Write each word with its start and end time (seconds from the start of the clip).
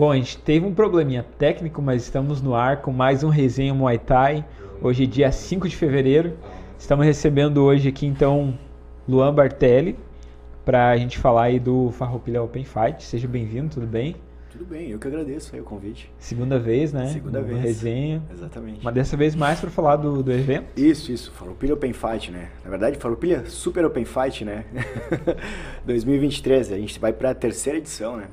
Bom, 0.00 0.12
a 0.12 0.16
gente 0.16 0.38
teve 0.38 0.64
um 0.64 0.72
probleminha 0.72 1.22
técnico, 1.36 1.82
mas 1.82 2.04
estamos 2.04 2.40
no 2.40 2.54
ar 2.54 2.80
com 2.80 2.90
mais 2.90 3.22
um 3.22 3.28
resenha 3.28 3.74
Muay 3.74 3.98
Thai. 3.98 4.46
Hoje 4.80 5.04
é 5.04 5.06
dia 5.06 5.30
5 5.30 5.68
de 5.68 5.76
fevereiro. 5.76 6.38
Estamos 6.78 7.04
recebendo 7.04 7.62
hoje 7.62 7.90
aqui 7.90 8.06
então 8.06 8.58
Luan 9.06 9.34
Bartelli 9.34 9.98
para 10.64 10.88
a 10.88 10.96
gente 10.96 11.18
falar 11.18 11.42
aí 11.42 11.60
do 11.60 11.90
Farroupilha 11.90 12.42
Open 12.42 12.64
Fight. 12.64 13.04
Seja 13.04 13.28
bem-vindo, 13.28 13.74
tudo 13.74 13.86
bem? 13.86 14.16
Tudo 14.50 14.64
bem, 14.64 14.88
eu 14.88 14.98
que 14.98 15.06
agradeço 15.06 15.54
aí 15.54 15.60
o 15.60 15.64
convite. 15.64 16.10
Segunda 16.18 16.58
vez, 16.58 16.94
né? 16.94 17.08
Segunda 17.08 17.42
no, 17.42 17.46
vez. 17.46 17.60
resenha. 17.60 18.22
Exatamente. 18.32 18.82
Mas 18.82 18.94
dessa 18.94 19.18
vez 19.18 19.34
mais 19.34 19.60
para 19.60 19.68
falar 19.68 19.96
do, 19.96 20.22
do 20.22 20.32
evento. 20.32 20.80
Isso, 20.80 21.12
isso. 21.12 21.30
Farroupilha 21.32 21.74
Open 21.74 21.92
Fight, 21.92 22.30
né? 22.30 22.48
Na 22.64 22.70
verdade, 22.70 22.96
Farroupilha 22.96 23.44
Super 23.44 23.84
Open 23.84 24.06
Fight, 24.06 24.46
né? 24.46 24.64
2023. 25.84 26.72
A 26.72 26.78
gente 26.78 26.98
vai 26.98 27.12
para 27.12 27.32
a 27.32 27.34
terceira 27.34 27.76
edição, 27.76 28.16
né? 28.16 28.28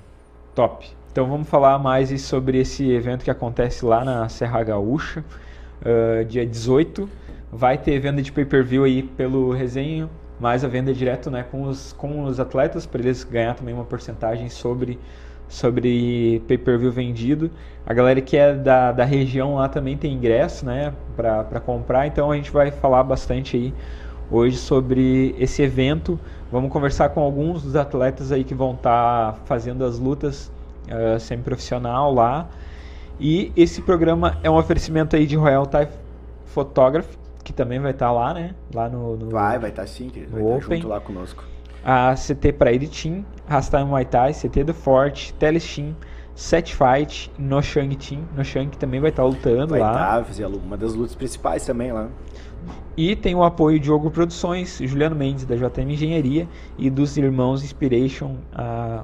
Top. 0.56 0.96
Então 1.17 1.28
vamos 1.28 1.50
falar 1.50 1.79
mais 1.79 2.22
sobre 2.22 2.59
esse 2.59 2.91
evento 2.91 3.23
que 3.23 3.31
acontece 3.31 3.83
lá 3.83 4.05
na 4.05 4.29
Serra 4.29 4.61
Gaúcha, 4.63 5.25
uh, 5.81 6.23
dia 6.23 6.45
18. 6.45 7.09
Vai 7.51 7.75
ter 7.75 7.97
venda 7.97 8.22
de 8.22 8.31
pay-per-view 8.31 8.83
aí 8.83 9.01
pelo 9.01 9.51
resenha, 9.51 10.07
mais 10.39 10.63
a 10.63 10.67
venda 10.67 10.94
direto 10.94 11.31
né, 11.31 11.44
com, 11.50 11.63
os, 11.63 11.91
com 11.94 12.25
os 12.25 12.39
atletas, 12.39 12.85
para 12.85 13.01
eles 13.01 13.23
ganhar 13.23 13.56
também 13.56 13.73
uma 13.73 13.83
porcentagem 13.83 14.47
sobre, 14.47 15.00
sobre 15.50 16.39
pay-per-view 16.47 16.91
vendido. 16.91 17.50
A 17.83 17.95
galera 17.95 18.22
que 18.22 18.38
é 18.38 18.53
da, 18.53 18.91
da 18.91 19.03
região 19.03 19.56
lá 19.56 19.67
também 19.67 19.97
tem 19.97 20.13
ingresso 20.13 20.67
né, 20.67 20.94
para 21.16 21.59
comprar, 21.59 22.06
então 22.06 22.31
a 22.31 22.35
gente 22.35 22.51
vai 22.51 22.69
falar 22.69 23.01
bastante 23.01 23.57
aí 23.57 23.73
hoje 24.29 24.57
sobre 24.57 25.35
esse 25.39 25.63
evento. 25.63 26.19
Vamos 26.51 26.72
conversar 26.72 27.09
com 27.09 27.22
alguns 27.22 27.63
dos 27.63 27.75
atletas 27.75 28.31
aí 28.31 28.44
que 28.44 28.53
vão 28.53 28.75
estar 28.75 29.31
tá 29.31 29.39
fazendo 29.45 29.83
as 29.83 29.97
lutas 29.97 30.56
uh, 30.87 31.19
semi-profissional 31.19 32.13
lá. 32.13 32.49
E 33.19 33.51
esse 33.55 33.81
programa 33.81 34.37
é 34.43 34.49
um 34.49 34.55
oferecimento 34.55 35.15
aí 35.15 35.25
de 35.25 35.35
Royal 35.35 35.65
Thai 35.65 35.89
Photography, 36.45 37.17
que 37.43 37.51
também 37.51 37.79
vai 37.79 37.91
estar 37.91 38.07
tá 38.07 38.11
lá, 38.11 38.33
né? 38.33 38.53
Lá 38.73 38.89
no, 38.89 39.17
no 39.17 39.29
vai, 39.29 39.57
vai 39.57 39.69
estar 39.69 39.83
tá 39.83 39.87
sim, 39.87 40.09
querido. 40.09 40.31
Vai 40.33 40.41
estar 40.41 40.67
tá 40.67 40.75
junto 40.75 40.87
lá 40.87 40.99
conosco. 40.99 41.43
A 41.83 42.15
CT 42.15 42.53
Praia 42.53 42.79
Team, 42.79 43.25
Rastai 43.47 43.83
Muay 43.83 44.05
Thai, 44.05 44.33
CT 44.33 44.65
do 44.65 44.73
Forte, 44.73 45.33
Telesteam, 45.35 45.95
Set 46.35 46.75
Fight, 46.75 47.31
No 47.39 47.61
Shang 47.61 47.95
Team. 47.95 48.21
No 48.35 48.43
Shang 48.43 48.75
também 48.77 48.99
vai 48.99 49.09
estar 49.09 49.23
tá 49.23 49.29
lutando 49.29 49.67
vai 49.67 49.79
lá. 49.79 49.91
Vai 49.93 50.01
estar, 50.03 50.25
fazer 50.25 50.45
uma 50.45 50.77
das 50.77 50.93
lutas 50.93 51.15
principais 51.15 51.65
também 51.65 51.91
lá. 51.91 52.09
E 52.95 53.15
tem 53.15 53.35
o 53.35 53.43
apoio 53.43 53.79
de 53.79 53.85
Diogo 53.85 54.11
Produções, 54.11 54.79
Juliano 54.81 55.15
Mendes 55.15 55.45
da 55.45 55.55
JM 55.55 55.91
Engenharia 55.91 56.47
e 56.77 56.89
dos 56.89 57.15
irmãos 57.15 57.63
Inspiration, 57.63 58.37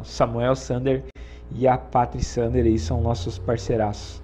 Samuel 0.03 0.55
Sander 0.55 1.03
e 1.55 1.67
a 1.67 1.77
Patri 1.77 2.23
Sander 2.23 2.65
aí 2.65 2.77
são 2.77 3.01
nossos 3.01 3.37
parceiraços. 3.37 4.21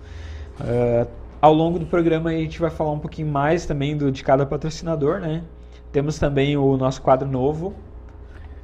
Uh, 0.59 1.07
ao 1.41 1.53
longo 1.53 1.79
do 1.79 1.85
programa 1.85 2.29
a 2.29 2.33
gente 2.33 2.59
vai 2.59 2.69
falar 2.69 2.91
um 2.91 2.99
pouquinho 2.99 3.27
mais 3.27 3.65
também 3.65 3.95
do, 3.95 4.11
de 4.11 4.23
cada 4.23 4.45
patrocinador, 4.45 5.19
né? 5.19 5.43
Temos 5.91 6.19
também 6.19 6.57
o 6.57 6.77
nosso 6.77 7.01
quadro 7.01 7.27
novo, 7.27 7.73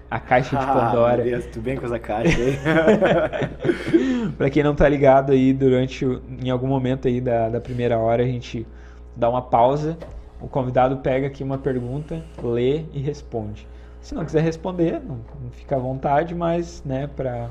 a 0.09 0.19
caixa 0.19 0.57
de 0.57 0.65
Pandora. 0.67 1.21
Ah, 1.21 1.25
Deus, 1.25 1.45
tu 1.47 1.59
bem 1.59 1.77
com 1.77 1.85
essa 1.85 1.99
caixa 1.99 2.37
aí. 2.37 2.57
para 4.37 4.49
quem 4.49 4.63
não 4.63 4.75
tá 4.75 4.87
ligado 4.87 5.31
aí, 5.31 5.53
durante 5.53 6.05
em 6.05 6.49
algum 6.49 6.67
momento 6.67 7.07
aí 7.07 7.21
da, 7.21 7.49
da 7.49 7.61
primeira 7.61 7.97
hora 7.97 8.23
a 8.23 8.27
gente 8.27 8.67
dá 9.15 9.29
uma 9.29 9.41
pausa, 9.41 9.97
o 10.41 10.47
convidado 10.47 10.97
pega 10.97 11.27
aqui 11.27 11.43
uma 11.43 11.57
pergunta, 11.57 12.23
lê 12.43 12.83
e 12.93 12.99
responde. 12.99 13.67
Se 14.01 14.13
não 14.13 14.23
quiser 14.23 14.43
responder, 14.43 15.01
não, 15.01 15.19
não 15.41 15.49
fica 15.51 15.75
à 15.75 15.79
vontade, 15.79 16.35
mas 16.35 16.83
né, 16.85 17.07
para 17.07 17.49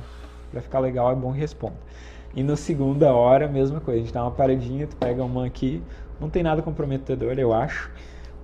para 0.54 0.62
ficar 0.62 0.78
legal 0.78 1.10
é 1.10 1.14
bom 1.14 1.32
que 1.32 1.40
responda. 1.40 1.74
E 2.34 2.42
no 2.42 2.56
segunda 2.56 3.12
hora, 3.12 3.48
mesma 3.48 3.80
coisa, 3.80 4.00
a 4.00 4.02
gente 4.04 4.14
dá 4.14 4.22
uma 4.22 4.30
paradinha, 4.30 4.86
tu 4.86 4.96
pega 4.96 5.22
uma 5.22 5.46
aqui, 5.46 5.82
não 6.20 6.30
tem 6.30 6.42
nada 6.42 6.62
comprometedor, 6.62 7.38
eu 7.38 7.52
acho, 7.52 7.90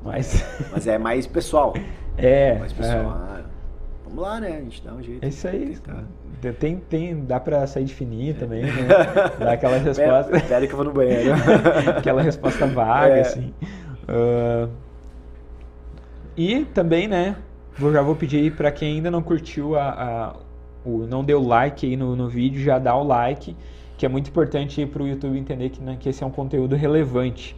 mas... 0.03 0.44
Mas 0.72 0.87
é 0.87 0.98
mais 0.98 1.26
pessoal. 1.26 1.75
É. 2.16 2.59
Mais 2.59 2.72
pessoal. 2.72 2.98
É. 2.98 3.06
Ah, 3.06 3.43
vamos 4.04 4.22
lá, 4.22 4.41
né, 4.41 4.56
a 4.56 4.60
gente 4.60 4.82
dá 4.84 4.93
um 4.93 5.03
jeito. 5.03 5.25
É 5.25 5.28
isso 5.28 5.47
aí. 5.47 5.78
Tem, 6.59 6.76
tem, 6.78 7.25
dá 7.25 7.38
pra 7.38 7.66
sair 7.66 7.84
de 7.84 7.94
fininho 7.94 8.34
também, 8.34 8.62
né? 8.62 8.72
Dá 9.38 9.53
aquela 9.53 9.77
resposta... 9.77 10.37
Espera 10.37 10.66
que 10.66 10.72
eu 10.72 10.77
vou 10.77 10.87
no 10.87 10.92
banheiro. 10.92 11.34
aquela 11.98 12.22
resposta 12.22 12.66
vaga, 12.66 13.16
é. 13.16 13.21
assim. 13.21 13.53
Uh... 14.09 14.71
E 16.34 16.65
também, 16.65 17.06
né, 17.06 17.36
já 17.78 18.01
vou 18.01 18.16
pedir 18.16 18.39
aí 18.39 18.51
pra 18.51 18.72
quem 18.72 18.97
ainda 18.97 19.10
não 19.10 19.22
curtiu 19.22 19.77
a, 19.77 19.91
a 19.91 20.36
não 20.84 21.22
deu 21.22 21.42
like 21.42 21.86
aí 21.86 21.97
no, 21.97 22.16
no 22.16 22.28
vídeo, 22.28 22.62
já 22.62 22.78
dá 22.78 22.97
o 22.97 23.03
like, 23.03 23.56
que 23.97 24.06
é 24.06 24.09
muito 24.09 24.28
importante 24.28 24.84
para 24.86 25.03
o 25.03 25.09
YouTube 25.09 25.38
entender 25.38 25.71
que, 25.71 25.82
né, 25.82 25.97
que 25.98 26.09
esse 26.09 26.22
é 26.22 26.27
um 26.27 26.30
conteúdo 26.30 26.74
relevante. 26.74 27.56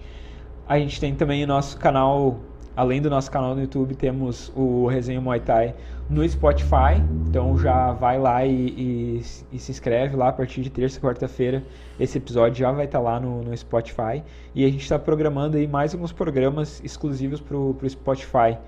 A 0.67 0.79
gente 0.79 1.01
tem 1.01 1.15
também 1.15 1.45
o 1.45 1.47
nosso 1.47 1.77
canal, 1.79 2.41
além 2.77 3.01
do 3.01 3.11
nosso 3.11 3.31
canal 3.31 3.55
no 3.55 3.61
YouTube, 3.61 3.95
temos 3.95 4.53
o 4.57 4.87
Resenha 4.87 5.21
Muay 5.21 5.41
Thai 5.41 5.75
no 6.09 6.29
Spotify. 6.29 7.03
Então 7.29 7.59
já 7.59 7.93
vai 7.93 8.19
lá 8.19 8.45
e, 8.45 8.53
e, 8.53 9.23
e 9.53 9.59
se 9.59 9.71
inscreve 9.71 10.17
lá 10.17 10.29
a 10.29 10.33
partir 10.33 10.63
de 10.63 10.71
terça 10.71 11.01
quarta-feira. 11.01 11.63
Esse 11.99 12.19
episódio 12.19 12.59
já 12.59 12.71
vai 12.73 12.85
estar 12.85 12.99
tá 12.99 13.05
lá 13.05 13.21
no, 13.21 13.43
no, 13.43 13.57
Spotify. 13.57 14.23
E 14.55 14.65
a 14.65 14.69
gente 14.69 14.83
está 14.83 14.99
programando 14.99 15.57
aí 15.57 15.67
mais 15.67 15.95
alguns 15.95 16.13
programas 16.13 16.83
exclusivos 16.85 17.41
para 17.41 17.57
o 17.57 17.77
Spotify. 17.89 18.59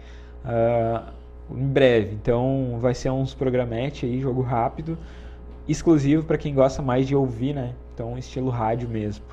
Uh, 0.45 1.24
em 1.51 1.67
breve. 1.67 2.15
Então 2.15 2.79
vai 2.81 2.95
ser 2.95 3.11
uns 3.11 3.35
programete 3.35 4.07
aí, 4.07 4.21
jogo 4.21 4.43
rápido, 4.43 4.99
exclusivo 5.69 6.25
para 6.25 6.39
quem 6.39 6.55
gosta 6.55 6.83
mais 6.83 7.07
de 7.07 7.15
ouvir, 7.15 7.55
né? 7.55 7.75
Então 7.95 8.17
estilo 8.19 8.51
rádio 8.51 8.89
mesmo. 8.89 9.25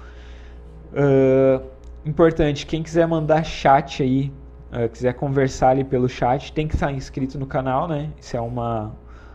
Uh, 0.94 1.64
importante, 2.06 2.66
quem 2.66 2.84
quiser 2.84 3.08
mandar 3.08 3.44
chat 3.44 4.04
aí, 4.04 4.32
uh, 4.72 4.90
quiser 4.90 5.14
conversar 5.14 5.70
ali 5.70 5.84
pelo 5.84 6.10
chat, 6.10 6.52
tem 6.54 6.68
que 6.68 6.76
estar 6.76 6.92
inscrito 6.92 7.40
no 7.40 7.46
canal, 7.46 7.88
né? 7.88 8.10
Isso 8.20 8.36
é 8.36 8.42
uma 8.42 8.94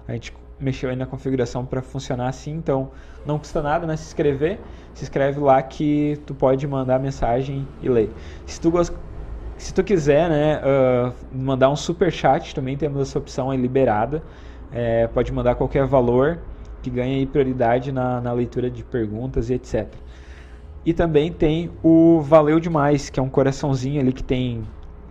a 0.09 0.13
gente 0.13 0.33
mexeu 0.59 0.89
aí 0.89 0.97
na 0.97 1.07
configuração 1.07 1.67
para 1.67 1.83
funcionar 1.83 2.29
assim, 2.29 2.53
então 2.53 2.91
não 3.27 3.39
custa 3.39 3.61
nada, 3.61 3.87
né? 3.87 3.97
Se 3.97 4.07
inscrever, 4.07 4.59
se 4.95 5.03
inscreve 5.03 5.41
lá 5.41 5.61
que 5.63 6.19
tu 6.25 6.35
pode 6.35 6.67
mandar 6.67 6.99
mensagem 6.99 7.67
e 7.83 7.89
ler. 7.89 8.11
Se 8.47 8.61
tu 8.61 8.71
gosta 8.71 8.97
se 9.59 9.73
tu 9.73 9.83
quiser, 9.83 10.29
né, 10.29 10.61
uh, 10.61 11.13
mandar 11.33 11.71
um 11.71 11.77
super 11.77 12.13
chat, 12.13 12.55
também 12.55 12.77
temos 12.77 13.01
essa 13.01 13.19
opção 13.19 13.51
aí 13.51 13.59
liberada. 13.59 14.23
É, 14.73 15.07
pode 15.07 15.33
mandar 15.33 15.55
qualquer 15.55 15.87
valor 15.87 16.39
que 16.83 16.91
ganha 16.91 17.17
aí 17.17 17.27
prioridade 17.27 17.91
na, 17.91 18.21
na 18.21 18.33
leitura 18.33 18.71
de 18.71 18.85
perguntas 18.85 19.49
e 19.51 19.55
etc. 19.55 19.87
E 20.85 20.93
também 20.93 21.33
tem 21.33 21.71
o 21.83 22.21
Valeu 22.21 22.61
Demais, 22.61 23.11
que 23.11 23.19
é 23.19 23.23
um 23.23 23.29
coraçãozinho 23.29 24.01
ali 24.01 24.13
que 24.13 24.23
tem, 24.23 24.63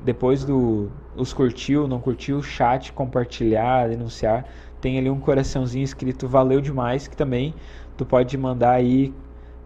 depois 0.04 0.46
do 0.46 0.90
os 1.18 1.34
curtiu, 1.34 1.88
não 1.88 2.00
curtiu, 2.00 2.42
chat, 2.42 2.94
compartilhar, 2.94 3.90
denunciar, 3.90 4.46
tem 4.80 4.98
ali 4.98 5.10
um 5.10 5.20
coraçãozinho 5.20 5.84
escrito 5.84 6.28
Valeu 6.28 6.62
Demais, 6.62 7.08
que 7.08 7.18
também 7.18 7.54
tu 7.98 8.06
pode 8.06 8.38
mandar 8.38 8.72
aí 8.72 9.14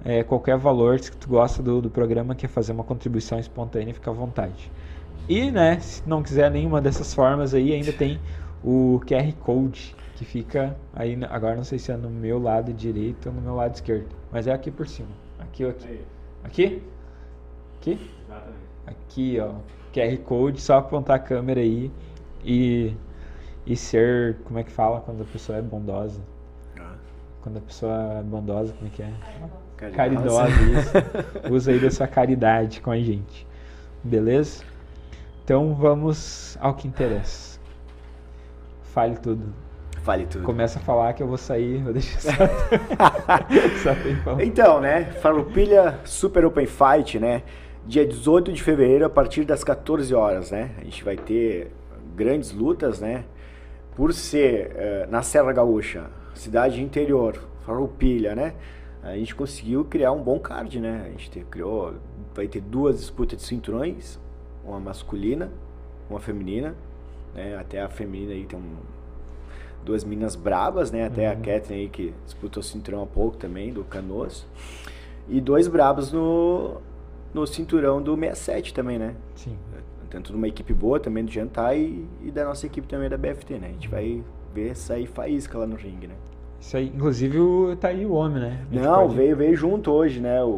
é, 0.04 0.24
qualquer 0.24 0.58
valor, 0.58 1.00
se 1.00 1.12
tu 1.12 1.30
gosta 1.30 1.62
do, 1.62 1.82
do 1.82 1.90
programa, 1.90 2.36
quer 2.36 2.48
fazer 2.48 2.72
uma 2.72 2.84
contribuição 2.84 3.40
espontânea, 3.40 3.94
fica 3.94 4.10
à 4.10 4.14
vontade. 4.14 4.72
E, 5.28 5.52
né, 5.52 5.80
se 5.80 6.08
não 6.08 6.24
quiser 6.24 6.50
nenhuma 6.50 6.82
dessas 6.82 7.14
formas 7.14 7.54
aí, 7.54 7.74
ainda 7.74 7.92
tem 7.92 8.20
o 8.64 9.00
QR 9.06 9.32
Code, 9.34 9.96
que 10.16 10.26
fica 10.26 10.76
aí, 10.94 11.18
agora 11.30 11.56
não 11.56 11.64
sei 11.64 11.80
se 11.80 11.92
é 11.92 11.98
no 11.98 12.10
meu 12.10 12.42
lado 12.42 12.74
direito 12.74 13.30
ou 13.30 13.36
no 13.36 13.42
meu 13.42 13.56
lado 13.56 13.76
esquerdo, 13.76 14.10
mas 14.32 14.48
é 14.48 14.52
aqui 14.52 14.72
por 14.72 14.88
cima. 14.88 15.10
Aqui 15.40 15.66
ou 15.66 15.72
aqui? 15.72 16.02
Aqui? 16.44 16.84
Aqui? 17.78 18.12
Exatamente. 18.26 18.70
Aqui, 18.88 19.40
ó, 19.40 19.54
QR 19.94 20.18
Code, 20.24 20.62
só 20.62 20.78
apontar 20.78 21.18
a 21.18 21.20
câmera 21.20 21.60
aí 21.60 21.92
e, 22.44 22.96
e 23.66 23.76
ser, 23.76 24.38
como 24.46 24.60
é 24.60 24.64
que 24.64 24.72
fala 24.72 25.02
quando 25.02 25.22
a 25.22 25.26
pessoa 25.26 25.58
é 25.58 25.62
bondosa? 25.62 26.22
Ah. 26.80 26.96
Quando 27.42 27.58
a 27.58 27.62
pessoa 27.62 28.20
é 28.20 28.24
bondosa, 28.24 28.74
como 28.74 28.88
é 28.88 28.90
que 28.90 29.04
é? 29.04 29.14
Caridosa. 29.80 30.48
Caridosa. 30.48 31.06
Usa 31.50 31.72
aí 31.72 31.80
da 31.80 31.90
sua 31.90 32.08
caridade 32.08 32.82
com 32.82 32.92
a 32.92 32.98
gente. 32.98 33.48
Beleza? 34.04 34.64
Então 35.44 35.74
vamos 35.74 36.58
ao 36.60 36.74
que 36.74 36.88
interessa. 36.88 37.60
Fale 38.94 39.16
tudo. 39.18 39.54
Fale 40.02 40.26
tudo. 40.26 40.44
Começa 40.44 40.80
a 40.80 40.82
falar 40.82 41.14
que 41.14 41.24
eu 41.24 41.28
vou 41.28 41.38
sair, 41.38 41.82
vou 41.84 41.94
deixar 41.94 42.20
só, 42.20 42.32
só 44.24 44.42
Então, 44.42 44.80
né? 44.80 45.06
Farroupilha 45.22 46.00
Super 46.04 46.46
Open 46.46 46.66
Fight, 46.66 47.20
né? 47.20 47.44
Dia 47.86 48.06
18 48.06 48.52
de 48.52 48.62
fevereiro, 48.62 49.06
a 49.06 49.10
partir 49.10 49.44
das 49.44 49.64
14 49.64 50.14
horas, 50.14 50.52
né? 50.52 50.72
A 50.80 50.84
gente 50.84 51.04
vai 51.04 51.16
ter 51.16 51.72
grandes 52.16 52.52
lutas, 52.52 53.00
né? 53.00 53.24
Por 53.96 54.14
ser 54.14 54.72
uh, 54.72 55.12
na 55.12 55.22
Serra 55.22 55.52
Gaúcha, 55.52 56.04
cidade 56.34 56.82
interior, 56.82 57.38
Farroupilha, 57.66 58.36
né? 58.36 58.54
A 59.02 59.16
gente 59.16 59.34
conseguiu 59.34 59.86
criar 59.86 60.12
um 60.12 60.22
bom 60.22 60.40
card, 60.40 60.80
né? 60.80 61.04
A 61.06 61.10
gente 61.10 61.46
criou, 61.50 61.94
vai 62.34 62.48
ter 62.48 62.62
duas 62.62 63.00
disputas 63.00 63.40
de 63.40 63.46
cinturões, 63.46 64.20
uma 64.64 64.80
masculina, 64.80 65.50
uma 66.10 66.20
feminina, 66.20 66.76
né? 67.34 67.56
Até 67.58 67.82
a 67.82 67.90
feminina 67.90 68.34
aí 68.34 68.46
tem 68.46 68.60
um 68.60 68.78
duas 69.84 70.04
minas 70.04 70.36
brabas, 70.36 70.92
né? 70.92 71.06
Até 71.06 71.28
uhum. 71.28 71.34
a 71.34 71.36
Catherine 71.36 71.82
aí 71.82 71.90
que 71.90 72.14
disputou 72.26 72.62
o 72.62 72.64
cinturão 72.64 73.04
há 73.04 73.08
pouco 73.08 73.38
também, 73.38 73.72
do 73.72 73.84
Canoas. 73.84 74.46
E 75.28 75.40
dois 75.40 75.68
brabos 75.68 76.12
no, 76.12 76.82
no 77.34 77.48
cinturão 77.48 78.02
do 78.02 78.16
67 78.16 78.74
também, 78.74 79.00
né? 79.00 79.16
Sim. 79.36 79.58
Tanto 80.10 80.34
numa 80.34 80.48
equipe 80.48 80.74
boa 80.74 81.00
também 81.00 81.24
do 81.24 81.32
Jantar 81.32 81.78
e, 81.78 82.06
e 82.24 82.32
da 82.32 82.44
nossa 82.44 82.66
equipe 82.66 82.88
também 82.88 83.10
da 83.10 83.18
BFT, 83.18 83.60
né? 83.60 83.68
A 83.68 83.72
gente 83.72 83.88
vai 83.88 84.24
ver 84.54 84.76
sair 84.76 85.06
faísca 85.06 85.58
lá 85.58 85.68
no 85.68 85.76
ringue, 85.76 86.08
né? 86.08 86.16
Isso 86.62 86.76
aí, 86.76 86.92
inclusive 86.94 87.40
o, 87.40 87.76
tá 87.80 87.88
aí 87.88 88.06
o 88.06 88.14
homem, 88.14 88.42
né? 88.42 88.58
Não, 88.70 89.04
pode... 89.04 89.16
veio, 89.16 89.36
veio 89.36 89.56
junto 89.56 89.92
hoje, 89.92 90.20
né? 90.20 90.42
O, 90.44 90.48
o, 90.48 90.52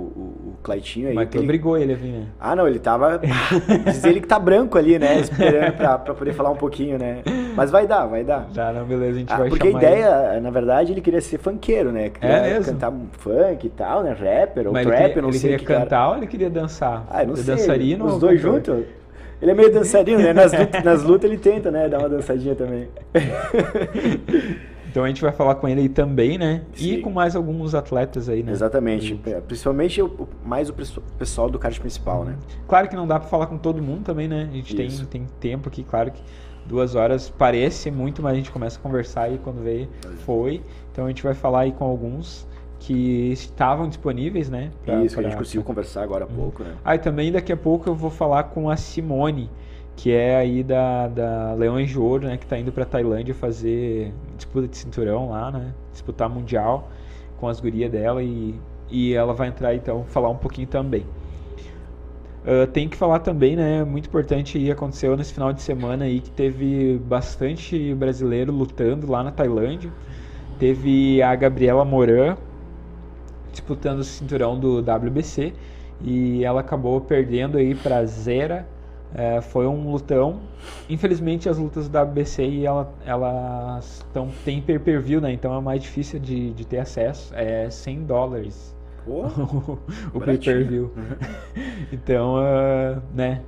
o 0.48 0.56
Claitinho 0.64 1.10
aí. 1.10 1.14
Mas 1.14 1.30
que 1.30 1.38
ele 1.38 1.46
brigou 1.46 1.78
ele 1.78 1.94
a 1.94 1.96
vir, 1.96 2.12
né? 2.12 2.26
Ah, 2.40 2.56
não, 2.56 2.68
ele 2.68 2.80
tava. 2.80 3.22
Diz 3.86 4.04
ele 4.04 4.20
que 4.20 4.28
tá 4.28 4.40
branco 4.40 4.78
ali, 4.78 4.98
né? 4.98 5.20
Esperando 5.20 5.78
pra, 5.78 5.98
pra 6.00 6.14
poder 6.14 6.34
falar 6.34 6.50
um 6.50 6.56
pouquinho, 6.56 6.98
né? 6.98 7.22
Mas 7.56 7.70
vai 7.70 7.86
dar, 7.86 8.08
vai 8.08 8.24
dar. 8.24 8.48
Tá, 8.54 8.74
não, 8.74 8.84
beleza, 8.84 9.16
a 9.16 9.20
gente 9.20 9.34
ah, 9.34 9.38
vai 9.38 9.50
Porque 9.50 9.68
a 9.68 9.72
ideia, 9.72 10.32
ele. 10.32 10.42
na 10.42 10.50
verdade, 10.50 10.92
ele 10.92 11.02
queria 11.02 11.22
ser 11.22 11.38
funkeiro, 11.38 11.92
né? 11.92 12.10
Queria 12.10 12.30
é 12.30 12.54
mesmo? 12.54 12.74
cantar 12.74 12.94
funk 13.14 13.68
e 13.68 13.70
tal, 13.70 14.04
né? 14.04 14.12
Rapper 14.12 14.68
ou 14.68 14.74
Mas 14.74 14.88
trap, 14.88 15.22
não 15.22 15.32
sei. 15.32 15.52
Ele 15.52 15.60
queria 15.60 15.80
cantar 15.80 16.10
ou 16.10 16.18
ele 16.18 16.28
queria 16.28 16.50
dançar? 16.50 17.06
Ah, 17.10 17.24
não 17.24 17.34
ele 17.34 17.44
sei. 17.44 17.56
dançarino 17.56 18.06
Os 18.06 18.18
dois 18.18 18.42
juntos? 18.42 18.86
Ele 19.42 19.52
é 19.52 19.54
meio 19.54 19.72
dançarino, 19.72 20.20
né? 20.22 20.34
Nas 20.34 20.52
lutas, 20.52 20.84
nas 20.84 21.04
lutas 21.04 21.30
ele 21.30 21.40
tenta, 21.40 21.72
né? 21.72 21.88
Dar 21.90 22.00
uma 22.00 22.10
dançadinha 22.10 22.56
também. 22.56 22.88
Então 24.92 25.06
a 25.06 25.08
gente 25.08 25.22
vai 25.22 25.32
falar 25.32 25.56
com 25.56 25.70
ele 25.70 25.82
aí 25.82 25.90
também, 25.90 26.38
né? 26.38 26.64
Sim. 26.74 26.96
E 26.96 27.02
com 27.02 27.10
mais 27.10 27.34
alguns 27.34 27.74
atletas 27.74 28.28
aí, 28.28 28.44
né? 28.44 28.52
Exatamente. 28.52 29.14
E... 29.14 29.42
Principalmente 29.42 30.02
o, 30.02 30.28
mais 30.46 30.70
o 30.70 30.74
pessoal 31.18 31.50
do 31.50 31.58
card 31.58 31.80
principal, 31.80 32.26
né? 32.26 32.36
Claro 32.68 32.90
que 32.90 32.96
não 32.96 33.08
dá 33.08 33.18
para 33.18 33.30
falar 33.30 33.48
com 33.48 33.58
todo 33.58 33.82
mundo 33.82 34.04
também, 34.04 34.28
né? 34.28 34.50
A 34.52 34.56
gente 34.56 34.76
tem, 34.76 34.90
tem 35.06 35.26
tempo 35.40 35.70
aqui, 35.70 35.84
claro 35.84 36.12
que 36.12 36.22
duas 36.66 36.94
horas 36.94 37.30
parece 37.30 37.90
muito, 37.90 38.22
mas 38.22 38.34
a 38.34 38.36
gente 38.36 38.52
começa 38.52 38.78
a 38.78 38.82
conversar 38.82 39.24
aí 39.24 39.40
quando 39.42 39.64
veio 39.64 39.88
foi. 40.26 40.62
Então 40.92 41.06
a 41.06 41.08
gente 41.08 41.24
vai 41.24 41.34
falar 41.34 41.62
aí 41.62 41.72
com 41.72 41.86
alguns 41.86 42.46
que 42.80 43.32
estavam 43.32 43.88
disponíveis, 43.88 44.50
né? 44.50 44.72
Pra, 44.84 45.02
Isso, 45.06 45.16
pra, 45.16 45.26
a 45.26 45.30
gente 45.30 45.38
conseguiu 45.38 45.64
conversar 45.64 46.04
agora 46.04 46.26
há 46.26 46.28
uhum. 46.28 46.36
pouco, 46.36 46.64
né? 46.64 46.76
Ah, 46.84 46.96
e 46.96 47.00
também 47.00 47.32
daqui 47.32 47.54
a 47.54 47.58
pouco 47.58 47.90
eu 47.90 47.96
vou 47.96 48.10
falar 48.10 48.44
com 48.44 48.70
a 48.70 48.76
Simone, 48.76 49.50
que 50.02 50.12
é 50.12 50.36
aí 50.36 50.64
da, 50.64 51.08
da 51.08 51.54
Leões 51.54 51.92
de 51.92 52.00
Ouro, 52.00 52.26
né? 52.26 52.36
Que 52.36 52.44
está 52.44 52.58
indo 52.58 52.72
para 52.72 52.84
Tailândia 52.86 53.36
fazer 53.36 54.12
disputa 54.36 54.68
de 54.68 54.76
cinturão 54.76 55.30
lá, 55.30 55.52
né? 55.52 55.76
Disputar 55.92 56.28
mundial 56.28 56.90
com 57.40 57.48
as 57.48 57.60
gurias 57.60 57.92
dela 57.92 58.24
e, 58.24 58.56
e 58.90 59.14
ela 59.14 59.32
vai 59.32 59.50
entrar 59.50 59.76
então 59.76 60.04
falar 60.06 60.30
um 60.30 60.38
pouquinho 60.38 60.68
também. 60.68 61.06
Uh, 62.44 62.66
tem 62.74 62.90
que 62.90 62.98
falar 62.98 63.20
também, 63.20 63.56
né? 63.56 63.84
Muito 63.84 64.08
importante 64.08 64.58
e 64.58 64.72
aconteceu 64.72 65.16
nesse 65.16 65.34
final 65.34 65.54
de 65.54 65.62
semana 65.62 66.06
aí 66.06 66.20
que 66.20 66.32
teve 66.32 67.00
bastante 67.06 67.94
brasileiro 67.94 68.52
lutando 68.52 69.06
lá 69.08 69.22
na 69.22 69.30
Tailândia. 69.30 69.92
Teve 70.58 71.22
a 71.22 71.36
Gabriela 71.36 71.86
Moran, 71.86 72.38
disputando 73.52 74.00
o 74.00 74.04
cinturão 74.04 74.60
do 74.60 74.80
WBC 74.80 75.54
e 76.04 76.44
ela 76.44 76.62
acabou 76.62 77.00
perdendo 77.02 77.60
aí 77.60 77.76
para 77.76 78.04
Zera. 78.04 78.68
É, 79.14 79.42
foi 79.42 79.68
um 79.68 79.92
lutão. 79.92 80.40
Infelizmente 80.90 81.50
as 81.50 81.58
lutas 81.58 81.90
do 81.90 81.98
WBC 82.00 82.64
ela, 82.64 82.94
elas 83.06 84.06
tão, 84.14 84.30
tem 84.46 84.62
pay-per-view, 84.62 85.20
né? 85.20 85.32
Então 85.32 85.56
é 85.56 85.62
mais 85.62 85.82
difícil 85.82 86.20
de, 86.20 86.52
de 86.52 86.66
ter 86.66 86.80
acesso. 86.80 87.34
É 87.36 87.70
100 87.70 88.04
dólares 88.04 88.76
o 89.06 90.20
pay-per-view. 90.20 90.92
então, 91.92 92.36
uh, 92.36 93.02
né? 93.14 93.42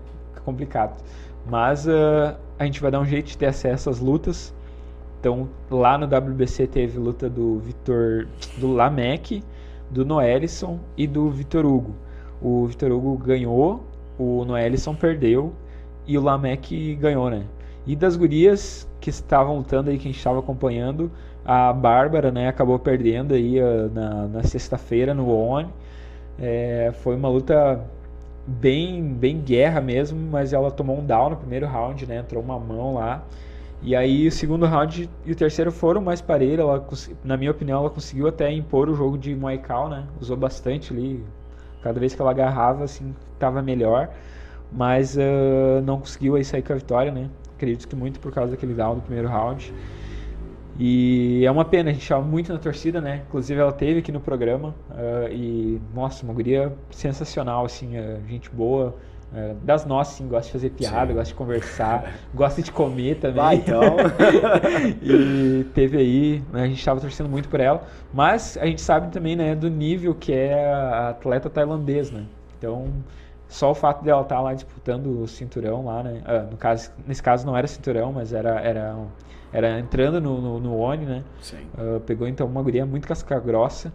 Complicado. 0.44 1.02
Mas 1.50 1.86
uh, 1.86 2.36
a 2.58 2.66
gente 2.66 2.82
vai 2.82 2.92
dar 2.92 3.00
um 3.00 3.06
jeito 3.06 3.28
de 3.28 3.38
ter 3.38 3.46
acesso 3.46 3.90
às 3.90 4.00
lutas. 4.00 4.54
Então, 5.20 5.48
lá 5.72 5.98
no 5.98 6.06
WBC 6.06 6.68
teve 6.68 7.00
luta 7.00 7.30
do 7.30 7.60
Vitor, 7.60 8.28
do 8.58 8.74
Lamec 8.74 9.42
do 9.94 10.04
Noelison 10.04 10.80
e 10.98 11.06
do 11.06 11.30
Vitor 11.30 11.66
Hugo. 11.66 11.96
O 12.42 12.66
Vitor 12.66 12.92
Hugo 12.92 13.18
ganhou, 13.18 13.84
o 14.18 14.46
Noelison 14.46 14.96
perdeu 14.96 15.54
e 16.06 16.18
o 16.18 16.22
Lamec 16.22 16.96
ganhou, 16.96 17.30
né? 17.30 17.46
E 17.86 17.96
das 17.96 18.16
gurias 18.16 18.88
que 19.02 19.10
estavam 19.10 19.58
lutando 19.58 19.90
aí, 19.90 19.98
que 19.98 20.04
a 20.04 20.12
gente 20.12 20.18
estava 20.18 20.40
acompanhando, 20.40 21.12
a 21.46 21.74
Bárbara, 21.74 22.32
né, 22.32 22.48
acabou 22.48 22.80
perdendo 22.80 23.34
aí 23.34 23.62
uh, 23.62 23.92
na, 23.94 24.28
na 24.28 24.44
sexta-feira 24.44 25.14
no 25.14 25.30
ONI. 25.30 25.70
É, 26.40 26.92
foi 27.04 27.16
uma 27.16 27.28
luta 27.28 27.84
bem, 28.48 29.04
bem 29.04 29.40
guerra 29.42 29.82
mesmo, 29.82 30.20
mas 30.32 30.54
ela 30.54 30.72
tomou 30.72 30.98
um 30.98 31.06
down 31.06 31.32
no 31.32 31.38
primeiro 31.38 31.68
round, 31.68 32.06
né? 32.06 32.20
Entrou 32.20 32.42
uma 32.42 32.60
mão 32.60 32.96
lá. 32.96 33.24
E 33.82 33.96
aí 33.96 34.28
o 34.28 34.32
segundo 34.32 34.66
round 34.66 35.10
e 35.26 35.32
o 35.32 35.36
terceiro 35.36 35.72
foram 35.72 36.02
mais 36.02 36.22
parelhos. 36.22 36.60
Ela, 36.60 36.88
na 37.24 37.36
minha 37.36 37.52
opinião, 37.52 37.82
ela 37.82 37.90
conseguiu 37.90 38.28
até 38.28 38.52
impor 38.52 38.90
o 38.90 38.96
jogo 38.96 39.18
de 39.18 39.36
Thai, 39.36 39.90
né? 39.90 40.06
Usou 40.22 40.38
bastante 40.38 40.94
ali. 40.94 41.24
Cada 41.84 42.00
vez 42.00 42.16
que 42.16 42.22
ela 42.22 42.32
agarrava, 42.32 42.84
assim, 42.84 43.14
tava 43.38 43.62
melhor. 43.62 44.10
Mas 44.72 45.16
uh, 45.16 45.82
não 45.84 46.00
conseguiu 46.00 46.36
aí 46.36 46.44
sair 46.44 46.64
com 46.64 46.74
a 46.74 46.76
vitória, 46.76 47.12
né? 47.12 47.30
Acredito 47.56 47.88
que 47.88 47.96
muito 47.96 48.20
por 48.20 48.32
causa 48.32 48.52
daquele 48.52 48.74
down 48.74 48.96
do 48.96 49.02
primeiro 49.02 49.28
round. 49.28 49.74
E 50.80 51.46
é 51.46 51.52
uma 51.52 51.64
pena, 51.64 51.92
a 51.92 51.94
gente 51.94 52.02
estava 52.02 52.24
muito 52.24 52.52
na 52.52 52.58
torcida, 52.58 53.00
né? 53.00 53.22
Inclusive 53.28 53.60
ela 53.60 53.72
teve 53.72 54.00
aqui 54.00 54.12
no 54.12 54.20
programa. 54.20 54.70
Uh, 54.90 55.32
e, 55.32 55.82
nossa, 55.94 56.24
uma 56.24 56.34
guria 56.34 56.74
sensacional, 56.90 57.66
assim, 57.66 57.98
uh, 58.00 58.20
gente 58.28 58.50
boa 58.50 58.96
é, 59.36 59.56
das 59.64 59.86
nossas, 59.86 60.16
sim, 60.16 60.28
gosta 60.28 60.46
de 60.46 60.52
fazer 60.52 60.70
piada, 60.70 61.08
Sim. 61.08 61.14
gosta 61.14 61.30
de 61.30 61.34
conversar, 61.34 62.14
gosta 62.34 62.62
de 62.62 62.72
comer 62.72 63.16
também. 63.16 63.38
Vai, 63.38 63.56
então. 63.56 63.82
e 65.02 65.64
teve 65.74 65.98
aí, 65.98 66.44
né, 66.52 66.64
a 66.64 66.68
gente 66.68 66.78
estava 66.78 67.02
torcendo 67.02 67.30
muito 67.30 67.50
por 67.50 67.60
ela, 67.60 67.84
mas 68.14 68.58
a 68.58 68.66
gente 68.66 68.82
sabe 68.82 69.12
também, 69.12 69.36
né, 69.36 69.56
do 69.56 69.70
nível 69.70 70.14
que 70.14 70.32
é 70.32 70.72
a 70.72 71.10
atleta 71.10 71.50
tailandesa, 71.50 72.14
né? 72.14 72.26
Então, 72.60 72.88
só 73.48 73.72
o 73.72 73.76
fato 73.76 74.04
dela 74.04 74.22
estar 74.22 74.36
tá 74.36 74.42
lá 74.42 74.54
disputando 74.54 75.22
o 75.22 75.28
cinturão 75.28 75.86
lá, 75.86 76.04
né? 76.04 76.22
Ah, 76.26 76.48
no 76.50 76.58
caso, 76.58 76.92
nesse 77.08 77.22
caso 77.22 77.46
não 77.46 77.58
era 77.58 77.68
cinturão, 77.68 78.12
mas 78.12 78.34
era 78.34 78.60
era 78.62 78.96
era 79.52 79.80
entrando 79.80 80.20
no, 80.20 80.42
no, 80.42 80.60
no 80.60 80.78
ONI, 80.78 81.06
né? 81.06 81.24
Sim. 81.40 81.68
Uh, 81.78 82.00
pegou 82.00 82.28
então 82.28 82.48
uma 82.48 82.62
guria 82.62 82.86
muito 82.86 83.08
casca 83.08 83.40
grossa 83.40 83.94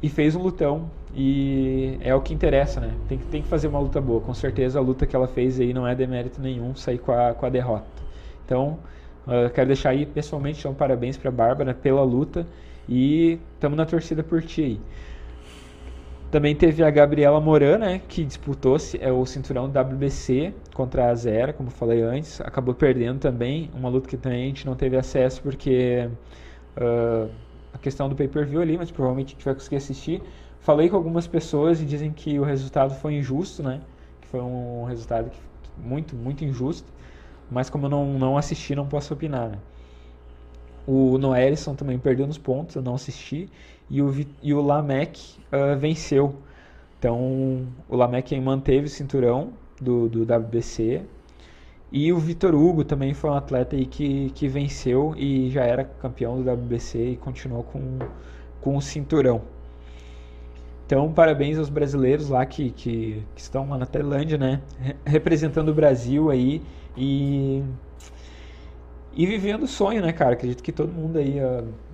e 0.00 0.08
fez 0.08 0.36
um 0.36 0.42
lutão 0.42 0.88
e 1.14 1.98
é 2.00 2.14
o 2.14 2.20
que 2.20 2.32
interessa, 2.32 2.80
né? 2.80 2.94
Tem, 3.08 3.18
tem 3.18 3.42
que 3.42 3.48
fazer 3.48 3.68
uma 3.68 3.80
luta 3.80 4.00
boa. 4.00 4.20
Com 4.20 4.32
certeza 4.32 4.78
a 4.78 4.82
luta 4.82 5.06
que 5.06 5.16
ela 5.16 5.26
fez 5.26 5.58
aí 5.58 5.72
não 5.72 5.86
é 5.86 5.94
demérito 5.94 6.40
nenhum 6.40 6.74
sair 6.74 6.98
com 6.98 7.12
a, 7.12 7.34
com 7.34 7.46
a 7.46 7.48
derrota. 7.48 7.86
Então, 8.44 8.78
uh, 9.26 9.50
quero 9.52 9.66
deixar 9.66 9.90
aí 9.90 10.06
pessoalmente 10.06 10.60
então, 10.60 10.74
parabéns 10.74 11.16
para 11.16 11.30
Bárbara 11.30 11.74
pela 11.74 12.02
luta 12.02 12.46
e 12.88 13.38
estamos 13.54 13.76
na 13.76 13.86
torcida 13.86 14.22
por 14.22 14.42
ti 14.42 14.62
aí. 14.62 14.80
Também 16.30 16.54
teve 16.54 16.84
a 16.84 16.90
Gabriela 16.90 17.40
Moran, 17.40 17.78
né, 17.78 18.00
que 18.08 18.24
disputou 18.24 18.76
é, 19.00 19.10
o 19.10 19.26
cinturão 19.26 19.64
WBC 19.64 20.54
contra 20.72 21.10
a 21.10 21.14
Zera, 21.14 21.52
como 21.52 21.70
falei 21.70 22.02
antes. 22.02 22.40
Acabou 22.40 22.72
perdendo 22.72 23.18
também, 23.18 23.68
uma 23.74 23.88
luta 23.88 24.08
que 24.08 24.16
também 24.16 24.44
a 24.44 24.46
gente 24.46 24.64
não 24.64 24.76
teve 24.76 24.96
acesso 24.96 25.42
porque 25.42 26.08
uh, 26.76 27.28
a 27.72 27.78
questão 27.78 28.08
do 28.08 28.14
pay-per-view 28.14 28.60
ali, 28.60 28.78
mas 28.78 28.92
provavelmente 28.92 29.36
vai 29.44 29.54
conseguir 29.54 29.76
assistir. 29.76 30.22
Falei 30.60 30.88
com 30.88 30.96
algumas 30.96 31.26
pessoas 31.26 31.80
e 31.80 31.84
dizem 31.84 32.12
que 32.12 32.38
o 32.38 32.44
resultado 32.44 32.94
foi 32.94 33.14
injusto, 33.14 33.62
né? 33.62 33.80
Que 34.20 34.28
foi 34.28 34.40
um 34.40 34.84
resultado 34.84 35.30
que, 35.30 35.38
muito, 35.78 36.14
muito 36.14 36.44
injusto. 36.44 36.86
Mas 37.50 37.68
como 37.68 37.86
eu 37.86 37.90
não, 37.90 38.18
não 38.18 38.36
assisti, 38.36 38.74
não 38.74 38.86
posso 38.86 39.12
opinar, 39.14 39.48
né? 39.48 39.58
O 40.86 41.18
Noelson 41.18 41.74
também 41.74 41.98
perdeu 41.98 42.26
nos 42.26 42.38
pontos, 42.38 42.76
eu 42.76 42.82
não 42.82 42.94
assisti. 42.94 43.48
E 43.88 44.00
o, 44.02 44.14
e 44.42 44.54
o 44.54 44.60
Lamec 44.60 45.38
uh, 45.52 45.78
venceu. 45.78 46.36
Então, 46.98 47.66
o 47.88 47.96
Lamec 47.96 48.38
manteve 48.40 48.86
o 48.86 48.88
cinturão 48.88 49.52
do, 49.80 50.08
do 50.08 50.22
WBC 50.22 51.02
e 51.92 52.12
o 52.12 52.18
Vitor 52.18 52.54
Hugo 52.54 52.84
também 52.84 53.12
foi 53.14 53.30
um 53.30 53.34
atleta 53.34 53.74
aí 53.74 53.84
que, 53.84 54.30
que 54.30 54.46
venceu 54.46 55.12
e 55.16 55.50
já 55.50 55.64
era 55.64 55.82
campeão 55.84 56.40
do 56.40 56.48
WBC 56.48 57.12
e 57.12 57.16
continuou 57.16 57.64
com, 57.64 57.98
com 58.60 58.76
o 58.76 58.82
cinturão. 58.82 59.42
Então, 60.90 61.12
parabéns 61.12 61.56
aos 61.56 61.68
brasileiros 61.68 62.30
lá 62.30 62.44
que, 62.44 62.72
que, 62.72 63.24
que 63.36 63.40
estão 63.40 63.70
lá 63.70 63.78
na 63.78 63.86
Tailândia, 63.86 64.36
né? 64.36 64.60
Representando 65.06 65.68
o 65.68 65.72
Brasil 65.72 66.28
aí 66.32 66.60
e, 66.96 67.62
e 69.14 69.24
vivendo 69.24 69.62
o 69.62 69.68
sonho, 69.68 70.02
né, 70.02 70.12
cara? 70.12 70.32
Acredito 70.32 70.60
que 70.64 70.72
todo 70.72 70.92
mundo 70.92 71.16
aí 71.16 71.38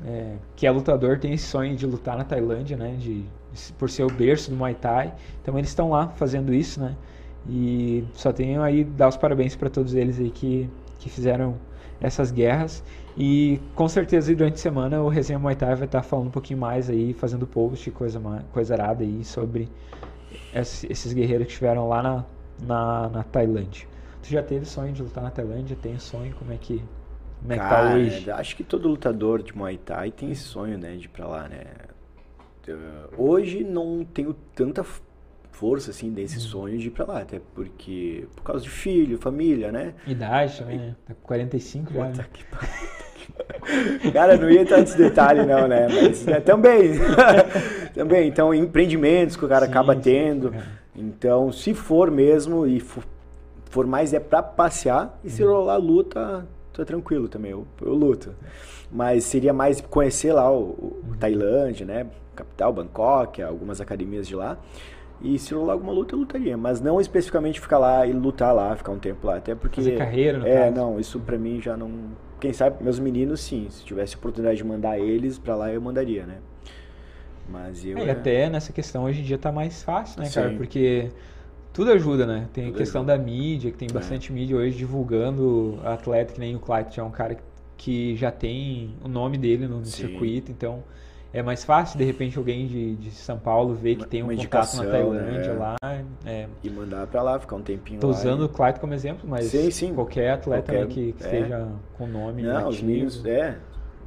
é, 0.07 0.37
que 0.57 0.67
é 0.67 0.71
lutador 0.71 1.19
tem 1.19 1.35
esse 1.35 1.45
sonho 1.45 1.77
de 1.77 1.85
lutar 1.85 2.17
na 2.17 2.25
Tailândia, 2.25 2.75
né? 2.75 2.97
De, 2.99 3.23
por 3.77 3.91
ser 3.91 4.03
o 4.03 4.09
berço 4.09 4.49
do 4.51 4.57
Muay 4.57 4.75
Thai. 4.75 5.13
Então, 5.43 5.59
eles 5.59 5.69
estão 5.69 5.91
lá 5.91 6.09
fazendo 6.09 6.55
isso, 6.55 6.81
né? 6.81 6.97
E 7.47 8.03
só 8.15 8.33
tenho 8.33 8.63
aí 8.63 8.83
dar 8.83 9.09
os 9.09 9.17
parabéns 9.19 9.55
para 9.55 9.69
todos 9.69 9.93
eles 9.93 10.19
aí 10.19 10.31
que, 10.31 10.71
que 10.99 11.11
fizeram 11.11 11.57
essas 12.01 12.31
guerras. 12.31 12.83
E 13.17 13.61
com 13.75 13.89
certeza 13.89 14.35
durante 14.35 14.55
a 14.55 14.59
semana 14.59 15.01
o 15.03 15.09
Resenha 15.09 15.39
Muay 15.39 15.57
Thai 15.57 15.75
vai 15.75 15.87
estar 15.87 16.03
falando 16.03 16.29
um 16.29 16.31
pouquinho 16.31 16.61
mais 16.61 16.91
aí, 16.91 17.15
fazendo 17.15 17.47
post, 17.47 17.91
coisa, 17.91 18.21
coisa 18.53 18.75
arada 18.75 19.03
aí 19.03 19.25
sobre 19.25 19.71
esses 20.53 21.13
guerreiros 21.13 21.47
que 21.47 21.53
estiveram 21.53 21.89
lá 21.89 22.03
na, 22.03 22.25
na, 22.61 23.09
na 23.09 23.23
Tailândia. 23.25 23.89
Tu 24.23 24.29
já 24.29 24.43
teve 24.43 24.67
sonho 24.67 24.93
de 24.93 25.03
lutar 25.03 25.25
na 25.25 25.31
Tailândia? 25.31 25.77
Tem 25.81 25.99
sonho? 25.99 26.35
Como 26.35 26.53
é 26.53 26.59
que 26.59 26.85
Como 27.41 27.53
é 27.53 27.57
Cara, 27.57 27.69
que 27.69 27.71
tá 27.71 27.95
hoje? 27.95 28.31
acho 28.31 28.57
que 28.57 28.65
todo 28.65 28.89
lutador 28.89 29.43
de 29.43 29.57
Muay 29.57 29.79
Thai 29.79 30.11
tem 30.11 30.31
esse 30.31 30.43
sonho, 30.43 30.77
né, 30.77 30.97
de 30.97 31.07
ir 31.07 31.09
pra 31.09 31.27
lá, 31.27 31.49
né? 31.49 31.65
Hoje 33.17 33.63
não 33.63 34.05
tenho 34.05 34.35
tanta 34.55 34.85
força, 35.57 35.91
assim, 35.91 36.11
desse 36.13 36.39
sonho 36.39 36.77
de 36.79 36.89
ir 36.89 36.91
pra 36.91 37.07
lá, 37.07 37.21
até 37.21 37.41
porque, 37.55 38.27
por 38.37 38.43
causa 38.43 38.63
de 38.63 38.69
filho, 38.71 39.17
família, 39.19 39.73
né? 39.73 39.95
Idade 40.07 40.59
também, 40.59 40.79
né? 40.79 40.95
Tá 41.07 41.15
com 41.15 41.27
45 41.27 41.93
já. 41.95 42.05
Puta 42.07 42.23
Né? 42.23 42.29
que 42.33 42.45
pariu. 42.45 44.13
Cara, 44.13 44.37
não 44.37 44.51
ia 44.51 44.63
entrar 44.63 44.79
nesse 44.81 44.97
detalhe 44.97 45.45
não, 45.45 45.67
né? 45.67 45.89
Mas 45.89 46.25
né, 46.27 46.41
também. 46.41 46.93
também. 47.95 48.29
Então, 48.29 48.55
empreendimentos 48.55 49.37
que 49.37 49.45
o 49.45 49.49
cara 49.49 49.65
Sim, 49.67 49.71
acaba 49.73 49.95
sim, 49.95 50.01
tendo. 50.01 50.51
cara. 50.51 50.65
Então, 50.95 51.51
se 51.53 51.75
for 51.75 52.11
mesmo 52.11 52.67
e 52.67 52.79
for, 52.81 53.05
for 53.71 53.87
mais 53.87 54.13
é 54.15 54.21
pra 54.21 54.43
passear, 54.43 55.19
e 55.25 55.31
se 55.31 55.43
Uhum. 55.43 55.53
rolar 55.53 55.77
luta, 55.77 56.47
tô 56.73 56.85
tranquilo 56.85 57.29
também, 57.29 57.51
eu, 57.53 57.67
eu 57.81 57.95
luto. 57.95 58.35
Mas 58.91 59.25
seria 59.25 59.53
mais 59.53 59.81
conhecer 59.81 60.33
lá 60.33 60.51
o, 60.51 60.59
o 60.63 61.03
Uhum. 61.09 61.17
Tailândia, 61.19 61.85
né? 61.87 62.07
Capital, 62.35 62.73
Bangkok, 62.73 63.43
algumas 63.43 63.81
academias 63.81 64.29
de 64.29 64.37
lá. 64.37 64.59
E 65.21 65.39
se 65.39 65.55
rolar 65.55 65.73
alguma 65.73 65.93
luta, 65.93 66.15
eu 66.15 66.19
lutaria. 66.19 66.57
Mas 66.57 66.81
não 66.81 67.01
especificamente 67.01 67.61
ficar 67.61 67.79
lá 67.79 68.07
e 68.07 68.13
lutar 68.13 68.55
lá, 68.55 68.77
ficar 68.77 68.93
um 68.93 68.99
tempo 68.99 69.27
lá. 69.27 69.37
Até 69.37 69.55
porque. 69.55 69.77
Fazer 69.81 69.97
carreira, 69.97 70.39
no 70.39 70.47
É, 70.47 70.65
caso. 70.71 70.77
não, 70.77 71.01
isso 71.01 71.19
pra 71.21 71.39
mim 71.39 71.61
já 71.61 71.77
não. 71.77 71.91
Quem 72.41 72.53
sabe, 72.53 72.83
meus 72.85 72.99
meninos, 72.99 73.41
sim. 73.41 73.67
Se 73.71 73.83
tivesse 73.85 74.15
oportunidade 74.17 74.59
de 74.59 74.65
mandar 74.65 74.99
eles 74.99 75.39
pra 75.39 75.55
lá, 75.57 75.73
eu 75.73 75.81
mandaria, 75.81 76.27
né? 76.27 76.37
Mas 77.49 77.85
eu. 77.85 77.97
É, 77.99 78.05
e 78.05 78.09
é- 78.09 78.11
até 78.13 78.51
nessa 78.51 78.73
questão 78.73 79.05
hoje 79.05 79.21
em 79.21 79.25
dia 79.25 79.39
tá 79.39 79.51
mais 79.53 79.83
fácil, 79.83 80.21
né, 80.21 80.29
cara? 80.29 80.51
Sim. 80.51 80.57
Porque 80.57 81.11
tudo 81.73 81.93
ajuda, 81.93 82.27
né? 82.27 82.49
Tem 82.53 82.65
a 82.65 82.67
Tudo 82.69 82.77
questão 82.79 83.03
ajuda. 83.03 83.17
da 83.17 83.23
mídia, 83.23 83.71
que 83.71 83.77
tem 83.79 83.89
É. 83.89 83.93
bastante 83.93 84.33
mídia 84.33 84.57
hoje 84.57 84.77
divulgando 84.77 85.79
atleta, 85.85 86.35
que 86.35 86.41
nem 86.41 86.55
o 86.57 86.59
Clyde, 86.59 86.91
que 86.91 87.01
é 87.01 87.03
um 87.03 87.11
cara 87.11 87.37
que 87.77 88.17
já 88.17 88.31
tem 88.31 88.95
o 89.05 89.09
nome 89.09 89.39
dele 89.39 89.67
no, 89.67 89.79
no 89.79 89.85
Sim. 89.85 90.09
circuito, 90.09 90.51
então 90.51 90.83
é 91.39 91.43
mais 91.43 91.65
fácil, 91.65 91.99
de 91.99 92.05
repente, 92.05 92.39
alguém 92.39 92.67
de, 92.67 92.97
de 92.97 93.11
São 93.11 93.39
Paulo 93.39 93.75
ver 93.75 93.97
que 93.97 94.07
tem 94.07 94.23
um 94.23 94.35
contato 94.35 94.77
na 94.77 94.85
Tailândia 94.87 95.53
né? 95.55 95.59
lá. 95.59 95.77
É, 96.25 96.47
E 96.65 96.71
mandar 96.71 97.07
pra 97.07 97.23
lá, 97.23 97.39
ficar 97.39 97.57
um 97.57 97.63
tempinho 97.63 98.01
tô 98.01 98.07
lá. 98.09 98.13
usando 98.15 98.43
e- 98.43 98.47
o 98.47 98.49
Clyde 98.49 98.81
como 98.81 98.95
exemplo, 98.95 99.29
mas 99.29 99.47
Sim, 99.47 99.71
sim. 99.71 99.95
qualquer 99.95 100.31
atleta 100.31 100.73
né, 100.73 100.79
Qualquer- 100.81 100.95
que, 100.95 101.13
que 101.13 101.23
é. 101.25 101.27
esteja 101.27 101.69
com 101.99 102.07
nome 102.07 102.43
Não, 102.43 102.69
os 102.69 102.75
ativo. 102.77 102.87
meninos, 102.87 103.25
é. 103.27 103.57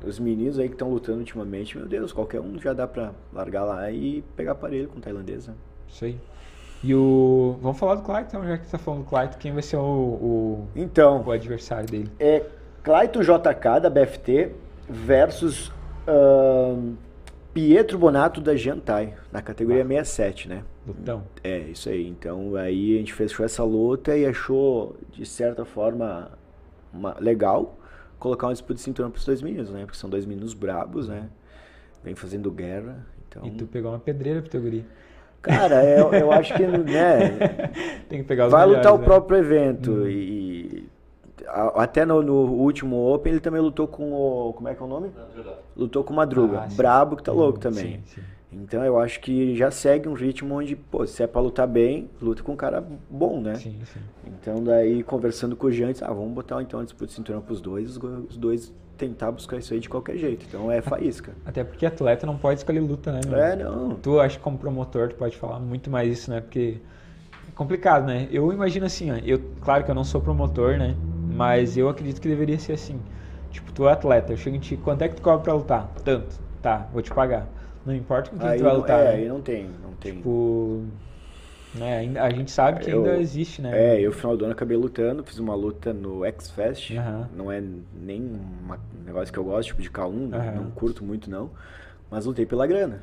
Os 0.05 0.17
meninos 0.17 0.57
aí 0.57 0.67
que 0.69 0.75
estão 0.75 0.89
lutando 0.89 1.19
ultimamente, 1.19 1.77
meu 1.77 1.86
Deus, 1.86 2.13
qualquer 2.13 2.39
um 2.39 2.57
já 2.59 2.71
dá 2.74 2.88
pra 2.88 3.12
largar 3.33 3.65
lá 3.65 3.91
e 3.91 4.24
pegar 4.36 4.53
aparelho 4.53 4.88
com 4.88 5.00
tailandês, 5.01 5.45
né? 5.48 5.53
Isso 5.88 6.05
aí. 6.05 6.17
E 6.81 6.95
o. 6.95 7.57
Vamos 7.62 7.77
falar 7.77 7.95
do 7.95 8.03
Clyde, 8.03 8.27
então, 8.29 8.48
já 8.48 8.57
que 8.57 8.65
você 8.65 8.71
tá 8.71 8.77
falando 8.77 9.01
do 9.03 9.09
Clyde, 9.09 9.36
quem 9.38 9.51
vai 9.51 9.62
ser 9.62 9.75
o, 9.75 9.81
o, 9.81 10.67
Então, 10.74 11.21
o 11.25 11.31
adversário 11.31 11.86
dele? 11.89 12.09
é 12.17 12.41
Clayton 12.81 13.19
JK 13.21 13.79
da 13.81 13.89
BFT 13.89 14.51
versus 14.88 15.69
ahn, 16.07 16.93
Pietro 17.59 17.97
Bonato 17.97 18.39
da 18.39 18.55
Gentai, 18.55 19.15
na 19.33 19.41
categoria 19.41 19.83
67, 19.85 20.47
né? 20.47 20.63
Lutão. 20.87 21.23
É, 21.43 21.57
isso 21.59 21.89
aí. 21.89 22.07
Então 22.07 22.55
aí 22.55 22.95
a 22.95 22.99
gente 22.99 23.13
fechou 23.13 23.45
essa 23.45 23.63
luta 23.65 24.15
e 24.15 24.25
achou, 24.25 24.95
de 25.11 25.25
certa 25.25 25.65
forma, 25.65 26.31
uma- 26.93 27.17
legal 27.19 27.77
colocar 28.17 28.47
uma 28.47 28.53
disputa 28.53 28.75
de 28.75 28.81
cinturão 28.81 29.11
pros 29.11 29.25
dois 29.25 29.41
meninos, 29.41 29.69
né? 29.71 29.81
Porque 29.85 29.97
são 29.97 30.09
dois 30.09 30.25
meninos 30.25 30.53
brabos, 30.53 31.09
né? 31.09 31.29
Vem 32.01 32.15
fazendo 32.15 32.49
guerra. 32.49 33.05
Então, 33.27 33.45
E 33.45 33.51
tu 33.51 33.65
pegou 33.67 33.91
uma 33.91 33.99
pedreira 33.99 34.41
pro 34.41 34.49
teu 34.49 34.61
guri. 34.61 34.85
cara, 35.41 35.83
eu, 35.83 36.13
eu 36.13 36.31
acho 36.31 36.53
que, 36.55 36.63
né? 36.65 37.37
Tem 38.07 38.21
que 38.21 38.27
pegar 38.27 38.45
os 38.45 38.51
Vai 38.53 38.65
melhores, 38.65 38.85
lutar 38.85 38.97
o 38.97 39.01
né? 39.01 39.05
próprio 39.05 39.37
evento. 39.37 40.07
E 40.07 40.85
a- 40.85 40.99
até 41.75 42.06
no, 42.06 42.22
no 42.22 42.34
último 42.34 43.13
Open 43.13 43.34
ele 43.34 43.39
também 43.39 43.62
lutou 43.62 43.88
com 43.88 44.12
o. 44.12 44.53
Como 44.53 44.68
é 44.68 44.75
que 44.75 44.82
é 44.82 44.86
o 44.86 44.89
nome? 44.89 45.12
Lutou 45.75 46.03
com 46.03 46.13
o 46.13 46.15
Madruga. 46.15 46.62
Ah. 46.62 46.68
Brabo 46.74 47.15
que 47.15 47.24
tá 47.24 47.32
louco 47.32 47.60
também. 47.60 48.01
Sim, 48.06 48.15
sim. 48.15 48.22
Então 48.51 48.84
eu 48.84 49.00
acho 49.00 49.20
que 49.20 49.56
já 49.56 49.70
segue 49.70 50.10
um 50.10 50.13
ritmo 50.13 50.56
onde, 50.56 50.75
pô, 50.75 51.06
se 51.06 51.22
é 51.22 51.27
pra 51.27 51.39
lutar 51.39 51.68
bem, 51.68 52.10
luta 52.20 52.41
com 52.41 52.53
um 52.53 52.56
cara 52.56 52.84
bom, 53.10 53.39
né? 53.39 53.56
Sim, 53.56 53.79
sim. 53.86 54.00
Então 54.25 54.63
daí 54.63 55.03
conversando 55.03 55.56
com 55.56 55.68
o 55.68 55.72
Jantes, 55.72 56.01
ah, 56.01 56.08
vamos 56.08 56.34
botar 56.34 56.62
então 56.62 56.79
a 56.79 56.84
disputa 56.84 57.08
de 57.08 57.13
cinturão 57.13 57.41
pros 57.41 57.62
dois, 57.62 57.98
os 57.98 58.38
dois 58.38 58.74
tentar 58.98 59.32
buscar 59.32 59.58
isso 59.58 59.74
aí 59.74 59.79
de 59.79 59.88
qualquer 59.88 60.18
jeito. 60.18 60.46
Então 60.48 60.72
é 60.72 60.82
faísca. 60.82 61.34
Até 61.46 61.63
porque 61.63 61.86
atleta 61.86 62.25
não 62.25 62.38
pode 62.38 62.60
escolher 62.60 62.82
luta, 62.82 63.12
né? 63.12 63.22
meu? 63.25 63.39
é, 63.39 63.56
não. 63.56 63.96
Tu, 63.96 64.20
acho 64.20 64.38
que 64.38 64.44
como 64.44 64.58
promotor, 64.58 65.10
tu 65.10 65.15
pode 65.15 65.38
falar 65.38 65.60
muito 65.60 65.89
mais 65.89 66.12
isso, 66.12 66.29
né? 66.29 66.41
Porque 66.41 66.77
é 67.48 67.51
complicado, 67.56 68.06
né? 68.06 68.27
Eu 68.32 68.51
imagino 68.51 68.86
assim, 68.86 69.12
ó, 69.12 69.15
eu, 69.24 69.39
claro 69.62 69.84
que 69.84 69.91
eu 69.91 69.96
não 69.96 70.03
sou 70.03 70.20
promotor, 70.20 70.77
né? 70.77 70.96
Mas 71.36 71.77
eu 71.77 71.89
acredito 71.89 72.21
que 72.21 72.27
deveria 72.27 72.57
ser 72.59 72.74
assim. 72.74 73.00
Tipo, 73.51 73.71
tu 73.71 73.88
é 73.88 73.91
atleta, 73.93 74.33
eu 74.33 74.38
chego 74.38 74.55
em 74.55 74.59
ti, 74.59 74.77
quanto 74.77 75.01
é 75.01 75.09
que 75.09 75.15
tu 75.15 75.21
cobra 75.21 75.39
pra 75.43 75.53
lutar? 75.53 75.89
Tanto. 76.03 76.36
Tá, 76.62 76.88
vou 76.91 77.01
te 77.01 77.12
pagar. 77.13 77.48
Não 77.86 77.95
importa 77.95 78.29
com 78.29 78.38
quem 78.38 78.50
Aí 78.50 78.57
tu 78.59 78.63
vai 78.63 78.74
não, 78.74 78.79
lutar, 78.81 79.00
é, 79.00 79.03
né? 79.12 79.15
aí 79.15 79.27
não 79.27 79.41
tem, 79.41 79.69
não 79.81 79.91
tem. 79.93 80.13
Tipo, 80.15 80.83
né? 81.74 82.19
A 82.19 82.29
gente 82.29 82.51
sabe 82.51 82.83
que 82.83 82.91
Eu- 82.91 83.05
ainda 83.05 83.21
existe, 83.21 83.62
né? 83.62 83.71
É, 83.74 84.01
eu 84.01 84.12
no 84.12 84.15
final 84.15 84.36
do 84.36 84.45
ano 84.45 84.53
acabei 84.53 84.75
lutando, 84.77 85.24
fiz 85.24 85.39
uma 85.39 85.55
luta 85.55 85.93
no 85.93 86.25
X-Fest. 86.25 86.91
Não 87.36 87.51
é 87.51 87.62
nem 87.93 88.21
um 88.21 88.75
negócio 89.05 89.31
que 89.31 89.39
eu 89.39 89.43
gosto, 89.43 89.67
tipo 89.69 89.81
de 89.81 89.89
K1, 89.89 90.33
Aham. 90.33 90.55
não 90.55 90.71
curto 90.71 91.03
muito 91.03 91.29
não. 91.29 91.50
Mas 92.09 92.25
lutei 92.25 92.45
pela 92.45 92.65
grana. 92.67 93.01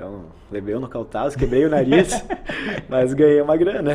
Então, 0.00 0.22
levei 0.50 0.74
um 0.74 0.80
nocautaço, 0.80 1.36
quebrei 1.36 1.66
o 1.66 1.68
nariz, 1.68 2.24
mas 2.88 3.12
ganhei 3.12 3.42
uma 3.42 3.54
grana. 3.54 3.92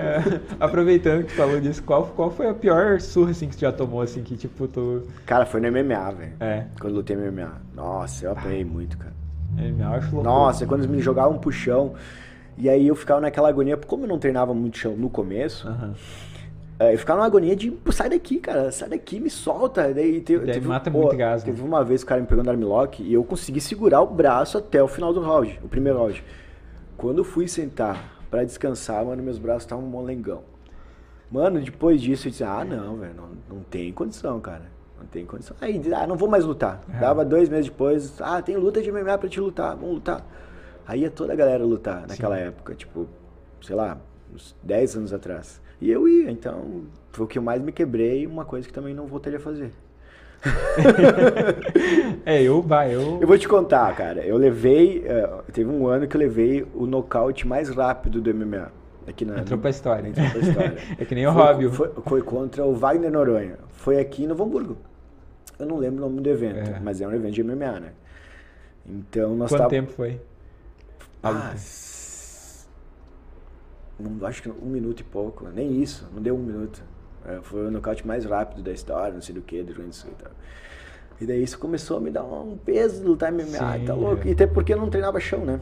É, 0.00 0.40
aproveitando 0.58 1.24
que 1.24 1.34
tu 1.34 1.36
falou 1.36 1.60
disso, 1.60 1.82
qual, 1.82 2.06
qual 2.16 2.30
foi 2.30 2.48
a 2.48 2.54
pior 2.54 3.02
surra 3.02 3.32
assim 3.32 3.50
que 3.50 3.56
tu 3.56 3.60
já 3.60 3.70
tomou, 3.70 4.00
assim, 4.00 4.22
que 4.22 4.34
tipo, 4.34 4.66
tu. 4.66 5.02
Cara, 5.26 5.44
foi 5.44 5.60
no 5.60 5.70
MMA, 5.70 6.10
velho. 6.12 6.32
É, 6.40 6.64
Quando 6.80 6.94
eu 6.94 6.96
lutei 6.96 7.16
no 7.16 7.30
MMA. 7.30 7.52
Nossa, 7.74 8.24
eu 8.24 8.32
apanhei 8.32 8.64
muito, 8.64 8.96
cara. 8.96 9.12
eu 9.58 9.88
acho 9.88 10.14
louco. 10.14 10.24
Nossa, 10.26 10.66
quando 10.66 10.84
eles 10.84 10.90
me 10.90 11.02
jogavam 11.02 11.36
pro 11.36 11.52
chão. 11.52 11.92
E 12.56 12.66
aí 12.68 12.88
eu 12.88 12.96
ficava 12.96 13.20
naquela 13.20 13.50
agonia, 13.50 13.76
como 13.76 14.04
eu 14.04 14.08
não 14.08 14.18
treinava 14.18 14.54
muito 14.54 14.78
chão 14.78 14.96
no 14.96 15.10
começo, 15.10 15.68
Aham. 15.68 15.94
É, 16.80 16.94
eu 16.94 16.98
ficava 16.98 17.18
numa 17.18 17.26
agonia 17.26 17.56
de, 17.56 17.72
pô, 17.72 17.90
sai 17.90 18.08
daqui, 18.08 18.38
cara, 18.38 18.70
sai 18.70 18.88
daqui, 18.88 19.18
me 19.18 19.28
solta. 19.28 19.92
Daí, 19.92 20.20
te, 20.20 20.38
Daí 20.38 20.52
teve, 20.52 20.68
mata 20.68 20.90
pô, 20.90 21.02
muito 21.02 21.16
gás, 21.16 21.42
né? 21.42 21.50
Teve 21.50 21.62
uma 21.62 21.84
vez 21.84 22.02
que 22.02 22.06
o 22.06 22.08
cara 22.08 22.20
me 22.20 22.26
pegou 22.26 22.44
no 22.44 22.50
armlock 22.50 23.02
e 23.02 23.12
eu 23.12 23.24
consegui 23.24 23.60
segurar 23.60 24.00
o 24.00 24.06
braço 24.06 24.58
até 24.58 24.80
o 24.82 24.86
final 24.86 25.12
do 25.12 25.20
round, 25.20 25.58
o 25.64 25.68
primeiro 25.68 25.98
round. 25.98 26.22
Quando 26.96 27.18
eu 27.18 27.24
fui 27.24 27.48
sentar 27.48 28.16
pra 28.30 28.44
descansar, 28.44 29.04
mano, 29.04 29.22
meus 29.22 29.38
braços 29.38 29.64
estavam 29.64 29.84
molengão. 29.84 30.42
Mano, 31.30 31.60
depois 31.60 32.00
disso 32.00 32.28
eu 32.28 32.30
disse, 32.30 32.44
ah, 32.44 32.64
não, 32.64 32.96
velho, 32.96 33.14
não, 33.14 33.56
não 33.56 33.62
tem 33.64 33.92
condição, 33.92 34.40
cara. 34.40 34.70
Não 34.98 35.06
tem 35.06 35.26
condição. 35.26 35.56
Aí, 35.60 35.80
ah, 35.94 36.06
não 36.06 36.16
vou 36.16 36.28
mais 36.28 36.44
lutar. 36.44 36.80
É. 36.92 37.00
Dava 37.00 37.24
dois 37.24 37.48
meses 37.48 37.66
depois, 37.66 38.20
ah, 38.20 38.40
tem 38.40 38.56
luta 38.56 38.80
de 38.80 38.90
MMA 38.90 39.18
pra 39.18 39.28
te 39.28 39.40
lutar, 39.40 39.76
vamos 39.76 39.96
lutar. 39.96 40.24
Aí 40.86 41.00
ia 41.00 41.10
toda 41.10 41.32
a 41.32 41.36
galera 41.36 41.64
lutar 41.64 42.06
naquela 42.06 42.38
época, 42.38 42.74
tipo, 42.74 43.06
sei 43.60 43.76
lá, 43.76 43.98
uns 44.32 44.56
10 44.62 44.96
anos 44.96 45.12
atrás. 45.12 45.60
E 45.80 45.90
eu 45.90 46.08
ia, 46.08 46.30
então 46.30 46.82
foi 47.12 47.24
o 47.24 47.28
que 47.28 47.38
eu 47.38 47.42
mais 47.42 47.62
me 47.62 47.70
quebrei, 47.72 48.26
uma 48.26 48.44
coisa 48.44 48.66
que 48.66 48.72
também 48.74 48.94
não 48.94 49.06
voltaria 49.06 49.38
a 49.38 49.42
fazer. 49.42 49.70
É, 52.24 52.42
eu, 52.42 52.60
vai, 52.62 52.94
eu. 52.94 53.18
Eu 53.20 53.26
vou 53.26 53.38
te 53.38 53.48
contar, 53.48 53.94
cara. 53.96 54.20
Eu 54.24 54.36
levei. 54.36 55.02
eh, 55.06 55.28
teve 55.52 55.68
um 55.70 55.86
ano 55.86 56.06
que 56.06 56.14
eu 56.16 56.20
levei 56.20 56.66
o 56.74 56.86
nocaute 56.86 57.46
mais 57.46 57.68
rápido 57.70 58.20
do 58.20 58.34
MMA. 58.34 58.70
Aqui 59.06 59.24
na, 59.24 59.38
Entrou 59.40 59.58
pra 59.58 59.70
história. 59.70 60.06
Entrou 60.08 60.28
pra 60.30 60.40
história. 60.40 60.76
É 60.98 61.04
que 61.04 61.14
nem 61.14 61.26
o 61.26 61.30
Robbie. 61.30 61.68
Foi, 61.70 61.90
foi 62.06 62.22
contra 62.22 62.64
o 62.64 62.74
Wagner 62.74 63.10
Noronha. 63.10 63.56
Foi 63.70 63.98
aqui 63.98 64.26
Novo 64.26 64.44
Hamburgo. 64.44 64.76
Eu 65.58 65.66
não 65.66 65.78
lembro 65.78 66.04
o 66.04 66.08
nome 66.08 66.20
do 66.20 66.28
evento, 66.28 66.58
É. 66.70 66.78
mas 66.82 67.00
é 67.00 67.08
um 67.08 67.12
evento 67.14 67.32
de 67.34 67.42
MMA, 67.42 67.80
né? 67.80 67.88
Então 68.86 69.34
nós 69.34 69.48
Quanto 69.50 69.58
tava- 69.58 69.70
tempo 69.70 69.90
foi? 69.92 70.20
Ah, 71.22 71.52
não, 73.98 74.26
acho 74.26 74.42
que 74.42 74.48
um 74.48 74.66
minuto 74.66 75.00
e 75.00 75.04
pouco. 75.04 75.46
Nem 75.54 75.80
isso, 75.82 76.08
não 76.14 76.22
deu 76.22 76.34
um 76.36 76.42
minuto. 76.42 76.82
É, 77.26 77.40
foi 77.42 77.66
o 77.66 77.70
nocaute 77.70 78.06
mais 78.06 78.24
rápido 78.24 78.62
da 78.62 78.72
história, 78.72 79.12
não 79.12 79.20
sei 79.20 79.34
do 79.34 79.40
que, 79.42 79.60
do 79.62 79.66
Rio 79.68 79.76
Grande 79.76 79.90
do 79.90 79.94
Sul 79.96 80.10
e 80.18 80.22
tal. 80.22 80.32
E 81.20 81.26
daí 81.26 81.42
isso 81.42 81.58
começou 81.58 81.96
a 81.98 82.00
me 82.00 82.10
dar 82.10 82.22
um 82.24 82.56
peso 82.56 83.00
de 83.00 83.06
lutar 83.06 83.32
MMA, 83.32 83.44
Sim, 83.78 83.84
tá 83.84 83.94
louco? 83.94 84.22
é. 84.26 84.30
E 84.30 84.32
até 84.32 84.46
porque 84.46 84.72
eu 84.72 84.76
não 84.78 84.88
treinava 84.88 85.18
chão, 85.18 85.44
né? 85.44 85.60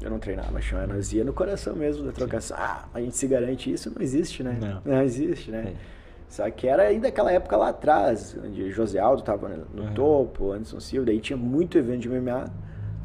Eu 0.00 0.10
não 0.10 0.18
treinava 0.18 0.60
chão, 0.60 0.80
é, 0.80 0.86
nós 0.86 1.12
ia 1.12 1.24
no 1.24 1.32
coração 1.32 1.74
mesmo 1.74 2.04
da 2.04 2.12
trocação. 2.12 2.56
Ah, 2.60 2.84
a 2.94 3.00
gente 3.00 3.16
se 3.16 3.26
garante 3.26 3.72
isso, 3.72 3.90
não 3.94 4.00
existe, 4.02 4.42
né? 4.42 4.80
Não. 4.84 5.02
existe, 5.02 5.50
né? 5.50 5.72
É. 5.74 5.94
Só 6.28 6.48
que 6.50 6.66
era 6.66 6.82
ainda 6.84 7.08
aquela 7.08 7.30
época 7.32 7.56
lá 7.56 7.68
atrás, 7.68 8.36
onde 8.44 8.70
José 8.70 8.98
Aldo 8.98 9.22
tava 9.22 9.48
no 9.72 9.82
Uhum. 9.84 9.94
topo, 9.94 10.52
Anderson 10.52 10.80
Silva, 10.80 11.06
daí 11.06 11.20
tinha 11.20 11.36
muito 11.36 11.76
evento 11.78 12.00
de 12.02 12.08
MMA. 12.08 12.44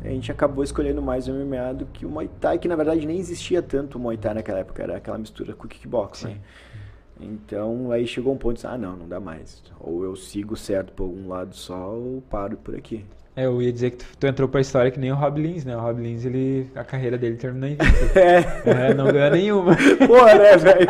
A 0.04 0.08
gente 0.08 0.32
acabou 0.32 0.64
escolhendo 0.64 1.02
mais 1.02 1.28
o 1.28 1.34
MMA 1.34 1.74
do 1.74 1.86
que 1.86 2.06
o 2.06 2.10
Muay 2.10 2.30
Thai, 2.40 2.58
que 2.58 2.68
na 2.68 2.76
verdade 2.76 3.06
nem 3.06 3.20
existia 3.20 3.62
tanto 3.62 3.98
o 3.98 4.02
Muay 4.02 4.18
Thai 4.18 4.36
naquela 4.36 4.60
época, 4.60 4.82
era 4.82 4.98
aquela 4.98 5.18
mistura 5.18 5.54
com 5.54 5.66
o 5.66 5.70
kickbox, 5.70 6.24
né? 6.24 6.38
Então 7.20 7.92
aí 7.92 8.08
chegou 8.08 8.34
um 8.34 8.38
ponto 8.38 8.58
de, 8.58 8.66
ah 8.66 8.78
não, 8.78 8.96
não 8.96 9.08
dá 9.08 9.20
mais. 9.20 9.62
Ou 9.80 10.04
eu 10.04 10.16
sigo 10.16 10.56
certo 10.56 10.94
por 10.94 11.04
algum 11.04 11.28
lado 11.28 11.54
só 11.54 11.94
ou 11.94 12.22
paro 12.30 12.56
por 12.58 12.76
aqui. 12.76 13.06
É, 13.36 13.46
eu 13.46 13.62
ia 13.62 13.72
dizer 13.72 13.92
que 13.92 13.98
tu, 13.98 14.06
tu 14.20 14.28
entrou 14.28 14.50
pra 14.50 14.60
história 14.60 14.92
que 14.92 15.00
nem 15.00 15.12
o 15.12 15.16
Rob 15.16 15.42
Lins, 15.42 15.64
né? 15.64 15.76
O 15.76 15.80
Rob 15.80 16.02
Lins, 16.02 16.26
ele, 16.26 16.70
a 16.76 16.84
carreira 16.84 17.18
dele 17.18 17.38
terminou 17.38 17.70
em. 17.70 17.78
É. 18.16 18.90
é. 18.90 18.94
Não 18.94 19.06
ganhou 19.06 19.32
nenhuma. 19.32 19.78
Porra, 20.08 20.36
né, 20.36 20.58
velho? 20.58 20.90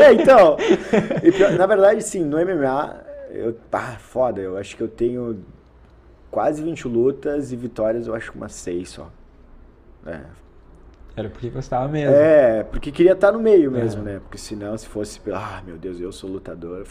É, 0.00 0.12
então, 0.12 0.56
na 1.56 1.66
verdade, 1.66 2.02
sim, 2.02 2.24
no 2.24 2.36
MMA, 2.36 3.04
eu, 3.30 3.56
ah, 3.72 3.96
foda, 3.98 4.40
eu 4.40 4.56
acho 4.56 4.76
que 4.76 4.82
eu 4.82 4.88
tenho 4.88 5.44
quase 6.30 6.62
20 6.62 6.88
lutas 6.88 7.52
e 7.52 7.56
vitórias, 7.56 8.06
eu 8.06 8.14
acho 8.14 8.32
que 8.32 8.36
umas 8.36 8.52
6 8.52 8.88
só. 8.88 9.10
É. 10.06 10.20
Era 11.16 11.28
porque 11.28 11.50
gostava 11.50 11.88
mesmo. 11.88 12.14
É, 12.14 12.62
porque 12.62 12.92
queria 12.92 13.12
estar 13.12 13.32
no 13.32 13.40
meio 13.40 13.70
mesmo, 13.70 14.02
é. 14.02 14.12
né? 14.12 14.20
Porque 14.20 14.38
senão, 14.38 14.76
se 14.78 14.86
fosse, 14.86 15.20
ah, 15.32 15.60
meu 15.66 15.76
Deus, 15.76 16.00
eu 16.00 16.12
sou 16.12 16.30
lutador, 16.30 16.86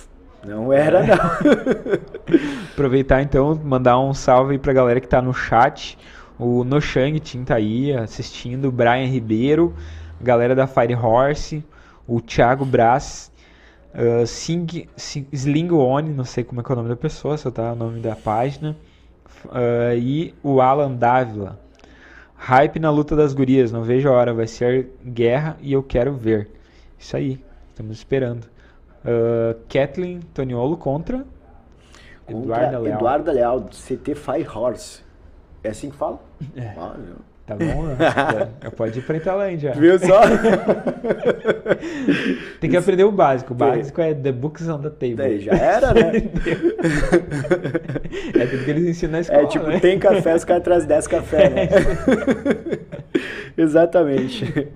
não 0.46 0.72
era, 0.72 1.02
não. 1.02 1.16
Aproveitar 2.72 3.22
então, 3.22 3.60
mandar 3.64 4.00
um 4.00 4.14
salve 4.14 4.58
pra 4.58 4.74
galera 4.74 5.00
que 5.00 5.08
tá 5.08 5.22
no 5.22 5.34
chat. 5.34 5.98
O 6.40 6.64
Noshang 6.64 7.20
Tim 7.20 7.44
tá 7.44 7.56
aí 7.56 7.92
assistindo, 7.94 8.68
o 8.68 8.72
Brian 8.72 9.08
Ribeiro, 9.08 9.74
galera 10.22 10.54
da 10.54 10.68
Fire 10.68 10.94
Horse, 10.94 11.66
o 12.08 12.22
Thiago 12.22 12.64
Brás, 12.64 13.32
uh, 13.96 14.28
Sing, 14.28 14.88
Sing, 14.96 15.28
Sling 15.32 15.72
One, 15.72 16.14
não 16.14 16.24
sei 16.24 16.44
como 16.44 16.62
é, 16.62 16.64
é 16.68 16.72
o 16.72 16.76
nome 16.76 16.90
da 16.90 16.96
pessoa, 16.96 17.38
só 17.38 17.50
tá 17.50 17.74
o 17.74 17.76
nome 17.76 18.02
da 18.02 18.16
página, 18.16 18.78
uh, 19.46 19.96
e 19.96 20.34
o 20.44 20.62
Alan 20.62 20.94
Dávila. 20.94 21.60
Hype 22.36 22.80
na 22.80 22.92
luta 22.92 23.16
das 23.16 23.34
gurias, 23.34 23.72
não 23.72 23.82
vejo 23.82 24.10
a 24.10 24.12
hora, 24.12 24.34
vai 24.34 24.48
ser 24.48 24.92
guerra 25.04 25.58
e 25.60 25.74
eu 25.74 25.82
quero 25.82 26.14
ver. 26.14 26.52
Isso 26.98 27.18
aí, 27.18 27.44
estamos 27.70 27.98
esperando. 27.98 28.46
Uh, 29.04 29.58
Kathleen 29.70 30.20
Toniolo 30.34 30.78
contra, 30.78 31.26
contra 32.26 32.42
Eduarda 32.42 32.80
Leal. 32.80 32.98
Eduarda 32.98 33.32
Leal, 33.32 33.62
CT 33.72 34.16
Fire 34.16 34.48
Horse. 34.48 35.04
É 35.64 35.70
assim 35.70 35.90
que 35.90 35.98
fala? 35.98 36.20
É. 36.56 36.74
Ah, 36.78 36.96
Tá 37.48 37.56
bom? 37.56 37.86
Eu 38.62 38.72
pode 38.74 39.00
ir 39.00 39.02
pra 39.04 39.16
Italândia. 39.16 39.72
Viu 39.72 39.98
só? 39.98 40.20
Tem 42.60 42.70
que 42.70 42.76
aprender 42.76 43.06
o 43.06 43.12
básico. 43.12 43.54
O 43.54 43.56
básico 43.56 44.02
é 44.02 44.14
The 44.14 44.34
Books 44.34 44.68
on 44.68 44.82
the 44.82 44.90
Table. 44.90 45.16
Daí 45.16 45.40
já 45.40 45.54
era, 45.54 45.94
né? 45.94 46.12
é 48.38 48.46
tudo 48.48 48.66
que 48.66 48.70
eles 48.70 48.86
ensinam 48.86 49.14
na 49.14 49.22
escola. 49.22 49.44
É 49.44 49.46
tipo, 49.46 49.66
né? 49.66 49.80
tem 49.80 49.98
café, 49.98 50.36
os 50.36 50.44
caras 50.44 50.62
trazem 50.62 50.90
10 50.90 51.08
café, 51.08 51.50
né? 51.50 51.70
Exatamente. 53.58 54.68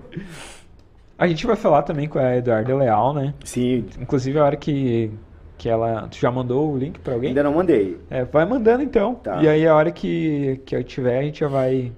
A 1.18 1.26
gente 1.26 1.46
vai 1.46 1.56
falar 1.56 1.82
também 1.82 2.08
com 2.08 2.18
a 2.18 2.38
Eduarda 2.38 2.74
Leal, 2.74 3.12
né? 3.12 3.34
Sim. 3.44 3.84
Inclusive 4.00 4.38
a 4.38 4.44
hora 4.44 4.56
que, 4.56 5.10
que 5.58 5.68
ela. 5.68 6.08
Tu 6.10 6.16
já 6.16 6.30
mandou 6.30 6.72
o 6.72 6.78
link 6.78 6.98
pra 7.00 7.12
alguém? 7.12 7.28
Ainda 7.28 7.42
não 7.42 7.52
mandei. 7.52 7.98
É, 8.08 8.24
vai 8.24 8.46
mandando 8.46 8.82
então. 8.82 9.16
Tá. 9.16 9.42
E 9.42 9.48
aí 9.48 9.66
a 9.66 9.76
hora 9.76 9.90
que, 9.90 10.58
que 10.64 10.74
eu 10.74 10.82
tiver, 10.82 11.18
a 11.18 11.22
gente 11.22 11.40
já 11.40 11.48
vai. 11.48 11.92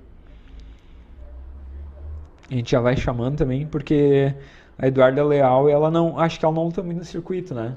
A 2.50 2.54
gente 2.54 2.70
já 2.70 2.80
vai 2.80 2.96
chamando 2.96 3.38
também, 3.38 3.66
porque 3.66 4.34
a 4.78 4.86
Eduarda 4.86 5.24
Leal, 5.24 5.68
ela 5.68 5.90
não. 5.90 6.18
Acho 6.18 6.38
que 6.38 6.44
ela 6.44 6.54
não 6.54 6.64
luta 6.64 6.82
muito 6.82 6.98
no 6.98 7.04
circuito, 7.04 7.54
né? 7.54 7.74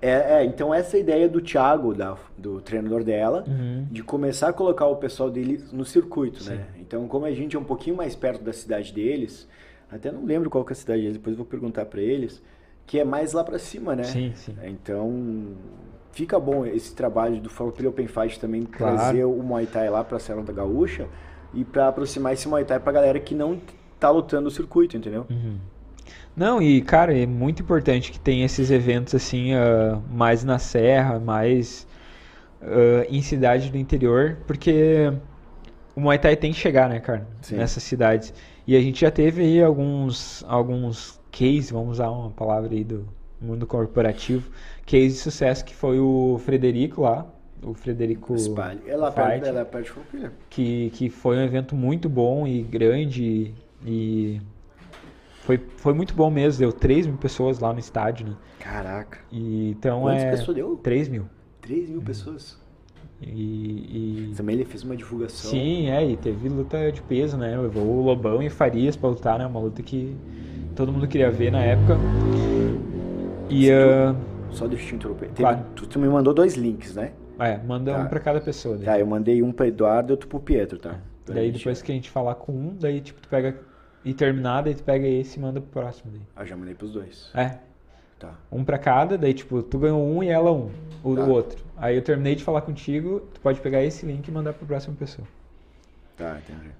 É, 0.00 0.40
é, 0.40 0.44
então 0.44 0.74
essa 0.74 0.96
é 0.96 1.00
ideia 1.00 1.28
do 1.28 1.40
Thiago, 1.40 1.94
da, 1.94 2.16
do 2.36 2.60
treinador 2.60 3.04
dela, 3.04 3.44
uhum. 3.46 3.86
de 3.88 4.02
começar 4.02 4.48
a 4.48 4.52
colocar 4.52 4.86
o 4.86 4.96
pessoal 4.96 5.30
dele 5.30 5.62
no 5.70 5.84
circuito, 5.84 6.42
né? 6.42 6.50
Sim. 6.50 6.56
né? 6.56 6.66
Então, 6.80 7.06
como 7.06 7.24
a 7.24 7.30
gente 7.30 7.54
é 7.54 7.58
um 7.58 7.64
pouquinho 7.64 7.96
mais 7.96 8.16
perto 8.16 8.42
da 8.42 8.52
cidade 8.52 8.92
deles, 8.92 9.48
até 9.88 10.10
não 10.10 10.24
lembro 10.24 10.50
qual 10.50 10.64
que 10.64 10.72
é 10.72 10.74
a 10.74 10.76
cidade 10.76 11.02
deles, 11.02 11.16
depois 11.16 11.36
vou 11.36 11.46
perguntar 11.46 11.86
para 11.86 12.00
eles, 12.00 12.42
que 12.84 12.98
é 12.98 13.04
mais 13.04 13.32
lá 13.32 13.44
para 13.44 13.60
cima, 13.60 13.94
né? 13.94 14.02
Sim, 14.02 14.32
sim. 14.34 14.56
Então, 14.64 15.54
fica 16.10 16.40
bom 16.40 16.66
esse 16.66 16.92
trabalho 16.96 17.40
do 17.40 17.48
Farroupilha 17.48 17.88
Open 17.88 18.08
Fight 18.08 18.40
também 18.40 18.64
claro. 18.64 18.96
trazer 18.96 19.24
o 19.24 19.40
Muay 19.40 19.66
Thai 19.66 19.88
lá 19.88 20.02
para 20.02 20.16
a 20.16 20.20
Serra 20.20 20.42
da 20.42 20.52
Gaúcha 20.52 21.06
e 21.54 21.64
para 21.64 21.86
aproximar 21.86 22.32
esse 22.32 22.48
Muay 22.48 22.64
Thai 22.64 22.80
para 22.80 22.90
galera 22.90 23.20
que 23.20 23.36
não 23.36 23.60
tá 24.02 24.10
lutando 24.10 24.48
o 24.48 24.50
circuito, 24.50 24.96
entendeu? 24.96 25.26
Uhum. 25.30 25.56
Não, 26.36 26.62
e 26.62 26.80
cara, 26.80 27.16
é 27.16 27.26
muito 27.26 27.62
importante 27.62 28.10
que 28.10 28.18
tenha 28.18 28.44
esses 28.44 28.70
eventos 28.70 29.14
assim, 29.14 29.54
uh, 29.54 30.02
mais 30.10 30.42
na 30.42 30.58
serra, 30.58 31.20
mais 31.20 31.86
uh, 32.62 33.06
em 33.08 33.20
cidade 33.22 33.70
do 33.70 33.76
interior, 33.76 34.38
porque 34.46 35.12
o 35.94 36.00
Muay 36.00 36.18
Thai 36.18 36.36
tem 36.36 36.52
que 36.52 36.58
chegar, 36.58 36.88
né, 36.88 37.00
cara, 37.00 37.26
Sim. 37.42 37.56
nessas 37.56 37.82
cidades. 37.82 38.32
E 38.66 38.76
a 38.76 38.80
gente 38.80 39.00
já 39.02 39.10
teve 39.10 39.42
aí 39.42 39.62
alguns, 39.62 40.44
alguns 40.48 41.20
cases, 41.30 41.70
vamos 41.70 41.92
usar 41.92 42.10
uma 42.10 42.30
palavra 42.30 42.72
aí 42.72 42.84
do 42.84 43.06
mundo 43.40 43.66
corporativo, 43.66 44.50
case 44.86 45.08
de 45.08 45.20
sucesso 45.20 45.64
que 45.64 45.74
foi 45.74 45.98
o 45.98 46.40
Frederico 46.44 47.02
lá, 47.02 47.26
o 47.62 47.74
Frederico 47.74 48.36
Spalho. 48.38 48.80
É 48.86 48.96
lá 48.96 49.10
perto, 49.10 49.46
é 49.46 49.52
lá 49.52 49.64
perto 49.64 50.00
de 50.12 50.30
que, 50.48 50.90
que 50.90 51.10
foi 51.10 51.36
um 51.36 51.42
evento 51.42 51.74
muito 51.74 52.08
bom 52.08 52.46
e 52.46 52.62
grande 52.62 53.54
e 53.84 54.40
foi, 55.40 55.60
foi 55.76 55.92
muito 55.92 56.14
bom 56.14 56.30
mesmo, 56.30 56.60
deu 56.60 56.72
3 56.72 57.06
mil 57.06 57.16
pessoas 57.16 57.58
lá 57.58 57.72
no 57.72 57.78
estádio, 57.78 58.28
né? 58.28 58.36
Caraca. 58.60 59.18
E, 59.30 59.70
então 59.70 60.02
Quantas 60.02 60.22
é... 60.22 60.30
pessoas 60.30 60.56
deu? 60.56 60.76
3 60.76 61.08
mil. 61.08 61.24
3 61.60 61.90
mil 61.90 62.00
hum. 62.00 62.04
pessoas. 62.04 62.60
E, 63.20 64.30
e, 64.30 64.34
Também 64.36 64.56
ele 64.56 64.64
fez 64.64 64.82
uma 64.82 64.96
divulgação. 64.96 65.50
Sim, 65.50 65.88
é, 65.90 66.04
e 66.04 66.16
teve 66.16 66.48
luta 66.48 66.90
de 66.90 67.00
peso, 67.02 67.36
né? 67.36 67.56
Levou 67.56 67.84
o 67.84 68.02
Lobão 68.02 68.42
e 68.42 68.50
Farias 68.50 68.96
pra 68.96 69.10
lutar, 69.10 69.38
né? 69.38 69.46
Uma 69.46 69.60
luta 69.60 69.82
que 69.82 70.16
todo 70.74 70.92
mundo 70.92 71.06
queria 71.06 71.30
ver 71.30 71.52
na 71.52 71.62
época. 71.62 71.96
E. 73.48 73.70
Uh... 73.70 74.16
Só 74.50 74.66
deixa 74.66 74.84
eu 74.84 74.88
te 74.88 74.94
interromper. 74.96 75.30
Claro. 75.34 75.64
Tu, 75.74 75.86
tu, 75.86 75.98
me 75.98 76.08
mandou 76.08 76.34
dois 76.34 76.54
links, 76.56 76.94
né? 76.94 77.12
É, 77.38 77.58
manda 77.58 77.92
tá. 77.92 78.00
um 78.00 78.06
pra 78.06 78.20
cada 78.20 78.40
pessoa. 78.40 78.76
Daí. 78.76 78.84
Tá, 78.84 78.98
eu 78.98 79.06
mandei 79.06 79.42
um 79.42 79.52
pra 79.52 79.66
Eduardo 79.66 80.10
e 80.10 80.12
outro 80.12 80.28
pro 80.28 80.40
Pietro, 80.40 80.78
tá? 80.78 80.98
Daí 81.26 81.50
depois 81.50 81.80
que 81.80 81.92
a 81.92 81.94
gente 81.94 82.10
falar 82.10 82.34
com 82.34 82.52
um, 82.52 82.76
daí 82.78 83.00
tipo, 83.00 83.20
tu 83.20 83.28
pega. 83.28 83.56
E 84.04 84.12
terminar, 84.12 84.62
daí 84.62 84.74
tu 84.74 84.82
pega 84.82 85.06
esse 85.06 85.38
e 85.38 85.42
manda 85.42 85.60
pro 85.60 85.82
próximo. 85.82 86.12
Daí. 86.12 86.22
Ah, 86.34 86.44
já 86.44 86.56
mandei 86.56 86.74
pros 86.74 86.92
dois. 86.92 87.30
É. 87.34 87.58
Tá. 88.18 88.34
Um 88.50 88.64
pra 88.64 88.78
cada, 88.78 89.18
daí 89.18 89.34
tipo, 89.34 89.62
tu 89.62 89.78
ganhou 89.78 90.00
um 90.00 90.22
e 90.22 90.28
ela 90.28 90.52
um 90.52 90.70
o 91.02 91.16
tá. 91.16 91.24
outro. 91.24 91.64
Aí 91.76 91.96
eu 91.96 92.02
terminei 92.02 92.34
de 92.34 92.44
falar 92.44 92.62
contigo, 92.62 93.20
tu 93.34 93.40
pode 93.40 93.60
pegar 93.60 93.82
esse 93.82 94.06
link 94.06 94.26
e 94.26 94.30
mandar 94.30 94.52
para 94.52 94.64
a 94.64 94.66
próxima 94.68 94.94
pessoa. 94.96 95.26
Tá, 96.16 96.38
entendi. 96.38 96.70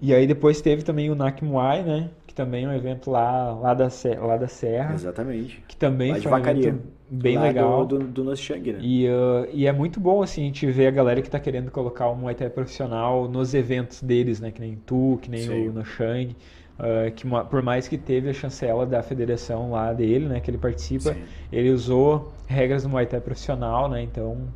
E 0.00 0.14
aí 0.14 0.26
depois 0.26 0.60
teve 0.60 0.82
também 0.82 1.10
o 1.10 1.14
Nakmuai, 1.14 1.82
né? 1.82 2.10
Que 2.26 2.32
também 2.32 2.64
é 2.64 2.68
um 2.68 2.72
evento 2.72 3.10
lá, 3.10 3.52
lá, 3.52 3.74
da, 3.74 3.88
lá 4.20 4.36
da 4.36 4.48
Serra. 4.48 4.94
Exatamente. 4.94 5.62
Que 5.68 5.76
também 5.76 6.12
lá 6.12 6.20
foi 6.20 6.32
um 6.32 6.46
evento 6.46 6.82
bem 7.10 7.36
lá 7.36 7.42
legal. 7.42 7.84
Do, 7.84 7.98
do, 7.98 8.24
do 8.24 8.24
né? 8.24 8.78
E, 8.80 9.08
uh, 9.08 9.48
e 9.52 9.66
é 9.66 9.72
muito 9.72 9.98
bom, 9.98 10.22
assim, 10.22 10.42
a 10.42 10.44
gente 10.44 10.66
ver 10.66 10.86
a 10.86 10.90
galera 10.90 11.20
que 11.20 11.28
está 11.28 11.40
querendo 11.40 11.70
colocar 11.70 12.08
o 12.08 12.14
Muay 12.14 12.34
Thai 12.34 12.48
profissional 12.48 13.28
nos 13.28 13.52
eventos 13.52 14.02
deles, 14.02 14.40
né? 14.40 14.50
Que 14.50 14.60
nem 14.60 14.76
tu, 14.86 15.18
que 15.20 15.30
nem 15.30 15.42
Sim. 15.42 15.68
o 15.68 15.72
Noshang. 15.72 16.36
Uh, 16.78 17.12
que 17.14 17.26
por 17.50 17.60
mais 17.60 17.86
que 17.88 17.98
teve 17.98 18.30
a 18.30 18.32
chancela 18.32 18.86
da 18.86 19.02
federação 19.02 19.70
lá 19.70 19.92
dele, 19.92 20.26
né, 20.26 20.40
que 20.40 20.50
ele 20.50 20.56
participa, 20.56 21.12
Sim. 21.12 21.20
ele 21.52 21.70
usou 21.70 22.32
regras 22.46 22.84
do 22.84 22.88
Muay 22.88 23.04
Thai 23.04 23.20
profissional, 23.20 23.86
né, 23.86 24.02
então 24.02 24.48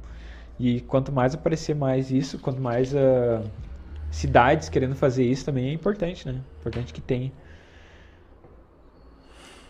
e 0.58 0.80
quanto 0.80 1.12
mais 1.12 1.34
aparecer 1.34 1.74
mais 1.74 2.10
isso, 2.10 2.38
quanto 2.38 2.62
mais 2.62 2.94
uh, 2.94 3.44
cidades 4.10 4.70
querendo 4.70 4.94
fazer 4.94 5.22
isso 5.22 5.44
também 5.44 5.68
é 5.68 5.72
importante, 5.74 6.26
né, 6.26 6.40
importante 6.60 6.94
que 6.94 7.00
tenha. 7.02 7.30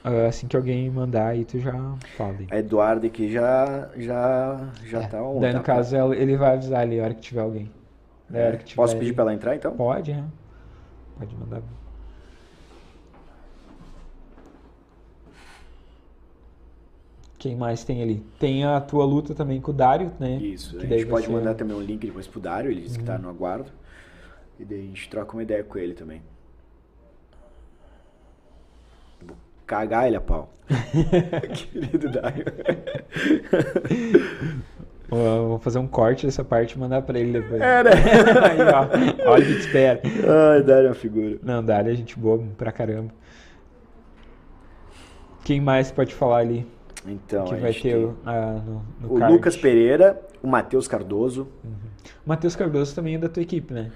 Uh, 0.05 0.29
assim 0.29 0.47
que 0.47 0.55
alguém 0.55 0.91
mandar 0.91 1.29
aí, 1.29 1.47
tu 1.47 1.59
já 1.59 1.73
fala. 2.17 2.37
Aí. 2.39 2.47
A 2.51 2.59
Eduardo 2.59 3.07
aqui 3.07 3.33
já, 3.33 3.89
já, 3.97 4.71
já 4.85 5.03
é. 5.03 5.07
tá 5.07 5.23
on. 5.23 5.41
Daí 5.41 5.55
no 5.55 5.61
tá 5.61 5.65
caso 5.65 5.97
pra... 5.97 6.17
ele 6.17 6.37
vai 6.37 6.53
avisar 6.53 6.81
ali 6.81 7.01
a 7.01 7.05
hora 7.05 7.15
que 7.15 7.23
tiver 7.23 7.41
alguém. 7.41 7.71
É. 8.31 8.53
Que 8.59 8.65
tiver 8.65 8.77
Posso 8.77 8.99
pedir 8.99 9.15
para 9.15 9.23
ela 9.23 9.35
entrar 9.35 9.57
então? 9.57 9.75
Pode, 9.75 10.13
é. 10.13 10.23
Pode 11.19 11.35
mandar. 11.37 11.63
Quem 17.39 17.57
mais 17.57 17.83
tem 17.83 18.03
ali? 18.03 18.23
Tem 18.39 18.65
a 18.65 18.81
tua 18.83 19.07
luta 19.07 19.35
também 19.35 19.59
com 19.59 19.71
o 19.71 19.75
Dário, 19.75 20.13
né? 20.21 20.37
Isso, 20.37 20.79
que 20.79 20.87
a 20.87 20.99
gente 20.99 21.07
pode 21.07 21.31
mandar 21.31 21.55
também 21.55 21.77
um 21.77 21.81
link 21.81 22.07
depois 22.07 22.27
pro 22.27 22.41
Dário, 22.41 22.71
ele 22.71 22.83
disse 22.83 22.99
que 22.99 23.05
tá 23.05 23.17
uhum. 23.17 23.23
no 23.23 23.29
aguardo. 23.31 23.71
E 24.59 24.65
daí 24.67 24.81
a 24.81 24.83
gente 24.83 25.09
troca 25.09 25.33
uma 25.33 25.43
ideia 25.43 25.65
com 25.65 25.79
ele 25.79 25.95
também. 25.95 26.23
Vou 29.23 29.37
cagar 29.67 30.07
ele 30.07 30.17
a 30.17 30.21
pau. 30.21 30.53
Querido 31.53 32.11
Dário. 32.11 32.45
Vou 35.09 35.59
fazer 35.59 35.79
um 35.79 35.87
corte 35.87 36.27
dessa 36.27 36.43
parte 36.43 36.73
e 36.73 36.79
mandar 36.79 37.03
pra 37.03 37.19
ele 37.19 37.41
depois. 37.41 37.61
É, 37.61 37.85
né? 37.85 37.91
Aí, 38.43 38.59
ó. 38.63 39.31
Olha 39.31 39.45
que 39.45 39.53
te 39.53 39.61
espera. 39.61 40.01
Ai, 40.05 40.63
Dário 40.63 40.87
é 40.87 40.89
uma 40.89 40.95
figura. 40.95 41.39
Não, 41.43 41.63
Dário 41.63 41.93
é 41.93 41.95
gente 41.95 42.19
boa 42.19 42.43
pra 42.57 42.73
caramba. 42.73 43.13
Quem 45.45 45.61
mais 45.61 45.93
pode 45.93 46.15
falar 46.15 46.39
ali? 46.39 46.67
Então, 47.07 47.45
que 47.45 47.55
vai 47.57 47.73
ter 47.73 47.97
uh, 47.97 48.15
no, 48.67 48.83
no 49.01 49.25
o. 49.25 49.31
Lucas 49.31 49.57
Pereira, 49.57 50.21
o 50.43 50.49
Matheus 50.49 50.89
Cardoso. 50.89 51.49
Uhum. 51.63 51.71
O 52.25 52.29
Matheus 52.29 52.57
Cardoso 52.57 52.95
também 52.95 53.17
é 53.17 53.19
da 53.19 53.29
tua 53.29 53.43
equipe, 53.43 53.75
né? 53.75 53.93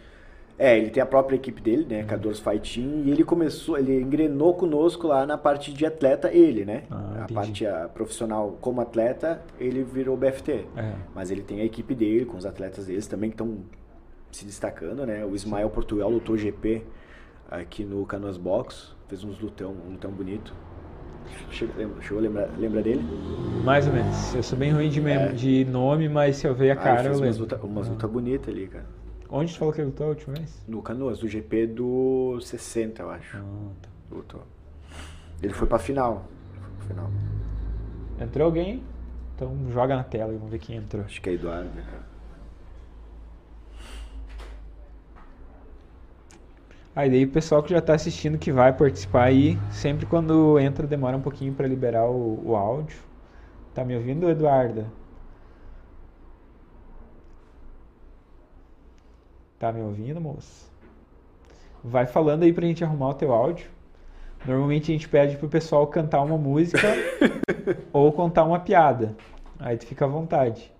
É, 0.58 0.76
ele 0.76 0.90
tem 0.90 1.00
a 1.00 1.06
própria 1.06 1.36
equipe 1.36 1.62
dele, 1.62 1.86
né? 1.88 2.00
Uhum. 2.00 2.06
Cardoso 2.08 2.42
Fight 2.42 2.74
Team, 2.74 3.04
e 3.04 3.12
ele 3.12 3.22
começou, 3.22 3.78
ele 3.78 4.00
engrenou 4.00 4.54
conosco 4.54 5.06
lá 5.06 5.24
na 5.24 5.38
parte 5.38 5.72
de 5.72 5.86
atleta, 5.86 6.32
ele, 6.32 6.64
né? 6.64 6.82
Ah, 6.90 7.26
a 7.28 7.32
parte 7.32 7.64
a, 7.64 7.88
profissional 7.88 8.58
como 8.60 8.80
atleta, 8.80 9.40
ele 9.60 9.84
virou 9.84 10.16
BFT. 10.16 10.66
É. 10.76 10.92
Mas 11.14 11.30
ele 11.30 11.42
tem 11.42 11.60
a 11.60 11.64
equipe 11.64 11.94
dele, 11.94 12.24
com 12.24 12.36
os 12.36 12.44
atletas 12.44 12.86
deles 12.86 13.06
também, 13.06 13.30
que 13.30 13.34
estão 13.34 13.58
se 14.32 14.44
destacando, 14.44 15.06
né? 15.06 15.24
O 15.24 15.36
Ismael 15.36 15.70
Portugal 15.70 16.10
lutou 16.10 16.36
GP 16.36 16.82
aqui 17.48 17.84
no 17.84 18.04
Canoas 18.04 18.36
Box, 18.36 18.96
fez 19.06 19.22
uns 19.22 19.38
lutão, 19.38 19.76
um 19.86 19.92
lutão 19.92 20.10
bonito. 20.10 20.52
Chegou, 21.50 22.00
chegou 22.00 22.18
a 22.18 22.22
lembrar, 22.22 22.48
lembra 22.58 22.82
dele? 22.82 23.04
Mais 23.62 23.86
ou 23.86 23.92
menos. 23.92 24.34
Eu 24.34 24.42
sou 24.42 24.58
bem 24.58 24.72
ruim 24.72 24.88
de, 24.88 25.06
é. 25.08 25.28
de 25.28 25.64
nome, 25.66 26.08
mas 26.08 26.36
se 26.36 26.48
eu 26.48 26.54
ver 26.54 26.70
a 26.70 26.72
ah, 26.72 26.76
cara, 26.76 27.08
eu 27.08 27.12
lembro. 27.12 27.26
Umas 27.26 27.38
lutas 27.38 27.62
luta, 27.62 27.90
luta 27.90 28.08
bonitas 28.08 28.48
ali, 28.48 28.66
cara. 28.66 28.97
Onde 29.30 29.52
tu 29.52 29.58
falou 29.58 29.74
que 29.74 29.80
ele 29.80 29.88
lutou 29.88 30.06
a 30.06 30.10
última 30.10 30.34
vez? 30.34 30.64
No 30.66 30.80
Canoas, 30.80 31.18
do 31.18 31.28
GP 31.28 31.66
do 31.66 32.40
60, 32.40 33.02
eu 33.02 33.10
acho. 33.10 33.36
Ah, 33.36 33.70
tá. 33.82 33.88
Lutou. 34.10 34.42
Ele 35.42 35.52
foi 35.52 35.68
pra 35.68 35.78
final. 35.78 36.24
Foi 36.52 36.60
pra 36.60 36.86
final. 36.86 37.10
Entrou 38.20 38.46
alguém? 38.46 38.82
Então 39.36 39.54
joga 39.70 39.94
na 39.94 40.02
tela 40.02 40.32
e 40.32 40.36
vamos 40.36 40.50
ver 40.50 40.58
quem 40.58 40.76
entrou. 40.76 41.04
Acho 41.04 41.20
que 41.20 41.28
é 41.28 41.34
Eduardo. 41.34 41.70
Aí 46.96 47.08
daí 47.08 47.24
o 47.24 47.30
pessoal 47.30 47.62
que 47.62 47.70
já 47.70 47.78
está 47.78 47.94
assistindo 47.94 48.38
que 48.38 48.50
vai 48.50 48.72
participar 48.72 49.24
aí, 49.24 49.56
sempre 49.70 50.04
quando 50.04 50.58
entra 50.58 50.84
demora 50.84 51.16
um 51.16 51.20
pouquinho 51.20 51.54
para 51.54 51.68
liberar 51.68 52.06
o, 52.10 52.42
o 52.44 52.56
áudio. 52.56 52.98
Tá 53.72 53.84
me 53.84 53.94
ouvindo, 53.94 54.28
Eduarda? 54.28 54.86
Tá 59.58 59.72
me 59.72 59.80
ouvindo, 59.80 60.20
moço? 60.20 60.70
Vai 61.82 62.06
falando 62.06 62.44
aí 62.44 62.52
pra 62.52 62.66
gente 62.66 62.84
arrumar 62.84 63.10
o 63.10 63.14
teu 63.14 63.32
áudio. 63.32 63.68
Normalmente 64.46 64.92
a 64.92 64.94
gente 64.94 65.08
pede 65.08 65.36
pro 65.36 65.48
pessoal 65.48 65.86
cantar 65.88 66.22
uma 66.22 66.38
música 66.38 66.86
ou 67.92 68.12
contar 68.12 68.44
uma 68.44 68.60
piada. 68.60 69.16
Aí 69.58 69.76
tu 69.76 69.86
fica 69.86 70.04
à 70.04 70.08
vontade. 70.08 70.72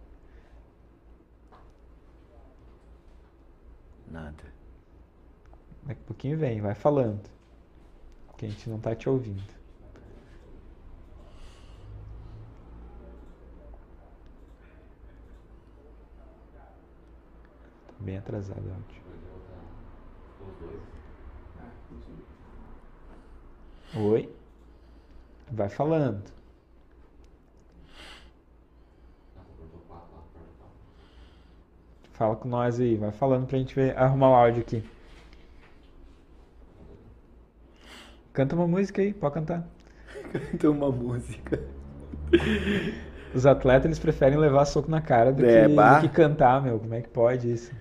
Nada. 4.11 4.45
Daqui 5.83 6.01
a 6.01 6.07
pouquinho 6.07 6.39
vem, 6.39 6.61
vai 6.61 6.75
falando. 6.75 7.29
Que 8.37 8.47
a 8.47 8.49
gente 8.49 8.71
não 8.71 8.79
tá 8.79 8.95
te 8.95 9.09
ouvindo. 9.09 9.58
Bem 18.01 18.19
atrasado 18.19 18.63
o 18.67 18.73
áudio. 18.73 19.09
Oi? 23.97 24.35
Vai 25.51 25.69
falando. 25.69 26.23
Fala 32.13 32.35
com 32.35 32.49
nós 32.49 32.81
aí, 32.81 32.97
vai 32.97 33.13
falando 33.13 33.47
pra 33.47 33.59
gente 33.59 33.75
ver, 33.75 33.97
arrumar 33.97 34.31
o 34.31 34.35
áudio 34.35 34.63
aqui. 34.63 34.83
Canta 38.33 38.55
uma 38.57 38.67
música 38.67 39.01
aí, 39.01 39.15
pode 39.15 39.35
cantar. 39.35 39.67
Canta 40.33 40.71
uma 40.71 40.91
música. 40.91 41.63
Os 43.35 43.47
atletas 43.47 43.87
eles 43.87 43.99
preferem 43.99 44.39
levar 44.39 44.65
soco 44.65 44.91
na 44.91 45.01
cara 45.01 45.33
do, 45.33 45.45
é, 45.45 45.69
que, 45.69 45.75
do 45.75 46.01
que, 46.01 46.09
cantar, 46.09 46.63
meu. 46.63 46.79
Como 46.79 46.95
é 46.95 47.01
que 47.01 47.09
pode 47.09 47.53
isso? 47.53 47.73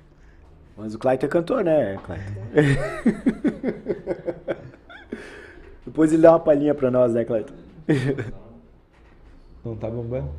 Mas 0.78 0.94
o 0.94 1.00
Clayton 1.00 1.26
é 1.26 1.30
cantor, 1.30 1.64
né, 1.64 1.98
Clayton? 1.98 2.34
Depois 5.86 6.12
ele 6.14 6.22
dá 6.22 6.32
uma 6.34 6.40
palhinha 6.40 6.76
pra 6.76 6.92
nós, 6.92 7.14
né, 7.14 7.26
Clayton? 7.26 7.54
Não 9.66 9.76
tá 9.76 9.90
bombando? 9.90 10.30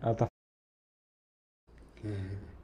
Ela 0.00 0.14
tá. 0.14 0.26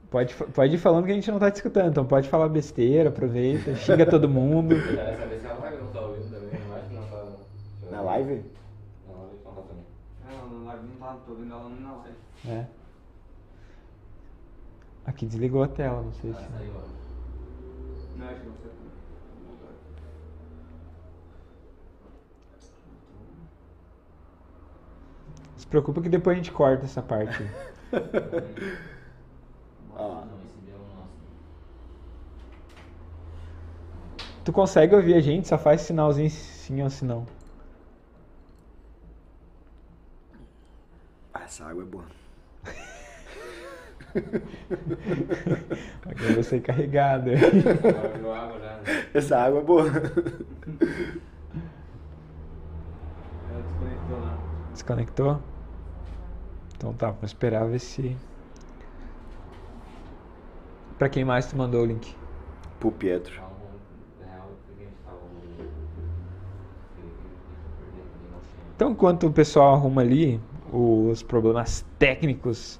Pode, 0.09 0.33
pode 0.35 0.75
ir 0.75 0.77
falando 0.77 1.05
que 1.05 1.11
a 1.11 1.15
gente 1.15 1.29
não 1.31 1.39
tá 1.39 1.49
te 1.51 1.55
escutando, 1.55 1.89
então 1.89 2.05
pode 2.05 2.29
falar 2.29 2.47
besteira, 2.47 3.09
aproveita, 3.09 3.75
xinga 3.75 4.05
todo 4.05 4.29
mundo. 4.29 4.75
Na 4.75 5.72
live? 8.13 8.45
Na 9.07 9.13
live 9.13 9.37
não 9.43 9.53
tá 9.53 9.61
também. 9.61 9.85
É, 10.27 10.35
na 10.35 10.71
live 10.71 10.87
não 10.87 10.95
tá, 10.95 11.17
tô 11.25 11.33
vendo 11.35 11.53
ela 11.53 11.69
na 11.69 11.95
live. 11.97 12.17
É. 12.47 12.65
Aqui 15.05 15.25
desligou 15.25 15.63
a 15.63 15.67
tela, 15.67 16.01
não 16.01 16.13
sei 16.13 16.33
se. 16.33 16.39
Não, 16.39 18.27
acho 18.27 18.41
que 18.41 18.47
não 18.47 18.55
sei. 18.55 18.71
Se 25.57 25.67
preocupa 25.67 26.01
que 26.01 26.09
depois 26.09 26.35
a 26.35 26.37
gente 26.37 26.51
corta 26.51 26.85
essa 26.85 27.01
parte. 27.01 27.43
Tu 34.43 34.51
consegue 34.51 34.93
ouvir 34.93 35.13
a 35.13 35.21
gente? 35.21 35.47
Só 35.47 35.57
faz 35.57 35.81
sinalzinho 35.81 36.29
sim 36.29 36.81
ou 36.81 36.89
se 36.89 37.05
não. 37.05 37.25
Essa 41.43 41.65
água 41.65 41.83
é 41.83 41.85
boa. 41.85 42.05
Agora 46.05 46.29
eu 46.29 46.35
vou 46.35 46.43
ser 46.43 46.61
carregado. 46.61 47.31
Essa 49.13 49.39
água 49.39 49.59
é 49.59 49.63
boa. 49.63 49.89
desconectou, 53.61 54.19
né? 54.19 54.37
Desconectou? 54.71 55.41
Então 56.77 56.93
tá, 56.93 57.07
vamos 57.07 57.29
esperar 57.31 57.65
ver 57.65 57.79
se. 57.79 58.15
Pra 60.97 61.09
quem 61.09 61.25
mais 61.25 61.45
tu 61.47 61.57
mandou 61.57 61.81
o 61.81 61.85
link? 61.85 62.15
Pro 62.79 62.89
Pietro. 62.91 63.43
Então, 68.75 68.91
enquanto 68.91 69.27
o 69.27 69.31
pessoal 69.31 69.75
arruma 69.75 70.01
ali 70.01 70.41
os 70.73 71.21
problemas 71.21 71.85
técnicos, 71.99 72.79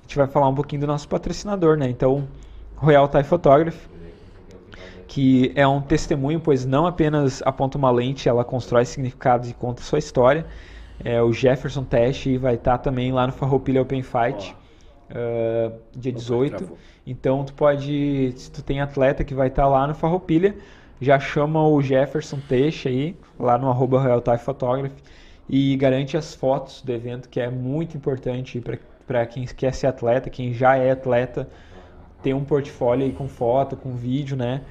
a 0.00 0.02
gente 0.02 0.16
vai 0.16 0.26
falar 0.26 0.48
um 0.48 0.54
pouquinho 0.54 0.82
do 0.82 0.86
nosso 0.86 1.08
patrocinador, 1.08 1.76
né? 1.76 1.88
Então, 1.88 2.28
Royal 2.76 3.08
Thai 3.08 3.24
Photography, 3.24 3.88
que 5.06 5.52
é 5.54 5.66
um 5.66 5.80
testemunho, 5.80 6.40
pois 6.40 6.64
não 6.64 6.86
apenas 6.86 7.42
aponta 7.42 7.76
uma 7.76 7.90
lente, 7.90 8.28
ela 8.28 8.44
constrói 8.44 8.84
significados 8.84 9.50
e 9.50 9.54
conta 9.54 9.82
sua 9.82 9.98
história. 9.98 10.46
É, 11.04 11.20
o 11.20 11.32
Jefferson 11.32 11.84
Teste 11.84 12.38
vai 12.38 12.54
estar 12.54 12.78
tá 12.78 12.78
também 12.78 13.12
lá 13.12 13.26
no 13.26 13.32
Farroupilha 13.32 13.82
Open 13.82 14.02
Fight, 14.02 14.56
uh, 15.10 15.72
dia 15.94 16.12
18. 16.12 16.70
Então, 17.06 17.44
tu 17.44 17.52
pode, 17.54 18.32
se 18.36 18.50
tu 18.50 18.62
tem 18.62 18.80
atleta 18.80 19.24
que 19.24 19.34
vai 19.34 19.48
estar 19.48 19.64
tá 19.64 19.68
lá 19.68 19.86
no 19.86 19.94
Farroupilha, 19.94 20.54
já 21.00 21.18
chama 21.18 21.66
o 21.66 21.82
Jefferson 21.82 22.38
Teixe 22.48 22.88
aí, 22.88 23.16
lá 23.38 23.58
no 23.58 23.68
arroba 23.68 24.00
Royal 24.00 24.20
Thai 24.20 24.38
Photography, 24.38 25.02
e 25.48 25.76
garante 25.76 26.16
as 26.16 26.34
fotos 26.34 26.82
do 26.82 26.92
evento, 26.92 27.28
que 27.28 27.40
é 27.40 27.50
muito 27.50 27.96
importante 27.96 28.62
para 29.06 29.26
quem 29.26 29.44
quer 29.44 29.74
ser 29.74 29.86
atleta, 29.86 30.30
quem 30.30 30.52
já 30.52 30.76
é 30.76 30.90
atleta, 30.90 31.48
ter 32.22 32.34
um 32.34 32.44
portfólio 32.44 33.04
aí 33.04 33.12
com 33.12 33.28
foto, 33.28 33.76
com 33.76 33.94
vídeo, 33.94 34.36
né? 34.36 34.62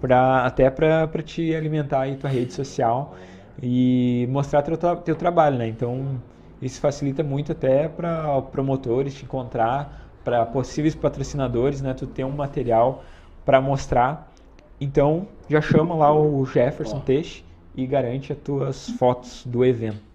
Pra, 0.00 0.46
até 0.46 0.70
para 0.70 1.08
te 1.24 1.54
alimentar 1.54 2.02
aí 2.02 2.16
tua 2.16 2.30
rede 2.30 2.52
social 2.52 3.16
e 3.60 4.28
mostrar 4.30 4.62
teu, 4.62 4.76
teu 4.96 5.16
trabalho, 5.16 5.58
né? 5.58 5.66
Então, 5.66 6.20
isso 6.62 6.80
facilita 6.80 7.22
muito 7.24 7.52
até 7.52 7.88
para 7.88 8.40
promotores 8.42 9.14
te 9.14 9.24
encontrar, 9.24 10.08
para 10.22 10.44
possíveis 10.46 10.94
patrocinadores, 10.94 11.80
né? 11.80 11.94
Tu 11.94 12.06
ter 12.06 12.24
um 12.24 12.30
material 12.30 13.02
para 13.44 13.60
mostrar. 13.60 14.30
Então, 14.80 15.26
já 15.48 15.60
chama 15.60 15.94
lá 15.94 16.14
o 16.14 16.44
Jefferson 16.46 17.00
Teixe 17.00 17.42
e 17.74 17.86
garante 17.86 18.32
as 18.32 18.38
tuas 18.38 18.90
fotos 18.90 19.44
do 19.44 19.64
evento. 19.64 20.07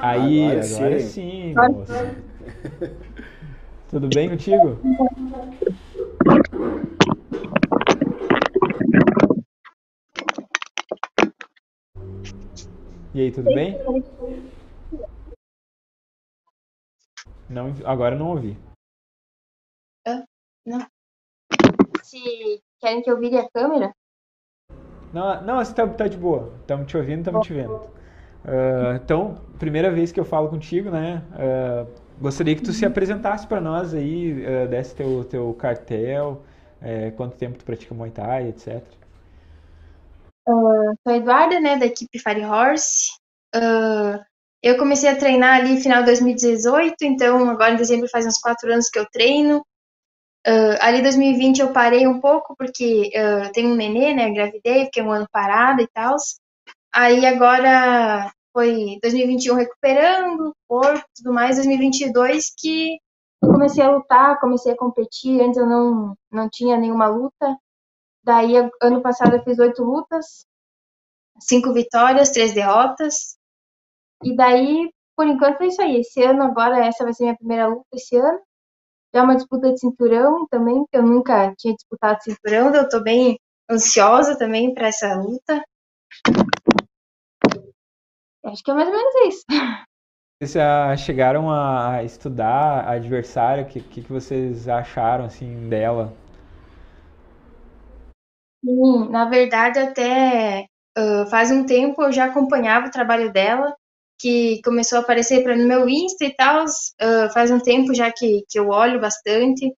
Aí, 0.00 0.52
agora, 0.52 0.64
agora 0.64 1.00
sim, 1.00 1.08
sim 1.08 1.54
moça. 1.54 2.14
Tudo 3.90 4.08
bem 4.08 4.30
contigo? 4.30 4.78
E 13.12 13.20
aí, 13.20 13.32
tudo 13.32 13.52
bem? 13.52 13.76
Não, 17.50 17.74
agora 17.84 18.14
não 18.14 18.28
ouvi. 18.28 18.56
não. 20.64 20.86
Se 22.04 22.62
querem 22.78 23.02
que 23.02 23.10
eu 23.10 23.18
vire 23.18 23.38
a 23.38 23.50
câmera? 23.50 23.92
Não, 25.12 25.42
não, 25.42 25.56
você 25.56 25.74
tá, 25.74 25.88
tá 25.88 26.06
de 26.06 26.16
boa. 26.16 26.54
Estamos 26.60 26.86
te 26.86 26.96
ouvindo, 26.96 27.20
estamos 27.20 27.44
te 27.44 27.54
vendo. 27.54 27.97
Uh, 28.44 28.96
então, 29.02 29.38
primeira 29.58 29.90
vez 29.90 30.12
que 30.12 30.18
eu 30.18 30.24
falo 30.24 30.48
contigo, 30.48 30.90
né? 30.90 31.22
Uh, 31.34 31.86
gostaria 32.20 32.54
que 32.54 32.62
tu 32.62 32.72
se 32.72 32.86
apresentasse 32.86 33.46
para 33.46 33.60
nós 33.60 33.94
aí, 33.94 34.32
uh, 34.32 34.68
desse 34.68 34.94
teu, 34.94 35.24
teu 35.24 35.52
cartel, 35.54 36.42
quanto 37.16 37.36
tempo 37.36 37.58
tu 37.58 37.64
pratica 37.64 37.92
Muay 37.92 38.10
Thai, 38.10 38.48
etc. 38.50 38.80
Sou 40.46 41.12
Eduarda, 41.12 41.58
né, 41.58 41.76
da 41.76 41.86
equipe 41.86 42.20
Fire 42.20 42.44
Horse. 42.44 43.10
Eu 44.62 44.78
comecei 44.78 45.08
a 45.08 45.16
treinar 45.16 45.56
ali 45.56 45.74
no 45.74 45.80
final 45.80 46.00
de 46.00 46.06
2018, 46.06 46.94
então 47.02 47.50
agora 47.50 47.72
em 47.72 47.76
dezembro 47.76 48.08
faz 48.08 48.26
uns 48.26 48.38
quatro 48.38 48.72
anos 48.72 48.88
que 48.88 48.98
eu 48.98 49.06
treino. 49.10 49.58
Uh, 50.46 50.78
ali 50.80 51.02
2020 51.02 51.60
eu 51.60 51.72
parei 51.72 52.06
um 52.06 52.20
pouco 52.20 52.54
porque 52.56 53.10
uh, 53.14 53.52
tenho 53.52 53.70
um 53.70 53.74
nenê, 53.74 54.14
né, 54.14 54.30
gravidei, 54.30 54.86
fiquei 54.86 55.02
um 55.02 55.10
ano 55.10 55.28
parada 55.30 55.82
e 55.82 55.86
tal. 55.88 56.16
Aí 57.00 57.24
agora 57.24 58.28
foi 58.52 58.98
2021 59.00 59.54
recuperando, 59.54 60.52
corpo 60.66 60.98
e 60.98 61.22
tudo 61.22 61.32
mais, 61.32 61.54
2022 61.54 62.52
que 62.58 62.98
comecei 63.40 63.84
a 63.84 63.90
lutar, 63.92 64.40
comecei 64.40 64.72
a 64.72 64.76
competir, 64.76 65.40
antes 65.40 65.58
eu 65.58 65.66
não, 65.66 66.16
não 66.28 66.50
tinha 66.50 66.76
nenhuma 66.76 67.06
luta. 67.06 67.56
Daí, 68.24 68.56
ano 68.82 69.00
passado 69.00 69.36
eu 69.36 69.44
fiz 69.44 69.60
oito 69.60 69.84
lutas, 69.84 70.44
cinco 71.38 71.72
vitórias, 71.72 72.30
três 72.30 72.52
derrotas. 72.52 73.36
E 74.24 74.34
daí, 74.34 74.90
por 75.16 75.24
enquanto, 75.24 75.62
é 75.62 75.66
isso 75.68 75.80
aí. 75.80 76.00
Esse 76.00 76.20
ano, 76.24 76.42
agora, 76.42 76.84
essa 76.84 77.04
vai 77.04 77.14
ser 77.14 77.22
minha 77.22 77.36
primeira 77.36 77.68
luta 77.68 77.86
esse 77.94 78.16
ano. 78.16 78.40
Já 79.14 79.20
é 79.20 79.22
uma 79.22 79.36
disputa 79.36 79.72
de 79.72 79.78
cinturão 79.78 80.48
também, 80.48 80.84
que 80.90 80.98
eu 80.98 81.04
nunca 81.04 81.54
tinha 81.56 81.74
disputado 81.74 82.24
cinturão. 82.24 82.74
Eu 82.74 82.88
tô 82.88 83.00
bem 83.00 83.38
ansiosa 83.70 84.36
também 84.36 84.74
para 84.74 84.88
essa 84.88 85.14
luta. 85.14 85.62
Acho 88.44 88.62
que 88.62 88.70
é 88.70 88.74
mais 88.74 88.88
ou 88.88 88.94
menos 88.94 89.14
isso. 89.28 89.44
Vocês 90.40 91.00
chegaram 91.00 91.50
a 91.50 92.04
estudar 92.04 92.84
a 92.84 92.92
adversária? 92.92 93.64
O 93.64 93.66
que, 93.66 93.80
que, 93.80 94.02
que 94.02 94.12
vocês 94.12 94.68
acharam 94.68 95.24
assim 95.24 95.68
dela? 95.68 96.16
Sim, 98.64 99.08
na 99.10 99.24
verdade, 99.24 99.80
até 99.80 100.64
uh, 100.96 101.26
faz 101.28 101.50
um 101.50 101.66
tempo 101.66 102.00
eu 102.04 102.12
já 102.12 102.26
acompanhava 102.26 102.86
o 102.86 102.90
trabalho 102.90 103.32
dela, 103.32 103.74
que 104.20 104.60
começou 104.62 104.98
a 104.98 105.00
aparecer 105.00 105.42
para 105.42 105.56
no 105.56 105.66
meu 105.66 105.88
Insta 105.88 106.24
e 106.24 106.32
tal. 106.32 106.64
Uh, 106.64 107.32
faz 107.34 107.50
um 107.50 107.58
tempo 107.58 107.92
já 107.92 108.12
que, 108.12 108.44
que 108.48 108.60
eu 108.60 108.68
olho 108.68 109.00
bastante. 109.00 109.74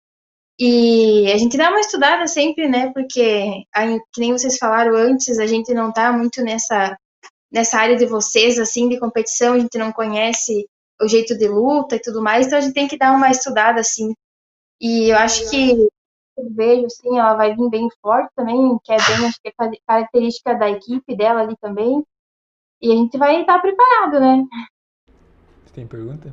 E 0.59 1.31
a 1.33 1.37
gente 1.39 1.57
dá 1.57 1.71
uma 1.71 1.79
estudada 1.79 2.27
sempre, 2.27 2.69
né? 2.69 2.91
Porque, 2.93 3.63
que 4.13 4.21
nem 4.21 4.33
vocês 4.33 4.59
falaram 4.59 4.97
antes, 4.97 5.39
a 5.39 5.47
gente 5.47 5.73
não 5.73 5.93
tá 5.93 6.13
muito 6.13 6.43
nessa, 6.43 6.97
nessa 7.51 7.79
área 7.79 7.97
de 7.97 8.07
vocês, 8.07 8.59
assim, 8.59 8.89
de 8.89 8.99
competição, 8.99 9.55
a 9.55 9.59
gente 9.59 9.79
não 9.79 9.93
conhece 9.93 10.69
o 11.01 11.09
jeito 11.09 11.37
de 11.37 11.49
luta 11.49 11.97
e 11.97 12.01
tudo 12.01 12.23
mais, 12.23 12.47
então 12.47 12.59
a 12.59 12.61
gente 12.61 12.75
tem 12.75 12.89
que 12.89 12.99
dar 12.99 13.13
uma 13.13 13.31
estudada, 13.31 13.81
assim. 13.81 14.13
E 14.81 15.11
eu 15.11 15.17
acho 15.17 15.49
que 15.51 15.89
eu 16.37 16.51
vejo, 16.51 16.87
assim, 16.87 17.19
ela 17.19 17.35
vai 17.35 17.55
vir 17.55 17.69
bem 17.69 17.89
forte 18.01 18.31
também, 18.35 18.79
que 18.85 18.93
é 18.93 18.97
bem, 18.97 19.27
acho 19.27 19.41
que 19.43 19.49
é 19.49 19.79
característica 19.87 20.55
da 20.55 20.71
equipe 20.71 21.17
dela 21.17 21.41
ali 21.41 21.57
também. 21.61 22.05
E 22.81 22.93
a 22.93 22.95
gente 22.95 23.19
vai 23.19 23.41
estar 23.41 23.59
preparado, 23.59 24.21
né? 24.21 24.45
Você 25.65 25.75
tem 25.75 25.87
pergunta? 25.87 26.33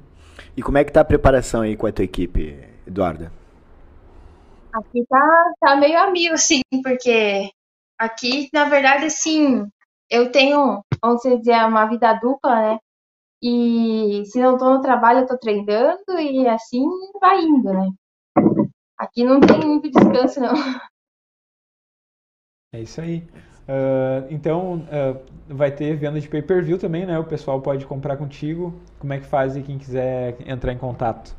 E 0.56 0.62
como 0.62 0.78
é 0.78 0.84
que 0.84 0.92
tá 0.92 1.02
a 1.02 1.06
preparação 1.06 1.62
aí 1.62 1.76
com 1.76 1.88
a 1.88 1.92
tua 1.92 2.06
equipe, 2.06 2.58
Eduarda? 2.86 3.32
Aqui 4.74 5.06
tá, 5.10 5.54
tá 5.60 5.76
meio 5.76 5.98
amigo, 6.00 6.36
assim, 6.36 6.62
porque 6.84 7.50
aqui, 7.98 8.50
na 8.54 8.66
verdade, 8.66 9.06
assim, 9.06 9.68
eu 10.10 10.32
tenho, 10.32 10.84
vamos 11.02 11.22
dizer, 11.22 11.66
uma 11.66 11.86
vida 11.86 12.14
dupla, 12.14 12.56
né? 12.56 12.80
E 13.42 14.24
se 14.26 14.40
não 14.40 14.58
tô 14.58 14.74
no 14.74 14.82
trabalho, 14.82 15.20
eu 15.20 15.28
tô 15.28 15.38
treinando 15.38 16.20
e 16.20 16.48
assim 16.48 16.84
vai 17.20 17.42
indo, 17.42 17.74
né? 17.74 17.90
Aqui 18.98 19.24
não 19.24 19.40
tem 19.40 19.60
muito 19.60 19.92
descanso, 19.92 20.40
não. 20.40 20.54
É 22.74 22.82
isso 22.82 23.00
aí. 23.00 23.26
Uh, 23.66 24.28
então, 24.30 24.80
uh, 24.80 25.26
vai 25.48 25.74
ter 25.74 25.96
venda 25.96 26.20
de 26.20 26.28
pay-per-view 26.28 26.78
também, 26.78 27.06
né? 27.06 27.18
O 27.18 27.24
pessoal 27.24 27.62
pode 27.62 27.86
comprar 27.86 28.18
contigo. 28.18 28.78
Como 29.00 29.14
é 29.14 29.20
que 29.20 29.26
faz 29.26 29.56
e 29.56 29.64
quem 29.64 29.78
quiser 29.78 30.38
entrar 30.46 30.74
em 30.74 30.78
contato? 30.78 31.34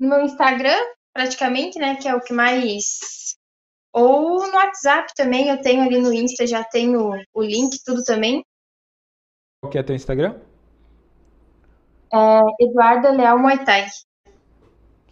No 0.00 0.08
meu 0.08 0.22
Instagram, 0.22 0.78
praticamente, 1.12 1.78
né? 1.78 1.96
Que 1.96 2.08
é 2.08 2.14
o 2.14 2.22
que 2.22 2.32
mais. 2.32 3.36
Ou 3.92 4.46
no 4.46 4.54
WhatsApp 4.54 5.12
também, 5.14 5.48
eu 5.48 5.60
tenho 5.60 5.82
ali 5.82 6.00
no 6.00 6.12
Insta, 6.12 6.46
já 6.46 6.64
tenho 6.64 7.10
o 7.34 7.42
link, 7.42 7.78
tudo 7.84 8.02
também. 8.02 8.42
Qual 9.60 9.70
que 9.70 9.78
é 9.78 9.82
teu 9.82 9.94
Instagram? 9.94 10.36
É 12.12 12.40
Eduarda 12.60 13.10
Leal 13.10 13.38
Muay 13.38 13.64
Thai. 13.64 13.86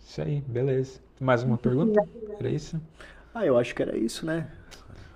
Isso 0.01 0.23
aí, 0.23 0.41
beleza. 0.41 1.01
Mais 1.21 1.43
uma 1.43 1.59
pergunta? 1.59 2.03
Era 2.39 2.49
isso? 2.49 2.81
Ah, 3.35 3.45
eu 3.45 3.59
acho 3.59 3.75
que 3.75 3.83
era 3.83 3.97
isso, 3.97 4.25
né? 4.25 4.51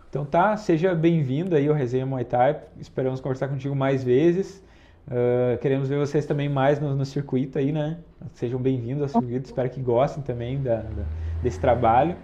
Então 0.09 0.24
tá, 0.24 0.57
seja 0.57 0.94
bem-vindo 0.94 1.57
aí 1.57 1.66
ao 1.66 1.74
Resenha 1.74 2.07
Muay 2.07 2.24
Thai. 2.24 2.61
Esperamos 2.79 3.20
conversar 3.20 3.48
contigo 3.48 3.74
mais 3.74 4.05
vezes. 4.05 4.62
Uh, 5.09 5.59
queremos 5.59 5.88
ver 5.88 5.98
vocês 5.98 6.24
também 6.24 6.48
mais 6.48 6.79
no, 6.79 6.94
no 6.94 7.05
circuito 7.05 7.59
aí, 7.59 7.72
né? 7.72 7.98
Sejam 8.35 8.61
bem-vindos 8.61 9.03
ao 9.03 9.20
circuito. 9.20 9.46
Espero 9.46 9.68
que 9.68 9.81
gostem 9.81 10.22
também 10.22 10.62
da, 10.62 10.77
da, 10.77 11.05
desse 11.42 11.59
trabalho. 11.59 12.16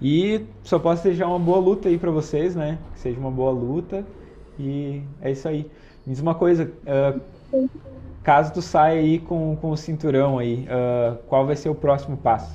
E 0.00 0.46
só 0.62 0.78
posso 0.78 1.02
desejar 1.02 1.26
uma 1.26 1.38
boa 1.38 1.58
luta 1.58 1.88
aí 1.88 1.98
para 1.98 2.10
vocês, 2.10 2.54
né? 2.54 2.78
Que 2.94 3.00
seja 3.00 3.18
uma 3.18 3.30
boa 3.30 3.50
luta. 3.50 4.06
E 4.58 5.02
é 5.20 5.30
isso 5.30 5.48
aí. 5.48 5.70
Me 6.06 6.12
diz 6.12 6.20
uma 6.20 6.34
coisa. 6.34 6.72
Uh, 6.84 7.68
caso 8.22 8.52
tu 8.52 8.60
saia 8.60 9.00
aí 9.00 9.18
com, 9.18 9.56
com 9.56 9.70
o 9.70 9.76
cinturão 9.76 10.38
aí, 10.38 10.66
uh, 10.66 11.16
qual 11.28 11.46
vai 11.46 11.56
ser 11.56 11.70
o 11.70 11.74
próximo 11.74 12.16
passo? 12.16 12.52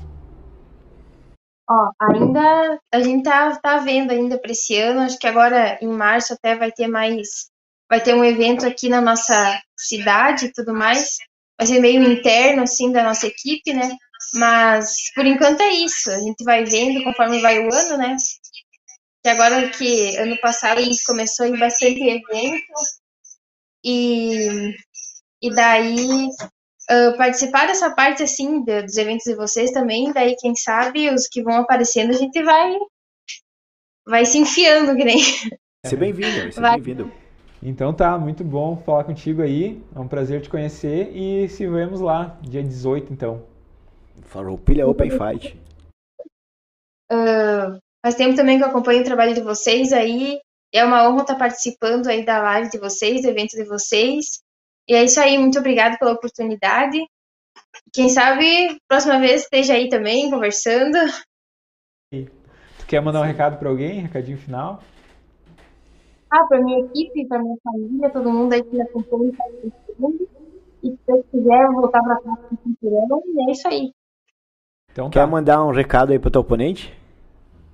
Ó, 1.70 1.92
ainda 2.00 2.80
a 2.94 3.00
gente 3.00 3.24
tá, 3.24 3.56
tá 3.56 3.78
vendo 3.78 4.12
ainda 4.12 4.38
para 4.38 4.52
esse 4.52 4.78
ano, 4.78 5.02
acho 5.02 5.18
que 5.18 5.26
agora 5.26 5.80
em 5.82 5.88
março 5.88 6.34
até 6.34 6.56
vai 6.56 6.72
ter 6.72 6.88
mais, 6.88 7.50
vai 7.90 8.02
ter 8.02 8.14
um 8.14 8.24
evento 8.24 8.68
aqui 8.68 8.88
na 8.88 9.02
nossa 9.02 9.60
cidade 9.76 10.46
e 10.46 10.52
tudo 10.52 10.74
mais, 10.74 11.18
vai 11.58 11.66
ser 11.66 11.80
meio 11.80 12.04
interno 12.04 12.64
assim 12.64 12.92
da 12.92 13.04
nossa 13.04 13.26
equipe, 13.26 13.74
né? 13.74 13.96
Mas 14.36 14.96
por 15.16 15.26
enquanto 15.26 15.62
é 15.62 15.70
isso, 15.70 16.10
a 16.12 16.20
gente 16.20 16.44
vai 16.44 16.64
vendo 16.64 17.04
conforme 17.04 17.42
vai 17.42 17.60
o 17.60 17.74
ano, 17.74 17.98
né? 17.98 18.16
Que 19.24 19.30
agora 19.30 19.70
que 19.70 20.18
ano 20.18 20.38
passado 20.40 20.80
a 20.80 20.82
gente 20.82 21.04
começou 21.06 21.46
em 21.46 21.58
bastante 21.58 22.02
evento 22.02 22.64
e 23.84 24.74
e 25.42 25.54
daí 25.54 26.28
uh, 26.90 27.18
participar 27.18 27.68
dessa 27.68 27.94
parte 27.94 28.24
assim 28.24 28.64
de, 28.64 28.84
dos 28.84 28.98
eventos 28.98 29.26
de 29.26 29.36
vocês 29.36 29.72
também, 29.72 30.12
daí 30.14 30.36
quem 30.38 30.56
sabe 30.56 31.10
os 31.10 31.28
que 31.28 31.44
vão 31.44 31.58
aparecendo 31.58 32.12
a 32.12 32.18
gente 32.18 32.42
vai 32.44 32.78
vai 34.06 34.26
se 34.26 34.38
enfiando 34.38 34.96
que 34.96 35.04
nem. 35.04 35.20
Seja 35.86 35.98
bem-vindo, 35.98 36.54
seja 36.54 36.72
bem-vindo. 36.72 37.12
Então 37.62 37.94
tá, 37.94 38.18
muito 38.18 38.44
bom 38.44 38.76
falar 38.86 39.06
contigo 39.06 39.42
aí. 39.42 39.82
É 39.96 40.00
um 40.00 40.08
prazer 40.08 40.42
te 40.42 40.50
conhecer 40.50 41.16
e 41.16 41.48
se 41.48 41.66
vemos 41.68 42.02
lá, 42.02 42.38
dia 42.42 42.62
18 42.62 43.14
então. 43.14 43.53
Farroupilha 44.26 44.88
Open 44.88 45.10
Fight. 45.18 45.60
Uh, 47.12 47.80
faz 48.04 48.16
tempo 48.16 48.36
também 48.36 48.58
que 48.58 48.64
eu 48.64 48.68
acompanho 48.68 49.02
o 49.02 49.06
trabalho 49.06 49.34
de 49.34 49.42
vocês 49.42 49.94
aí. 49.94 50.40
É 50.74 50.84
uma 50.84 51.08
honra 51.08 51.22
estar 51.22 51.36
participando 51.36 52.08
aí 52.08 52.26
da 52.26 52.42
live 52.42 52.70
de 52.70 52.80
vocês, 52.80 53.22
do 53.22 53.30
evento 53.30 53.56
de 53.56 53.64
vocês. 53.64 54.42
E 54.90 54.96
é 54.96 55.04
isso 55.04 55.20
aí, 55.20 55.38
muito 55.38 55.60
obrigada 55.60 55.98
pela 55.98 56.14
oportunidade. 56.14 57.00
Quem 57.94 58.10
sabe, 58.10 58.78
próxima 58.88 59.20
vez 59.20 59.44
esteja 59.44 59.74
aí 59.74 59.88
também 59.88 60.30
conversando. 60.30 60.98
Tu 62.12 62.86
quer 62.88 63.02
mandar 63.02 63.22
um 63.22 63.26
recado 63.26 63.58
para 63.58 63.70
alguém? 63.70 64.02
Recadinho 64.02 64.38
final? 64.38 64.82
Ah, 66.30 66.46
para 66.48 66.62
minha 66.62 66.80
equipe, 66.80 67.28
para 67.28 67.42
minha 67.42 67.58
família, 67.64 68.10
todo 68.10 68.32
mundo 68.32 68.54
aí 68.54 68.64
que 68.64 68.76
me 68.76 68.82
acompanha, 68.82 69.32
e 70.82 70.90
se 70.90 71.00
Deus 71.08 71.26
quiser, 71.32 71.64
eu 71.64 71.74
voltar 71.74 72.02
para 72.02 72.20
casa 72.22 72.42
com 72.50 72.58
cinturão, 72.58 73.22
e 73.28 73.50
é 73.50 73.52
isso 73.52 73.68
aí. 73.68 73.94
Então, 74.94 75.10
tá. 75.10 75.20
Quer 75.20 75.28
mandar 75.28 75.66
um 75.66 75.72
recado 75.72 76.12
aí 76.12 76.20
pro 76.20 76.32
teu 76.32 76.42
oponente? 76.42 76.94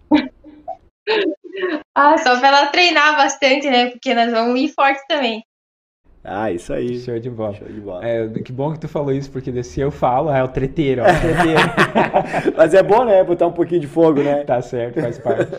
ah, 1.93 2.17
só 2.17 2.39
para 2.39 2.47
ela 2.47 2.65
treinar 2.67 3.17
bastante, 3.17 3.69
né? 3.69 3.91
Porque 3.91 4.15
nós 4.15 4.31
vamos 4.31 4.59
ir 4.59 4.69
forte 4.69 5.01
também. 5.07 5.43
Ah, 6.23 6.49
isso 6.49 6.73
aí. 6.73 6.97
Show 6.99 7.19
de 7.19 7.29
bola. 7.29 7.53
Show 7.55 7.67
de 7.67 7.81
bola. 7.81 8.05
É, 8.05 8.27
que 8.29 8.53
bom 8.53 8.71
que 8.71 8.79
tu 8.79 8.87
falou 8.87 9.11
isso, 9.11 9.29
porque 9.31 9.63
se 9.63 9.81
eu 9.81 9.91
falo, 9.91 10.31
é 10.31 10.41
o 10.41 10.47
treteiro, 10.47 11.01
ó, 11.01 11.05
o 11.05 11.19
treteiro. 11.19 11.59
Mas 12.55 12.73
é 12.73 12.81
bom, 12.81 13.03
né? 13.03 13.21
Botar 13.23 13.47
um 13.47 13.51
pouquinho 13.51 13.81
de 13.81 13.87
fogo, 13.87 14.21
né? 14.21 14.43
Tá 14.45 14.61
certo, 14.61 15.01
faz 15.01 15.17
parte. 15.17 15.51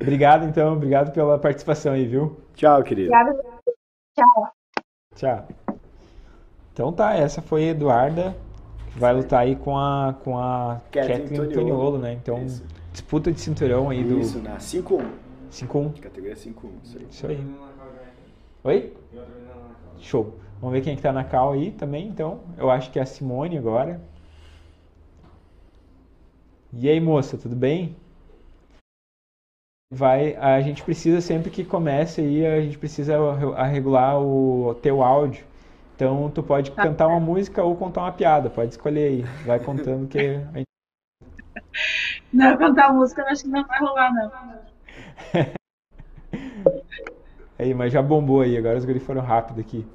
obrigado, 0.00 0.46
então. 0.46 0.72
Obrigado 0.74 1.12
pela 1.12 1.38
participação 1.38 1.92
aí, 1.92 2.06
viu? 2.06 2.40
Tchau, 2.54 2.82
querido. 2.82 3.12
Obrigado. 3.12 3.40
Tchau. 4.16 4.52
Tchau. 5.14 5.48
Então 6.72 6.92
tá, 6.92 7.14
essa 7.14 7.40
foi 7.40 7.68
a 7.68 7.70
Eduarda, 7.70 8.36
vai 8.96 9.14
lutar 9.14 9.40
aí 9.40 9.56
com 9.56 9.76
a, 9.76 10.14
com 10.22 10.38
a 10.38 10.80
Kathleen 10.90 11.40
Antoniolo, 11.40 11.98
né? 11.98 12.12
Então, 12.12 12.42
isso. 12.44 12.64
disputa 12.92 13.32
de 13.32 13.40
cinturão 13.40 13.90
aí 13.90 14.02
do... 14.04 14.18
Isso, 14.18 14.38
na 14.38 14.56
5-1. 14.56 15.04
5-1. 15.50 16.00
Categoria 16.00 16.36
5-1, 16.36 16.52
isso 16.82 16.98
aí. 16.98 17.06
Isso 17.10 17.26
aí. 17.26 17.46
Oi? 18.64 18.92
Show. 20.00 20.38
Vamos 20.60 20.74
ver 20.74 20.82
quem 20.82 20.92
é 20.92 20.96
que 20.96 21.02
tá 21.02 21.12
na 21.12 21.24
cal 21.24 21.52
aí 21.52 21.70
também, 21.72 22.08
então. 22.08 22.40
Eu 22.56 22.70
acho 22.70 22.90
que 22.90 22.98
é 22.98 23.02
a 23.02 23.06
Simone 23.06 23.58
agora. 23.58 24.00
E 26.72 26.88
aí, 26.88 27.00
moça, 27.00 27.36
tudo 27.36 27.54
bem? 27.54 27.94
vai, 29.94 30.34
a 30.36 30.60
gente 30.60 30.82
precisa 30.82 31.20
sempre 31.20 31.50
que 31.50 31.64
comece 31.64 32.20
aí, 32.20 32.44
a 32.44 32.60
gente 32.60 32.76
precisa 32.76 33.16
regular 33.66 34.20
o 34.20 34.74
teu 34.82 35.02
áudio. 35.02 35.44
Então 35.94 36.30
tu 36.30 36.42
pode 36.42 36.72
tá. 36.72 36.82
cantar 36.82 37.06
uma 37.06 37.20
música 37.20 37.62
ou 37.62 37.76
contar 37.76 38.02
uma 38.02 38.12
piada, 38.12 38.50
pode 38.50 38.70
escolher 38.70 39.08
aí. 39.08 39.22
Vai 39.46 39.60
contando 39.60 40.08
que 40.08 40.18
a 40.18 40.58
gente... 40.58 40.66
Não, 42.32 42.56
cantar 42.56 42.92
música 42.92 43.22
eu 43.22 43.28
acho 43.28 43.44
que 43.44 43.48
não 43.48 43.64
vai 43.64 43.78
rolar 43.78 44.12
não. 44.12 44.32
aí, 47.58 47.72
mas 47.72 47.92
já 47.92 48.02
bombou 48.02 48.40
aí, 48.40 48.56
agora 48.56 48.76
os 48.76 48.84
guris 48.84 49.04
foram 49.04 49.22
rápido 49.22 49.60
aqui. 49.60 49.86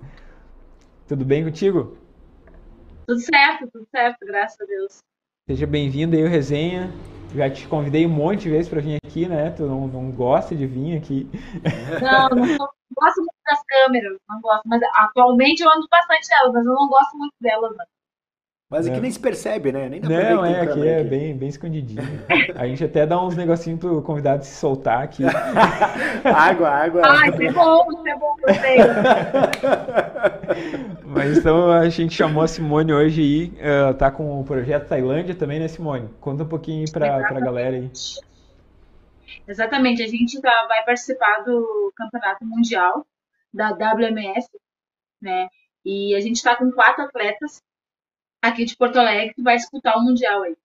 Tudo 1.06 1.26
bem 1.26 1.44
contigo? 1.44 1.98
Tudo 3.06 3.20
certo, 3.20 3.68
tudo 3.72 3.86
certo, 3.92 4.26
graças 4.26 4.60
a 4.62 4.66
Deus. 4.66 5.00
Seja 5.50 5.68
bem-vindo 5.68 6.16
aí, 6.16 6.24
o 6.24 6.30
Resenha. 6.30 6.90
Já 7.34 7.50
te 7.50 7.68
convidei 7.68 8.06
um 8.06 8.10
monte 8.10 8.44
de 8.44 8.50
vezes 8.50 8.70
para 8.70 8.82
vir 8.82 8.98
aqui, 9.06 9.28
né? 9.28 9.52
Tu 9.52 9.64
não, 9.64 9.88
não 9.88 10.12
gosta 10.12 10.56
de 10.56 10.66
vir 10.66 10.98
aqui. 10.98 11.30
Não, 12.02 12.30
não, 12.30 12.46
não 12.46 12.70
gosto 12.96 13.18
muito 13.18 13.36
das 13.46 13.64
câmeras, 13.66 14.18
não 14.28 14.42
gosto. 14.42 14.64
Mas 14.66 14.82
atualmente 14.96 15.62
eu 15.62 15.70
ando 15.70 15.88
bastante 15.90 16.28
delas, 16.28 16.54
mas 16.54 16.66
eu 16.66 16.74
não 16.74 16.88
gosto 16.88 17.18
muito 17.18 17.34
delas, 17.40 17.76
não. 17.78 17.86
Mas 18.70 18.86
aqui 18.86 18.98
é. 18.98 19.02
nem 19.02 19.10
se 19.10 19.20
percebe, 19.20 19.72
né? 19.72 19.90
Nem 19.90 20.00
dá 20.00 20.08
Não, 20.08 20.46
é, 20.46 20.62
aqui 20.62 20.88
é 20.88 21.00
aqui. 21.00 21.10
Bem, 21.10 21.36
bem 21.36 21.50
escondidinho. 21.50 22.04
A 22.56 22.68
gente 22.68 22.84
até 22.84 23.04
dá 23.04 23.20
uns 23.20 23.36
negocinhos 23.36 23.80
pro 23.80 24.00
convidado 24.04 24.46
se 24.46 24.56
soltar 24.56 25.02
aqui. 25.02 25.24
água, 26.24 26.70
água. 26.70 27.02
Ah, 27.04 27.28
isso 27.30 27.42
é 27.42 27.52
bom, 27.52 27.92
isso 27.92 28.08
é 28.08 28.16
bom, 28.16 28.36
gostei. 28.40 28.78
Mas 31.04 31.40
então 31.40 31.72
a 31.72 31.90
gente 31.90 32.14
chamou 32.14 32.44
a 32.44 32.48
Simone 32.48 32.94
hoje 32.94 33.22
aí, 33.22 33.90
uh, 33.90 33.94
tá 33.96 34.12
com 34.12 34.40
o 34.40 34.44
projeto 34.44 34.88
Tailândia 34.88 35.34
também, 35.34 35.60
né, 35.60 35.68
Simone? 35.68 36.08
Conta 36.22 36.44
um 36.44 36.48
pouquinho 36.48 36.86
aí 36.86 36.92
pra, 36.92 37.28
pra 37.28 37.40
galera 37.40 37.76
aí. 37.76 37.90
Exatamente, 39.48 40.04
a 40.04 40.08
gente 40.08 40.40
tá, 40.40 40.68
vai 40.68 40.86
participar 40.86 41.44
do 41.44 41.92
Campeonato 41.96 42.46
Mundial 42.46 43.04
da 43.52 43.72
WMS, 43.72 44.48
né? 45.20 45.48
E 45.84 46.14
a 46.14 46.20
gente 46.20 46.36
está 46.36 46.56
com 46.56 46.72
quatro 46.72 47.04
atletas 47.06 47.64
aqui 48.42 48.66
de 48.66 48.76
Porto 48.76 48.98
Alegre 48.98 49.34
que 49.34 49.42
vai 49.42 49.56
disputar 49.56 49.98
o 49.98 50.02
Mundial 50.02 50.44
aí. 50.44 50.56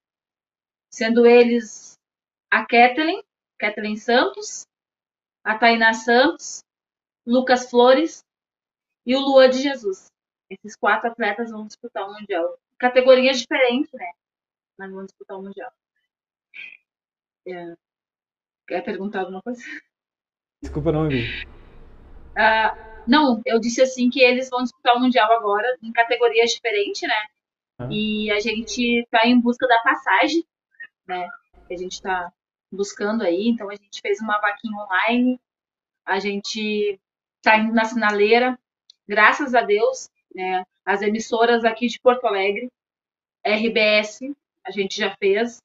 Sendo 0.91 1.27
eles 1.27 1.99
a 2.51 2.65
Kathleen, 2.65 3.23
Kathleen 3.59 3.97
Santos, 3.97 4.67
a 5.43 5.59
Tainá 5.59 5.93
Santos, 5.93 6.63
Lucas 7.27 7.69
Flores 7.69 8.25
e 9.05 9.17
o 9.17 9.21
Lua 9.21 9.49
de 9.49 9.63
Jesus. 9.63 10.07
Esses 10.49 10.77
quatro 10.77 11.11
atletas 11.11 11.51
vão 11.51 11.67
disputar 11.67 12.09
o 12.09 12.13
Mundial. 12.13 12.59
Categorias 12.79 13.41
diferentes, 13.41 13.93
né? 13.93 14.13
Mas 14.79 14.93
vão 14.93 15.05
disputar 15.05 15.39
o 15.39 15.43
Mundial. 15.43 15.73
É... 17.47 17.75
Quer 18.67 18.83
perguntar 18.83 19.21
alguma 19.21 19.43
coisa? 19.43 19.63
Desculpa, 20.63 20.93
não 20.93 21.05
ouvi. 21.05 21.45
Uh, 22.33 22.95
não, 23.07 23.43
eu 23.45 23.61
disse 23.61 23.83
assim 23.83 24.09
que 24.09 24.21
eles 24.21 24.49
vão 24.49 24.63
disputar 24.63 24.97
o 24.97 25.01
Mundial 25.01 25.31
agora 25.33 25.77
em 25.83 25.93
categorias 25.93 26.53
diferentes, 26.53 27.03
né? 27.03 27.34
E 27.91 28.31
a 28.31 28.39
gente 28.41 29.01
está 29.01 29.27
em 29.27 29.41
busca 29.41 29.67
da 29.67 29.81
passagem, 29.81 30.45
né? 31.07 31.29
Que 31.67 31.75
a 31.75 31.77
gente 31.77 31.93
está 31.93 32.33
buscando 32.71 33.23
aí. 33.23 33.49
Então 33.49 33.69
a 33.69 33.75
gente 33.75 34.01
fez 34.01 34.21
uma 34.21 34.39
vaquinha 34.41 34.77
online, 34.77 35.41
a 36.05 36.19
gente 36.19 37.01
está 37.37 37.59
indo 37.59 37.75
na 37.75 37.85
sinaleira, 37.85 38.59
graças 39.07 39.55
a 39.55 39.63
Deus, 39.63 40.09
né? 40.35 40.65
As 40.85 41.03
emissoras 41.03 41.65
aqui 41.65 41.87
de 41.87 41.99
Porto 42.01 42.27
Alegre, 42.27 42.71
RBS, 43.45 44.21
a 44.65 44.71
gente 44.71 44.97
já 44.97 45.15
fez, 45.17 45.63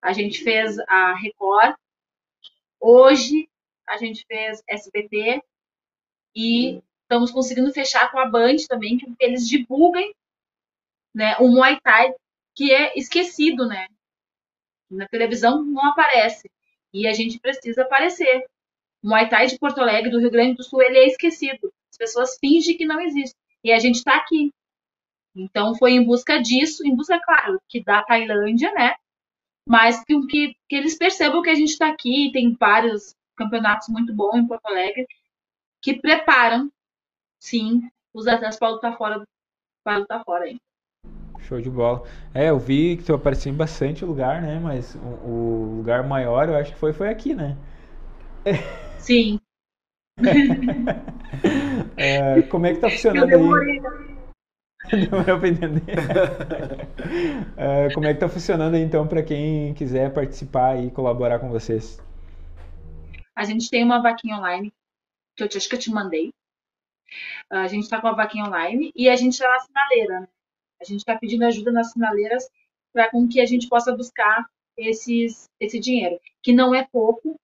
a 0.00 0.12
gente 0.12 0.42
fez 0.42 0.78
a 0.88 1.14
Record, 1.14 1.76
hoje 2.80 3.48
a 3.86 3.96
gente 3.96 4.24
fez 4.26 4.62
SBT 4.68 5.42
e 6.34 6.82
estamos 7.02 7.30
conseguindo 7.30 7.72
fechar 7.72 8.10
com 8.10 8.18
a 8.18 8.26
Band 8.26 8.56
também, 8.68 8.96
que 8.96 9.06
eles 9.20 9.48
divulguem 9.48 10.14
né, 11.14 11.36
o 11.38 11.48
Muay 11.48 11.78
Thai 11.80 12.12
que 12.54 12.72
é 12.72 12.96
esquecido, 12.98 13.66
né? 13.66 13.88
Na 14.90 15.08
televisão 15.08 15.64
não 15.64 15.86
aparece. 15.86 16.50
E 16.92 17.06
a 17.06 17.12
gente 17.12 17.40
precisa 17.40 17.82
aparecer. 17.82 18.44
O 19.02 19.08
Muay 19.08 19.28
Thai 19.28 19.46
de 19.46 19.58
Porto 19.58 19.80
Alegre, 19.80 20.10
do 20.10 20.20
Rio 20.20 20.30
Grande 20.30 20.56
do 20.56 20.62
Sul, 20.62 20.82
ele 20.82 20.98
é 20.98 21.06
esquecido. 21.06 21.72
As 21.90 21.96
pessoas 21.96 22.38
fingem 22.38 22.76
que 22.76 22.86
não 22.86 23.00
existe. 23.00 23.34
E 23.62 23.72
a 23.72 23.78
gente 23.78 23.96
está 23.96 24.16
aqui. 24.16 24.52
Então 25.34 25.74
foi 25.74 25.92
em 25.92 26.04
busca 26.04 26.40
disso, 26.40 26.86
em 26.86 26.94
busca, 26.94 27.20
claro, 27.20 27.60
que 27.68 27.82
da 27.82 28.04
Tailândia, 28.04 28.72
né? 28.72 28.94
Mas 29.66 30.04
que, 30.04 30.14
que, 30.26 30.54
que 30.68 30.76
eles 30.76 30.96
percebam 30.96 31.42
que 31.42 31.50
a 31.50 31.54
gente 31.54 31.70
está 31.70 31.88
aqui, 31.88 32.30
tem 32.32 32.54
vários 32.54 33.14
campeonatos 33.36 33.88
muito 33.88 34.14
bons 34.14 34.36
em 34.36 34.46
Porto 34.46 34.66
Alegre, 34.66 35.06
que 35.82 35.98
preparam, 35.98 36.70
sim, 37.40 37.82
os 38.12 38.28
atletas 38.28 38.58
para 38.58 38.68
lutar 38.68 38.96
fora, 38.96 39.26
para 39.82 39.98
lutar 39.98 40.24
fora 40.24 40.44
aí. 40.44 40.58
Show 41.44 41.60
de 41.60 41.70
bola. 41.70 42.02
É, 42.32 42.50
eu 42.50 42.58
vi 42.58 42.96
que 42.96 43.04
tu 43.04 43.14
apareceu 43.14 43.52
em 43.52 43.56
bastante 43.56 44.04
lugar, 44.04 44.40
né? 44.40 44.58
Mas 44.62 44.94
o, 44.94 45.28
o 45.28 45.76
lugar 45.76 46.02
maior 46.06 46.48
eu 46.48 46.56
acho 46.56 46.72
que 46.72 46.78
foi, 46.78 46.92
foi 46.92 47.08
aqui, 47.08 47.34
né? 47.34 47.56
Sim. 48.98 49.38
é, 51.96 52.42
como 52.42 52.66
é 52.66 52.74
que 52.74 52.80
tá 52.80 52.88
funcionando 52.88 53.28
aí? 53.28 53.80
Demorou 54.90 55.38
pra 55.38 55.48
entender. 55.48 55.82
é, 57.56 57.92
como 57.94 58.06
é 58.06 58.14
que 58.14 58.20
tá 58.20 58.28
funcionando 58.28 58.74
aí, 58.74 58.82
então, 58.82 59.06
para 59.06 59.22
quem 59.22 59.72
quiser 59.74 60.12
participar 60.12 60.82
e 60.82 60.90
colaborar 60.90 61.38
com 61.38 61.48
vocês? 61.48 62.02
A 63.34 63.44
gente 63.44 63.70
tem 63.70 63.82
uma 63.82 64.02
vaquinha 64.02 64.36
online, 64.36 64.72
que 65.36 65.42
eu 65.42 65.48
te, 65.48 65.56
acho 65.56 65.68
que 65.68 65.74
eu 65.74 65.78
te 65.78 65.90
mandei. 65.90 66.32
A 67.50 67.66
gente 67.66 67.88
tá 67.88 68.00
com 68.00 68.06
uma 68.06 68.16
vaquinha 68.16 68.44
online 68.44 68.92
e 68.94 69.08
a 69.08 69.16
gente 69.16 69.38
tá 69.38 69.48
na 69.48 69.60
sinaleira, 69.60 70.20
né? 70.20 70.28
A 70.80 70.84
gente 70.84 71.00
está 71.00 71.16
pedindo 71.16 71.44
ajuda 71.44 71.72
nas 71.72 71.92
sinaleiras 71.92 72.48
para 72.92 73.10
com 73.10 73.28
que 73.28 73.40
a 73.40 73.46
gente 73.46 73.68
possa 73.68 73.94
buscar 73.94 74.46
esses, 74.76 75.48
esse 75.60 75.78
dinheiro, 75.78 76.20
que 76.42 76.52
não 76.52 76.74
é 76.74 76.84
pouco, 76.84 77.38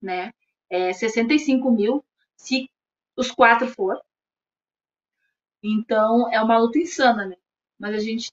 né? 0.00 0.32
É 0.68 0.92
65 0.92 1.70
mil, 1.70 2.04
se 2.36 2.70
os 3.16 3.30
quatro 3.30 3.68
for. 3.68 4.00
Então, 5.62 6.30
é 6.32 6.40
uma 6.40 6.58
luta 6.58 6.78
insana, 6.78 7.26
né? 7.26 7.36
Mas 7.78 7.94
a 7.94 7.98
gente 7.98 8.30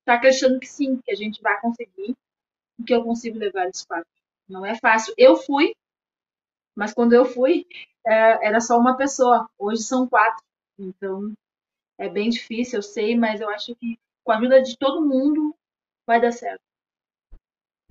está 0.00 0.14
acreditando 0.14 0.60
que 0.60 0.66
sim, 0.66 1.00
que 1.02 1.10
a 1.10 1.14
gente 1.14 1.40
vai 1.42 1.60
conseguir, 1.60 2.16
que 2.86 2.94
eu 2.94 3.04
consigo 3.04 3.38
levar 3.38 3.64
eles 3.64 3.84
quatro. 3.84 4.08
Não 4.48 4.64
é 4.64 4.76
fácil. 4.78 5.14
Eu 5.16 5.36
fui, 5.36 5.74
mas 6.74 6.94
quando 6.94 7.12
eu 7.12 7.24
fui, 7.24 7.66
é, 8.06 8.46
era 8.46 8.60
só 8.60 8.78
uma 8.78 8.96
pessoa. 8.96 9.48
Hoje 9.58 9.82
são 9.82 10.08
quatro. 10.08 10.42
Então, 10.78 11.32
é 12.00 12.08
bem 12.08 12.30
difícil, 12.30 12.78
eu 12.78 12.82
sei, 12.82 13.14
mas 13.14 13.42
eu 13.42 13.50
acho 13.50 13.74
que 13.76 13.98
com 14.24 14.32
a 14.32 14.38
ajuda 14.38 14.62
de 14.62 14.76
todo 14.78 15.06
mundo 15.06 15.54
vai 16.06 16.18
dar 16.18 16.32
certo. 16.32 16.62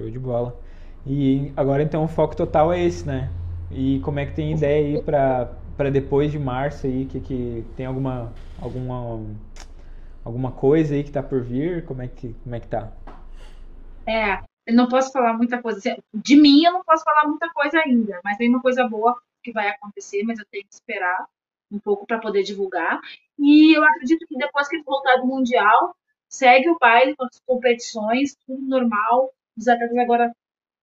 Show 0.02 0.10
de 0.10 0.18
bola. 0.18 0.60
E 1.06 1.54
agora 1.56 1.84
então 1.84 2.04
o 2.04 2.08
foco 2.08 2.36
total 2.36 2.74
é 2.74 2.84
esse, 2.84 3.06
né? 3.06 3.30
E 3.72 4.00
como 4.00 4.20
é 4.20 4.26
que 4.26 4.34
tem 4.34 4.54
ideia 4.54 4.98
aí 4.98 5.04
para 5.04 5.56
para 5.78 5.90
depois 5.90 6.30
de 6.32 6.40
março 6.40 6.88
aí 6.88 7.06
que, 7.06 7.22
que 7.22 7.66
tem 7.78 7.86
alguma 7.86 8.34
alguma 8.60 9.24
alguma 10.26 10.52
coisa 10.52 10.96
aí 10.96 11.04
que 11.04 11.12
tá 11.12 11.22
por 11.22 11.44
vir? 11.44 11.86
Como 11.86 12.02
é 12.02 12.08
que 12.08 12.34
como 12.44 12.56
é 12.56 12.60
que 12.60 12.68
tá? 12.68 12.92
É, 14.08 14.40
eu 14.66 14.74
não 14.74 14.90
posso 14.90 15.12
falar 15.12 15.34
muita 15.38 15.62
coisa. 15.62 15.80
De 16.12 16.36
mim 16.36 16.64
eu 16.66 16.74
não 16.74 16.84
posso 16.84 17.04
falar 17.04 17.28
muita 17.28 17.48
coisa 17.52 17.80
ainda, 17.80 18.20
mas 18.24 18.38
tem 18.38 18.50
uma 18.50 18.62
coisa 18.62 18.88
boa 18.88 19.22
que 19.44 19.52
vai 19.52 19.70
acontecer, 19.70 20.24
mas 20.24 20.40
eu 20.40 20.46
tenho 20.50 20.66
que 20.66 20.74
esperar 20.74 21.28
um 21.72 21.80
pouco 21.80 22.08
para 22.08 22.20
poder 22.20 22.42
divulgar. 22.42 23.00
E 23.40 23.76
eu 23.76 23.84
acredito 23.84 24.26
que 24.28 24.38
depois 24.38 24.68
que 24.68 24.76
ele 24.76 24.84
voltar 24.84 25.16
do 25.18 25.26
Mundial, 25.26 25.96
segue 26.28 26.70
o 26.70 26.78
baile 26.78 27.16
com 27.16 27.24
as 27.26 27.40
competições, 27.46 28.36
tudo 28.46 28.62
normal. 28.68 29.34
Os 29.58 29.68
atletas 29.68 29.98
agora 29.98 30.36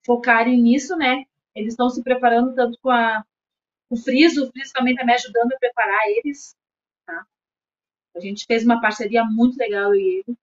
focarem 0.05 0.61
nisso, 0.61 0.97
né? 0.97 1.25
Eles 1.55 1.75
estão 1.75 1.91
se 1.91 2.03
preparando 2.03 2.55
tanto 2.55 2.79
com 2.81 2.91
a, 2.91 3.23
o 3.91 3.97
Friso, 3.97 4.45
o 4.45 4.51
Friso 4.51 4.73
também 4.73 4.95
está 4.95 5.05
me 5.05 5.13
ajudando 5.13 5.53
a 5.53 5.59
preparar 5.59 6.01
eles. 6.09 6.57
Tá? 7.05 7.27
A 8.15 8.21
gente 8.21 8.47
fez 8.47 8.65
uma 8.65 8.81
parceria 8.81 9.25
muito 9.25 9.59
legal 9.59 9.95
e 9.95 10.25
ele, 10.27 10.39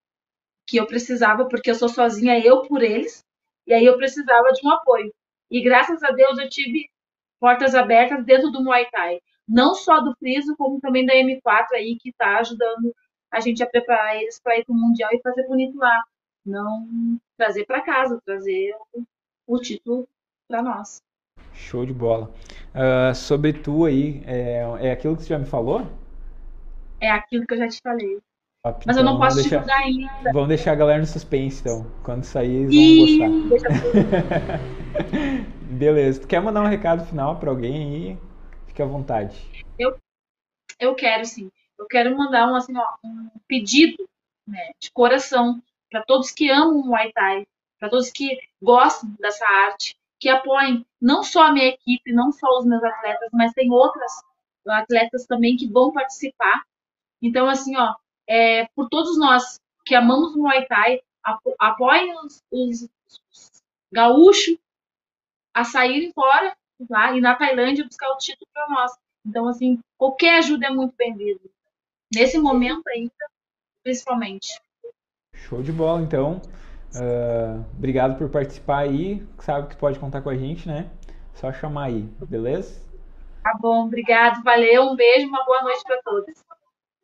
que 0.67 0.77
eu 0.77 0.85
precisava, 0.85 1.47
porque 1.47 1.71
eu 1.71 1.75
sou 1.75 1.89
sozinha, 1.89 2.39
eu 2.39 2.61
por 2.63 2.83
eles, 2.83 3.25
e 3.65 3.73
aí 3.73 3.85
eu 3.85 3.97
precisava 3.97 4.51
de 4.51 4.65
um 4.65 4.71
apoio. 4.71 5.13
E 5.49 5.61
graças 5.61 6.03
a 6.03 6.11
Deus 6.11 6.37
eu 6.37 6.49
tive 6.49 6.89
portas 7.39 7.75
abertas 7.75 8.23
dentro 8.23 8.51
do 8.51 8.63
Muay 8.63 8.87
Thai 8.91 9.19
não 9.47 9.73
só 9.73 9.99
do 9.99 10.15
Friso, 10.15 10.55
como 10.57 10.79
também 10.79 11.05
da 11.05 11.13
M4 11.13 11.73
aí, 11.73 11.97
que 11.99 12.09
está 12.09 12.39
ajudando 12.39 12.93
a 13.31 13.39
gente 13.39 13.63
a 13.63 13.67
preparar 13.67 14.15
eles 14.17 14.39
para 14.39 14.57
ir 14.57 14.65
para 14.65 14.73
o 14.73 14.77
Mundial 14.77 15.09
e 15.13 15.21
fazer 15.21 15.47
bonito 15.47 15.77
lá. 15.77 16.03
Não 16.45 17.17
trazer 17.37 17.65
para 17.65 17.81
casa, 17.81 18.21
trazer 18.25 18.75
o, 18.93 19.03
o 19.47 19.59
título 19.59 20.07
para 20.47 20.61
nós. 20.61 21.01
Show 21.53 21.85
de 21.85 21.93
bola. 21.93 22.31
Uh, 22.73 23.13
sobre 23.15 23.53
tu 23.53 23.85
aí, 23.85 24.21
é, 24.25 24.63
é 24.81 24.91
aquilo 24.91 25.15
que 25.15 25.23
você 25.23 25.29
já 25.29 25.39
me 25.39 25.45
falou? 25.45 25.87
É 26.99 27.09
aquilo 27.09 27.45
que 27.45 27.53
eu 27.53 27.57
já 27.57 27.67
te 27.67 27.79
falei. 27.81 28.19
Top, 28.65 28.83
Mas 28.85 28.95
então, 28.95 29.07
eu 29.07 29.11
não 29.11 29.19
posso 29.19 29.35
deixar, 29.37 29.57
divulgar 29.57 29.79
ainda. 29.79 30.31
Vamos 30.31 30.47
deixar 30.47 30.71
a 30.71 30.75
galera 30.75 30.99
no 30.99 31.05
suspense, 31.05 31.61
então. 31.61 31.85
Quando 32.01 32.23
sair, 32.23 32.71
eles 32.71 33.17
vão 33.17 33.49
gostar. 33.49 34.59
Beleza. 35.69 36.21
Tu 36.21 36.27
quer 36.27 36.41
mandar 36.41 36.61
um 36.61 36.67
recado 36.67 37.05
final 37.05 37.37
para 37.37 37.49
alguém 37.49 37.75
aí? 37.75 38.17
Fique 38.73 38.81
à 38.81 38.85
vontade. 38.87 39.37
Eu, 39.77 39.95
eu 40.79 40.95
quero, 40.95 41.23
sim. 41.25 41.51
Eu 41.77 41.85
quero 41.85 42.17
mandar 42.17 42.51
um, 42.51 42.55
assim, 42.55 42.75
ó, 42.75 42.87
um 43.03 43.29
pedido 43.47 44.09
né, 44.47 44.71
de 44.79 44.89
coração 44.91 45.61
para 45.91 46.03
todos 46.03 46.31
que 46.31 46.49
amam 46.49 46.79
o 46.79 46.87
Muay 46.87 47.11
Thai, 47.13 47.45
para 47.79 47.87
todos 47.87 48.09
que 48.09 48.35
gostam 48.59 49.11
dessa 49.19 49.45
arte, 49.47 49.95
que 50.19 50.27
apoiem 50.27 50.83
não 50.99 51.21
só 51.21 51.43
a 51.43 51.51
minha 51.51 51.67
equipe, 51.67 52.11
não 52.11 52.31
só 52.31 52.47
os 52.57 52.65
meus 52.65 52.83
atletas, 52.83 53.29
mas 53.31 53.53
tem 53.53 53.69
outras 53.71 54.11
atletas 54.67 55.27
também 55.27 55.55
que 55.55 55.67
vão 55.67 55.91
participar. 55.91 56.63
Então, 57.21 57.47
assim, 57.47 57.77
ó, 57.77 57.93
é, 58.27 58.65
por 58.75 58.89
todos 58.89 59.19
nós 59.19 59.61
que 59.85 59.93
amamos 59.93 60.33
o 60.33 60.39
Muay 60.39 60.65
Thai, 60.65 60.99
apoiem 61.59 62.11
os, 62.25 62.41
os, 62.51 62.89
os 63.29 63.51
gaúchos 63.91 64.57
a 65.53 65.63
saírem 65.63 66.11
fora 66.11 66.57
lá 66.89 67.15
e 67.15 67.21
na 67.21 67.35
Tailândia 67.35 67.85
buscar 67.85 68.09
o 68.09 68.17
título 68.17 68.47
para 68.53 68.67
nós. 68.69 68.91
Então, 69.25 69.47
assim, 69.47 69.79
qualquer 69.97 70.39
ajuda 70.39 70.67
é 70.67 70.69
muito 70.69 70.93
bem-vinda. 70.97 71.39
Nesse 72.13 72.37
momento 72.37 72.87
ainda, 72.87 73.11
principalmente. 73.83 74.59
Show 75.33 75.61
de 75.61 75.71
bola, 75.71 76.01
então. 76.01 76.41
Uh, 76.95 77.65
obrigado 77.75 78.17
por 78.17 78.29
participar 78.29 78.79
aí. 78.79 79.25
Sabe 79.39 79.69
que 79.69 79.75
pode 79.75 79.97
contar 79.97 80.21
com 80.21 80.29
a 80.29 80.35
gente, 80.35 80.67
né? 80.67 80.89
Só 81.33 81.51
chamar 81.51 81.85
aí, 81.85 82.07
beleza? 82.27 82.83
Tá 83.41 83.57
bom, 83.59 83.87
obrigado, 83.87 84.43
valeu, 84.43 84.83
um 84.83 84.95
beijo, 84.95 85.27
uma 85.27 85.43
boa 85.43 85.63
noite 85.63 85.83
para 85.83 85.99
todos. 86.03 86.33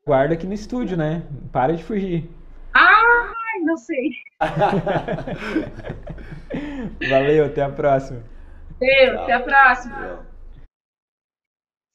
Guarda 0.05 0.35
aqui 0.35 0.47
no 0.47 0.53
estúdio, 0.53 0.95
né? 0.95 1.23
Para 1.51 1.75
de 1.75 1.83
fugir. 1.83 2.29
Ai, 2.73 3.59
não 3.63 3.75
sei. 3.75 4.11
valeu, 7.09 7.45
até 7.45 7.63
a 7.63 7.69
próxima. 7.69 8.23
Valeu, 8.79 9.21
até 9.21 9.33
a 9.33 9.39
próxima. 9.41 10.25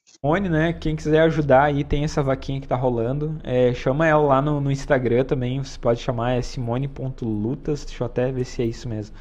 Simone, 0.05 0.49
né? 0.49 0.73
Quem 0.75 0.95
quiser 0.95 1.21
ajudar 1.23 1.65
aí, 1.65 1.83
tem 1.83 2.05
essa 2.05 2.23
vaquinha 2.23 2.61
que 2.61 2.69
tá 2.69 2.77
rolando. 2.77 3.39
É, 3.43 3.73
chama 3.73 4.07
ela 4.07 4.23
lá 4.23 4.43
no, 4.43 4.61
no, 4.61 4.71
Instagram 4.71 5.25
também. 5.25 5.63
Você 5.63 5.79
pode 5.79 6.01
chamar, 6.01 6.33
é 6.33 6.43
simone.lutas. 6.43 7.85
Deixa 7.85 8.03
eu 8.03 8.07
até 8.07 8.31
ver 8.31 8.45
se 8.45 8.63
é 8.63 8.67
isso 8.67 8.89
mesmo. 8.89 9.17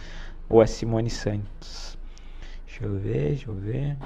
Ou 0.49 0.61
é 0.61 0.67
Simone 0.67 1.09
Santos. 1.09 1.97
Deixa 2.65 2.85
eu 2.85 2.95
ver, 2.95 3.29
deixa 3.29 3.49
eu 3.49 3.55
ver. 3.55 3.97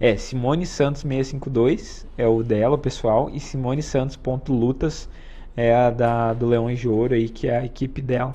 É, 0.00 0.16
Simone 0.16 0.66
Santos 0.66 1.02
652 1.02 2.06
é 2.16 2.26
o 2.26 2.42
dela, 2.42 2.78
pessoal. 2.78 3.30
E 3.30 3.38
Simone 3.38 3.82
Santos.lutas 3.82 5.08
é 5.54 5.74
a 5.74 5.90
da, 5.90 6.32
do 6.32 6.46
Leões 6.46 6.80
de 6.80 6.88
Ouro 6.88 7.14
aí, 7.14 7.28
que 7.28 7.46
é 7.46 7.58
a 7.58 7.64
equipe 7.64 8.00
dela. 8.00 8.34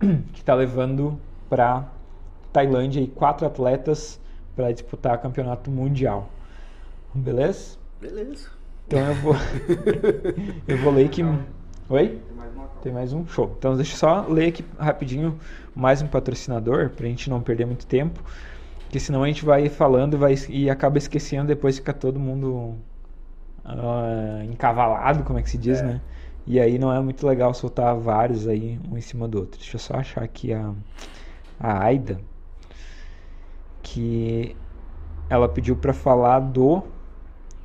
Que 0.32 0.42
tá 0.42 0.54
levando 0.54 1.20
pra 1.48 1.88
Tailândia 2.58 3.00
aí 3.00 3.06
quatro 3.06 3.46
atletas 3.46 4.20
para 4.56 4.72
disputar 4.72 5.16
campeonato 5.18 5.70
mundial. 5.70 6.28
Beleza? 7.14 7.78
Beleza. 8.00 8.48
Então 8.86 8.98
eu 8.98 9.14
vou. 9.14 9.34
eu 10.66 10.78
vou 10.78 10.92
ler 10.92 11.08
que. 11.08 11.22
Oi? 11.88 12.20
Tem 12.82 12.92
mais 12.92 13.12
um? 13.12 13.24
Show. 13.26 13.54
Então 13.56 13.76
deixa 13.76 13.92
eu 13.92 13.96
só 13.96 14.26
ler 14.28 14.48
aqui 14.48 14.64
rapidinho 14.76 15.38
mais 15.72 16.02
um 16.02 16.08
patrocinador, 16.08 16.90
pra 16.90 17.06
gente 17.06 17.30
não 17.30 17.40
perder 17.40 17.64
muito 17.64 17.86
tempo. 17.86 18.20
Porque 18.80 18.98
senão 18.98 19.22
a 19.22 19.28
gente 19.28 19.44
vai 19.44 19.68
falando 19.68 20.18
vai, 20.18 20.34
e 20.48 20.68
acaba 20.68 20.98
esquecendo, 20.98 21.46
depois 21.46 21.76
fica 21.76 21.92
todo 21.92 22.18
mundo 22.18 22.74
uh, 23.64 24.42
encavalado, 24.50 25.22
como 25.22 25.38
é 25.38 25.42
que 25.42 25.50
se 25.50 25.58
diz, 25.58 25.78
é. 25.80 25.84
né? 25.84 26.00
E 26.44 26.58
aí 26.58 26.76
não 26.76 26.92
é 26.92 26.98
muito 27.00 27.24
legal 27.24 27.54
soltar 27.54 27.94
vários 27.96 28.48
aí, 28.48 28.80
um 28.90 28.96
em 28.96 29.00
cima 29.00 29.28
do 29.28 29.38
outro. 29.38 29.60
Deixa 29.60 29.76
eu 29.76 29.80
só 29.80 29.94
achar 29.94 30.24
aqui 30.24 30.52
a, 30.52 30.72
a 31.60 31.84
Aida, 31.84 32.20
que 33.92 34.54
ela 35.30 35.48
pediu 35.48 35.76
para 35.76 35.92
falar 35.92 36.40
do 36.40 36.82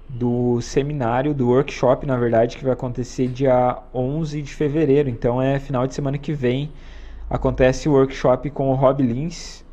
do 0.09 0.61
seminário, 0.61 1.34
do 1.34 1.47
workshop, 1.49 2.05
na 2.05 2.15
verdade, 2.15 2.57
que 2.57 2.63
vai 2.63 2.74
acontecer 2.74 3.28
dia 3.30 3.80
11 3.93 4.43
de 4.43 4.53
fevereiro. 4.53 5.09
Então 5.09 5.41
é 5.41 5.59
final 5.59 5.88
de 5.88 5.95
semana 5.95 6.19
que 6.19 6.32
vem. 6.34 6.71
Acontece 7.28 7.89
o 7.89 7.93
workshop 7.93 8.49
com 8.51 8.69
o 8.69 8.76
Rob 8.76 9.01
Lins. 9.01 9.65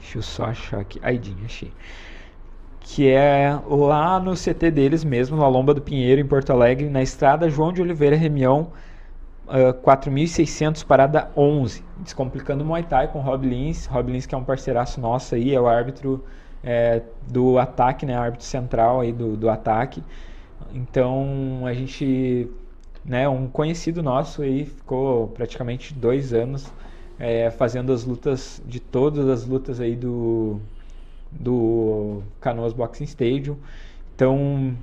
Deixa 0.00 0.18
eu 0.18 0.22
só 0.22 0.46
achar 0.46 0.80
aqui. 0.80 0.98
Aidinho, 1.02 1.44
achei. 1.44 1.70
Que 2.80 3.10
é 3.10 3.58
lá 3.68 4.18
no 4.18 4.32
CT 4.32 4.70
deles 4.70 5.04
mesmo, 5.04 5.36
na 5.36 5.46
Lomba 5.46 5.74
do 5.74 5.82
Pinheiro, 5.82 6.20
em 6.20 6.26
Porto 6.26 6.50
Alegre, 6.50 6.88
na 6.88 7.02
estrada 7.02 7.50
João 7.50 7.72
de 7.72 7.82
Oliveira 7.82 8.16
Remião, 8.16 8.70
uh, 9.46 9.74
4600, 9.74 10.82
parada 10.82 11.30
11. 11.36 11.82
Descomplicando 11.98 12.62
o 12.62 12.66
Muay 12.66 12.82
Thai 12.82 13.08
com 13.08 13.20
Rob 13.20 13.46
Lins. 13.46 13.86
Rob 13.86 14.12
Lins, 14.12 14.26
que 14.26 14.34
é 14.34 14.38
um 14.38 14.44
parceiraço 14.44 15.00
nosso 15.00 15.34
aí, 15.34 15.54
é 15.54 15.60
o 15.60 15.66
árbitro 15.66 16.24
é, 16.62 17.02
do 17.28 17.58
ataque, 17.58 18.04
né, 18.04 18.16
árbitro 18.16 18.46
central 18.46 19.00
aí 19.00 19.12
do, 19.12 19.36
do 19.36 19.48
ataque. 19.48 20.02
Então 20.74 21.62
a 21.64 21.72
gente, 21.72 22.50
né, 23.04 23.28
um 23.28 23.46
conhecido 23.46 24.02
nosso 24.02 24.42
aí 24.42 24.66
ficou 24.66 25.28
praticamente 25.28 25.94
dois 25.94 26.32
anos 26.32 26.70
é, 27.18 27.50
fazendo 27.50 27.92
as 27.92 28.04
lutas 28.04 28.62
de 28.66 28.80
todas 28.80 29.28
as 29.28 29.46
lutas 29.46 29.80
aí 29.80 29.96
do 29.96 30.60
do 31.30 32.22
Canoas 32.40 32.72
Boxing 32.72 33.04
Stadium. 33.04 33.56
Então 34.14 34.76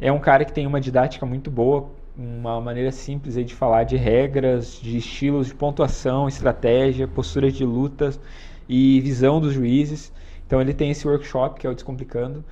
é 0.00 0.10
um 0.10 0.18
cara 0.18 0.44
que 0.44 0.52
tem 0.52 0.66
uma 0.66 0.80
didática 0.80 1.26
muito 1.26 1.50
boa, 1.50 1.90
uma 2.20 2.60
maneira 2.60 2.92
simples 2.92 3.34
de 3.34 3.54
falar 3.54 3.84
de 3.84 3.96
regras, 3.96 4.78
de 4.78 4.98
estilos 4.98 5.46
de 5.46 5.54
pontuação, 5.54 6.28
estratégia, 6.28 7.08
posturas 7.08 7.54
de 7.54 7.64
lutas 7.64 8.20
e 8.68 9.00
visão 9.00 9.40
dos 9.40 9.54
juízes. 9.54 10.12
Então 10.46 10.60
ele 10.60 10.74
tem 10.74 10.90
esse 10.90 11.08
workshop 11.08 11.58
que 11.58 11.66
é 11.66 11.70
o 11.70 11.74
Descomplicando. 11.74 12.44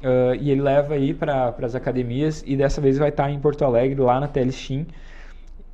Uh, 0.00 0.34
e 0.38 0.50
ele 0.50 0.60
leva 0.60 0.94
aí 0.94 1.14
para 1.14 1.54
as 1.62 1.74
academias 1.74 2.44
e 2.46 2.54
dessa 2.54 2.80
vez 2.80 2.98
vai 2.98 3.08
estar 3.08 3.30
em 3.30 3.40
Porto 3.40 3.64
Alegre, 3.64 3.98
lá 3.98 4.20
na 4.20 4.28
Telestim. 4.28 4.86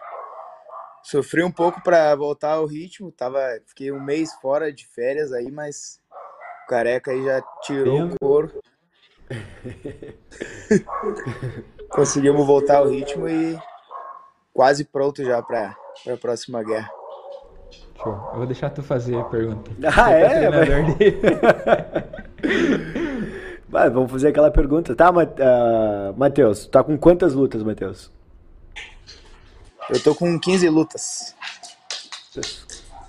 Sofri 1.02 1.44
um 1.44 1.52
pouco 1.52 1.82
para 1.82 2.16
voltar 2.16 2.52
ao 2.52 2.68
ritmo, 2.68 3.12
tava, 3.12 3.40
fiquei 3.66 3.92
um 3.92 4.00
mês 4.00 4.32
fora 4.36 4.72
de 4.72 4.86
férias 4.88 5.34
aí, 5.34 5.52
mas 5.52 6.00
o 6.64 6.68
careca 6.68 7.12
aí 7.12 7.24
já 7.24 7.42
tirou 7.62 8.06
o 8.06 8.16
couro. 8.20 8.52
Conseguimos 11.90 12.46
voltar 12.46 12.78
ao 12.78 12.90
ritmo 12.90 13.28
e 13.28 13.58
quase 14.54 14.86
pronto 14.86 15.24
já 15.24 15.42
para 15.42 15.76
a 16.12 16.18
próxima 16.18 16.62
guerra. 16.64 16.92
Show. 18.02 18.30
Eu 18.32 18.38
vou 18.38 18.46
deixar 18.46 18.70
tu 18.70 18.84
fazer 18.84 19.18
a 19.18 19.24
pergunta. 19.24 19.72
Ah, 19.96 20.12
é? 20.12 20.50
Mas... 20.50 20.70
Vai, 23.70 23.90
vamos 23.90 24.12
fazer 24.12 24.28
aquela 24.28 24.52
pergunta. 24.52 24.94
Tá, 24.96 25.10
uh, 25.10 26.14
Matheus, 26.16 26.68
tá 26.68 26.84
com 26.84 26.96
quantas 26.98 27.34
lutas, 27.34 27.64
Matheus? 27.64 28.12
Eu 29.90 30.00
tô 30.02 30.14
com 30.14 30.40
15 30.40 30.70
lutas. 30.70 31.36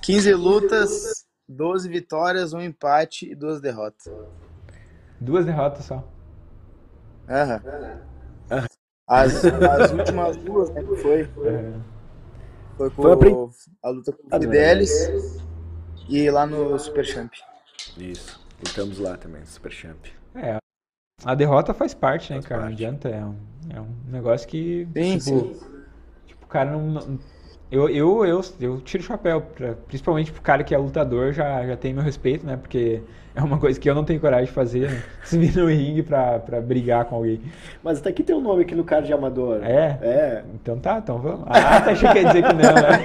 15 0.01 0.33
lutas, 0.35 1.24
12 1.49 1.89
vitórias, 1.89 2.53
um 2.53 2.61
empate 2.61 3.31
e 3.31 3.35
duas 3.35 3.61
derrotas. 3.61 4.13
Duas 5.21 5.45
derrotas 5.45 5.85
só. 5.85 6.07
Aham. 7.29 7.63
As, 9.07 9.45
as 9.45 9.93
últimas 9.93 10.37
duas, 10.39 10.71
né, 10.71 10.83
que 10.83 10.97
foi? 10.97 11.25
Foi 12.77 12.91
com 12.91 13.03
foi 13.03 13.13
a, 13.83 13.89
a 13.89 13.91
luta 13.91 14.13
com 14.13 14.27
o 14.27 14.41
Fidelis 14.41 15.43
e 16.09 16.31
lá 16.31 16.47
no 16.47 16.79
Super 16.79 17.05
Champ. 17.05 17.33
Isso, 17.97 18.41
lutamos 18.59 18.99
lá 18.99 19.17
também, 19.17 19.45
Super 19.45 19.73
Champ. 19.73 20.07
É, 20.35 20.59
a 21.25 21.35
derrota 21.35 21.73
faz 21.75 21.95
parte, 21.95 22.31
né, 22.31 22.37
faz 22.37 22.47
cara? 22.47 22.63
Parte. 22.63 22.71
Não 22.71 22.89
adianta, 22.89 23.09
é 23.09 23.25
um, 23.25 23.39
é 23.71 23.81
um 23.81 23.95
negócio 24.07 24.49
que. 24.49 24.89
Sim, 24.95 25.19
tipo, 25.19 25.21
sim 25.21 25.75
cara 26.55 26.71
não, 26.71 26.87
não. 26.87 27.19
Eu, 27.75 27.89
eu, 27.89 28.25
eu, 28.25 28.41
eu 28.61 28.81
tiro 28.81 29.03
o 29.03 29.07
chapéu, 29.07 29.41
pra, 29.41 29.75
principalmente 29.89 30.31
pro 30.31 30.41
cara 30.41 30.63
que 30.63 30.73
é 30.73 30.79
lutador, 30.79 31.33
já, 31.33 31.67
já 31.67 31.77
tem 31.77 31.93
meu 31.93 32.05
respeito, 32.05 32.47
né? 32.47 32.57
Porque 32.57 33.03
é 33.35 33.43
uma 33.43 33.59
coisa 33.59 33.81
que 33.81 33.91
eu 33.91 33.97
não 33.97 34.05
tenho 34.05 34.21
coragem 34.21 34.47
de 34.47 34.53
fazer, 34.53 34.89
né? 34.89 35.03
subir 35.27 35.57
no 35.57 35.67
ringue 35.67 36.05
pra, 36.05 36.39
pra 36.39 36.61
brigar 36.61 37.05
com 37.07 37.17
alguém. 37.17 37.41
Mas 37.83 37.99
até 37.99 38.11
aqui 38.11 38.23
tem 38.23 38.37
um 38.37 38.41
nome 38.41 38.63
aqui 38.63 38.77
no 38.77 38.85
card 38.85 39.09
de 39.09 39.13
amador. 39.13 39.59
É? 39.65 39.99
É. 40.01 40.45
Então 40.55 40.79
tá, 40.79 40.99
então 40.99 41.19
vamos. 41.19 41.45
Ah, 41.49 41.81
tá 41.81 41.91
achei 41.91 42.09
que 42.11 42.19
ia 42.19 42.27
dizer 42.27 42.43
que 42.45 42.53
não, 42.53 42.75
né? 42.75 43.05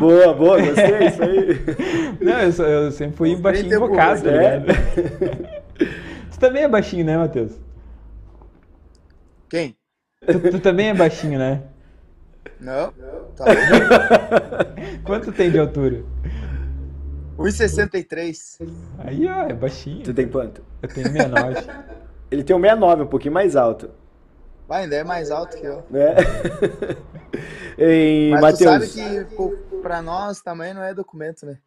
boa, 0.00 0.34
boa, 0.34 0.60
gostei 0.60 1.06
isso 1.06 1.22
aí. 1.22 1.60
Não, 2.20 2.38
eu, 2.40 2.52
sou, 2.52 2.66
eu 2.66 2.90
sempre 2.90 3.16
fui 3.16 3.36
baixinho 3.36 3.74
invocado, 3.74 4.24
tá 4.24 4.30
é. 4.30 4.60
Você 6.28 6.38
também 6.38 6.64
é 6.64 6.68
baixinho, 6.68 7.04
né, 7.04 7.16
Matheus? 7.16 7.52
Quem? 9.48 9.74
Tu, 10.32 10.50
tu, 10.50 10.60
também 10.60 10.88
é 10.88 10.94
baixinho, 10.94 11.38
né? 11.38 11.62
Não, 12.58 12.92
tá 13.36 13.44
Quanto 15.04 15.32
tem 15.32 15.50
de 15.50 15.58
altura? 15.58 16.04
1,63. 17.38 18.68
Aí, 18.98 19.26
ó, 19.26 19.42
é 19.44 19.54
baixinho. 19.54 20.02
Tu 20.02 20.12
tem 20.12 20.28
quanto? 20.28 20.62
Eu 20.82 20.88
tenho 20.88 21.10
69. 21.10 21.66
Ele 22.30 22.44
tem 22.44 22.54
um 22.54 22.60
69, 22.60 23.02
um 23.02 23.06
pouquinho 23.06 23.34
mais 23.34 23.56
alto. 23.56 23.90
Vai, 24.68 24.84
ainda 24.84 24.96
é 24.96 25.04
mais 25.04 25.30
alto 25.30 25.56
que 25.56 25.66
eu. 25.66 25.82
É. 25.92 26.16
Ei, 27.82 28.30
Mas 28.30 28.40
Mateus. 28.40 28.92
tu 28.92 28.98
sabe 28.98 29.24
que 29.24 29.34
pô, 29.34 29.56
pra 29.82 30.00
nós 30.00 30.40
tamanho 30.40 30.74
não 30.74 30.82
é 30.82 30.94
documento, 30.94 31.44
né? 31.44 31.58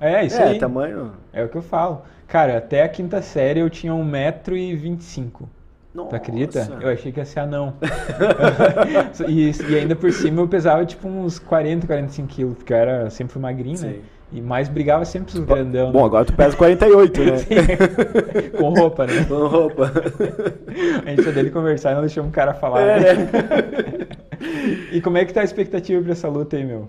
É, 0.00 0.24
isso 0.24 0.40
é, 0.40 0.48
aí. 0.48 0.58
tamanho. 0.58 1.12
É 1.32 1.44
o 1.44 1.48
que 1.48 1.56
eu 1.56 1.62
falo. 1.62 2.02
Cara, 2.26 2.58
até 2.58 2.82
a 2.82 2.88
quinta 2.88 3.20
série 3.20 3.60
eu 3.60 3.70
tinha 3.70 3.92
1,25m. 3.92 5.46
Nossa. 5.92 6.10
Tu 6.10 6.16
acredita? 6.16 6.78
Eu 6.80 6.88
achei 6.88 7.10
que 7.10 7.18
ia 7.18 7.24
ser 7.24 7.40
anão. 7.40 7.74
e, 9.28 9.50
e, 9.50 9.76
ainda 9.76 9.96
por 9.96 10.12
cima 10.12 10.40
eu 10.40 10.48
pesava 10.48 10.86
tipo 10.86 11.08
uns 11.08 11.38
40, 11.38 11.86
45 11.86 12.28
quilos, 12.28 12.54
porque 12.56 12.72
eu 12.72 12.76
era 12.76 13.10
sempre 13.10 13.38
magrinho, 13.38 13.80
né? 13.80 13.92
Sim. 13.92 13.98
né? 13.98 14.04
E 14.32 14.40
mais 14.40 14.68
brigava 14.68 15.04
sempre 15.04 15.36
os 15.36 15.44
grandão. 15.44 15.90
Bom, 15.90 16.02
né? 16.02 16.06
agora 16.06 16.24
tu 16.24 16.32
pesa 16.32 16.56
48, 16.56 17.20
né? 17.20 17.32
Com 18.56 18.68
roupa, 18.68 19.04
né? 19.04 19.24
Com 19.24 19.48
roupa. 19.48 19.92
A 21.04 21.10
gente 21.10 21.24
só 21.24 21.32
dele 21.32 21.50
conversar 21.50 21.90
e 21.90 21.94
não 21.94 22.02
deixamos 22.02 22.30
o 22.30 22.32
cara 22.32 22.54
falar. 22.54 22.80
É. 22.80 23.14
Né? 23.14 23.28
e 24.92 25.00
como 25.00 25.18
é 25.18 25.24
que 25.24 25.32
tá 25.32 25.40
a 25.40 25.44
expectativa 25.44 26.00
pra 26.00 26.12
essa 26.12 26.28
luta 26.28 26.56
aí, 26.56 26.64
meu? 26.64 26.88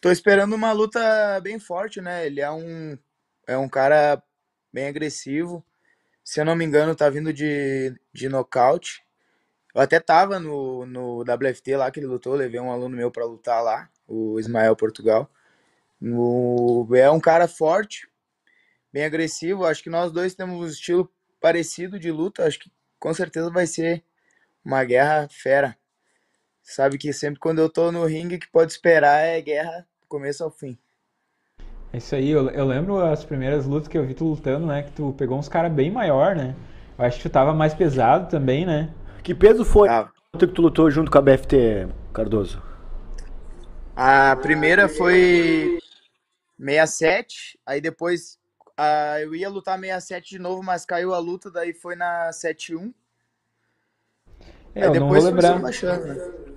Tô 0.00 0.10
esperando 0.10 0.54
uma 0.54 0.72
luta 0.72 0.98
bem 1.42 1.58
forte, 1.58 2.00
né? 2.00 2.24
Ele 2.24 2.40
é 2.40 2.50
um, 2.50 2.96
é 3.46 3.58
um 3.58 3.68
cara 3.68 4.22
bem 4.72 4.86
agressivo 4.86 5.62
se 6.24 6.40
eu 6.40 6.44
não 6.44 6.56
me 6.56 6.64
engano, 6.64 6.96
tá 6.96 7.10
vindo 7.10 7.32
de, 7.32 7.94
de 8.12 8.28
nocaute. 8.30 9.04
Eu 9.74 9.82
até 9.82 10.00
tava 10.00 10.40
no, 10.40 10.86
no 10.86 11.20
WFT 11.20 11.76
lá 11.76 11.90
que 11.90 12.00
ele 12.00 12.06
lutou, 12.06 12.34
levei 12.34 12.58
um 12.58 12.72
aluno 12.72 12.96
meu 12.96 13.10
para 13.10 13.26
lutar 13.26 13.62
lá, 13.62 13.90
o 14.08 14.40
Ismael 14.40 14.74
Portugal. 14.74 15.30
No, 16.00 16.88
é 16.94 17.10
um 17.10 17.20
cara 17.20 17.46
forte, 17.46 18.08
bem 18.92 19.04
agressivo. 19.04 19.66
Acho 19.66 19.82
que 19.82 19.90
nós 19.90 20.10
dois 20.10 20.34
temos 20.34 20.60
um 20.60 20.66
estilo 20.66 21.10
parecido 21.40 21.98
de 21.98 22.10
luta. 22.10 22.46
Acho 22.46 22.58
que 22.58 22.72
com 22.98 23.12
certeza 23.12 23.50
vai 23.50 23.66
ser 23.66 24.02
uma 24.64 24.82
guerra 24.84 25.28
fera. 25.30 25.76
Sabe 26.62 26.96
que 26.96 27.12
sempre 27.12 27.38
quando 27.38 27.58
eu 27.58 27.68
tô 27.68 27.92
no 27.92 28.06
ringue, 28.06 28.38
que 28.38 28.48
pode 28.50 28.72
esperar 28.72 29.18
é 29.20 29.40
guerra 29.42 29.86
do 30.00 30.06
começo 30.06 30.42
ao 30.42 30.50
fim. 30.50 30.78
É 31.94 31.98
isso 31.98 32.12
aí, 32.12 32.28
eu, 32.28 32.50
eu 32.50 32.64
lembro 32.64 32.98
as 32.98 33.24
primeiras 33.24 33.66
lutas 33.66 33.86
que 33.86 33.96
eu 33.96 34.04
vi 34.04 34.14
tu 34.14 34.24
lutando, 34.24 34.66
né? 34.66 34.82
Que 34.82 34.90
tu 34.90 35.14
pegou 35.16 35.38
uns 35.38 35.48
caras 35.48 35.70
bem 35.70 35.92
maior, 35.92 36.34
né? 36.34 36.52
Eu 36.98 37.04
acho 37.04 37.18
que 37.18 37.28
tu 37.28 37.32
tava 37.32 37.54
mais 37.54 37.72
pesado 37.72 38.28
também, 38.28 38.66
né? 38.66 38.92
Que 39.22 39.32
peso 39.32 39.64
foi 39.64 39.88
ah. 39.88 40.10
que 40.36 40.44
tu 40.44 40.60
lutou 40.60 40.90
junto 40.90 41.08
com 41.08 41.18
a 41.18 41.22
BFT, 41.22 41.86
Cardoso? 42.12 42.60
A 43.94 44.34
primeira 44.42 44.88
foi 44.88 45.78
67, 46.58 47.60
aí 47.64 47.80
depois 47.80 48.40
uh, 48.76 49.20
eu 49.20 49.32
ia 49.32 49.48
lutar 49.48 49.78
67 49.78 50.30
de 50.30 50.40
novo, 50.40 50.64
mas 50.64 50.84
caiu 50.84 51.14
a 51.14 51.18
luta, 51.20 51.48
daí 51.48 51.72
foi 51.72 51.94
na 51.94 52.32
71. 52.32 52.92
É, 54.74 54.80
aí 54.80 54.88
eu 54.88 54.90
depois 54.90 55.00
não 55.00 55.08
vou 55.08 55.22
lembrar. 55.22 55.60
Baixando, 55.60 56.06
né? 56.06 56.53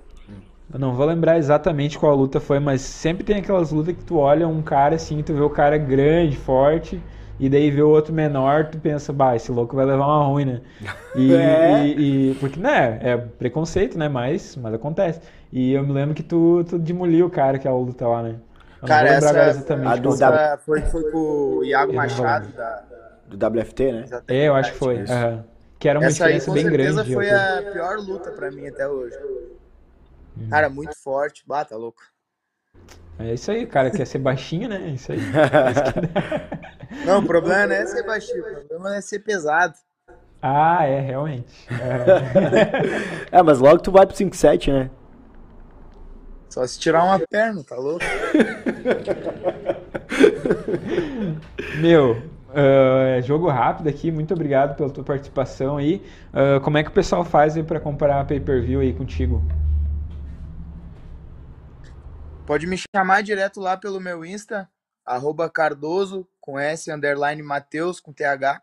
Eu 0.72 0.78
não 0.78 0.92
vou 0.94 1.06
lembrar 1.06 1.38
exatamente 1.38 1.98
qual 1.98 2.14
luta 2.14 2.40
foi, 2.40 2.58
mas 2.58 2.82
sempre 2.82 3.24
tem 3.24 3.36
aquelas 3.36 3.72
lutas 3.72 3.96
que 3.96 4.04
tu 4.04 4.18
olha 4.18 4.46
um 4.46 4.60
cara 4.60 4.96
assim, 4.96 5.22
tu 5.22 5.32
vê 5.32 5.40
o 5.40 5.48
cara 5.48 5.78
grande, 5.78 6.36
forte, 6.36 7.02
e 7.40 7.48
daí 7.48 7.70
vê 7.70 7.80
o 7.80 7.88
outro 7.88 8.12
menor, 8.12 8.66
tu 8.66 8.78
pensa, 8.78 9.10
bah, 9.10 9.34
esse 9.34 9.50
louco 9.50 9.74
vai 9.74 9.86
levar 9.86 10.06
uma 10.06 10.26
ruim, 10.26 10.44
né? 10.44 10.60
E, 11.16 11.34
é. 11.34 11.86
e, 11.86 12.30
e, 12.30 12.34
porque, 12.34 12.60
né, 12.60 12.98
é 13.02 13.16
preconceito, 13.16 13.98
né, 13.98 14.08
mas, 14.08 14.56
mas 14.56 14.74
acontece. 14.74 15.20
E 15.50 15.72
eu 15.72 15.82
me 15.82 15.92
lembro 15.92 16.14
que 16.14 16.22
tu, 16.22 16.62
tu 16.68 16.78
demoliu 16.78 17.26
o 17.26 17.30
cara 17.30 17.58
que 17.58 17.66
é 17.66 17.70
a 17.70 17.74
luta 17.74 18.06
lá, 18.06 18.22
né? 18.22 18.36
Eu 18.80 18.86
cara, 18.86 19.08
essa, 19.08 19.48
exatamente 19.48 19.92
a 19.92 19.96
do 19.96 20.16
w... 20.16 20.58
foi, 20.58 20.82
foi 20.82 21.10
com 21.10 21.18
o 21.18 21.64
Iago 21.64 21.92
Machado, 21.92 22.48
da... 22.52 22.84
do 23.26 23.60
WFT, 23.60 23.92
né? 23.92 24.02
Exatamente. 24.04 24.24
É, 24.28 24.48
eu 24.48 24.54
acho 24.54 24.72
que 24.72 24.78
foi. 24.78 24.98
Uhum. 24.98 25.42
Que 25.78 25.88
era 25.88 25.98
uma 25.98 26.06
essa 26.06 26.24
diferença 26.24 26.52
aí, 26.52 26.62
bem 26.62 26.72
grande. 26.72 27.00
Essa 27.00 27.04
foi 27.04 27.30
a 27.30 27.72
pior 27.72 27.98
luta 27.98 28.30
pra 28.30 28.50
mim 28.50 28.66
até 28.66 28.86
hoje. 28.86 29.16
Hum. 30.38 30.48
Cara, 30.50 30.68
muito 30.68 30.96
forte. 30.96 31.42
Bata, 31.46 31.70
tá 31.70 31.76
louco. 31.76 32.02
É 33.18 33.34
isso 33.34 33.50
aí, 33.50 33.66
cara. 33.66 33.90
Quer 33.90 34.06
ser 34.06 34.18
baixinho, 34.18 34.68
né? 34.68 34.88
É 34.88 34.90
isso 34.90 35.10
aí. 35.10 35.18
não, 37.04 37.18
o 37.18 37.26
problema 37.26 37.66
não 37.66 37.74
é 37.74 37.86
ser 37.86 38.04
baixinho, 38.04 38.40
o 38.40 38.66
problema 38.66 38.96
é 38.96 39.00
ser 39.00 39.18
pesado. 39.20 39.74
Ah, 40.40 40.84
é, 40.84 41.00
realmente. 41.00 41.66
É, 43.32 43.38
é 43.38 43.42
mas 43.42 43.58
logo 43.58 43.78
tu 43.78 43.90
vai 43.90 44.06
pro 44.06 44.14
5-7, 44.16 44.72
né? 44.72 44.88
Só 46.48 46.64
se 46.66 46.78
tirar 46.78 47.04
uma 47.04 47.18
perna, 47.18 47.62
tá 47.64 47.76
louco? 47.76 48.04
Meu, 51.80 52.12
uh, 52.12 53.20
jogo 53.22 53.48
rápido 53.48 53.88
aqui, 53.88 54.10
muito 54.10 54.32
obrigado 54.32 54.76
pela 54.76 54.90
tua 54.90 55.04
participação 55.04 55.76
aí. 55.76 56.02
Uh, 56.32 56.60
como 56.60 56.78
é 56.78 56.84
que 56.84 56.88
o 56.88 56.92
pessoal 56.92 57.24
faz 57.24 57.56
aí 57.56 57.62
pra 57.62 57.80
comprar 57.80 58.24
pay-per-view 58.24 58.80
aí 58.80 58.92
contigo? 58.94 59.42
Pode 62.48 62.66
me 62.66 62.78
chamar 62.96 63.22
direto 63.22 63.60
lá 63.60 63.76
pelo 63.76 64.00
meu 64.00 64.24
Insta, 64.24 64.66
arroba 65.04 65.50
Cardoso, 65.50 66.26
com 66.40 66.58
S, 66.58 66.90
underline 66.90 67.42
Mateus, 67.42 68.00
com 68.00 68.10
TH. 68.10 68.62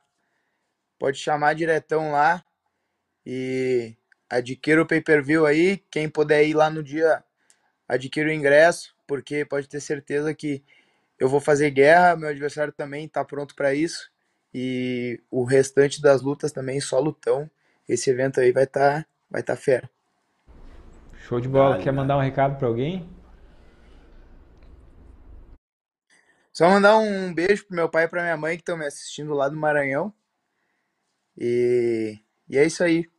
Pode 0.97 1.19
chamar 1.19 1.53
diretão 1.53 2.11
lá 2.11 2.43
e 3.23 3.95
adquira 4.27 4.81
o 4.81 4.87
pay-per-view 4.87 5.45
aí. 5.45 5.77
Quem 5.91 6.09
puder 6.09 6.43
ir 6.45 6.55
lá 6.55 6.67
no 6.67 6.81
dia, 6.81 7.23
adquira 7.87 8.27
o 8.27 8.33
ingresso, 8.33 8.95
porque 9.05 9.45
pode 9.45 9.69
ter 9.69 9.79
certeza 9.79 10.33
que 10.33 10.63
eu 11.19 11.29
vou 11.29 11.39
fazer 11.39 11.69
guerra, 11.69 12.15
meu 12.15 12.29
adversário 12.29 12.73
também 12.73 13.05
está 13.05 13.23
pronto 13.23 13.53
para 13.53 13.75
isso. 13.75 14.09
E 14.51 15.21
o 15.29 15.43
restante 15.43 16.01
das 16.01 16.23
lutas 16.23 16.51
também, 16.51 16.81
só 16.81 16.99
lutão. 16.99 17.47
Esse 17.87 18.09
evento 18.09 18.39
aí 18.39 18.51
vai 18.51 18.63
estar 18.63 19.03
tá, 19.03 19.07
vai 19.29 19.43
tá 19.43 19.55
fera. 19.55 19.87
Show 21.27 21.39
de 21.39 21.47
bola. 21.47 21.77
Quer 21.77 21.93
mandar 21.93 22.17
um 22.17 22.21
recado 22.21 22.57
para 22.57 22.67
alguém? 22.67 23.07
Só 26.55 26.69
mandar 26.69 26.95
um 26.95 27.33
beijo 27.33 27.67
pro 27.67 27.75
meu 27.75 27.89
pai 27.89 28.05
e 28.05 28.07
pra 28.07 28.21
minha 28.21 28.37
mãe 28.37 28.55
que 28.55 28.61
estão 28.61 28.77
me 28.77 28.85
assistindo 28.85 29.33
lá 29.33 29.49
do 29.49 29.57
Maranhão. 29.57 30.13
E, 31.37 32.17
e 32.47 32.57
é 32.57 32.63
isso 32.63 32.81
aí. 32.81 33.09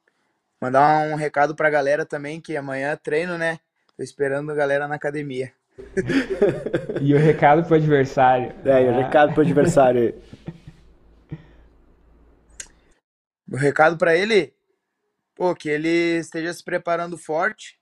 Mandar 0.59 1.07
um 1.07 1.16
recado 1.16 1.55
pra 1.55 1.68
galera 1.68 2.07
também, 2.07 2.41
que 2.41 2.57
amanhã 2.57 2.93
é 2.93 2.97
treino, 2.97 3.37
né? 3.37 3.61
Tô 3.95 4.03
esperando 4.03 4.51
a 4.51 4.55
galera 4.55 4.89
na 4.89 4.95
academia. 4.95 5.53
e 7.03 7.12
o 7.12 7.18
recado 7.18 7.62
pro 7.62 7.76
adversário. 7.76 8.55
É, 8.64 8.82
e 8.82 8.87
o 8.87 8.95
ah. 8.95 9.05
recado 9.05 9.34
pro 9.34 9.43
adversário 9.43 10.01
aí. 10.01 10.14
O 13.49 13.57
recado 13.57 13.97
para 13.97 14.16
ele, 14.16 14.53
pô, 15.32 15.55
que 15.55 15.68
ele 15.68 16.18
esteja 16.18 16.53
se 16.53 16.64
preparando 16.64 17.16
forte, 17.16 17.78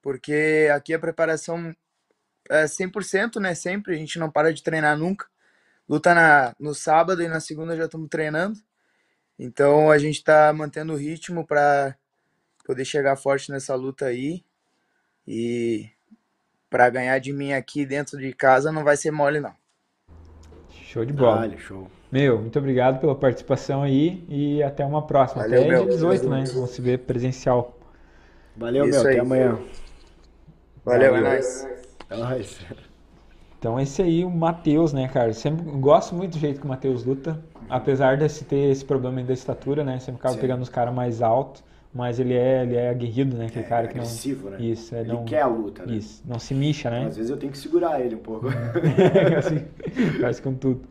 porque 0.00 0.68
aqui 0.72 0.94
a 0.94 1.00
preparação 1.00 1.74
é 2.48 2.64
100%, 2.64 3.40
né? 3.40 3.54
Sempre, 3.54 3.94
a 3.94 3.98
gente 3.98 4.18
não 4.18 4.30
para 4.30 4.52
de 4.52 4.62
treinar 4.62 4.96
nunca. 4.96 5.26
Luta 5.88 6.14
na, 6.14 6.54
no 6.58 6.74
sábado 6.74 7.22
e 7.22 7.28
na 7.28 7.40
segunda 7.40 7.76
já 7.76 7.84
estamos 7.84 8.08
treinando. 8.08 8.58
Então 9.38 9.90
a 9.90 9.98
gente 9.98 10.16
está 10.16 10.52
mantendo 10.52 10.92
o 10.92 10.96
ritmo 10.96 11.46
para 11.46 11.96
poder 12.64 12.84
chegar 12.84 13.16
forte 13.16 13.50
nessa 13.50 13.74
luta 13.74 14.06
aí. 14.06 14.42
E 15.26 15.88
para 16.70 16.88
ganhar 16.90 17.18
de 17.18 17.32
mim 17.32 17.52
aqui 17.52 17.84
dentro 17.84 18.18
de 18.18 18.32
casa 18.32 18.72
não 18.72 18.84
vai 18.84 18.96
ser 18.96 19.10
mole, 19.10 19.40
não. 19.40 19.54
Show 20.70 21.04
de 21.04 21.12
bola. 21.12 21.36
Vale, 21.40 21.58
show. 21.58 21.90
Meu, 22.10 22.40
muito 22.40 22.58
obrigado 22.58 23.00
pela 23.00 23.14
participação 23.14 23.82
aí 23.82 24.24
e 24.28 24.62
até 24.62 24.84
uma 24.84 25.04
próxima. 25.04 25.42
Valeu, 25.42 25.60
até 25.60 25.68
meu. 25.68 25.84
dia 25.84 25.94
18, 25.94 26.28
né? 26.28 26.44
Vamos 26.54 26.70
se 26.70 26.80
ver 26.80 27.00
presencial. 27.00 27.76
Valeu, 28.56 28.88
Isso 28.88 29.00
meu. 29.00 29.08
Aí. 29.08 29.14
Até 29.14 29.20
amanhã. 29.20 29.58
Valeu, 30.84 31.10
Valeu. 31.10 31.16
é 31.16 31.20
nóis. 31.20 31.73
É. 32.14 32.76
Então 33.58 33.80
esse 33.80 34.02
aí, 34.02 34.24
o 34.24 34.30
Matheus, 34.30 34.92
né, 34.92 35.08
cara? 35.08 35.32
Sempre 35.32 35.64
gosto 35.78 36.14
muito 36.14 36.32
do 36.32 36.38
jeito 36.38 36.60
que 36.60 36.66
o 36.66 36.68
Matheus 36.68 37.04
luta. 37.04 37.40
Apesar 37.68 38.18
de 38.18 38.28
ter 38.44 38.70
esse 38.70 38.84
problema 38.84 39.22
da 39.22 39.32
estatura, 39.32 39.82
né? 39.82 39.98
Sempre 39.98 40.20
acaba 40.20 40.34
Sim. 40.34 40.40
pegando 40.40 40.62
os 40.62 40.68
caras 40.68 40.94
mais 40.94 41.22
altos. 41.22 41.64
Mas 41.94 42.18
ele 42.18 42.34
é, 42.34 42.62
ele 42.64 42.74
é 42.74 42.90
aguerrido, 42.90 43.36
né? 43.36 43.46
Aquele 43.46 43.64
é, 43.64 43.68
cara 43.68 43.86
que 43.86 43.96
agressivo, 43.96 44.50
não. 44.50 44.58
Né? 44.58 44.64
Isso, 44.64 44.94
é, 44.94 45.00
ele 45.00 45.12
não... 45.12 45.24
quer 45.24 45.42
a 45.42 45.46
luta, 45.46 45.86
né? 45.86 45.94
Isso, 45.94 46.22
não 46.26 46.40
se 46.40 46.52
mixa, 46.52 46.90
né? 46.90 47.06
Às 47.06 47.16
vezes 47.16 47.30
eu 47.30 47.36
tenho 47.36 47.52
que 47.52 47.58
segurar 47.58 48.00
ele 48.00 48.16
um 48.16 48.18
pouco. 48.18 48.48
assim, 49.38 49.64
faz 50.20 50.40
com 50.40 50.54
tudo. 50.54 50.82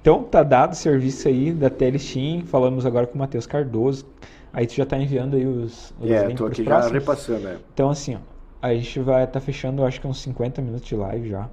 Então 0.00 0.22
tá 0.22 0.42
dado 0.44 0.72
o 0.72 0.76
serviço 0.76 1.26
aí 1.26 1.52
da 1.52 1.68
Telesteam. 1.68 2.42
Falamos 2.46 2.86
agora 2.86 3.06
com 3.06 3.16
o 3.16 3.18
Matheus 3.18 3.46
Cardoso. 3.46 4.06
Aí 4.52 4.66
tu 4.66 4.74
já 4.74 4.86
tá 4.86 4.96
enviando 4.96 5.34
aí 5.34 5.44
os, 5.44 5.92
os 6.00 6.08
é, 6.08 6.20
links 6.20 6.38
tô 6.38 6.46
aqui 6.46 6.62
já 6.62 6.88
repassando, 6.88 7.40
né? 7.40 7.58
Então 7.74 7.90
assim, 7.90 8.14
ó, 8.14 8.18
a 8.64 8.74
gente 8.74 8.98
vai 9.00 9.24
estar 9.24 9.34
tá 9.34 9.40
fechando, 9.40 9.84
acho 9.84 10.00
que 10.00 10.06
uns 10.06 10.22
50 10.22 10.62
minutos 10.62 10.88
de 10.88 10.96
live 10.96 11.28
já. 11.28 11.50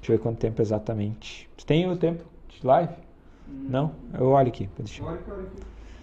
Deixa 0.00 0.12
eu 0.12 0.18
ver 0.18 0.22
quanto 0.22 0.38
tempo 0.38 0.60
exatamente. 0.60 1.48
Tem 1.66 1.90
o 1.90 1.96
tempo 1.96 2.24
de 2.48 2.66
live? 2.66 2.92
Hum. 3.48 3.66
Não? 3.70 3.92
Eu 4.12 4.26
olho 4.26 4.48
aqui. 4.48 4.68
Deixa 4.78 5.02
eu... 5.02 5.18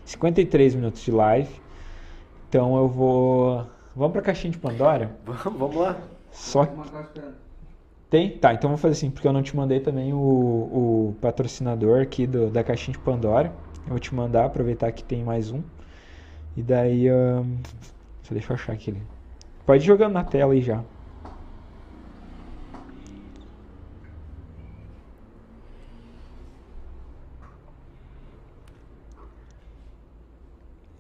53 0.06 0.74
minutos 0.74 1.04
de 1.04 1.12
live. 1.12 1.50
Então 2.50 2.76
eu 2.76 2.88
vou. 2.88 3.68
Vamos 3.96 4.12
pra 4.12 4.24
caixinha 4.24 4.52
de 4.52 4.58
Pandora? 4.58 5.16
Vamos, 5.24 5.60
vamos 5.60 5.76
lá. 5.76 5.98
Só 6.32 6.66
que... 6.66 6.74
Tem? 8.10 8.38
Tá, 8.38 8.56
então 8.56 8.72
vou 8.72 8.78
fazer 8.78 8.94
assim, 8.94 9.12
porque 9.12 9.28
eu 9.28 9.34
não 9.34 9.44
te 9.44 9.56
mandei 9.56 9.80
também 9.80 10.14
o, 10.14 10.18
o 10.18 11.16
patrocinador 11.22 12.02
aqui 12.02 12.26
do, 12.26 12.50
da 12.50 12.64
caixinha 12.64 12.98
de 12.98 13.04
Pandora. 13.04 13.54
Eu 13.84 13.90
vou 13.90 14.00
te 14.00 14.14
mandar, 14.16 14.46
aproveitar 14.46 14.92
que 14.92 15.04
tem 15.04 15.24
mais 15.24 15.52
um. 15.52 15.62
E 16.58 16.64
daí. 16.64 17.12
Um... 17.12 17.58
Deixa 18.32 18.52
eu 18.52 18.56
achar 18.56 18.74
aqui. 18.74 18.96
Pode 19.66 19.84
ir 19.84 19.88
jogando 19.88 20.14
na 20.14 20.24
tela 20.24 20.54
aí 20.54 20.62
já. 20.62 20.84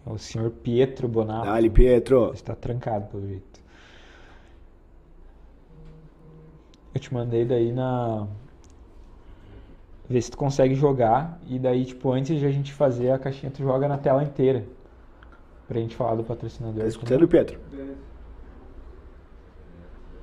É 0.05 0.09
o 0.09 0.17
senhor 0.17 0.49
Pietro 0.51 1.07
Bonato. 1.07 1.45
Dali, 1.45 1.69
Pietro. 1.69 2.31
Está 2.33 2.55
trancado, 2.55 3.07
pelo 3.07 3.27
jeito. 3.27 3.61
Eu 6.93 7.01
te 7.01 7.13
mandei 7.13 7.43
daí 7.43 7.71
na. 7.71 8.27
Ver 10.07 10.21
se 10.21 10.31
tu 10.31 10.37
consegue 10.37 10.75
jogar. 10.75 11.39
E 11.47 11.57
daí, 11.57 11.85
tipo, 11.85 12.11
antes 12.11 12.39
de 12.39 12.45
a 12.45 12.51
gente 12.51 12.71
fazer 12.71 13.11
a 13.11 13.19
caixinha, 13.19 13.51
tu 13.51 13.63
joga 13.63 13.87
na 13.87 13.97
tela 13.97 14.23
inteira. 14.23 14.65
Pra 15.67 15.79
gente 15.79 15.95
falar 15.95 16.15
do 16.15 16.23
patrocinador. 16.23 16.81
Tá 16.81 16.87
escutando, 16.87 17.27
Pietro? 17.27 17.59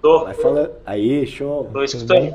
Tô. 0.00 0.24
Vai 0.24 0.34
falando. 0.34 0.70
Aí, 0.84 1.26
show. 1.26 1.68
Tô 1.72 1.82
escutando. 1.82 2.34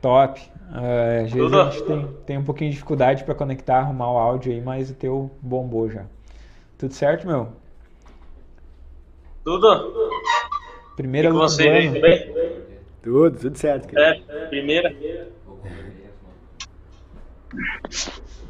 Top. 0.00 0.40
Uh, 0.70 1.24
às 1.24 1.32
vezes 1.32 1.32
Tudo. 1.32 1.60
a 1.60 1.70
gente 1.70 1.84
tem, 1.84 2.08
tem 2.26 2.38
um 2.38 2.44
pouquinho 2.44 2.70
de 2.70 2.76
dificuldade 2.76 3.24
para 3.24 3.34
conectar, 3.34 3.78
arrumar 3.78 4.12
o 4.12 4.18
áudio 4.18 4.52
aí, 4.52 4.60
mas 4.60 4.90
o 4.90 4.94
teu 4.94 5.30
bombou 5.40 5.88
já. 5.88 6.04
Tudo 6.76 6.92
certo, 6.92 7.26
meu? 7.26 7.48
Tudo. 9.44 10.10
Primeira 10.96 11.30
luta 11.30 11.48
você 11.48 11.64
do 11.64 11.88
ano. 11.88 12.00
Bem? 12.00 12.32
Tudo, 13.02 13.38
tudo 13.38 13.56
certo. 13.56 13.92
Cara. 13.92 14.20
É, 14.28 14.46
primeira. 14.46 14.94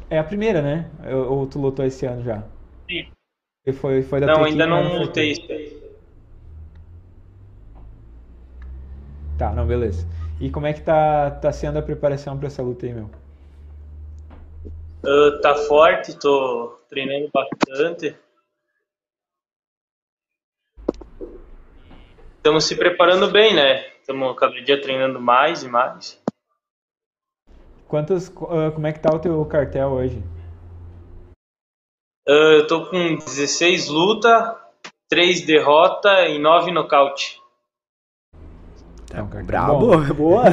É 0.09 0.17
a 0.17 0.23
primeira, 0.23 0.61
né? 0.61 0.89
Ou 1.27 1.45
tu 1.45 1.59
lutou 1.59 1.85
esse 1.85 2.05
ano 2.05 2.23
já? 2.23 2.43
Sim. 2.89 3.07
E 3.65 3.73
foi, 3.73 4.01
foi 4.03 4.19
da 4.19 4.27
não, 4.27 4.43
ainda 4.43 4.65
não 4.65 4.99
lutei 4.99 5.33
Tá, 9.37 9.51
não, 9.51 9.65
beleza. 9.65 10.07
E 10.39 10.49
como 10.49 10.67
é 10.67 10.73
que 10.73 10.81
tá, 10.81 11.31
tá 11.31 11.51
sendo 11.51 11.79
a 11.79 11.81
preparação 11.81 12.37
para 12.37 12.47
essa 12.47 12.61
luta 12.61 12.85
aí, 12.85 12.93
meu? 12.93 13.09
Uh, 15.03 15.39
tá 15.41 15.55
forte, 15.55 16.17
tô 16.17 16.79
treinando 16.89 17.29
bastante. 17.33 18.15
Estamos 22.37 22.65
se 22.65 22.75
preparando 22.75 23.29
bem, 23.31 23.55
né? 23.55 23.87
Estamos 23.99 24.37
cada 24.37 24.61
dia 24.61 24.81
treinando 24.81 25.19
mais 25.19 25.63
e 25.63 25.67
mais. 25.67 26.21
Quantos, 27.87 28.29
uh, 28.29 28.71
como 28.73 28.87
é 28.87 28.93
que 28.93 28.99
tá 28.99 29.13
o 29.13 29.19
teu 29.19 29.43
cartel 29.45 29.89
hoje? 29.89 30.23
Uh, 32.27 32.59
eu 32.59 32.67
tô 32.67 32.87
com 32.87 33.15
16 33.15 33.87
luta, 33.89 34.59
3 35.07 35.45
derrota 35.45 36.27
e 36.27 36.39
9 36.39 36.71
nocaute. 36.71 37.41
É 39.15 39.21
um 39.21 39.45
Brabo, 39.45 39.79
bom. 39.79 40.03
boa. 40.13 40.43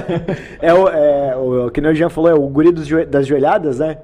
é, 0.61 0.73
o, 0.73 0.89
é 0.89 1.37
o 1.37 1.71
que 1.71 1.81
o 1.81 1.95
Jean 1.95 2.09
falou, 2.09 2.31
é 2.31 2.35
o 2.35 2.49
guri 2.49 2.71
dos, 2.71 2.89
das 3.09 3.27
joelhadas, 3.27 3.81
né? 3.81 3.99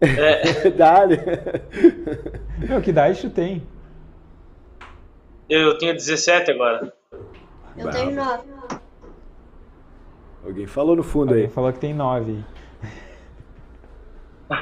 É. 0.00 0.70
Dale. 0.70 1.20
Meu, 2.58 2.80
que 2.80 2.90
idade 2.90 3.20
tu 3.20 3.30
tem? 3.30 3.66
Eu 5.48 5.76
tenho 5.78 5.94
17 5.94 6.52
agora. 6.52 6.92
Eu 7.76 7.90
tenho 7.90 8.12
9. 8.12 8.42
Alguém 10.46 10.66
falou 10.66 10.94
no 10.94 11.02
fundo 11.02 11.30
Alguém 11.30 11.46
aí. 11.46 11.50
falou 11.50 11.72
que 11.72 11.80
tem 11.80 11.92
9. 11.94 12.44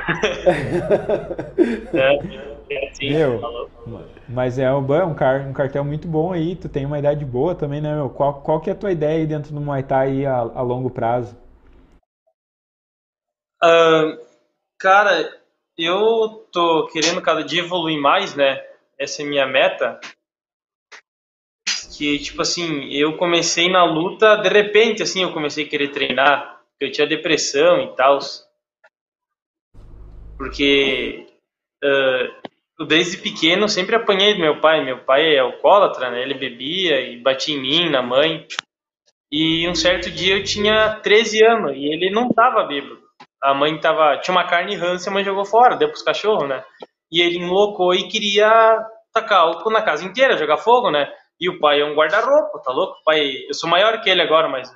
é, 1.92 2.14
é, 2.14 2.56
sim, 2.94 3.10
meu, 3.10 3.68
mas 4.28 4.58
é 4.58 4.72
um, 4.72 4.78
um, 4.78 5.14
car, 5.14 5.48
um 5.48 5.52
cartel 5.52 5.84
muito 5.84 6.08
bom 6.08 6.32
aí, 6.32 6.56
tu 6.56 6.68
tem 6.68 6.86
uma 6.86 6.98
idade 6.98 7.24
boa 7.24 7.54
também, 7.54 7.80
né, 7.80 7.94
meu? 7.94 8.08
Qual, 8.08 8.40
qual 8.42 8.60
que 8.60 8.70
é 8.70 8.72
a 8.72 8.76
tua 8.76 8.92
ideia 8.92 9.18
aí 9.18 9.26
dentro 9.26 9.52
do 9.52 9.60
Muay 9.60 9.82
Thai 9.82 10.08
aí 10.08 10.26
a, 10.26 10.38
a 10.38 10.62
longo 10.62 10.90
prazo? 10.90 11.36
Uh, 13.62 14.18
cara, 14.78 15.40
eu 15.78 16.46
tô 16.52 16.88
querendo 16.92 17.22
cada 17.22 17.44
dia 17.44 17.62
evoluir 17.62 18.00
mais, 18.00 18.34
né? 18.34 18.64
Essa 18.98 19.22
é 19.22 19.24
a 19.24 19.28
minha 19.28 19.46
meta. 19.46 20.00
Que, 21.96 22.18
tipo 22.18 22.42
assim, 22.42 22.88
eu 22.92 23.16
comecei 23.16 23.70
na 23.70 23.84
luta, 23.84 24.36
de 24.36 24.48
repente, 24.48 25.02
assim, 25.02 25.22
eu 25.22 25.32
comecei 25.32 25.64
a 25.64 25.68
querer 25.68 25.92
treinar, 25.92 26.62
porque 26.70 26.86
eu 26.86 26.92
tinha 26.92 27.06
depressão 27.06 27.80
e 27.82 27.94
tal. 27.94 28.18
Porque 30.36 31.28
uh, 31.84 32.41
desde 32.86 33.16
pequeno 33.18 33.68
sempre 33.68 33.96
apanhei 33.96 34.34
do 34.34 34.40
meu 34.40 34.60
pai. 34.60 34.84
Meu 34.84 34.98
pai 35.04 35.34
é 35.34 35.40
alcoólatra, 35.40 36.10
né? 36.10 36.22
Ele 36.22 36.34
bebia 36.34 37.00
e 37.00 37.20
batia 37.20 37.54
em 37.54 37.60
mim, 37.60 37.90
na 37.90 38.02
mãe. 38.02 38.46
E 39.30 39.68
um 39.68 39.74
certo 39.74 40.10
dia 40.10 40.36
eu 40.36 40.44
tinha 40.44 40.96
13 41.02 41.44
anos 41.44 41.72
e 41.74 41.86
ele 41.86 42.10
não 42.10 42.28
tava 42.28 42.64
bêbado. 42.64 43.00
A 43.42 43.54
mãe 43.54 43.78
tava. 43.80 44.18
Tinha 44.18 44.34
uma 44.34 44.46
carne 44.46 44.76
rança, 44.76 45.10
a 45.10 45.12
mãe 45.12 45.24
jogou 45.24 45.44
fora, 45.44 45.76
deu 45.76 45.88
pros 45.88 46.02
cachorros, 46.02 46.48
né? 46.48 46.62
E 47.10 47.20
ele 47.20 47.38
enloucou 47.38 47.94
e 47.94 48.08
queria 48.08 48.78
tacar 49.12 49.40
álcool 49.40 49.70
na 49.70 49.82
casa 49.82 50.04
inteira, 50.04 50.36
jogar 50.36 50.58
fogo, 50.58 50.90
né? 50.90 51.12
E 51.40 51.48
o 51.48 51.58
pai 51.58 51.80
é 51.80 51.84
um 51.84 51.94
guarda-roupa, 51.94 52.62
tá 52.62 52.72
louco? 52.72 52.98
O 53.00 53.04
pai, 53.04 53.46
eu 53.48 53.54
sou 53.54 53.68
maior 53.68 54.00
que 54.00 54.08
ele 54.08 54.22
agora, 54.22 54.48
mas 54.48 54.70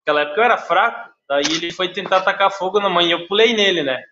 naquela 0.00 0.22
época 0.22 0.40
eu 0.40 0.44
era 0.44 0.58
fraco. 0.58 1.10
Daí 1.28 1.44
ele 1.44 1.72
foi 1.72 1.92
tentar 1.92 2.22
tacar 2.22 2.50
fogo 2.50 2.80
na 2.80 2.88
mãe 2.88 3.06
e 3.06 3.12
eu 3.12 3.26
pulei 3.26 3.52
nele, 3.54 3.82
né? 3.82 4.02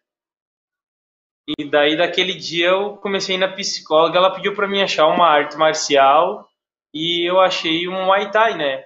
E 1.49 1.64
daí 1.64 1.97
daquele 1.97 2.34
dia 2.34 2.68
eu 2.68 2.97
comecei 2.97 3.38
na 3.38 3.49
psicóloga, 3.49 4.18
ela 4.18 4.34
pediu 4.34 4.55
para 4.55 4.66
mim 4.66 4.82
achar 4.82 5.07
uma 5.07 5.28
arte 5.28 5.57
marcial 5.57 6.49
e 6.92 7.28
eu 7.28 7.40
achei 7.40 7.86
um 7.86 8.07
Muay 8.07 8.30
Thai, 8.30 8.57
né? 8.57 8.82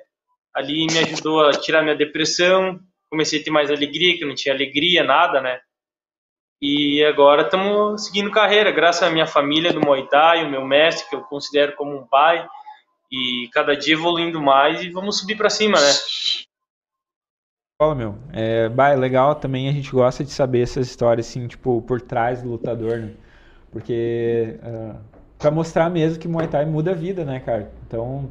Ali 0.55 0.87
me 0.87 0.99
ajudou 0.99 1.47
a 1.47 1.53
tirar 1.53 1.83
minha 1.83 1.97
depressão, 1.97 2.79
comecei 3.09 3.41
a 3.41 3.45
ter 3.45 3.51
mais 3.51 3.71
alegria, 3.71 4.17
que 4.17 4.25
eu 4.25 4.29
não 4.29 4.35
tinha 4.35 4.55
alegria, 4.55 5.03
nada, 5.03 5.41
né? 5.41 5.61
E 6.61 7.03
agora 7.05 7.43
estamos 7.43 8.05
seguindo 8.05 8.31
carreira, 8.31 8.71
graças 8.71 9.03
à 9.03 9.11
minha 9.11 9.27
família 9.27 9.73
do 9.73 9.81
Muay 9.81 10.07
Thai, 10.09 10.45
o 10.45 10.51
meu 10.51 10.65
mestre, 10.65 11.09
que 11.09 11.17
eu 11.17 11.23
considero 11.23 11.75
como 11.77 11.97
um 11.97 12.07
pai, 12.07 12.47
e 13.11 13.49
cada 13.53 13.75
dia 13.75 13.95
evoluindo 13.95 14.41
mais 14.41 14.83
e 14.83 14.91
vamos 14.91 15.19
subir 15.19 15.37
para 15.37 15.49
cima, 15.49 15.81
né? 15.81 15.93
Fala, 17.81 17.95
meu. 17.95 18.15
É, 18.31 18.69
bah, 18.69 18.91
é 18.91 18.95
legal 18.95 19.35
também, 19.35 19.67
a 19.67 19.73
gente 19.73 19.91
gosta 19.91 20.23
de 20.23 20.31
saber 20.31 20.61
essas 20.61 20.87
histórias, 20.87 21.27
assim, 21.27 21.47
tipo, 21.47 21.81
por 21.81 21.99
trás 21.99 22.43
do 22.43 22.51
lutador, 22.51 22.99
né? 22.99 23.13
Porque 23.73 24.59
uh, 24.63 24.97
pra 25.39 25.51
mostrar 25.51 25.89
mesmo 25.89 26.19
que 26.19 26.29
Muay 26.29 26.47
Thai 26.47 26.67
muda 26.67 26.91
a 26.91 26.95
vida, 26.95 27.25
né, 27.25 27.41
cara? 27.41 27.73
Então, 27.87 28.29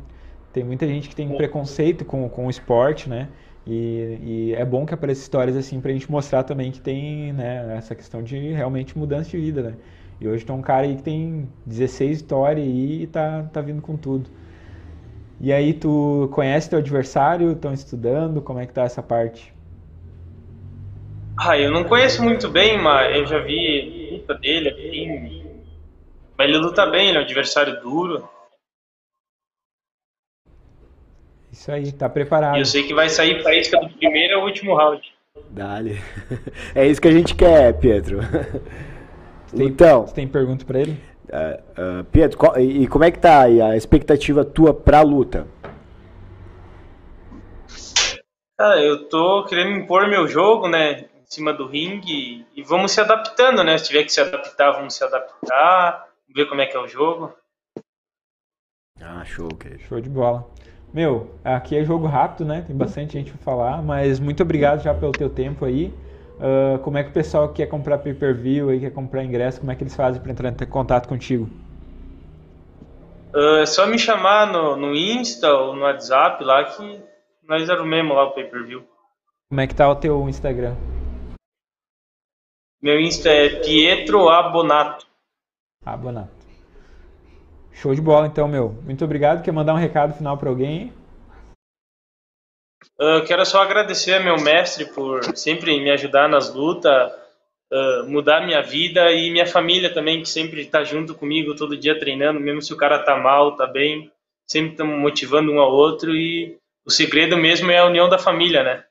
tem 0.54 0.64
muita 0.64 0.86
gente 0.86 1.10
que 1.10 1.16
tem 1.16 1.36
preconceito 1.36 2.06
com, 2.06 2.30
com 2.30 2.46
o 2.46 2.50
esporte, 2.52 3.10
né? 3.10 3.28
E, 3.66 4.20
e, 4.22 4.54
é 4.54 4.64
bom 4.64 4.86
que 4.86 4.94
apareçam 4.94 5.24
histórias 5.24 5.58
assim 5.58 5.82
pra 5.82 5.92
gente 5.92 6.12
mostrar 6.12 6.44
também 6.44 6.72
que 6.72 6.80
tem 6.80 7.34
né, 7.34 7.76
essa 7.76 7.96
questão 7.96 8.22
de 8.22 8.52
realmente 8.52 8.96
mudança 8.96 9.32
de 9.32 9.38
vida, 9.40 9.64
né? 9.64 9.74
E 10.22 10.28
hoje 10.28 10.46
tem 10.46 10.56
um 10.56 10.62
cara 10.62 10.86
aí 10.86 10.96
que 10.96 11.02
tem 11.02 11.50
16 11.66 12.18
histórias 12.18 12.64
aí 12.64 13.02
e 13.02 13.08
tá, 13.08 13.50
tá 13.52 13.62
vindo 13.62 13.82
com 13.82 13.98
tudo. 13.98 14.30
E 15.42 15.54
aí 15.54 15.74
tu 15.74 16.30
conhece 16.34 16.70
teu 16.70 16.80
adversário, 16.80 17.54
estão 17.54 17.72
estudando, 17.72 18.42
como 18.42 18.60
é 18.60 18.66
que 18.66 18.74
tá 18.74 18.84
essa 18.84 19.02
parte? 19.02 19.54
Ah, 21.38 21.58
eu 21.58 21.72
não 21.72 21.86
conheço 21.86 22.22
muito 22.22 22.50
bem, 22.50 22.78
mas 22.78 23.16
eu 23.16 23.26
já 23.26 23.40
vi 23.40 24.10
luta 24.12 24.36
dele, 24.36 24.70
assim. 24.70 25.46
Mas 26.38 26.50
ele 26.50 26.58
luta 26.58 26.86
bem, 26.86 27.08
ele 27.08 27.18
é 27.18 27.22
um 27.22 27.24
adversário 27.24 27.80
duro. 27.80 28.28
Isso 31.50 31.72
aí, 31.72 31.92
tá 31.94 32.10
preparado. 32.10 32.58
E 32.58 32.60
eu 32.60 32.66
sei 32.66 32.84
que 32.84 32.94
vai 32.94 33.08
sair 33.08 33.42
faísca 33.42 33.80
do 33.80 33.90
primeiro 33.90 34.40
ao 34.40 34.46
último 34.46 34.76
round. 34.76 35.02
Dale. 35.50 35.98
É 36.76 36.86
isso 36.86 37.02
que 37.02 37.08
a 37.08 37.12
gente 37.12 37.34
quer, 37.34 37.74
Pietro. 37.80 38.20
Tem, 39.56 39.68
então. 39.68 40.06
Você 40.06 40.14
tem 40.14 40.28
pergunta 40.28 40.66
para 40.66 40.80
ele? 40.80 40.98
Uh, 41.30 42.00
uh, 42.00 42.04
Pietro, 42.06 42.38
qual, 42.38 42.60
e, 42.60 42.84
e, 42.84 42.88
como 42.88 43.04
é 43.04 43.12
que 43.12 43.20
tá 43.20 43.44
a 43.44 43.78
expectativa 43.78 44.44
tua 44.44 44.74
pra 44.74 45.02
luta? 45.02 45.48
Cara, 48.58 48.82
eu 48.84 49.08
tô 49.08 49.46
querendo 49.46 49.78
impor 49.78 50.08
meu 50.10 50.28
jogo, 50.28 50.68
né? 50.68 51.02
Em 51.02 51.26
cima 51.26 51.54
do 51.54 51.68
ringue 51.68 52.46
e 52.56 52.64
vamos 52.64 52.92
se 52.92 53.00
adaptando, 53.00 53.64
né? 53.64 53.78
Se 53.78 53.86
tiver 53.86 54.04
que 54.04 54.12
se 54.12 54.20
adaptar, 54.20 54.72
vamos 54.72 54.96
se 54.96 55.04
adaptar. 55.04 56.08
Ver 56.36 56.48
como 56.48 56.62
é 56.62 56.66
que 56.66 56.76
é 56.76 56.80
o 56.80 56.88
jogo. 56.88 57.34
Ah, 59.00 59.24
show, 59.24 59.48
querido. 59.50 59.84
Show 59.84 60.02
de 60.02 60.10
bola. 60.10 60.46
Meu, 60.92 61.36
aqui 61.44 61.78
é 61.78 61.84
jogo 61.84 62.08
rápido, 62.08 62.46
né? 62.46 62.64
Tem 62.66 62.76
bastante 62.76 63.14
gente 63.14 63.32
pra 63.32 63.42
falar, 63.42 63.82
mas 63.84 64.20
muito 64.20 64.42
obrigado 64.42 64.82
já 64.82 64.94
pelo 64.94 65.12
teu 65.12 65.30
tempo 65.30 65.64
aí. 65.64 65.94
Uh, 66.40 66.80
como 66.80 66.98
é 66.98 67.04
que 67.04 67.10
o 67.10 67.14
pessoal 67.14 67.50
que 67.50 67.56
quer 67.56 67.68
comprar 67.68 67.98
pay-per-view 67.98 68.74
e 68.74 68.80
quer 68.80 68.92
comprar 68.92 69.26
ingresso, 69.26 69.60
como 69.60 69.72
é 69.72 69.76
que 69.76 69.84
eles 69.84 69.96
fazem 69.96 70.22
para 70.22 70.32
entrar 70.32 70.50
em 70.50 70.70
contato 70.70 71.08
contigo? 71.08 71.50
Uh, 73.34 73.58
é 73.62 73.66
só 73.66 73.86
me 73.86 74.00
chamar 74.00 74.52
no, 74.52 74.78
no 74.78 74.96
Insta 74.96 75.54
ou 75.54 75.76
no 75.76 75.82
WhatsApp 75.82 76.42
lá 76.44 76.64
que 76.64 77.04
nós 77.44 77.70
arrumemos 77.70 78.16
lá 78.16 78.24
o 78.24 78.32
pay-per-view. 78.32 78.84
Como 79.50 79.60
é 79.60 79.68
que 79.68 79.76
tá 79.76 79.90
o 79.90 79.96
teu 79.96 80.30
Instagram? 80.30 80.76
Meu 82.82 83.00
Insta 83.02 83.30
é 83.30 83.62
Pietro 83.62 84.30
Abonato. 84.30 85.06
Abonato. 85.86 86.40
Show 87.74 87.94
de 87.94 88.02
bola, 88.02 88.28
então, 88.28 88.48
meu. 88.48 88.70
Muito 88.84 89.04
obrigado. 89.04 89.44
Quer 89.44 89.52
mandar 89.52 89.74
um 89.74 89.78
recado 89.78 90.14
final 90.14 90.38
para 90.38 90.50
alguém? 90.50 90.94
Uh, 93.00 93.26
quero 93.26 93.46
só 93.46 93.62
agradecer 93.62 94.16
ao 94.16 94.24
meu 94.24 94.38
mestre 94.38 94.86
por 94.86 95.24
sempre 95.38 95.80
me 95.80 95.90
ajudar 95.92 96.28
nas 96.28 96.54
lutas, 96.54 97.12
uh, 97.72 98.10
mudar 98.10 98.46
minha 98.46 98.62
vida 98.62 99.12
e 99.12 99.32
minha 99.32 99.46
família 99.46 99.94
também, 99.94 100.22
que 100.22 100.30
sempre 100.30 100.62
está 100.62 100.84
junto 100.84 101.16
comigo 101.16 101.56
todo 101.56 101.78
dia 101.78 101.98
treinando, 101.98 102.40
mesmo 102.40 102.62
se 102.62 102.74
o 102.74 102.78
cara 102.78 103.00
tá 103.00 103.18
mal, 103.18 103.56
tá 103.56 103.66
bem, 103.66 104.12
sempre 104.48 104.72
estamos 104.72 105.00
motivando 105.00 105.52
um 105.52 105.60
ao 105.60 105.72
outro 105.72 106.16
e 106.16 106.58
o 106.86 106.92
segredo 106.92 107.38
mesmo 107.38 107.70
é 107.72 107.78
a 107.78 107.86
união 107.86 108.10
da 108.10 108.18
família, 108.18 108.64
né? 108.64 108.84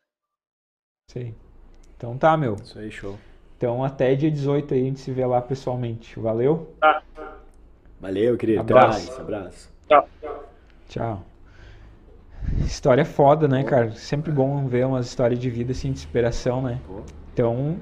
Sim. 1.11 1.35
Então 1.97 2.17
tá, 2.17 2.37
meu. 2.37 2.55
Isso 2.55 2.79
aí, 2.79 2.91
show. 2.91 3.19
Então 3.57 3.83
até 3.83 4.15
dia 4.15 4.31
18 4.31 4.73
aí 4.73 4.81
a 4.81 4.85
gente 4.85 5.01
se 5.01 5.11
vê 5.11 5.27
lá 5.27 5.41
pessoalmente. 5.43 6.19
Valeu? 6.19 6.73
Tá. 6.81 7.03
Valeu, 8.01 8.37
querido. 8.37 8.61
Abraço. 8.61 9.21
abraço. 9.21 9.73
Tchau. 9.89 10.09
Tchau. 10.89 11.38
História 12.65 13.05
foda, 13.05 13.47
né, 13.47 13.63
cara? 13.65 13.93
Sempre 13.93 14.33
bom 14.33 14.67
ver 14.67 14.87
umas 14.87 15.07
histórias 15.07 15.39
de 15.39 15.51
vida 15.51 15.73
assim, 15.73 15.93
de 15.93 15.99
inspiração, 15.99 16.63
né? 16.63 16.79
Então, 17.33 17.77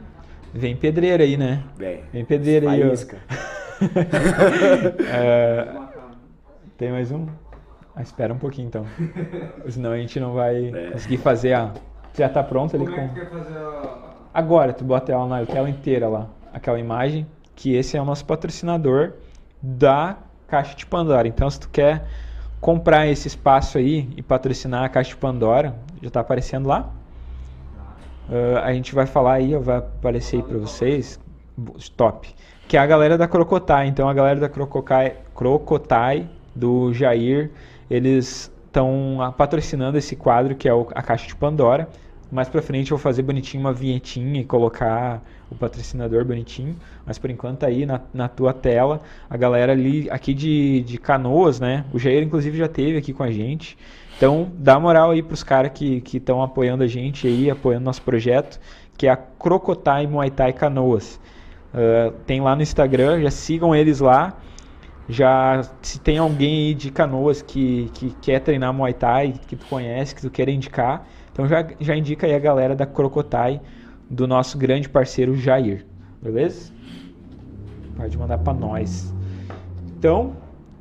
vem 0.52 0.76
pedreira 0.76 1.24
aí, 1.24 1.36
né? 1.36 1.62
Vem. 1.76 2.02
Vem 2.12 2.24
pedreira 2.24 2.70
aí. 2.70 2.82
é, 5.12 5.68
tem 6.76 6.90
mais 6.90 7.10
um? 7.10 7.26
Ah, 7.94 8.02
espera 8.02 8.32
um 8.34 8.38
pouquinho 8.38 8.68
então. 8.68 8.84
Senão 9.68 9.92
a 9.92 9.96
gente 9.96 10.20
não 10.20 10.34
vai 10.34 10.68
é. 10.68 10.90
conseguir 10.90 11.16
fazer 11.16 11.54
a. 11.54 11.72
Já 12.14 12.28
tá 12.28 12.42
pronto 12.42 12.76
ali 12.76 12.86
com. 12.86 13.00
É 13.00 13.10
Agora, 14.34 14.72
tu 14.74 14.84
bota 14.84 15.12
ela 15.12 15.26
na 15.26 15.46
tela 15.46 15.70
inteira 15.70 16.06
lá. 16.06 16.28
Aquela 16.52 16.78
imagem. 16.78 17.26
Que 17.54 17.74
esse 17.74 17.96
é 17.96 18.02
o 18.02 18.04
nosso 18.04 18.26
patrocinador 18.26 19.14
da 19.62 20.18
Caixa 20.46 20.76
de 20.76 20.84
Pandora. 20.84 21.26
Então, 21.26 21.48
se 21.48 21.58
tu 21.58 21.70
quer 21.70 22.06
comprar 22.66 23.06
esse 23.06 23.28
espaço 23.28 23.78
aí 23.78 24.08
e 24.16 24.22
patrocinar 24.22 24.82
a 24.82 24.88
Caixa 24.88 25.10
de 25.10 25.16
Pandora, 25.16 25.72
já 26.02 26.08
está 26.08 26.18
aparecendo 26.18 26.66
lá. 26.66 26.90
Uh, 28.28 28.58
a 28.60 28.72
gente 28.72 28.92
vai 28.92 29.06
falar 29.06 29.34
aí, 29.34 29.56
vai 29.56 29.76
aparecer 29.76 30.38
aí 30.38 30.42
para 30.42 30.58
vocês, 30.58 31.20
top, 31.96 32.34
que 32.66 32.76
é 32.76 32.80
a 32.80 32.84
galera 32.86 33.16
da 33.16 33.28
Crocotai. 33.28 33.86
Então, 33.86 34.08
a 34.08 34.12
galera 34.12 34.40
da 34.40 34.48
Crocotai, 34.48 35.14
Crocotai 35.32 36.28
do 36.56 36.92
Jair, 36.92 37.52
eles 37.88 38.50
estão 38.66 39.32
patrocinando 39.38 39.96
esse 39.96 40.16
quadro 40.16 40.56
que 40.56 40.68
é 40.68 40.72
a 40.92 41.02
Caixa 41.02 41.28
de 41.28 41.36
Pandora. 41.36 41.88
Mais 42.32 42.48
pra 42.48 42.60
frente 42.60 42.90
eu 42.90 42.96
vou 42.96 43.02
fazer 43.02 43.22
bonitinho 43.22 43.60
uma 43.60 43.72
vinhetinha 43.72 44.40
e 44.40 44.44
colocar 44.44 45.22
o 45.50 45.54
patrocinador 45.54 46.24
bonitinho. 46.24 46.76
Mas 47.04 47.18
por 47.18 47.30
enquanto 47.30 47.60
tá 47.60 47.66
aí 47.66 47.86
na, 47.86 48.00
na 48.12 48.28
tua 48.28 48.52
tela. 48.52 49.00
A 49.28 49.36
galera 49.36 49.72
ali 49.72 50.08
aqui 50.10 50.34
de, 50.34 50.82
de 50.82 50.98
canoas, 50.98 51.60
né? 51.60 51.84
O 51.92 51.98
Jair 51.98 52.22
inclusive 52.22 52.58
já 52.58 52.68
teve 52.68 52.98
aqui 52.98 53.12
com 53.12 53.22
a 53.22 53.30
gente. 53.30 53.76
Então 54.16 54.50
dá 54.54 54.78
moral 54.80 55.10
aí 55.10 55.22
pros 55.22 55.42
caras 55.42 55.72
que 55.72 56.02
estão 56.12 56.42
apoiando 56.42 56.82
a 56.82 56.86
gente 56.86 57.26
aí, 57.26 57.50
apoiando 57.50 57.84
nosso 57.84 58.02
projeto, 58.02 58.58
que 58.96 59.06
é 59.06 59.10
a 59.10 59.16
Crocotai 59.16 60.06
Muay 60.06 60.30
Thai 60.30 60.52
Canoas. 60.52 61.20
Uh, 61.74 62.12
tem 62.26 62.40
lá 62.40 62.56
no 62.56 62.62
Instagram, 62.62 63.20
já 63.20 63.30
sigam 63.30 63.74
eles 63.74 64.00
lá. 64.00 64.34
Já 65.08 65.62
se 65.82 66.00
tem 66.00 66.18
alguém 66.18 66.68
aí 66.68 66.74
de 66.74 66.90
canoas 66.90 67.40
que, 67.40 67.90
que 67.94 68.10
quer 68.20 68.40
treinar 68.40 68.72
Muay 68.72 68.92
Thai, 68.92 69.34
que 69.46 69.54
tu 69.54 69.64
conhece, 69.66 70.14
que 70.14 70.20
tu 70.20 70.30
quer 70.30 70.48
indicar, 70.48 71.06
então 71.36 71.46
já, 71.46 71.66
já 71.78 71.94
indica 71.94 72.26
aí 72.26 72.34
a 72.34 72.38
galera 72.38 72.74
da 72.74 72.86
Crocotai, 72.86 73.60
do 74.08 74.26
nosso 74.26 74.56
grande 74.58 74.88
parceiro 74.88 75.34
Jair. 75.34 75.84
Beleza? 76.22 76.72
Pode 77.96 78.16
mandar 78.18 78.38
para 78.38 78.52
nós. 78.52 79.12
Então, 79.98 80.36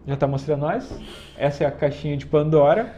já 0.05 0.15
tá 0.15 0.27
mostrando 0.27 0.61
nós. 0.61 0.99
Essa 1.37 1.63
é 1.63 1.67
a 1.67 1.71
caixinha 1.71 2.17
de 2.17 2.25
Pandora. 2.25 2.93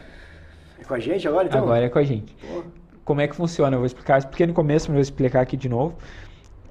É 0.80 0.84
com 0.84 0.94
a 0.94 0.98
gente 0.98 1.26
agora 1.26 1.48
então? 1.48 1.62
Agora 1.62 1.84
é 1.84 1.88
com 1.88 1.98
a 1.98 2.04
gente. 2.04 2.34
Pô. 2.34 2.64
Como 3.04 3.20
é 3.20 3.28
que 3.28 3.34
funciona? 3.34 3.74
Eu 3.74 3.80
vou 3.80 3.86
explicar. 3.86 4.18
Expliquei 4.18 4.46
no 4.46 4.52
começo, 4.52 4.88
mas 4.88 4.94
vou 4.94 5.00
explicar 5.00 5.40
aqui 5.40 5.56
de 5.56 5.68
novo. 5.68 5.96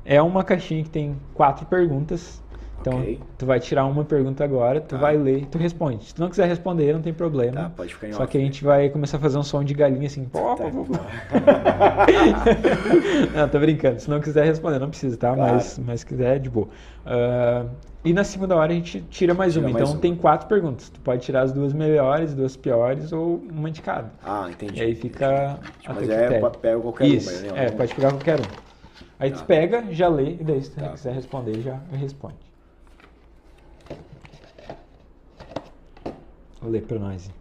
É 0.06 0.22
uma 0.22 0.44
caixinha 0.44 0.84
que 0.84 0.90
tem 0.90 1.18
quatro 1.34 1.66
perguntas 1.66 2.44
então, 2.82 3.00
okay. 3.00 3.20
tu 3.38 3.46
vai 3.46 3.60
tirar 3.60 3.86
uma 3.86 4.06
pergunta 4.06 4.44
agora, 4.44 4.80
tu 4.80 4.90
tá. 4.90 4.98
vai 4.98 5.18
ler 5.18 5.40
e 5.40 5.46
tu 5.46 5.58
responde. 5.58 6.06
Se 6.06 6.16
tu 6.16 6.22
não 6.22 6.30
quiser 6.30 6.48
responder, 6.48 6.94
não 6.94 7.02
tem 7.02 7.14
problema. 7.14 7.64
Tá, 7.64 7.72
pode 7.76 7.94
ficar 7.94 8.08
em 8.08 8.14
Só 8.14 8.24
off, 8.24 8.32
que 8.32 8.38
a 8.38 8.42
gente 8.42 8.64
vai 8.64 8.90
começar 8.90 9.18
a 9.18 9.20
fazer 9.20 9.38
um 9.38 9.44
som 9.44 9.64
de 9.64 9.74
galinha 9.74 10.08
assim. 10.08 10.26
Pô, 10.26 10.56
tá. 10.56 10.64
pô, 10.66 10.86
pô. 10.86 10.94
não, 13.36 13.50
tô 13.50 13.60
brincando. 13.60 14.00
Se 14.00 14.10
não 14.10 14.20
quiser 14.20 14.46
responder, 14.46 14.80
não 14.80 14.90
precisa, 14.90 15.18
tá? 15.18 15.34
Claro. 15.34 15.54
Mas, 15.54 15.80
mas 15.80 16.04
quiser, 16.04 16.40
de 16.40 16.50
boa. 16.50 16.68
Uh, 17.06 17.70
e 18.06 18.14
na 18.14 18.24
segunda 18.24 18.56
hora 18.56 18.72
a 18.72 18.76
gente 18.76 19.02
tira 19.10 19.34
mais 19.34 19.54
tira 19.54 19.66
uma. 19.66 19.74
Mais 19.74 19.82
então 19.82 19.96
uma. 19.96 20.02
tem 20.02 20.16
quatro 20.16 20.48
perguntas. 20.48 20.90
Tu 20.90 21.00
pode 21.02 21.24
tirar 21.24 21.42
as 21.42 21.52
duas 21.52 21.74
melhores, 21.74 22.34
duas 22.34 22.56
piores 22.56 23.12
ou 23.12 23.44
uma 23.52 23.70
de 23.70 23.82
cada. 23.82 24.12
Ah, 24.24 24.48
entendi. 24.50 24.80
E 24.80 24.82
aí 24.82 24.96
fica. 24.96 25.60
Mas 25.88 26.10
é, 26.10 26.40
pega 26.62 26.80
qualquer 26.80 27.08
Isso, 27.08 27.46
uma. 27.46 27.54
Né? 27.54 27.66
É, 27.66 27.72
pode 27.72 27.94
pegar 27.94 28.12
qualquer 28.12 28.40
um. 28.40 28.68
Aí 29.20 29.32
tá. 29.32 29.38
tu 29.38 29.46
pega, 29.46 29.84
já 29.92 30.08
lê, 30.08 30.38
e 30.40 30.44
daí 30.44 30.62
se 30.62 30.72
tu 30.72 30.80
tá. 30.80 30.90
quiser 30.90 31.14
responder, 31.14 31.60
já 31.62 31.80
responde. 31.92 32.47
Ler 36.68 36.84
para 36.84 37.00
nós. 37.00 37.32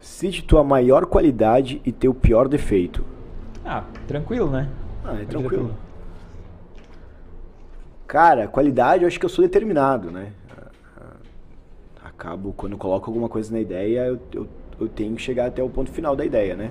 Cite 0.00 0.44
tua 0.44 0.64
maior 0.64 1.06
qualidade 1.06 1.80
e 1.84 1.92
teu 1.92 2.14
pior 2.14 2.48
defeito. 2.48 3.04
Ah, 3.64 3.84
tranquilo, 4.06 4.50
né? 4.50 4.70
Ah, 5.04 5.20
é 5.20 5.24
tranquilo. 5.24 5.76
Cara, 8.06 8.48
qualidade 8.48 9.04
eu 9.04 9.08
acho 9.08 9.18
que 9.18 9.24
eu 9.24 9.30
sou 9.30 9.44
determinado, 9.44 10.10
né? 10.10 10.32
Acabo, 12.02 12.52
quando 12.52 12.72
eu 12.72 12.78
coloco 12.78 13.10
alguma 13.10 13.28
coisa 13.28 13.52
na 13.52 13.60
ideia, 13.60 14.06
eu, 14.06 14.20
eu, 14.32 14.48
eu 14.80 14.88
tenho 14.88 15.14
que 15.14 15.22
chegar 15.22 15.46
até 15.46 15.62
o 15.62 15.70
ponto 15.70 15.90
final 15.90 16.14
da 16.14 16.24
ideia, 16.24 16.54
né? 16.54 16.70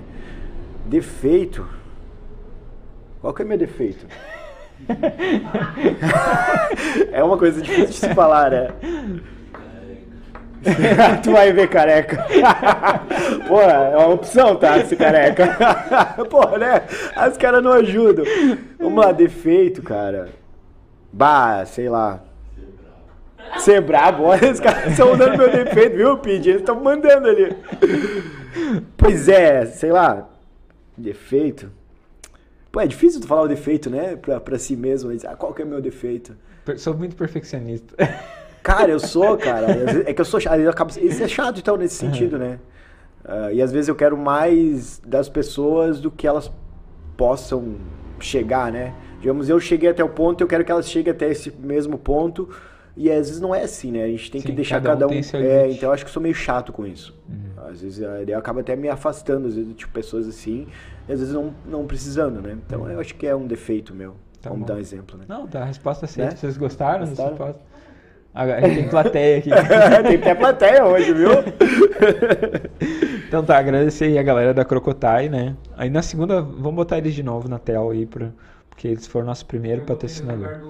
Defeito. 0.86 1.66
Qual 3.20 3.34
que 3.34 3.42
é 3.42 3.44
meu 3.44 3.58
defeito? 3.58 4.06
é 7.12 7.22
uma 7.22 7.36
coisa 7.36 7.60
difícil 7.60 7.86
de 7.86 7.94
se 7.94 8.14
falar, 8.14 8.50
né? 8.50 8.68
tu 11.22 11.32
vai 11.32 11.52
ver 11.52 11.68
careca. 11.68 12.26
Pô, 13.48 13.60
é 13.60 13.96
uma 13.96 14.08
opção, 14.08 14.56
tá? 14.56 14.78
Esse 14.78 14.96
careca. 14.96 15.56
Pô, 16.28 16.58
né? 16.58 16.82
As 17.16 17.36
caras 17.36 17.62
não 17.62 17.72
ajudam. 17.72 18.24
Vamos 18.78 19.04
lá, 19.04 19.12
defeito, 19.12 19.82
cara. 19.82 20.28
Bah, 21.12 21.64
sei 21.64 21.88
lá. 21.88 22.22
Ser 23.58 23.80
brabo. 23.80 24.24
Olha, 24.24 24.50
os 24.50 24.60
caras 24.60 24.90
estão 24.90 25.16
dando 25.16 25.38
meu 25.38 25.50
defeito, 25.50 25.96
viu, 25.96 26.18
Pid? 26.18 26.46
Eles 26.46 26.60
estão 26.60 26.78
mandando 26.80 27.28
ali. 27.28 27.56
Pois 28.96 29.28
é, 29.28 29.66
sei 29.66 29.90
lá. 29.90 30.28
Defeito. 30.96 31.72
Pô, 32.70 32.80
é 32.80 32.86
difícil 32.86 33.20
tu 33.20 33.26
falar 33.26 33.42
o 33.42 33.48
defeito, 33.48 33.90
né? 33.90 34.14
Pra, 34.14 34.38
pra 34.38 34.58
si 34.58 34.76
mesmo. 34.76 35.10
Ah, 35.26 35.34
qual 35.34 35.52
que 35.52 35.62
é 35.62 35.64
o 35.64 35.68
meu 35.68 35.80
defeito? 35.80 36.36
Sou 36.76 36.94
muito 36.94 37.16
perfeccionista. 37.16 37.96
Cara, 38.62 38.90
eu 38.90 39.00
sou, 39.00 39.36
cara. 39.36 39.66
É 40.06 40.12
que 40.12 40.20
eu 40.20 40.24
sou 40.24 40.40
chato. 40.40 40.58
Eu 40.58 40.70
acabo... 40.70 40.92
Isso 40.98 41.22
é 41.22 41.28
chato, 41.28 41.58
então, 41.60 41.76
nesse 41.76 41.94
sentido, 41.94 42.38
né? 42.38 42.58
Uh, 43.24 43.52
e 43.52 43.62
às 43.62 43.70
vezes 43.70 43.88
eu 43.88 43.94
quero 43.94 44.16
mais 44.16 45.00
das 45.06 45.28
pessoas 45.28 46.00
do 46.00 46.10
que 46.10 46.26
elas 46.26 46.50
possam 47.16 47.76
chegar, 48.18 48.72
né? 48.72 48.94
Digamos, 49.20 49.48
eu 49.48 49.60
cheguei 49.60 49.90
até 49.90 50.02
o 50.02 50.08
ponto, 50.08 50.40
eu 50.40 50.46
quero 50.46 50.64
que 50.64 50.72
elas 50.72 50.88
cheguem 50.88 51.12
até 51.12 51.28
esse 51.28 51.50
mesmo 51.50 51.98
ponto. 51.98 52.48
E 52.96 53.10
às 53.10 53.28
vezes 53.28 53.40
não 53.40 53.54
é 53.54 53.62
assim, 53.62 53.92
né? 53.92 54.04
A 54.04 54.08
gente 54.08 54.30
tem 54.30 54.40
Sim, 54.40 54.48
que 54.48 54.52
deixar 54.52 54.80
cada 54.82 55.06
um. 55.06 55.22
Cada 55.22 55.38
um 55.38 55.42
é, 55.42 55.70
então 55.70 55.88
eu 55.88 55.92
acho 55.92 56.04
que 56.04 56.08
eu 56.08 56.12
sou 56.12 56.22
meio 56.22 56.34
chato 56.34 56.72
com 56.72 56.86
isso. 56.86 57.16
Uhum. 57.28 57.68
Às 57.70 57.80
vezes 57.82 58.02
eu 58.26 58.38
acabo 58.38 58.60
até 58.60 58.74
me 58.74 58.88
afastando, 58.88 59.46
às 59.46 59.54
vezes, 59.54 59.74
tipo, 59.74 59.92
pessoas 59.92 60.26
assim, 60.26 60.66
e 61.08 61.12
às 61.12 61.20
vezes 61.20 61.34
não, 61.34 61.54
não 61.66 61.86
precisando, 61.86 62.40
né? 62.40 62.58
Então 62.66 62.82
uhum. 62.82 62.90
eu 62.90 63.00
acho 63.00 63.14
que 63.14 63.26
é 63.26 63.34
um 63.34 63.46
defeito 63.46 63.94
meu. 63.94 64.16
Tá 64.40 64.48
Vamos 64.48 64.66
bom. 64.66 64.72
dar 64.72 64.74
um 64.78 64.80
exemplo, 64.80 65.18
né? 65.18 65.24
Não, 65.28 65.46
tá, 65.46 65.60
a 65.60 65.64
resposta 65.66 66.06
é 66.06 66.08
certa. 66.08 66.30
Né? 66.32 66.36
Vocês 66.36 66.56
gostaram? 66.56 67.06
gostaram? 67.06 67.34
A 67.34 67.69
gente 68.34 68.74
tem 68.74 68.88
plateia 68.88 69.38
aqui. 69.38 69.50
tem 70.06 70.16
até 70.16 70.34
plateia 70.34 70.84
hoje, 70.84 71.12
viu? 71.12 71.30
então 73.26 73.44
tá, 73.44 73.58
agradecer 73.58 74.04
aí 74.06 74.18
a 74.18 74.22
galera 74.22 74.54
da 74.54 74.64
Crocotai, 74.64 75.28
né? 75.28 75.56
Aí 75.76 75.90
na 75.90 76.02
segunda, 76.02 76.40
vamos 76.40 76.74
botar 76.74 76.98
eles 76.98 77.14
de 77.14 77.22
novo 77.22 77.48
na 77.48 77.58
tela 77.58 77.92
aí, 77.92 78.06
pra, 78.06 78.28
porque 78.68 78.88
eles 78.88 79.06
foram 79.06 79.26
nosso 79.26 79.44
primeiro 79.46 79.82
patrocinador. 79.82 80.60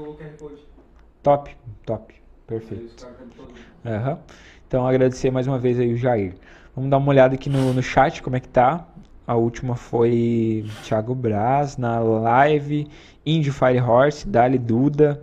Top, 1.23 1.55
top, 1.85 2.15
perfeito. 2.47 3.07
Uhum. 3.85 4.17
Então 4.67 4.87
agradecer 4.87 5.31
mais 5.31 5.47
uma 5.47 5.59
vez 5.59 5.79
aí 5.79 5.93
o 5.93 5.97
Jair. 5.97 6.35
Vamos 6.75 6.91
dar 6.91 6.97
uma 6.97 7.11
olhada 7.11 7.35
aqui 7.35 7.51
no, 7.51 7.75
no 7.75 7.83
chat, 7.83 8.23
como 8.23 8.37
é 8.37 8.41
que 8.41 8.49
tá. 8.49 8.87
A 9.27 9.35
última 9.35 9.77
foi 9.77 10.65
Thiago 10.83 11.15
Braz 11.15 11.77
na 11.77 11.99
live, 12.01 12.89
Indy 13.25 13.53
Fire 13.53 13.81
Horse, 13.81 14.27
Dali 14.27 14.59
Duda, 14.59 15.23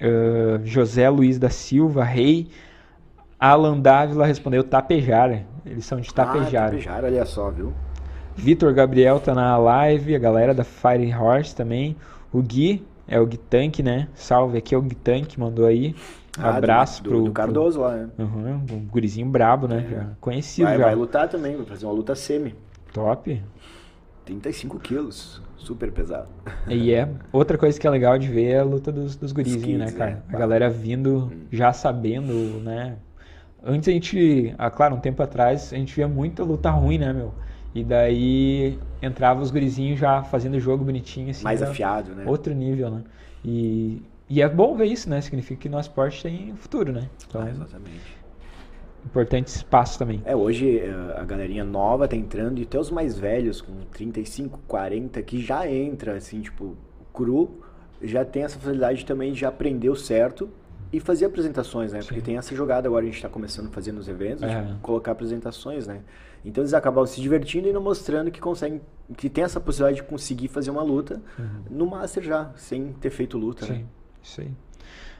Uh, 0.00 0.64
José 0.64 1.08
Luiz 1.08 1.38
da 1.38 1.50
Silva, 1.50 2.04
Rei. 2.04 2.48
Alan 3.38 3.78
Dávila 3.78 4.26
respondeu 4.26 4.64
Tapejara. 4.64 5.44
Eles 5.64 5.84
são 5.84 6.00
de 6.00 6.12
Tapejara. 6.12 6.66
Ah, 6.66 6.70
Tapejara, 6.70 7.06
olha 7.06 7.24
só, 7.24 7.50
viu? 7.50 7.72
Vitor 8.34 8.72
Gabriel 8.74 9.18
tá 9.18 9.34
na 9.34 9.56
live, 9.56 10.14
a 10.14 10.18
galera 10.18 10.52
da 10.52 10.64
Fire 10.64 11.14
Horse 11.14 11.54
também. 11.54 11.96
O 12.32 12.42
Gui, 12.42 12.86
é 13.08 13.18
o 13.18 13.26
Gui 13.26 13.38
Tank, 13.38 13.80
né? 13.80 14.08
Salve, 14.14 14.58
aqui 14.58 14.74
é 14.74 14.78
o 14.78 14.82
Gui 14.82 14.94
Tank, 14.94 15.38
mandou 15.38 15.64
aí. 15.64 15.94
Ah, 16.38 16.56
abraço 16.56 17.02
do, 17.02 17.08
pro, 17.08 17.24
do 17.24 17.32
Cardoso 17.32 17.78
pro, 17.78 17.88
lá, 17.88 17.96
né? 17.96 18.08
Uhum, 18.18 18.66
um 18.70 18.86
gurizinho 18.86 19.26
brabo, 19.26 19.66
né? 19.66 19.86
É. 19.86 19.94
Já 19.94 20.06
conhecido 20.20 20.66
vai, 20.66 20.78
já. 20.78 20.84
Vai 20.84 20.94
lutar 20.94 21.28
também, 21.28 21.56
vai 21.56 21.64
fazer 21.64 21.86
uma 21.86 21.94
luta 21.94 22.14
semi. 22.14 22.54
Top. 22.92 23.42
35 24.26 24.80
quilos 24.80 25.40
super 25.56 25.90
pesado. 25.90 26.28
E 26.68 26.92
é 26.92 27.08
outra 27.32 27.56
coisa 27.56 27.78
que 27.78 27.86
é 27.86 27.90
legal 27.90 28.18
de 28.18 28.28
ver 28.28 28.50
é 28.50 28.58
a 28.58 28.64
luta 28.64 28.90
dos, 28.92 29.16
dos 29.16 29.32
gurizinhos, 29.32 29.78
né, 29.78 29.92
cara? 29.92 30.22
É. 30.28 30.34
A 30.34 30.38
galera 30.38 30.68
vindo 30.68 31.30
hum. 31.32 31.46
já 31.50 31.72
sabendo, 31.72 32.60
né? 32.60 32.96
Antes 33.64 33.88
a 33.88 33.92
gente, 33.92 34.54
ah, 34.58 34.70
claro, 34.70 34.96
um 34.96 35.00
tempo 35.00 35.22
atrás, 35.22 35.72
a 35.72 35.76
gente 35.76 35.94
via 35.94 36.06
muita 36.06 36.42
luta 36.42 36.70
ruim, 36.70 36.98
né, 36.98 37.12
meu? 37.12 37.32
E 37.74 37.84
daí 37.84 38.78
entrava 39.00 39.40
os 39.40 39.50
gurizinhos 39.50 39.98
já 39.98 40.22
fazendo 40.22 40.58
jogo 40.58 40.84
bonitinho, 40.84 41.30
assim. 41.30 41.44
Mais 41.44 41.62
afiado, 41.62 42.14
né? 42.14 42.24
Outro 42.26 42.54
nível, 42.54 42.90
né? 42.90 43.02
E, 43.44 44.02
e 44.28 44.42
é 44.42 44.48
bom 44.48 44.76
ver 44.76 44.86
isso, 44.86 45.08
né? 45.08 45.20
Significa 45.20 45.62
que 45.62 45.68
nosso 45.68 45.88
esporte 45.88 46.22
tem 46.22 46.54
futuro, 46.56 46.92
né? 46.92 47.08
Então, 47.28 47.42
ah, 47.42 47.50
exatamente 47.50 48.15
importante 49.06 49.48
espaço 49.48 49.98
também. 49.98 50.20
É, 50.24 50.34
hoje 50.34 50.78
eh, 50.78 51.14
a 51.16 51.24
galerinha 51.24 51.64
nova 51.64 52.06
tá 52.06 52.16
entrando 52.16 52.58
e 52.58 52.62
até 52.62 52.78
os 52.78 52.90
mais 52.90 53.18
velhos, 53.18 53.60
com 53.60 53.72
35, 53.92 54.60
40, 54.66 55.22
que 55.22 55.40
já 55.40 55.70
entra, 55.70 56.16
assim, 56.16 56.40
tipo, 56.40 56.76
cru, 57.12 57.62
já 58.02 58.24
tem 58.24 58.42
essa 58.44 58.58
facilidade 58.58 59.04
também 59.06 59.32
de 59.32 59.46
aprender 59.46 59.88
o 59.88 59.96
certo 59.96 60.48
e 60.92 61.00
fazer 61.00 61.24
apresentações, 61.24 61.92
né? 61.92 62.00
Sim. 62.00 62.08
Porque 62.08 62.20
tem 62.20 62.36
essa 62.36 62.54
jogada 62.54 62.88
agora, 62.88 63.02
a 63.02 63.06
gente 63.06 63.16
está 63.16 63.28
começando 63.28 63.66
a 63.68 63.70
fazer 63.70 63.92
nos 63.92 64.08
eventos, 64.08 64.42
é. 64.42 64.76
colocar 64.82 65.12
apresentações, 65.12 65.86
né? 65.86 66.00
Então 66.44 66.62
eles 66.62 66.74
acabam 66.74 67.04
se 67.06 67.20
divertindo 67.20 67.68
e 67.68 67.72
não 67.72 67.82
mostrando 67.82 68.30
que 68.30 68.40
conseguem, 68.40 68.80
que 69.16 69.28
tem 69.28 69.42
essa 69.42 69.58
possibilidade 69.58 70.02
de 70.02 70.08
conseguir 70.08 70.48
fazer 70.48 70.70
uma 70.70 70.82
luta 70.82 71.20
uhum. 71.38 71.62
no 71.70 71.86
Master 71.86 72.22
já, 72.22 72.52
sem 72.56 72.92
ter 72.92 73.10
feito 73.10 73.36
luta, 73.36 73.66
Sim, 73.66 73.72
né? 73.72 73.84
Sim. 74.22 74.56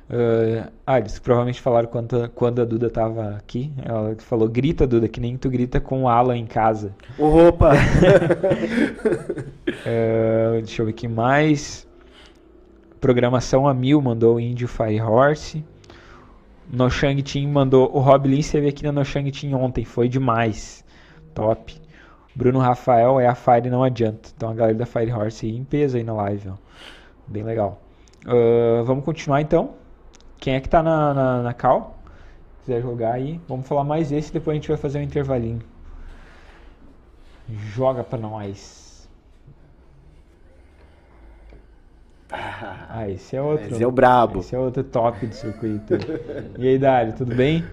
Uh, 0.09 0.71
ah, 0.87 0.99
eles 0.99 1.19
provavelmente 1.19 1.61
falaram 1.61 1.89
quando, 1.89 2.29
quando 2.31 2.63
a 2.63 2.65
Duda 2.65 2.89
tava 2.89 3.37
aqui. 3.37 3.73
Ela 3.85 4.15
falou: 4.19 4.49
grita, 4.49 4.87
Duda, 4.87 5.09
que 5.09 5.21
nem 5.21 5.37
tu 5.37 5.51
grita 5.51 5.81
com 5.81 6.05
o 6.05 6.09
Alan 6.09 6.37
em 6.37 6.47
casa. 6.47 6.95
Opa! 7.19 7.73
uh, 7.75 7.77
deixa 10.63 10.83
eu 10.83 10.87
ver 10.87 10.93
aqui 10.93 11.09
mais. 11.09 11.87
Programação 13.01 13.67
a 13.67 13.75
mil 13.75 14.01
mandou 14.01 14.37
o 14.37 14.41
Indio 14.41 14.69
Fire 14.69 15.01
Horse. 15.01 15.65
No 16.71 16.89
Shang 16.89 17.21
Team 17.23 17.49
mandou. 17.51 17.91
O 17.93 18.01
Rob 18.01 18.29
Lin 18.29 18.39
esteve 18.39 18.69
aqui 18.69 18.85
na 18.85 18.93
No 18.93 19.05
Shang 19.05 19.31
Team 19.31 19.55
ontem, 19.55 19.85
foi 19.85 20.09
demais. 20.09 20.85
Top. 21.35 21.75
Bruno 22.35 22.59
Rafael 22.59 23.19
é 23.19 23.27
a 23.27 23.35
Fire, 23.35 23.71
não 23.71 23.83
adianta. 23.83 24.31
Então 24.37 24.51
a 24.51 24.55
galera 24.55 24.77
da 24.77 24.87
Fire 24.87 25.13
Horse 25.13 25.47
aí 25.47 25.57
em 25.57 25.65
peso 25.65 25.97
aí 25.97 26.05
na 26.05 26.13
live, 26.13 26.51
ó. 26.51 26.55
Bem 27.27 27.43
legal. 27.43 27.81
Uh, 28.25 28.85
vamos 28.85 29.05
continuar 29.05 29.41
então. 29.41 29.75
Quem 30.39 30.55
é 30.55 30.61
que 30.61 30.68
tá 30.68 30.82
na, 30.82 31.14
na, 31.14 31.43
na 31.43 31.55
cal? 31.55 31.99
Se 32.61 32.66
quiser 32.66 32.82
jogar 32.82 33.12
aí. 33.12 33.41
Vamos 33.49 33.66
falar 33.66 33.84
mais 33.84 34.12
esse, 34.12 34.32
depois 34.32 34.55
a 34.55 34.57
gente 34.57 34.68
vai 34.68 34.76
fazer 34.76 34.99
um 34.99 35.03
intervalinho. 35.03 35.62
Joga 37.49 38.03
pra 38.03 38.18
nós. 38.18 39.09
Ah, 42.30 43.09
esse 43.09 43.37
é 43.37 43.43
outro. 43.43 43.66
Esse 43.66 43.82
é 43.82 43.87
o 43.87 43.93
brabo. 43.93 44.41
Esse 44.41 44.55
é 44.55 44.59
outro 44.59 44.82
top 44.82 45.26
do 45.26 45.34
circuito. 45.34 45.95
e 46.59 46.66
aí, 46.68 46.78
Dário, 46.78 47.12
tudo 47.12 47.34
bem? 47.34 47.64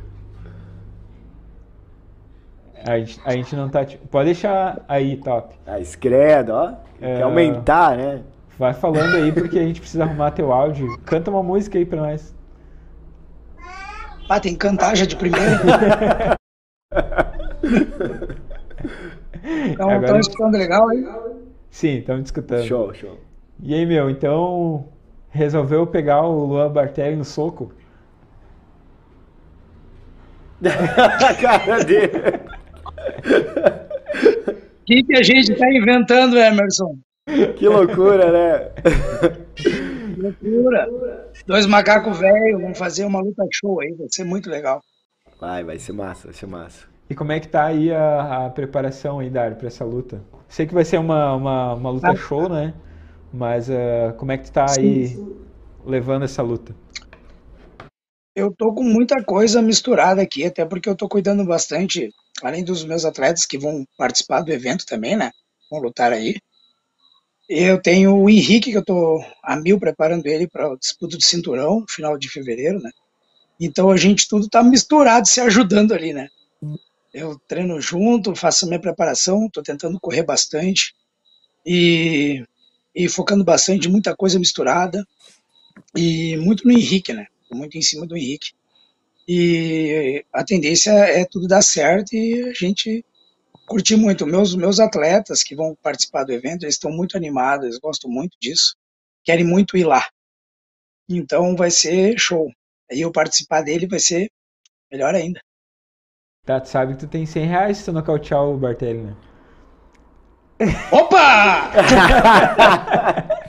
A 2.85 2.99
gente, 2.99 3.21
a 3.25 3.31
gente 3.31 3.55
não 3.55 3.69
tá. 3.69 3.85
Pode 4.11 4.25
deixar 4.25 4.83
aí, 4.87 5.17
top. 5.17 5.55
Ah, 5.65 5.79
escreda, 5.79 6.53
ó. 6.53 6.73
É... 7.01 7.17
Quer 7.17 7.23
aumentar, 7.23 7.97
né? 7.97 8.21
Vai 8.59 8.73
falando 8.73 9.15
aí 9.15 9.31
porque 9.31 9.57
a 9.57 9.63
gente 9.63 9.79
precisa 9.79 10.03
arrumar 10.03 10.31
teu 10.31 10.51
áudio. 10.51 10.99
Canta 11.05 11.31
uma 11.31 11.41
música 11.41 11.77
aí 11.77 11.85
pra 11.85 12.01
nós. 12.01 12.35
Ah, 14.33 14.39
tem 14.39 14.53
que 14.53 14.59
cantar 14.59 14.97
já 14.97 15.05
de 15.05 15.15
primeira. 15.15 15.59
então, 19.69 19.91
Agora... 19.91 20.05
estão 20.05 20.19
escutando 20.19 20.57
legal 20.57 20.89
aí? 20.89 21.07
Sim, 21.69 21.99
estamos 21.99 22.25
escutando. 22.25 22.63
Show, 22.63 22.91
show. 22.95 23.19
E 23.61 23.75
aí, 23.75 23.85
meu, 23.85 24.09
então 24.09 24.87
resolveu 25.29 25.85
pegar 25.85 26.23
o 26.23 26.47
Luan 26.47 26.71
Bartelli 26.71 27.15
no 27.15 27.23
soco? 27.23 27.71
a 30.65 31.33
cara 31.39 31.83
dele. 31.83 32.11
O 34.49 34.85
que, 34.87 35.03
que 35.03 35.15
a 35.15 35.21
gente 35.21 35.51
está 35.51 35.71
inventando, 35.71 36.39
Emerson? 36.39 36.97
Que 37.55 37.67
loucura, 37.67 38.31
né? 38.31 38.71
Que 39.55 39.69
loucura. 40.17 40.89
Dois 41.45 41.65
macacos 41.65 42.17
velhos, 42.19 42.61
vão 42.61 42.73
fazer 42.73 43.05
uma 43.05 43.19
luta 43.19 43.45
show 43.51 43.81
aí, 43.81 43.93
vai 43.93 44.07
ser 44.09 44.23
muito 44.23 44.49
legal. 44.49 44.81
Vai, 45.39 45.63
vai 45.63 45.77
ser 45.77 45.91
massa, 45.91 46.27
vai 46.27 46.33
ser 46.33 46.45
massa. 46.45 46.87
E 47.09 47.15
como 47.15 47.33
é 47.33 47.39
que 47.39 47.49
tá 47.49 47.65
aí 47.65 47.91
a, 47.91 48.45
a 48.45 48.49
preparação 48.49 49.19
aí, 49.19 49.29
Dário, 49.29 49.57
pra 49.57 49.67
essa 49.67 49.83
luta? 49.83 50.23
Sei 50.47 50.65
que 50.65 50.73
vai 50.73 50.85
ser 50.85 50.99
uma, 50.99 51.35
uma, 51.35 51.73
uma 51.73 51.89
luta 51.89 52.11
ah, 52.11 52.15
show, 52.15 52.47
né? 52.47 52.73
Mas 53.31 53.67
uh, 53.67 54.13
como 54.17 54.31
é 54.31 54.37
que 54.37 54.45
tu 54.45 54.53
tá 54.53 54.67
sim, 54.69 54.81
aí 54.81 55.07
sim. 55.07 55.35
levando 55.85 56.23
essa 56.23 56.41
luta? 56.41 56.73
Eu 58.35 58.51
tô 58.55 58.73
com 58.73 58.83
muita 58.83 59.21
coisa 59.23 59.61
misturada 59.61 60.21
aqui, 60.21 60.45
até 60.45 60.65
porque 60.65 60.87
eu 60.87 60.95
tô 60.95 61.09
cuidando 61.09 61.43
bastante, 61.43 62.09
além 62.41 62.63
dos 62.63 62.85
meus 62.85 63.03
atletas 63.03 63.45
que 63.45 63.57
vão 63.57 63.85
participar 63.97 64.41
do 64.41 64.51
evento 64.51 64.85
também, 64.85 65.15
né? 65.15 65.31
Vão 65.69 65.81
lutar 65.81 66.13
aí. 66.13 66.37
Eu 67.49 67.81
tenho 67.81 68.15
o 68.15 68.29
Henrique, 68.29 68.71
que 68.71 68.77
eu 68.77 68.81
estou 68.81 69.23
a 69.43 69.55
mil 69.55 69.79
preparando 69.79 70.25
ele 70.27 70.47
para 70.47 70.71
o 70.71 70.77
disputa 70.77 71.17
de 71.17 71.25
cinturão, 71.25 71.85
final 71.89 72.17
de 72.17 72.29
fevereiro, 72.29 72.79
né? 72.81 72.89
Então 73.59 73.89
a 73.89 73.97
gente 73.97 74.27
tudo 74.27 74.45
está 74.45 74.63
misturado, 74.63 75.27
se 75.27 75.41
ajudando 75.41 75.93
ali, 75.93 76.13
né? 76.13 76.29
Eu 77.13 77.39
treino 77.47 77.79
junto, 77.79 78.35
faço 78.35 78.65
a 78.65 78.67
minha 78.67 78.79
preparação, 78.81 79.45
estou 79.45 79.61
tentando 79.61 79.99
correr 79.99 80.23
bastante. 80.23 80.95
E 81.65 82.43
e 82.95 83.09
focando 83.09 83.43
bastante, 83.43 83.89
muita 83.89 84.15
coisa 84.15 84.37
misturada 84.37 85.05
e 85.95 86.37
muito 86.37 86.65
no 86.65 86.71
Henrique, 86.71 87.11
né? 87.11 87.25
Muito 87.51 87.77
em 87.77 87.81
cima 87.81 88.05
do 88.05 88.15
Henrique. 88.15 88.51
E 89.27 90.23
a 90.31 90.43
tendência 90.43 90.91
é 90.91 91.25
tudo 91.25 91.47
dar 91.47 91.61
certo 91.61 92.13
e 92.13 92.49
a 92.49 92.53
gente 92.53 93.03
curtir 93.65 93.95
muito. 93.95 94.25
Meus, 94.25 94.55
meus 94.55 94.79
atletas 94.79 95.43
que 95.43 95.55
vão 95.55 95.75
participar 95.81 96.23
do 96.23 96.31
evento, 96.31 96.63
eles 96.63 96.75
estão 96.75 96.91
muito 96.91 97.17
animados, 97.17 97.65
eles 97.65 97.79
gostam 97.79 98.09
muito 98.09 98.37
disso, 98.39 98.75
querem 99.23 99.45
muito 99.45 99.77
ir 99.77 99.85
lá. 99.85 100.07
Então 101.09 101.55
vai 101.55 101.71
ser 101.71 102.17
show. 102.17 102.51
Aí 102.91 103.01
eu 103.01 103.11
participar 103.11 103.61
dele 103.61 103.87
vai 103.87 103.99
ser 103.99 104.29
melhor 104.91 105.15
ainda. 105.15 105.39
Tá, 106.45 106.59
tu 106.59 106.67
sabe 106.67 106.93
que 106.93 106.99
tu 106.99 107.07
tem 107.07 107.25
100 107.25 107.45
reais 107.45 107.77
se 107.77 107.85
tu 107.85 107.93
nocautear 107.93 108.43
o 108.43 108.57
Bartelli, 108.57 109.03
né? 109.03 109.15
Opa! 110.91 111.71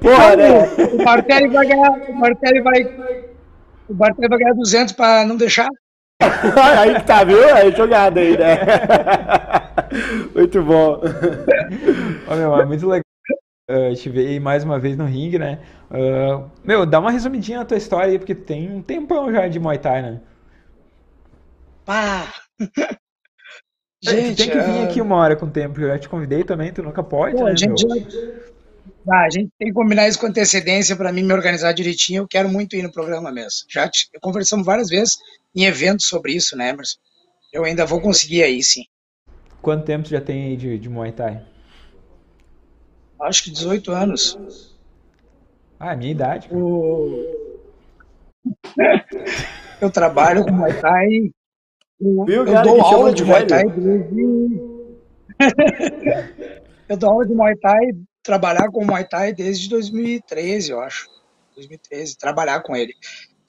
Porra, 0.00 0.36
né? 0.36 0.62
O 0.92 1.04
Bartelli 1.04 1.48
vai 1.48 1.66
ganhar, 1.66 1.90
o 1.90 2.18
Bartelli 2.20 2.62
vai, 2.62 2.82
o 3.88 3.94
Bartelli 3.94 4.28
vai 4.28 4.38
ganhar 4.38 4.54
200 4.54 4.94
para 4.94 5.26
não 5.26 5.36
deixar. 5.36 5.68
aí 6.78 6.94
que 6.94 7.04
tá, 7.04 7.24
viu? 7.24 7.54
Aí 7.54 7.70
jogada 7.72 8.20
aí, 8.20 8.36
né? 8.36 8.58
muito 10.34 10.62
bom. 10.62 11.00
Ô, 12.28 12.34
meu, 12.34 12.60
é 12.60 12.64
muito 12.64 12.86
legal 12.86 13.02
uh, 13.70 13.94
te 13.94 14.08
ver 14.08 14.40
mais 14.40 14.64
uma 14.64 14.78
vez 14.78 14.96
no 14.96 15.04
ringue, 15.04 15.38
né? 15.38 15.60
Uh, 15.90 16.50
meu, 16.64 16.86
dá 16.86 16.98
uma 16.98 17.10
resumidinha 17.10 17.58
na 17.58 17.64
tua 17.64 17.76
história 17.76 18.10
aí, 18.10 18.18
porque 18.18 18.34
tu 18.34 18.44
tem 18.44 18.70
um 18.70 18.82
tempão 18.82 19.32
já 19.32 19.46
de 19.48 19.58
Muay 19.58 19.78
Thai, 19.78 20.02
né? 20.02 20.20
Pá! 21.84 22.32
Gente, 24.02 24.34
tu 24.34 24.36
tem 24.36 24.50
que 24.50 24.60
vir 24.60 24.84
aqui 24.84 25.00
uma 25.00 25.16
hora 25.16 25.36
com 25.36 25.46
o 25.46 25.50
tempo. 25.50 25.80
Eu 25.80 25.88
já 25.88 25.98
te 25.98 26.08
convidei 26.08 26.44
também, 26.44 26.72
tu 26.72 26.82
nunca 26.82 27.02
pode, 27.02 27.36
Pô, 27.36 27.44
né, 27.44 27.52
a, 27.52 27.56
gente 27.56 27.86
meu? 27.86 27.98
já... 27.98 28.18
ah, 29.10 29.24
a 29.24 29.30
gente 29.30 29.50
tem 29.58 29.68
que 29.68 29.74
combinar 29.74 30.08
isso 30.08 30.18
com 30.18 30.26
antecedência 30.26 30.96
para 30.96 31.12
mim 31.12 31.22
me 31.22 31.32
organizar 31.32 31.72
direitinho. 31.72 32.22
Eu 32.22 32.28
quero 32.28 32.48
muito 32.48 32.76
ir 32.76 32.82
no 32.82 32.92
programa 32.92 33.32
mesmo. 33.32 33.66
Já 33.68 33.88
te... 33.88 34.08
conversamos 34.20 34.66
várias 34.66 34.88
vezes 34.88 35.16
em 35.56 35.64
eventos 35.64 36.06
sobre 36.06 36.34
isso, 36.34 36.54
né, 36.56 36.68
Emerson? 36.68 36.98
Eu 37.52 37.64
ainda 37.64 37.86
vou 37.86 38.00
conseguir 38.00 38.42
aí, 38.42 38.62
sim. 38.62 38.84
Quanto 39.62 39.86
tempo 39.86 40.06
já 40.06 40.20
tem 40.20 40.44
aí 40.44 40.56
de, 40.56 40.78
de 40.78 40.88
Muay 40.88 41.12
Thai? 41.12 41.42
Acho 43.22 43.44
que 43.44 43.50
18 43.50 43.90
anos. 43.90 44.76
Ah, 45.80 45.94
é 45.94 45.96
minha 45.96 46.10
idade. 46.10 46.48
O... 46.52 47.24
eu 49.80 49.90
trabalho 49.90 50.44
com 50.44 50.52
Muay 50.52 50.78
Thai. 50.80 51.32
Eu, 51.98 52.24
Viu, 52.26 52.46
eu 52.46 52.52
cara, 52.52 52.62
dou 52.62 52.80
aula 52.82 53.10
de 53.10 53.22
de 53.22 53.24
Muay? 53.24 53.46
Thai 53.46 53.64
desde. 53.70 54.60
eu 56.88 56.96
dou 56.96 57.10
aula 57.10 57.26
de 57.26 57.34
Muay 57.34 57.56
Thai, 57.56 57.92
trabalhar 58.22 58.68
com 58.70 58.84
Muay 58.84 59.04
Thai 59.04 59.32
desde 59.32 59.70
2013, 59.70 60.70
eu 60.70 60.80
acho. 60.80 61.08
2013, 61.54 62.18
trabalhar 62.18 62.60
com 62.62 62.76
ele. 62.76 62.92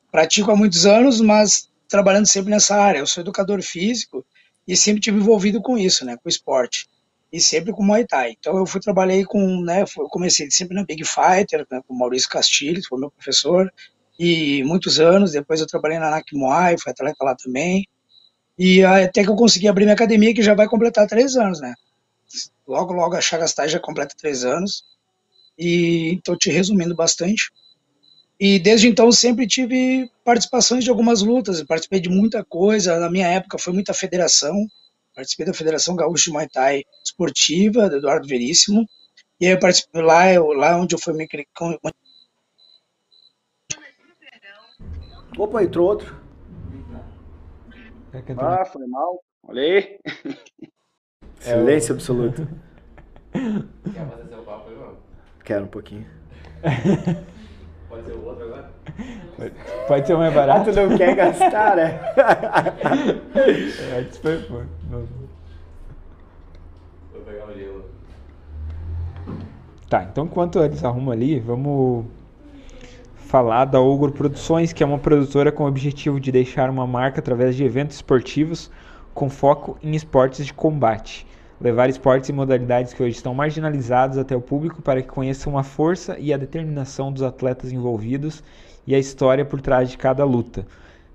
Pratico 0.10 0.52
há 0.52 0.56
muitos 0.56 0.86
anos, 0.86 1.20
mas 1.20 1.70
trabalhando 1.88 2.28
sempre 2.28 2.52
nessa 2.52 2.76
área. 2.76 3.00
Eu 3.00 3.08
sou 3.08 3.22
educador 3.22 3.62
físico 3.62 4.26
e 4.68 4.76
sempre 4.76 5.02
tive 5.02 5.18
envolvido 5.18 5.62
com 5.62 5.78
isso, 5.78 6.06
né, 6.06 6.18
com 6.22 6.30
esporte. 6.30 6.88
E 7.32 7.42
sempre 7.42 7.74
com 7.74 7.84
Muay 7.84 8.06
Thai. 8.06 8.36
Então 8.40 8.58
eu 8.58 8.66
fui 8.66 8.80
trabalhei 8.80 9.24
com, 9.26 9.62
né, 9.62 9.84
eu 9.84 10.08
comecei 10.10 10.50
sempre 10.52 10.76
na 10.76 10.84
Big 10.84 11.04
Fighter, 11.04 11.66
né, 11.72 11.82
com 11.88 11.94
Maurício 11.94 12.30
Castilho, 12.30 12.82
que 12.82 12.88
foi 12.88 13.00
meu 13.00 13.12
professor, 13.12 13.72
e 14.20 14.64
muitos 14.64 15.00
anos, 15.00 15.34
depois 15.34 15.60
eu 15.60 15.68
trabalhei 15.68 16.00
na 16.00 16.10
NAC 16.10 16.34
Muay, 16.34 16.76
fui 16.80 16.92
atleta 16.92 17.24
lá 17.24 17.36
também. 17.36 17.88
E 18.58 18.84
até 18.84 19.24
que 19.24 19.30
eu 19.30 19.36
consegui 19.36 19.68
abrir 19.68 19.84
minha 19.84 19.94
academia, 19.94 20.34
que 20.34 20.42
já 20.42 20.56
vai 20.56 20.68
completar 20.68 21.08
três 21.08 21.36
anos, 21.36 21.62
né? 21.62 21.74
Logo, 22.68 22.94
logo 22.94 23.16
a 23.16 23.22
Chagas 23.22 23.54
Thai 23.54 23.70
já 23.70 23.80
completa 23.80 24.16
três 24.18 24.44
anos. 24.44 24.84
E 25.58 26.14
então, 26.14 26.36
te 26.36 26.50
resumindo 26.50 26.96
bastante. 26.96 27.52
E 28.40 28.60
desde 28.60 28.88
então 28.88 29.12
sempre 29.12 29.48
tive 29.48 30.10
participações 30.24 30.84
de 30.84 30.90
algumas 30.90 31.22
lutas, 31.22 31.64
participei 31.64 32.00
de 32.00 32.10
muita 32.10 32.46
coisa. 32.46 33.00
Na 33.00 33.10
minha 33.10 33.28
época 33.28 33.58
foi 33.58 33.74
muita 33.74 33.94
federação. 33.94 34.54
Participei 35.16 35.48
da 35.48 35.54
Federação 35.54 35.96
Gaúcha 35.96 36.26
de 36.26 36.32
Muay 36.32 36.48
Thai 36.48 36.84
Esportiva, 37.04 37.90
do 37.90 37.98
Eduardo 37.98 38.28
Veríssimo. 38.28 38.86
E 39.42 39.48
aí 39.48 39.54
eu 39.54 39.60
participei 39.60 40.04
lá, 40.04 40.32
eu, 40.32 40.48
lá 40.54 40.78
onde 40.78 40.94
eu 40.94 41.00
fui 41.00 41.14
me 41.14 41.28
Opa, 45.38 45.64
entrou 45.64 45.88
outro. 45.88 46.16
Ah, 48.38 48.66
foi 48.66 48.88
mal. 48.88 49.24
Olha 49.44 49.62
aí. 49.62 50.00
Silêncio 51.40 51.94
absoluto. 51.94 52.48
Quer 53.32 54.10
fazer 54.10 54.30
seu 54.30 54.44
papo 54.44 54.70
aí, 54.70 54.76
mano? 54.76 54.98
Quero 55.44 55.66
um 55.66 55.68
pouquinho. 55.68 56.08
Pode 57.88 58.06
ser 58.06 58.14
o 58.14 58.26
outro 58.26 58.46
agora? 58.46 58.72
Pode 59.88 60.08
ser 60.08 60.16
mais 60.18 60.32
Ah, 60.32 60.36
barato? 60.36 60.72
tu 60.72 60.76
não 60.76 60.98
quer 60.98 61.16
gastar, 61.16 61.76
né? 61.76 62.00
É, 63.36 64.02
isso 64.02 64.20
foi-. 64.22 64.44
Vou 64.90 65.08
pegar 67.26 67.46
o 67.48 67.54
gelo. 67.58 67.86
Tá, 69.90 70.04
então 70.12 70.26
enquanto 70.26 70.60
eles 70.62 70.84
arrumam 70.84 71.14
ali, 71.14 71.40
vamos 71.40 72.06
falar 73.16 73.66
da 73.66 73.80
Ogro 73.80 74.12
Produções, 74.12 74.74
que 74.74 74.84
é 74.84 74.86
uma 74.86 74.98
produtora 74.98 75.52
com 75.52 75.64
o 75.64 75.68
objetivo 75.68 76.20
de 76.20 76.32
deixar 76.32 76.70
uma 76.70 76.88
marca 76.88 77.20
através 77.20 77.56
de 77.56 77.64
eventos 77.64 77.96
esportivos 77.98 78.72
com 79.14 79.30
foco 79.30 79.78
em 79.84 79.96
esportes 79.96 80.46
de 80.46 80.54
combate. 80.54 81.26
Levar 81.60 81.90
esportes 81.90 82.30
e 82.30 82.34
modalidades 82.34 82.94
que 82.94 83.02
hoje 83.02 83.16
estão 83.16 83.34
marginalizados 83.34 84.18
até 84.18 84.36
o 84.36 84.42
público 84.42 84.82
para 84.82 85.02
que 85.02 85.08
conheçam 85.08 85.58
a 85.58 85.64
força 85.64 86.16
e 86.20 86.34
a 86.34 86.38
determinação 86.38 87.12
dos 87.12 87.24
atletas 87.24 87.72
envolvidos 87.72 88.44
e 88.88 88.96
a 88.96 89.00
história 89.00 89.46
por 89.46 89.62
trás 89.62 89.90
de 89.92 89.98
cada 89.98 90.26
luta. 90.26 90.68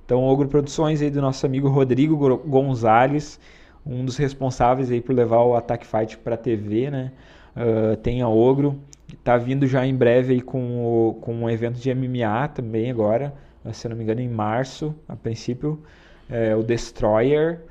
Então, 0.04 0.22
Ogro 0.24 0.48
Produções 0.48 1.00
aí 1.02 1.10
do 1.10 1.20
nosso 1.20 1.46
amigo 1.46 1.68
Rodrigo 1.68 2.16
Gonzalez, 2.38 3.38
um 3.84 4.04
dos 4.04 4.16
responsáveis 4.16 4.90
aí 4.90 5.00
por 5.00 5.14
levar 5.14 5.42
o 5.42 5.54
Attack 5.56 5.86
Fight 5.86 6.18
para 6.18 6.36
TV, 6.36 6.90
né? 6.90 7.12
Ah, 7.54 7.96
tem 8.02 8.22
a 8.22 8.28
Ogro, 8.28 8.80
tá 9.24 9.36
vindo 9.36 9.66
já 9.66 9.86
em 9.86 9.94
breve 9.94 10.34
aí 10.34 10.40
com, 10.40 10.84
o- 11.10 11.14
com 11.14 11.34
um 11.34 11.50
evento 11.50 11.78
de 11.78 11.90
MMA 11.90 12.48
também 12.48 12.90
agora, 12.90 13.34
se 13.72 13.86
eu 13.86 13.90
não 13.90 13.96
me 13.96 14.02
engano 14.04 14.20
em 14.20 14.28
março, 14.28 14.94
a 15.08 15.14
princípio, 15.16 15.82
é, 16.28 16.54
o 16.56 16.62
Destroyer, 16.62 17.62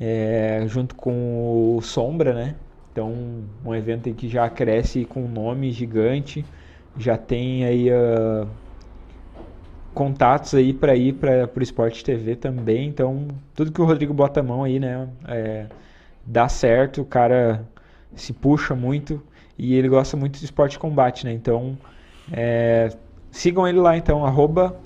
é, 0.00 0.64
junto 0.68 0.94
com 0.94 1.76
o 1.76 1.82
Sombra, 1.82 2.34
né? 2.34 2.56
Então, 2.92 3.48
um 3.64 3.74
evento 3.74 4.12
que 4.14 4.28
já 4.28 4.48
cresce 4.50 5.04
com 5.06 5.24
um 5.24 5.28
nome 5.28 5.70
gigante, 5.70 6.46
já 6.96 7.16
tem 7.16 7.64
aí 7.64 7.90
ah, 7.90 8.46
contatos 9.94 10.54
aí 10.54 10.72
para 10.72 10.94
ir 10.96 11.14
para 11.14 11.48
o 11.54 11.62
Esporte 11.62 12.04
TV 12.04 12.36
também. 12.36 12.88
Então, 12.88 13.28
tudo 13.54 13.72
que 13.72 13.80
o 13.80 13.84
Rodrigo 13.84 14.12
bota 14.12 14.40
a 14.40 14.42
mão 14.42 14.64
aí, 14.64 14.78
né, 14.78 15.08
é, 15.28 15.66
dá 16.24 16.48
certo. 16.48 17.02
O 17.02 17.04
cara 17.04 17.66
se 18.14 18.32
puxa 18.32 18.74
muito 18.74 19.22
e 19.58 19.74
ele 19.74 19.88
gosta 19.88 20.16
muito 20.16 20.38
de 20.38 20.44
esporte 20.44 20.72
de 20.72 20.78
combate, 20.78 21.24
né? 21.24 21.32
Então, 21.32 21.76
é, 22.32 22.90
sigam 23.30 23.66
ele 23.66 23.78
lá, 23.78 23.96
então, 23.96 24.24
arroba 24.24 24.76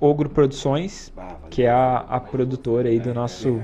Ogro 0.00 0.30
Produções, 0.30 1.12
que 1.50 1.62
é 1.62 1.70
a, 1.70 1.98
a 1.98 2.20
produtora 2.20 2.88
aí 2.88 2.98
do 2.98 3.12
nosso, 3.12 3.62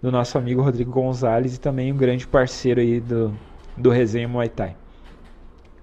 do 0.00 0.10
nosso 0.10 0.38
amigo 0.38 0.62
Rodrigo 0.62 0.90
Gonzalez 0.90 1.56
e 1.56 1.60
também 1.60 1.92
um 1.92 1.96
grande 1.96 2.26
parceiro 2.26 2.80
aí 2.80 2.98
do, 2.98 3.34
do 3.76 3.90
Resenha 3.90 4.26
Muay 4.26 4.48
Thai. 4.48 4.76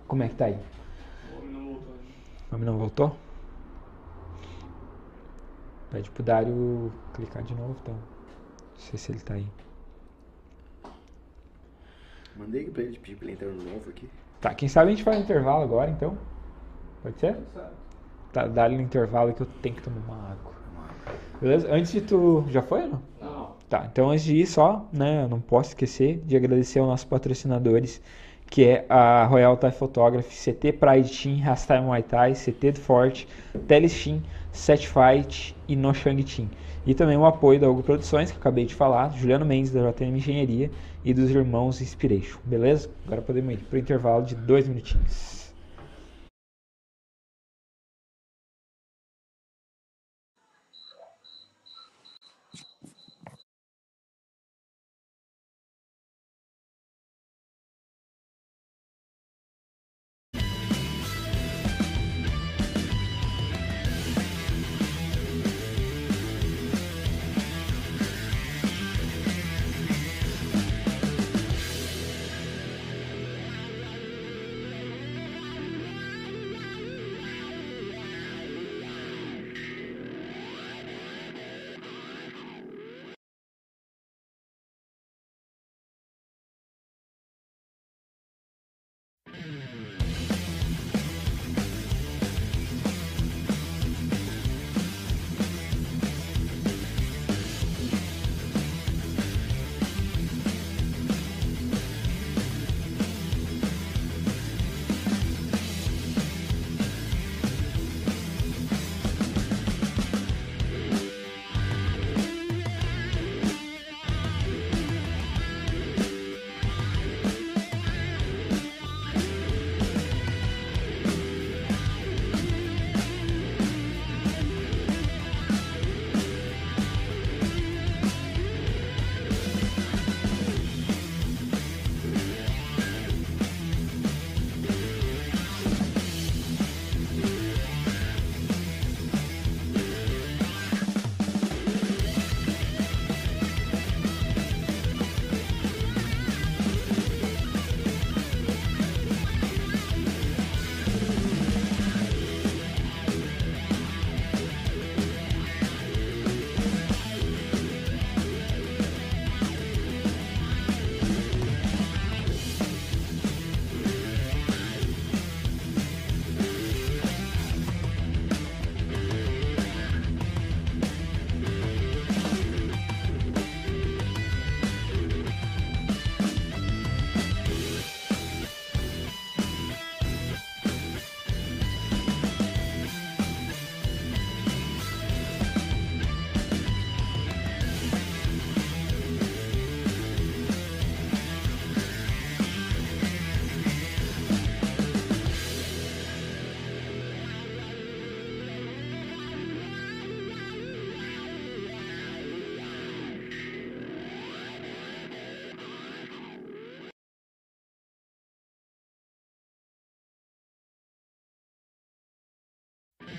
Como 0.08 0.24
é 0.24 0.28
que 0.28 0.36
tá 0.36 0.46
aí? 0.46 0.58
O 2.52 2.56
homem 2.56 2.66
não 2.66 2.78
voltou? 2.78 3.23
Pede 5.94 6.10
pro 6.10 6.24
Dário 6.24 6.92
clicar 7.14 7.44
de 7.44 7.54
novo, 7.54 7.76
então. 7.84 7.94
Não 7.94 8.80
sei 8.80 8.98
se 8.98 9.12
ele 9.12 9.20
tá 9.20 9.36
aí. 9.36 9.46
Mandei 12.36 12.66
pra 12.66 12.82
ele 12.82 12.98
pedir 12.98 13.16
pra 13.16 13.26
ele 13.26 13.34
entrar 13.34 13.50
no 13.50 13.64
novo 13.64 13.92
aqui. 13.92 14.10
Tá, 14.42 14.56
quem 14.56 14.68
sabe 14.68 14.88
a 14.88 14.90
gente 14.90 15.04
faz 15.04 15.20
um 15.20 15.22
intervalo 15.22 15.62
agora, 15.62 15.92
então? 15.92 16.18
Pode 17.04 17.20
ser? 17.20 17.38
Tá, 18.32 18.48
dá-lhe 18.48 18.76
no 18.76 18.82
intervalo 18.82 19.36
que 19.36 19.42
eu 19.42 19.48
tenho 19.62 19.76
que 19.76 19.84
tomar 19.84 20.00
uma 20.00 20.32
água. 20.32 20.52
Beleza? 21.40 21.72
Antes 21.72 21.92
de 21.92 22.02
tu. 22.02 22.44
Já 22.50 22.64
foi 22.64 22.88
não? 22.88 23.00
Não. 23.22 23.52
Tá, 23.70 23.88
então 23.92 24.10
antes 24.10 24.24
de 24.24 24.36
ir 24.36 24.48
só, 24.48 24.90
né, 24.92 25.26
eu 25.26 25.30
não 25.30 25.40
posso 25.40 25.70
esquecer 25.70 26.24
de 26.26 26.36
agradecer 26.36 26.80
aos 26.80 26.88
nossos 26.88 27.06
patrocinadores, 27.06 28.02
que 28.48 28.66
é 28.66 28.86
a 28.90 29.26
Royal 29.26 29.56
Thai 29.58 29.72
Photography, 29.72 30.52
CT 30.52 30.74
Pride 30.74 31.22
Team, 31.22 31.40
Rastai 31.40 31.82
Muay 31.82 32.02
Thai, 32.02 32.34
CT 32.34 32.72
do 32.72 32.80
Forte, 32.80 33.28
Telestim, 33.68 34.24
Set 34.54 34.88
Fight 34.88 35.56
e 35.68 35.76
No 35.76 35.94
Shang 35.94 36.24
Team. 36.24 36.50
E 36.86 36.94
também 36.94 37.18
o 37.18 37.26
apoio 37.26 37.60
da 37.60 37.70
Hugo 37.70 37.82
Produções, 37.84 38.32
que 38.32 38.38
acabei 38.38 38.66
de 38.66 38.76
falar, 38.76 39.10
Juliano 39.18 39.46
Mendes 39.46 39.72
da 39.72 39.92
JM 39.92 40.16
Engenharia 40.16 40.70
e 41.04 41.14
dos 41.14 41.30
irmãos 41.30 41.82
Inspiration. 41.82 42.40
Beleza? 42.46 42.90
Agora 43.06 43.22
podemos 43.22 43.54
ir 43.54 43.58
para 43.58 43.76
o 43.76 43.80
intervalo 43.80 44.24
de 44.24 44.36
dois 44.36 44.68
minutinhos. 44.68 45.33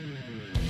Mm-hmm. 0.05 0.64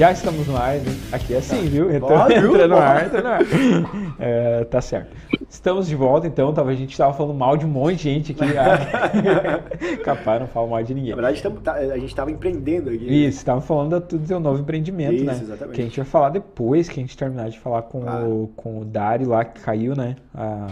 Já 0.00 0.12
estamos 0.12 0.46
no 0.46 0.56
ar, 0.56 0.76
aqui 1.12 1.34
é 1.34 1.36
assim, 1.36 1.64
tá. 1.64 1.68
viu? 1.68 1.94
Entra, 1.94 2.24
ah, 2.24 2.32
entra 2.32 2.66
no 2.66 2.76
ar, 2.78 3.04
entra 3.04 3.20
no 3.20 3.28
ar. 3.28 3.40
É, 4.18 4.64
tá 4.64 4.80
certo. 4.80 5.14
Estamos 5.46 5.88
de 5.88 5.94
volta, 5.94 6.26
então. 6.26 6.54
Tava, 6.54 6.70
a 6.70 6.74
gente 6.74 6.92
estava 6.92 7.12
falando 7.12 7.36
mal 7.36 7.54
de 7.54 7.66
um 7.66 7.68
monte 7.68 7.96
de 7.96 8.02
gente 8.04 8.32
aqui. 8.32 8.40
Capaz, 10.02 10.40
não 10.40 10.46
falo 10.46 10.68
mal 10.68 10.82
de 10.82 10.94
ninguém. 10.94 11.10
Na 11.14 11.16
verdade, 11.16 11.60
tá, 11.62 11.74
a 11.74 11.98
gente 11.98 12.08
estava 12.08 12.30
empreendendo 12.30 12.88
aqui. 12.88 13.26
Isso, 13.26 13.36
estava 13.36 13.60
falando 13.60 14.00
do 14.00 14.26
seu 14.26 14.40
novo 14.40 14.62
empreendimento, 14.62 15.16
Isso, 15.16 15.24
né? 15.26 15.38
Exatamente. 15.38 15.74
Que 15.74 15.80
a 15.82 15.84
gente 15.84 15.96
vai 15.98 16.06
falar 16.06 16.30
depois 16.30 16.88
que 16.88 16.98
a 16.98 17.02
gente 17.02 17.14
terminar 17.14 17.50
de 17.50 17.58
falar 17.58 17.82
com, 17.82 18.08
ah. 18.08 18.24
o, 18.24 18.50
com 18.56 18.80
o 18.80 18.84
Dari 18.86 19.26
lá, 19.26 19.44
que 19.44 19.60
caiu, 19.60 19.94
né? 19.94 20.16
A, 20.34 20.68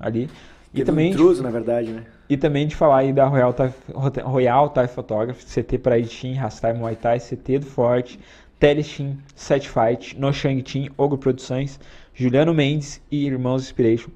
ali. 0.00 0.30
E 0.72 0.82
também. 0.84 1.10
Intruso, 1.10 1.42
na 1.42 1.50
verdade, 1.50 1.92
né? 1.92 2.04
E 2.30 2.36
também 2.36 2.66
de 2.66 2.74
falar 2.74 2.98
aí 2.98 3.12
da 3.12 3.26
Royal 3.26 3.52
Thai, 3.52 3.74
Royal 4.22 4.70
Thai 4.70 4.86
Photography, 4.86 5.44
CT 5.44 5.78
para 5.78 5.98
Itin, 5.98 6.32
Rastai 6.34 6.72
Muay 6.72 6.96
Thai, 6.96 7.18
CT 7.18 7.58
do 7.58 7.66
Forte, 7.66 8.18
Telestin, 8.60 9.18
Set 9.34 9.66
Fight, 9.66 10.16
No 10.20 10.30
Shang 10.34 10.62
Team, 10.62 10.90
Ogro 10.98 11.16
Produções, 11.16 11.80
Juliano 12.14 12.52
Mendes 12.52 13.00
e 13.10 13.26
Irmãos 13.26 13.62
Inspiration, 13.62 14.10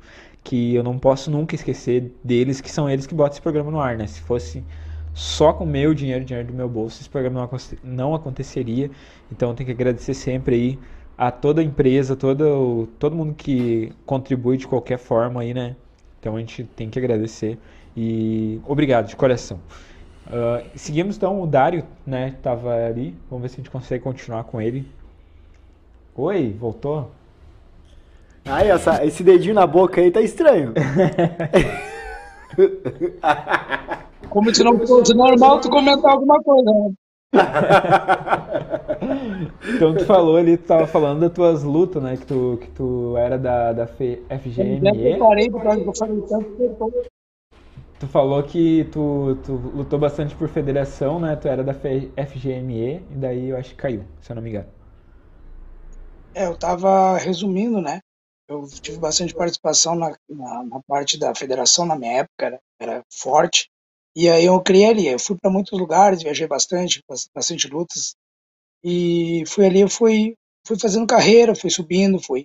que 0.45 0.75
eu 0.75 0.83
não 0.83 0.99
posso 0.99 1.31
nunca 1.31 1.55
esquecer 1.55 2.13
deles, 2.23 2.61
que 2.61 2.71
são 2.71 2.89
eles 2.89 3.07
que 3.07 3.15
botam 3.15 3.33
esse 3.33 3.41
programa 3.41 3.71
no 3.71 3.81
ar, 3.81 3.97
né? 3.97 4.07
Se 4.07 4.21
fosse 4.21 4.63
só 5.15 5.55
com 5.55 5.65
meu 5.65 5.95
dinheiro, 5.95 6.23
dinheiro 6.27 6.49
do 6.49 6.55
meu 6.55 6.69
bolso, 6.69 7.01
esse 7.01 7.09
programa 7.09 7.49
não, 7.83 8.15
aconteceria. 8.15 8.91
Então 9.33 9.49
eu 9.49 9.55
tenho 9.55 9.67
que 9.67 9.73
agradecer 9.73 10.13
sempre 10.13 10.55
aí 10.55 10.79
a 11.17 11.31
toda 11.31 11.63
a 11.63 11.65
empresa, 11.65 12.15
todo, 12.15 12.87
todo 12.99 13.17
mundo 13.17 13.35
que 13.35 13.93
contribui 14.05 14.59
de 14.59 14.67
qualquer 14.67 14.99
forma 14.99 15.41
aí, 15.41 15.55
né? 15.55 15.75
Então 16.21 16.37
a 16.37 16.39
gente 16.39 16.65
tem 16.65 16.91
que 16.91 16.99
agradecer 16.99 17.59
e 17.97 18.61
obrigado 18.67 19.09
de 19.09 19.17
coração. 19.17 19.59
Uh, 20.27 20.67
seguimos 20.75 21.17
então 21.17 21.43
o 21.43 21.47
Dário, 21.47 21.85
né? 22.07 22.35
Tava 22.43 22.75
ali. 22.75 23.15
Vamos 23.31 23.43
ver 23.43 23.49
se 23.49 23.55
a 23.55 23.59
gente 23.59 23.71
consegue 23.71 24.03
continuar 24.03 24.45
com 24.45 24.61
ele. 24.61 24.87
Oi, 26.17 26.57
voltou? 26.59 27.11
Ai, 28.45 28.71
essa, 28.71 29.05
esse 29.05 29.23
dedinho 29.23 29.55
na 29.55 29.67
boca 29.67 30.01
aí 30.01 30.11
tá 30.11 30.21
estranho. 30.21 30.73
Como 34.31 34.55
se 34.55 34.63
não 34.63 34.79
fosse 34.87 35.15
normal 35.15 35.61
tu 35.61 35.71
comentar 35.71 36.13
alguma 36.13 36.43
coisa, 36.43 36.71
né? 36.71 36.93
então 39.75 39.95
tu 39.95 40.05
falou 40.05 40.37
ali, 40.37 40.57
tu 40.57 40.65
tava 40.65 40.87
falando 40.87 41.21
das 41.21 41.33
tuas 41.33 41.63
lutas, 41.63 42.03
né? 42.03 42.17
Que 42.17 42.27
tu, 42.27 42.59
que 42.61 42.71
tu 42.71 43.17
era 43.17 43.39
da, 43.39 43.73
da 43.73 43.87
FGME. 43.87 45.13
Eu 45.13 45.19
parei 45.19 45.51
por 45.51 45.63
causa 45.63 45.81
que 45.81 45.89
eu 45.89 45.95
falei 45.97 46.21
tanto 46.23 46.57
Tu 48.05 48.09
falou 48.09 48.43
que 48.43 48.85
tu, 48.93 49.35
tu 49.47 49.53
lutou 49.55 49.99
bastante 49.99 50.35
por 50.35 50.47
federação, 50.47 51.19
né? 51.19 51.35
Tu 51.37 51.49
era 51.49 51.65
da 51.65 51.73
FGME, 51.73 52.97
e 52.97 53.15
daí 53.17 53.49
eu 53.49 53.57
acho 53.57 53.71
que 53.71 53.77
caiu, 53.77 54.05
se 54.21 54.31
eu 54.31 54.37
não 54.37 54.43
me 54.43 54.51
engano. 54.51 54.69
É, 56.35 56.45
eu 56.45 56.55
tava 56.55 57.17
resumindo, 57.17 57.81
né? 57.81 58.01
Eu 58.47 58.69
tive 58.69 58.99
bastante 58.99 59.35
participação 59.35 59.95
na, 59.95 60.15
na, 60.29 60.65
na 60.65 60.83
parte 60.87 61.19
da 61.19 61.35
federação 61.35 61.87
na 61.87 61.97
minha 61.97 62.19
época, 62.19 62.45
era, 62.45 62.61
era, 62.79 63.03
forte. 63.11 63.71
E 64.15 64.29
aí 64.29 64.45
eu 64.45 64.61
criei 64.61 64.91
ali, 64.91 65.09
eu 65.09 65.19
fui 65.19 65.39
para 65.41 65.51
muitos 65.51 65.79
lugares, 65.79 66.23
viajei 66.23 66.47
bastante, 66.47 67.03
bastante 67.35 67.69
lutas. 67.69 68.15
E 68.85 69.45
fui 69.47 69.65
ali, 69.65 69.81
eu 69.81 69.89
fui, 69.89 70.35
fui 70.67 70.79
fazendo 70.79 71.07
carreira, 71.07 71.57
fui 71.57 71.71
subindo, 71.71 72.21
fui. 72.21 72.45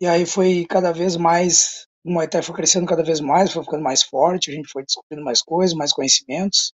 E 0.00 0.06
aí 0.06 0.24
foi 0.24 0.64
cada 0.64 0.92
vez 0.92 1.16
mais 1.16 1.88
o 2.04 2.12
Muay 2.12 2.28
Thai 2.28 2.42
foi 2.42 2.54
crescendo 2.54 2.86
cada 2.86 3.02
vez 3.02 3.20
mais, 3.20 3.52
foi 3.52 3.62
ficando 3.62 3.82
mais 3.82 4.02
forte, 4.02 4.50
a 4.50 4.54
gente 4.54 4.70
foi 4.70 4.84
descobrindo 4.84 5.24
mais 5.24 5.42
coisas, 5.42 5.76
mais 5.76 5.92
conhecimentos, 5.92 6.72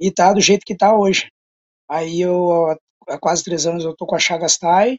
e 0.00 0.10
tá 0.10 0.32
do 0.32 0.40
jeito 0.40 0.64
que 0.64 0.76
tá 0.76 0.94
hoje. 0.94 1.30
Aí 1.88 2.20
eu, 2.20 2.76
há 3.08 3.18
quase 3.18 3.44
três 3.44 3.66
anos, 3.66 3.84
eu 3.84 3.94
tô 3.96 4.06
com 4.06 4.14
a 4.14 4.18
Chagas 4.18 4.58
Thai, 4.58 4.98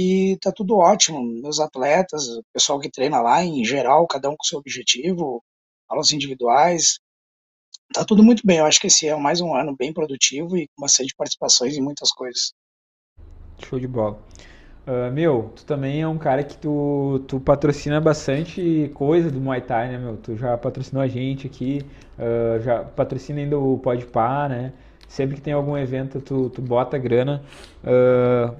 e 0.00 0.38
tá 0.40 0.52
tudo 0.52 0.76
ótimo. 0.76 1.20
Meus 1.24 1.58
atletas, 1.58 2.28
o 2.28 2.42
pessoal 2.52 2.78
que 2.78 2.88
treina 2.90 3.20
lá, 3.20 3.42
em 3.42 3.64
geral, 3.64 4.06
cada 4.06 4.30
um 4.30 4.36
com 4.36 4.44
seu 4.44 4.58
objetivo, 4.60 5.42
aulas 5.88 6.12
individuais, 6.12 7.00
tá 7.92 8.04
tudo 8.04 8.22
muito 8.22 8.46
bem. 8.46 8.58
Eu 8.58 8.66
acho 8.66 8.80
que 8.80 8.86
esse 8.86 9.08
é 9.08 9.16
mais 9.16 9.40
um 9.40 9.54
ano 9.54 9.74
bem 9.76 9.92
produtivo 9.92 10.56
e 10.56 10.68
com 10.68 10.82
bastante 10.82 11.14
participações 11.16 11.76
em 11.76 11.82
muitas 11.82 12.12
coisas. 12.12 12.52
Show 13.64 13.80
de 13.80 13.88
bola. 13.88 14.22
Uh, 14.88 15.12
meu, 15.12 15.52
tu 15.54 15.66
também 15.66 16.00
é 16.00 16.08
um 16.08 16.16
cara 16.16 16.42
que 16.42 16.56
tu, 16.56 17.22
tu 17.28 17.38
patrocina 17.38 18.00
bastante 18.00 18.90
coisa 18.94 19.30
do 19.30 19.38
Muay 19.38 19.60
Thai, 19.60 19.88
né, 19.88 19.98
meu? 19.98 20.16
Tu 20.16 20.34
já 20.34 20.56
patrocinou 20.56 21.02
a 21.02 21.06
gente 21.06 21.46
aqui, 21.46 21.84
uh, 22.18 22.58
já 22.62 22.84
patrocina 22.84 23.38
ainda 23.38 23.58
o 23.58 23.76
Podpah, 23.76 24.48
né? 24.48 24.72
Sempre 25.06 25.36
que 25.36 25.42
tem 25.42 25.52
algum 25.52 25.76
evento, 25.76 26.22
tu, 26.22 26.48
tu 26.48 26.62
bota 26.62 26.96
grana. 26.96 27.42
Uh, 27.84 28.56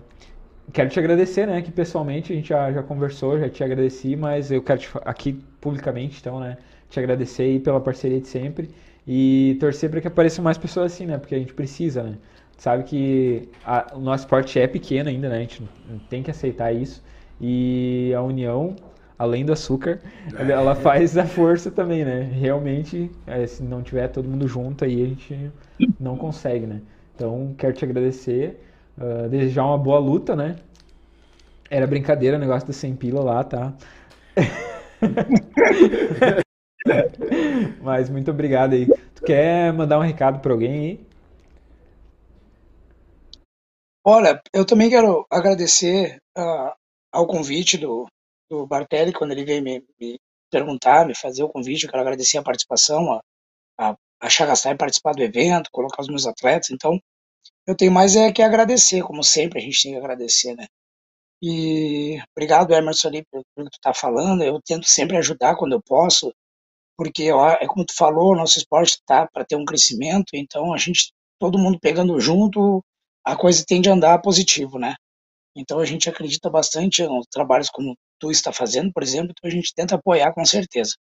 quero 0.71 0.91
te 0.91 0.99
agradecer, 0.99 1.47
né? 1.47 1.63
Que 1.63 1.71
pessoalmente 1.73 2.31
a 2.31 2.37
gente 2.37 2.51
já, 2.51 2.71
já 2.73 2.83
conversou, 2.83 3.39
já 3.39 3.49
te 3.49 3.65
agradeci, 3.65 4.15
mas 4.15 4.51
eu 4.53 4.61
quero 4.61 4.81
te, 4.81 4.91
aqui 5.07 5.33
publicamente, 5.63 6.21
então, 6.21 6.39
né? 6.39 6.59
Te 6.91 6.99
agradecer 6.99 7.45
aí 7.45 7.59
pela 7.59 7.81
parceria 7.81 8.21
de 8.21 8.29
sempre 8.29 8.69
e 9.07 9.57
torcer 9.59 9.89
para 9.89 10.03
que 10.03 10.09
apareçam 10.09 10.45
mais 10.45 10.59
pessoas 10.59 10.93
assim, 10.93 11.07
né? 11.07 11.17
Porque 11.17 11.35
a 11.35 11.39
gente 11.39 11.55
precisa, 11.55 12.03
né? 12.03 12.19
Sabe 12.59 12.85
que 12.85 13.49
a, 13.65 13.93
o 13.95 14.01
nosso 14.01 14.25
esporte 14.25 14.59
é 14.59 14.67
pequeno 14.67 15.09
ainda, 15.09 15.29
né? 15.29 15.37
A 15.37 15.41
gente 15.41 15.63
tem 16.11 16.23
que 16.23 16.31
aceitar 16.31 16.73
isso. 16.73 17.03
E 17.41 18.13
a 18.15 18.21
união 18.21 18.77
além 19.19 19.45
do 19.45 19.53
açúcar, 19.53 19.99
é. 20.39 20.51
ela 20.51 20.75
faz 20.77 21.19
a 21.19 21.27
força 21.27 21.71
também, 21.71 22.05
né? 22.05 22.31
Realmente, 22.33 23.11
é, 23.27 23.47
se 23.47 23.63
não 23.63 23.83
tiver 23.83 24.09
todo 24.09 24.29
mundo 24.29 24.47
junto 24.47 24.85
aí, 24.85 25.03
a 25.03 25.07
gente 25.07 25.51
não 25.99 26.17
consegue, 26.17 26.67
né? 26.67 26.81
Então, 27.15 27.55
quero 27.59 27.73
te 27.73 27.85
agradecer, 27.85 28.63
uh, 28.97 29.29
desejar 29.29 29.65
uma 29.65 29.77
boa 29.77 29.99
luta, 29.99 30.37
né? 30.37 30.55
Era 31.69 31.87
brincadeira 31.87 32.37
o 32.37 32.41
negócio 32.41 32.69
da 32.69 32.73
sem 32.73 32.95
pila 32.95 33.21
lá, 33.21 33.43
tá? 33.43 33.75
Mas 37.83 38.09
muito 38.09 38.31
obrigado 38.31 38.75
aí. 38.75 38.87
Tu 38.87 39.25
quer 39.25 39.73
mandar 39.73 39.99
um 39.99 40.03
recado 40.03 40.39
para 40.39 40.53
alguém 40.53 40.71
aí? 40.71 41.01
Olha, 44.11 44.41
eu 44.55 44.65
também 44.65 44.89
quero 44.89 45.27
agradecer 45.31 46.19
uh, 46.35 46.73
ao 47.13 47.27
convite 47.27 47.77
do, 47.77 48.07
do 48.51 48.67
Bartelli, 48.67 49.13
quando 49.13 49.33
ele 49.33 49.45
veio 49.45 49.63
me, 49.63 49.85
me, 50.01 50.19
perguntar, 50.51 51.07
me 51.07 51.15
fazer 51.15 51.43
o 51.43 51.49
convite. 51.51 51.85
Eu 51.85 51.91
quero 51.91 52.01
agradecer 52.01 52.39
a 52.39 52.43
participação, 52.43 53.13
a, 53.13 53.21
a, 53.79 53.97
a 54.19 54.31
Chagastai 54.31 54.79
participar 54.79 55.13
do 55.13 55.23
evento, 55.23 55.69
colocar 55.71 56.01
os 56.01 56.09
meus 56.09 56.27
atletas. 56.27 56.71
Então, 56.71 56.99
eu 57.67 57.77
tenho 57.77 57.93
mais 57.93 58.17
é 58.17 58.33
que 58.33 58.41
agradecer, 58.41 59.03
como 59.03 59.23
sempre 59.23 59.59
a 59.59 59.63
gente 59.63 59.83
tem 59.83 59.93
que 59.93 59.99
agradecer, 59.99 60.55
né? 60.57 60.67
E 61.43 62.19
obrigado, 62.35 62.73
Emerson, 62.73 63.09
ali, 63.09 63.27
pelo 63.31 63.45
que 63.45 63.73
tu 63.73 63.77
está 63.77 63.93
falando. 63.93 64.43
Eu 64.43 64.59
tento 64.65 64.87
sempre 64.87 65.19
ajudar 65.19 65.55
quando 65.55 65.73
eu 65.75 65.83
posso, 65.83 66.33
porque 66.97 67.31
ó, 67.31 67.51
é 67.51 67.67
como 67.67 67.85
tu 67.85 67.95
falou, 67.95 68.35
nosso 68.35 68.57
esporte 68.57 68.93
está 68.93 69.29
para 69.31 69.45
ter 69.45 69.57
um 69.57 69.67
crescimento, 69.67 70.31
então 70.33 70.73
a 70.73 70.79
gente, 70.79 71.13
todo 71.39 71.59
mundo 71.59 71.79
pegando 71.79 72.19
junto, 72.19 72.83
a 73.33 73.37
coisa 73.37 73.65
tende 73.67 73.91
a 73.91 73.93
andar 73.93 74.21
positivo, 74.21 74.79
né? 74.79 74.95
Então 75.57 75.81
a 75.81 75.85
gente 75.85 76.09
acredita 76.09 76.49
bastante 76.49 77.03
nos 77.05 77.27
trabalhos 77.31 77.69
como 77.69 77.95
tu 78.19 78.31
está 78.31 78.53
fazendo, 78.53 78.93
por 78.93 79.03
exemplo, 79.03 79.33
então 79.33 79.49
a 79.49 79.53
gente 79.53 79.75
tenta 79.75 79.97
apoiar 79.97 80.33
com 80.33 80.45
certeza. 80.45 80.95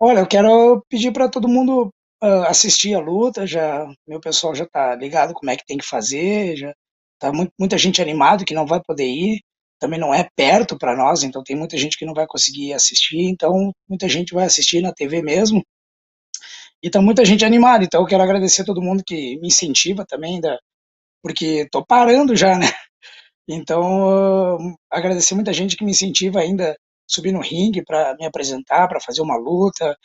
Olha, 0.00 0.20
eu 0.20 0.26
quero 0.26 0.84
pedir 0.90 1.12
para 1.12 1.28
todo 1.28 1.48
mundo 1.48 1.90
uh, 2.22 2.44
assistir 2.48 2.94
a 2.94 3.00
luta, 3.00 3.46
já 3.46 3.86
meu 4.06 4.20
pessoal 4.20 4.54
já 4.54 4.64
está 4.64 4.94
ligado 4.96 5.32
como 5.32 5.50
é 5.50 5.56
que 5.56 5.64
tem 5.64 5.78
que 5.78 5.86
fazer, 5.86 6.56
já 6.56 6.74
tá 7.18 7.32
muito, 7.32 7.52
muita 7.58 7.78
gente 7.78 8.02
animado 8.02 8.44
que 8.44 8.54
não 8.54 8.66
vai 8.66 8.80
poder 8.82 9.06
ir, 9.06 9.40
também 9.78 9.98
não 9.98 10.12
é 10.14 10.28
perto 10.36 10.76
para 10.78 10.96
nós, 10.96 11.22
então 11.22 11.42
tem 11.42 11.56
muita 11.56 11.78
gente 11.78 11.96
que 11.96 12.04
não 12.04 12.14
vai 12.14 12.26
conseguir 12.26 12.72
assistir, 12.74 13.22
então 13.22 13.72
muita 13.88 14.08
gente 14.08 14.34
vai 14.34 14.44
assistir 14.44 14.82
na 14.82 14.92
TV 14.92 15.22
mesmo. 15.22 15.62
E 16.82 16.90
tá 16.90 17.00
muita 17.00 17.24
gente 17.24 17.44
animada, 17.44 17.84
então 17.84 18.00
eu 18.00 18.06
quero 18.06 18.22
agradecer 18.22 18.62
a 18.62 18.64
todo 18.64 18.82
mundo 18.82 19.02
que 19.06 19.38
me 19.38 19.48
incentiva 19.48 20.04
também, 20.06 20.40
da, 20.40 20.58
porque 21.22 21.68
tô 21.70 21.84
parando 21.84 22.36
já, 22.36 22.58
né? 22.58 22.66
Então, 23.48 24.56
uh, 24.56 24.74
agradecer 24.88 25.34
muita 25.34 25.52
gente 25.52 25.76
que 25.76 25.84
me 25.84 25.90
incentiva 25.90 26.38
ainda 26.38 26.70
a 26.70 26.76
subir 27.08 27.32
no 27.32 27.40
ringue 27.40 27.84
para 27.84 28.14
me 28.14 28.24
apresentar, 28.24 28.86
para 28.86 29.00
fazer 29.00 29.20
uma 29.20 29.36
luta. 29.36 29.96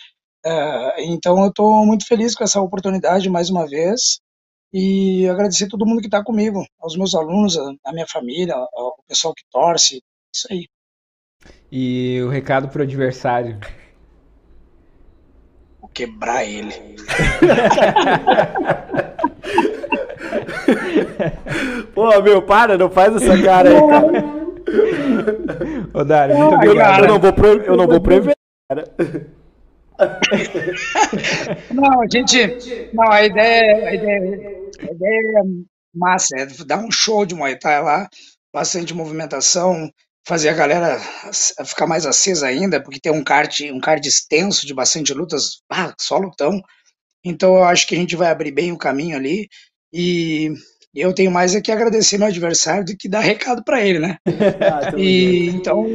Uh, 0.44 1.02
então, 1.02 1.44
eu 1.44 1.50
estou 1.50 1.86
muito 1.86 2.08
feliz 2.08 2.34
com 2.34 2.44
essa 2.44 2.60
oportunidade 2.60 3.30
mais 3.30 3.52
uma 3.52 3.68
vez 3.68 4.20
e 4.74 5.28
agradecer 5.30 5.66
a 5.66 5.70
todo 5.70 5.86
mundo 5.86 6.02
que 6.02 6.08
está 6.08 6.24
comigo, 6.24 6.66
aos 6.80 6.98
meus 6.98 7.14
alunos, 7.16 7.58
a, 7.86 7.94
minha 7.94 8.08
família, 8.08 8.56
ao 8.56 8.98
pessoal 9.08 9.34
que 9.34 9.44
torce, 9.52 10.02
isso 10.34 10.48
aí. 10.52 10.68
E 11.72 12.20
o 12.24 12.30
recado 12.30 12.70
pro 12.70 12.84
adversário? 12.84 13.60
Vou 15.80 15.90
quebrar 15.90 16.44
ele. 16.44 16.74
Pô, 21.98 22.22
meu, 22.22 22.44
para, 22.44 22.78
não 22.78 22.92
faz 22.92 23.16
essa 23.16 23.42
cara 23.42 23.70
aí, 23.70 23.88
cara. 23.88 24.24
Ô, 25.96 26.04
Dário, 26.04 26.38
muito 26.38 26.54
obrigado. 26.54 27.04
Eu 27.06 27.08
não 27.08 27.20
vou, 27.20 27.34
pro, 27.34 27.48
eu 27.48 27.76
não 27.76 27.88
vou 27.88 28.00
prever, 28.00 28.36
cara. 28.70 28.84
não, 31.74 32.02
a 32.04 32.08
gente. 32.08 32.92
Não, 32.94 33.12
a 33.12 33.26
ideia, 33.26 33.88
a 33.88 33.96
ideia, 33.96 34.70
a 34.80 34.94
ideia 34.94 35.40
é 35.40 35.44
massa, 35.92 36.38
é 36.38 36.46
dar 36.68 36.78
um 36.78 36.92
show 36.92 37.26
de 37.26 37.34
Muay 37.34 37.58
Thai 37.58 37.82
lá, 37.82 38.08
bastante 38.54 38.94
movimentação, 38.94 39.92
fazer 40.28 40.50
a 40.50 40.54
galera 40.54 41.00
ficar 41.66 41.88
mais 41.88 42.06
acesa 42.06 42.46
ainda, 42.46 42.80
porque 42.80 43.00
tem 43.00 43.12
um 43.12 43.24
card, 43.24 43.72
um 43.72 43.80
card 43.80 44.08
extenso 44.08 44.68
de 44.68 44.74
bastante 44.76 45.16
lutas, 45.16 45.64
ah, 45.72 45.92
só 46.00 46.20
lutão. 46.20 46.62
Então 47.26 47.56
eu 47.56 47.64
acho 47.64 47.88
que 47.88 47.96
a 47.96 47.98
gente 47.98 48.16
vai 48.16 48.30
abrir 48.30 48.52
bem 48.52 48.72
o 48.72 48.78
caminho 48.78 49.18
ali 49.18 49.48
e 49.92 50.54
eu 50.96 51.14
tenho 51.14 51.32
mais 51.32 51.56
é 51.56 51.62
que 51.62 51.72
agradecer 51.72 52.18
meu 52.18 52.28
adversário 52.28 52.86
do 52.86 52.96
que 52.98 53.10
dar 53.10 53.20
recado 53.20 53.64
para 53.64 53.82
ele, 53.82 54.00
né? 54.00 54.18
Ah, 54.28 54.94
e 54.98 55.50
então 55.50 55.86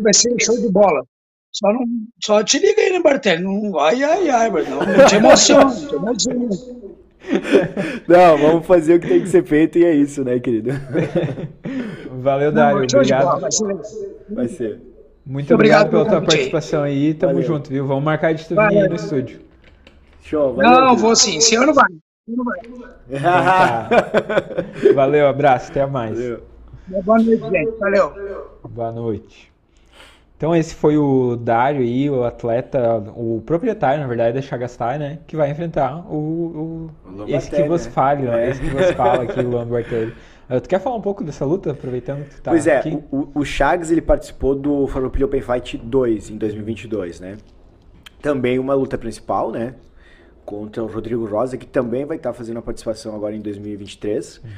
vai 0.00 0.14
ser 0.14 0.34
show 0.40 0.56
de 0.56 0.70
bola. 0.70 1.04
Só, 1.52 1.72
não, 1.72 1.84
só 2.22 2.42
te 2.42 2.58
liga 2.58 2.80
aí, 2.80 2.92
né, 2.92 3.00
Bartelli? 3.00 3.42
Não, 3.42 3.78
ai, 3.78 4.02
ai, 4.02 4.28
ai, 4.28 4.50
não, 4.50 4.80
não 4.80 5.06
te 5.06 5.14
emociona, 5.16 5.72
não 6.02 6.16
te 6.16 6.30
emociona. 6.30 6.94
Não, 8.06 8.36
vamos 8.36 8.66
fazer 8.66 8.96
o 8.96 9.00
que 9.00 9.08
tem 9.08 9.22
que 9.22 9.28
ser 9.28 9.44
feito 9.44 9.78
e 9.78 9.84
é 9.84 9.94
isso, 9.94 10.22
né, 10.22 10.38
querido? 10.38 10.72
Valeu, 12.20 12.52
Dário. 12.52 12.82
Obrigado. 12.82 13.40
vai, 13.40 13.50
ser. 13.50 13.76
vai 14.28 14.48
ser. 14.48 14.80
Muito 15.24 15.54
obrigado, 15.54 15.86
obrigado 15.86 15.90
pela 15.90 16.04
tua 16.04 16.20
participação 16.20 16.82
aí. 16.82 17.14
Tamo 17.14 17.34
valeu. 17.34 17.46
junto, 17.48 17.70
viu? 17.70 17.86
Vamos 17.86 18.04
marcar 18.04 18.34
de 18.34 18.44
tu 18.46 18.54
vir 18.54 18.60
aí 18.60 18.88
no 18.88 18.94
estúdio. 18.94 19.40
Show, 20.22 20.54
valeu, 20.54 20.70
Não, 20.70 20.96
vou 20.96 21.16
sim. 21.16 21.38
Esse 21.38 21.56
ano 21.56 21.72
vai. 21.72 21.88
Então, 22.26 22.44
tá. 23.20 23.88
Valeu, 24.94 25.28
abraço, 25.28 25.70
até 25.70 25.84
mais. 25.84 26.18
Valeu. 26.18 26.42
Boa 27.04 27.18
noite, 27.18 27.50
gente. 27.50 27.78
Valeu. 27.78 28.60
Boa 28.66 28.92
noite. 28.92 29.52
Então 30.36 30.56
esse 30.56 30.74
foi 30.74 30.96
o 30.96 31.36
Dário 31.36 31.82
aí, 31.82 32.08
o 32.08 32.24
atleta, 32.24 32.98
o 33.14 33.42
proprietário, 33.44 34.00
na 34.00 34.06
verdade, 34.06 34.34
da 34.34 34.42
Chagastai, 34.42 34.98
né? 34.98 35.18
Que 35.26 35.36
vai 35.36 35.50
enfrentar 35.50 35.98
o, 36.10 36.16
o, 36.16 36.90
o 37.22 37.28
esse 37.28 37.50
que 37.50 37.62
vos 37.62 37.84
né? 37.86 37.92
fala, 37.92 38.20
né? 38.20 38.50
esse 38.50 38.60
que 38.60 38.70
vos 38.70 38.90
fala 38.96 39.22
aqui, 39.24 39.40
o 39.40 39.64
Bartelli. 39.64 40.14
Uh, 40.50 40.60
tu 40.60 40.68
quer 40.68 40.80
falar 40.80 40.96
um 40.96 41.02
pouco 41.02 41.22
dessa 41.22 41.44
luta, 41.44 41.72
aproveitando 41.72 42.24
que 42.24 42.36
tu 42.36 42.42
tá 42.42 42.50
Pois 42.50 42.66
é, 42.66 42.78
aqui? 42.78 43.02
O, 43.12 43.28
o 43.34 43.44
Chagas 43.44 43.90
ele 43.90 44.02
participou 44.02 44.54
do 44.54 44.86
Farroupilha 44.86 45.26
Open 45.26 45.42
Fight 45.42 45.76
2 45.76 46.30
em 46.30 46.36
2022, 46.38 47.20
né? 47.20 47.36
Também 48.20 48.58
uma 48.58 48.74
luta 48.74 48.98
principal, 48.98 49.50
né? 49.50 49.74
Contra 50.44 50.82
o 50.82 50.86
Rodrigo 50.86 51.24
Rosa, 51.24 51.56
que 51.56 51.66
também 51.66 52.04
vai 52.04 52.16
estar 52.16 52.30
tá 52.30 52.34
fazendo 52.34 52.58
a 52.58 52.62
participação 52.62 53.14
agora 53.14 53.34
em 53.34 53.40
2023. 53.40 54.40
Uhum. 54.44 54.50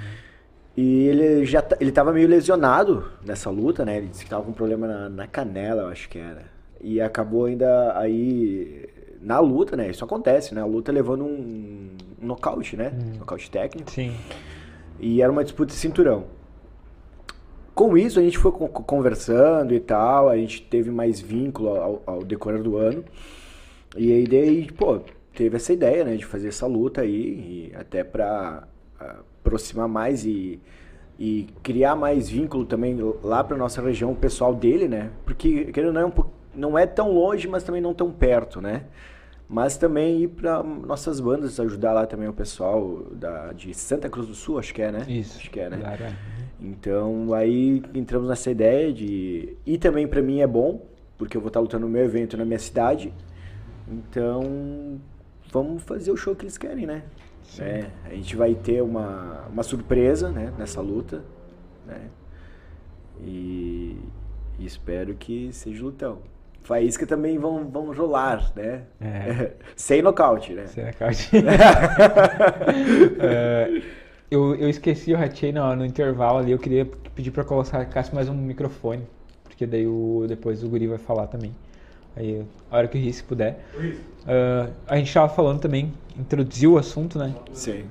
E 0.76 1.06
ele 1.06 1.46
já 1.46 1.64
ele 1.80 1.90
tava 1.90 2.12
meio 2.12 2.28
lesionado 2.28 3.04
nessa 3.24 3.48
luta, 3.48 3.84
né? 3.84 3.96
Ele 3.96 4.08
disse 4.08 4.24
que 4.24 4.30
tava 4.30 4.42
com 4.42 4.50
um 4.50 4.54
problema 4.54 4.86
na, 4.86 5.08
na 5.08 5.26
canela, 5.26 5.82
eu 5.82 5.88
acho 5.88 6.08
que 6.08 6.18
era. 6.18 6.44
E 6.80 7.00
acabou 7.00 7.46
ainda 7.46 7.98
aí 7.98 8.86
na 9.20 9.40
luta, 9.40 9.76
né? 9.76 9.88
Isso 9.88 10.04
acontece, 10.04 10.54
né? 10.54 10.60
A 10.60 10.66
luta 10.66 10.92
levando 10.92 11.24
um, 11.24 11.90
um 12.20 12.26
nocaute, 12.26 12.76
né? 12.76 12.92
Hum. 12.94 13.18
Nocaute 13.18 13.50
técnico. 13.50 13.90
Sim. 13.90 14.14
E 15.00 15.22
era 15.22 15.32
uma 15.32 15.42
disputa 15.42 15.72
de 15.72 15.78
cinturão. 15.78 16.24
Com 17.74 17.96
isso, 17.96 18.18
a 18.18 18.22
gente 18.22 18.38
foi 18.38 18.52
conversando 18.52 19.74
e 19.74 19.80
tal, 19.80 20.28
a 20.28 20.36
gente 20.36 20.62
teve 20.62 20.90
mais 20.90 21.20
vínculo 21.20 21.76
ao, 21.76 22.02
ao 22.06 22.24
decorrer 22.24 22.62
do 22.62 22.76
ano. 22.76 23.04
E 23.96 24.12
aí, 24.12 24.26
daí, 24.26 24.72
pô, 24.72 25.00
teve 25.36 25.56
essa 25.56 25.72
ideia, 25.72 26.02
né, 26.02 26.16
de 26.16 26.24
fazer 26.24 26.48
essa 26.48 26.66
luta 26.66 27.02
aí, 27.02 27.70
até 27.76 28.02
pra 28.02 28.66
aproximar 28.98 29.86
mais 29.86 30.24
e, 30.24 30.58
e 31.18 31.46
criar 31.62 31.94
mais 31.94 32.28
vínculo 32.28 32.64
também 32.64 32.96
lá 33.22 33.44
para 33.44 33.56
nossa 33.56 33.82
região, 33.82 34.12
o 34.12 34.16
pessoal 34.16 34.54
dele, 34.54 34.88
né? 34.88 35.10
Porque 35.26 35.66
querendo 35.66 35.92
não 35.92 36.00
é, 36.00 36.06
um, 36.06 36.12
não 36.54 36.78
é 36.78 36.86
tão 36.86 37.12
longe, 37.12 37.46
mas 37.46 37.62
também 37.62 37.82
não 37.82 37.92
tão 37.92 38.10
perto, 38.10 38.60
né? 38.60 38.84
Mas 39.48 39.76
também 39.76 40.22
ir 40.22 40.28
para 40.28 40.62
nossas 40.62 41.20
bandas, 41.20 41.60
ajudar 41.60 41.92
lá 41.92 42.06
também 42.06 42.28
o 42.28 42.32
pessoal 42.32 43.04
da, 43.12 43.52
de 43.52 43.72
Santa 43.74 44.08
Cruz 44.08 44.26
do 44.26 44.34
Sul, 44.34 44.58
acho 44.58 44.74
que 44.74 44.82
é, 44.82 44.90
né? 44.90 45.04
Isso. 45.06 45.38
Acho 45.38 45.50
que 45.50 45.60
é, 45.60 45.68
né? 45.70 45.78
Então 46.60 47.32
aí 47.34 47.82
entramos 47.94 48.28
nessa 48.28 48.50
ideia 48.50 48.92
de. 48.92 49.56
E 49.64 49.76
também 49.76 50.08
para 50.08 50.22
mim 50.22 50.40
é 50.40 50.46
bom, 50.46 50.84
porque 51.18 51.36
eu 51.36 51.40
vou 51.40 51.48
estar 51.48 51.60
lutando 51.60 51.86
no 51.86 51.92
meu 51.92 52.04
evento 52.04 52.36
na 52.36 52.44
minha 52.44 52.58
cidade. 52.58 53.12
Então 53.86 54.98
vamos 55.56 55.82
fazer 55.82 56.10
o 56.10 56.16
show 56.16 56.36
que 56.36 56.44
eles 56.44 56.58
querem, 56.58 56.86
né? 56.86 57.02
É, 57.58 57.86
a 58.04 58.10
gente 58.10 58.36
vai 58.36 58.54
ter 58.54 58.82
uma, 58.82 59.46
uma 59.50 59.62
surpresa 59.62 60.30
né, 60.30 60.52
nessa 60.58 60.80
luta. 60.80 61.22
Né? 61.86 62.00
E, 63.20 63.96
e 64.58 64.66
espero 64.66 65.14
que 65.14 65.50
seja 65.52 65.82
lutão. 65.82 66.18
Faísca 66.62 67.06
também 67.06 67.38
vão, 67.38 67.64
vão 67.68 67.94
rolar, 67.94 68.52
né? 68.54 68.82
É. 69.00 69.52
Sem 69.76 70.02
nocaute, 70.02 70.52
né? 70.52 70.66
Sem 70.66 70.84
nocaute. 70.84 71.30
é, 73.20 73.82
eu, 74.30 74.54
eu 74.56 74.68
esqueci, 74.68 75.14
o 75.14 75.16
ratei 75.16 75.52
no, 75.52 75.76
no 75.76 75.86
intervalo 75.86 76.38
ali, 76.38 76.50
eu 76.50 76.58
queria 76.58 76.84
pedir 77.14 77.30
para 77.30 77.44
colocar 77.44 77.88
mais 78.12 78.28
um 78.28 78.34
microfone, 78.34 79.04
porque 79.44 79.64
daí 79.64 79.86
o, 79.86 80.26
depois 80.28 80.62
o 80.64 80.68
guri 80.68 80.88
vai 80.88 80.98
falar 80.98 81.28
também. 81.28 81.54
Aí, 82.16 82.43
a 82.70 82.76
hora 82.76 82.88
que 82.88 82.97
o 82.97 83.01
Rice 83.01 83.22
puder. 83.22 83.60
Uh, 83.76 84.72
a 84.86 84.97
gente 84.97 85.09
estava 85.09 85.28
falando 85.28 85.60
também, 85.60 85.93
introduziu 86.18 86.72
o 86.72 86.78
assunto, 86.78 87.18
né? 87.18 87.34
Sim. 87.52 87.84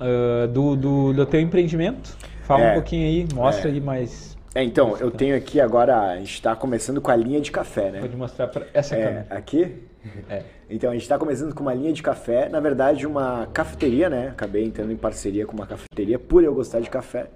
Uh, 0.00 0.48
do, 0.48 0.74
do, 0.74 1.12
do 1.12 1.26
teu 1.26 1.40
empreendimento. 1.40 2.16
Fala 2.42 2.64
é, 2.64 2.70
um 2.72 2.74
pouquinho 2.74 3.06
aí, 3.06 3.28
mostra 3.32 3.70
é. 3.70 3.72
aí 3.72 3.80
mais. 3.80 4.36
É, 4.54 4.62
então, 4.62 4.96
eu 4.98 5.10
tenho 5.10 5.36
aqui 5.36 5.60
agora, 5.60 6.10
a 6.10 6.16
gente 6.16 6.34
está 6.34 6.54
começando 6.54 7.00
com 7.00 7.10
a 7.10 7.16
linha 7.16 7.40
de 7.40 7.52
café, 7.52 7.90
né? 7.90 8.00
Pode 8.00 8.16
mostrar 8.16 8.48
para 8.48 8.66
essa 8.74 8.96
É, 8.96 9.04
câmera. 9.04 9.26
aqui? 9.30 9.82
É. 10.28 10.42
Então, 10.68 10.90
a 10.90 10.92
gente 10.92 11.02
está 11.02 11.18
começando 11.18 11.54
com 11.54 11.62
uma 11.62 11.74
linha 11.74 11.92
de 11.92 12.02
café, 12.02 12.48
na 12.48 12.60
verdade, 12.60 13.06
uma 13.06 13.48
cafeteria, 13.52 14.10
né? 14.10 14.28
Acabei 14.28 14.64
entrando 14.64 14.92
em 14.92 14.96
parceria 14.96 15.46
com 15.46 15.54
uma 15.54 15.66
cafeteria 15.66 16.18
por 16.18 16.42
eu 16.42 16.54
gostar 16.54 16.80
de 16.80 16.90
café. 16.90 17.28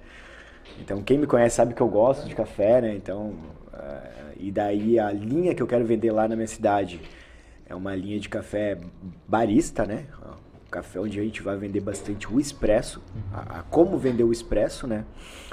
Então, 0.80 1.00
quem 1.02 1.16
me 1.16 1.26
conhece 1.26 1.56
sabe 1.56 1.74
que 1.74 1.80
eu 1.80 1.88
gosto 1.88 2.28
de 2.28 2.34
café, 2.34 2.80
né? 2.80 2.94
Então, 2.94 3.32
eh, 3.72 4.17
e 4.38 4.50
daí 4.50 4.98
a 4.98 5.10
linha 5.12 5.54
que 5.54 5.62
eu 5.62 5.66
quero 5.66 5.84
vender 5.84 6.10
lá 6.12 6.28
na 6.28 6.36
minha 6.36 6.46
cidade 6.48 7.00
é 7.66 7.74
uma 7.74 7.94
linha 7.94 8.18
de 8.20 8.28
café 8.28 8.78
barista, 9.26 9.84
né? 9.84 10.04
Um 10.66 10.70
café 10.70 11.00
onde 11.00 11.18
a 11.18 11.22
gente 11.22 11.42
vai 11.42 11.56
vender 11.56 11.80
bastante 11.80 12.30
o 12.32 12.38
expresso, 12.38 13.02
a, 13.32 13.58
a 13.58 13.62
como 13.64 13.96
vender 13.98 14.22
o 14.22 14.30
expresso, 14.30 14.86
né? 14.86 15.04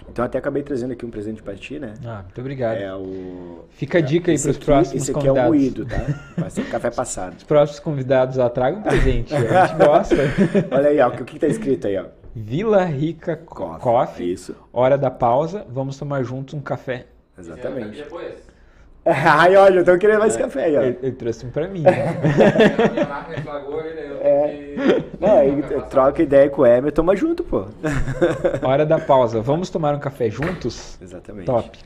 Então, 0.10 0.24
até 0.26 0.38
acabei 0.38 0.62
trazendo 0.62 0.92
aqui 0.92 1.06
um 1.06 1.10
presente 1.10 1.42
para 1.42 1.56
ti, 1.56 1.80
né? 1.80 1.94
Ah, 2.06 2.22
muito 2.24 2.40
obrigado. 2.42 2.78
É 2.78 2.94
o 2.94 3.64
Fica 3.72 3.98
a 4.00 4.02
dica 4.02 4.30
aí 4.30 4.36
esse 4.36 4.44
para 4.44 4.52
os 4.52 4.58
próximos 4.66 5.02
Esse 5.04 5.12
aqui 5.12 5.20
é 5.28 5.32
o 5.32 5.36
convidados. 5.36 5.58
moído, 5.58 5.86
tá? 5.86 6.32
Vai 6.38 6.50
ser 6.50 6.66
café 6.70 6.92
passado. 6.92 7.38
Os 7.38 7.44
próximos 7.44 7.80
convidados 7.80 8.36
lá 8.38 8.50
tragam 8.50 8.80
um 8.82 8.84
presente. 8.84 9.34
A 9.34 9.40
gente 9.68 9.78
gosta. 9.86 10.16
Olha 10.72 10.90
aí, 10.90 11.00
ó, 11.00 11.08
o 11.08 11.12
que 11.12 11.24
que 11.24 11.40
tá 11.40 11.48
escrito 11.48 11.88
aí, 11.88 11.98
ó? 11.98 12.06
Vila 12.36 12.84
Rica 12.84 13.38
Co- 13.38 13.56
Coffee. 13.56 13.80
Coffee. 13.82 14.34
Isso, 14.34 14.56
Hora 14.74 14.98
da 14.98 15.10
pausa. 15.10 15.66
Vamos 15.70 15.98
tomar 15.98 16.22
juntos 16.24 16.54
um 16.54 16.60
café. 16.62 17.08
exatamente. 17.40 17.98
Depois. 18.04 18.45
Ai, 19.14 19.56
olha, 19.56 19.80
eu 19.80 19.86
tô 19.86 19.98
querendo 20.00 20.20
mais 20.20 20.36
café 20.36 20.64
aí, 20.64 20.78
ó. 20.78 20.82
Ele, 20.82 20.98
ele 21.04 21.12
trouxe 21.12 21.46
um 21.46 21.52
pra 21.52 21.68
mim. 21.68 21.82
né? 21.82 22.18
A 22.84 22.92
minha 22.92 23.06
máquina 23.08 23.38
estragou 23.38 23.82
ele, 23.82 24.00
eu 24.02 24.18
que... 24.20 25.18
Não, 25.20 25.38
aí 25.38 25.64
troca 25.90 26.24
ideia 26.24 26.50
com 26.50 26.64
o 26.64 26.66
Emer, 26.66 26.92
toma 26.92 27.16
junto, 27.16 27.44
pô. 27.44 27.66
Hora 28.66 28.84
da 28.84 28.98
pausa. 28.98 29.42
Vamos 29.42 29.70
tomar 29.70 29.94
um 29.94 30.00
café 30.00 30.30
juntos? 30.30 30.98
Exatamente. 31.00 31.46
Top. 31.46 31.78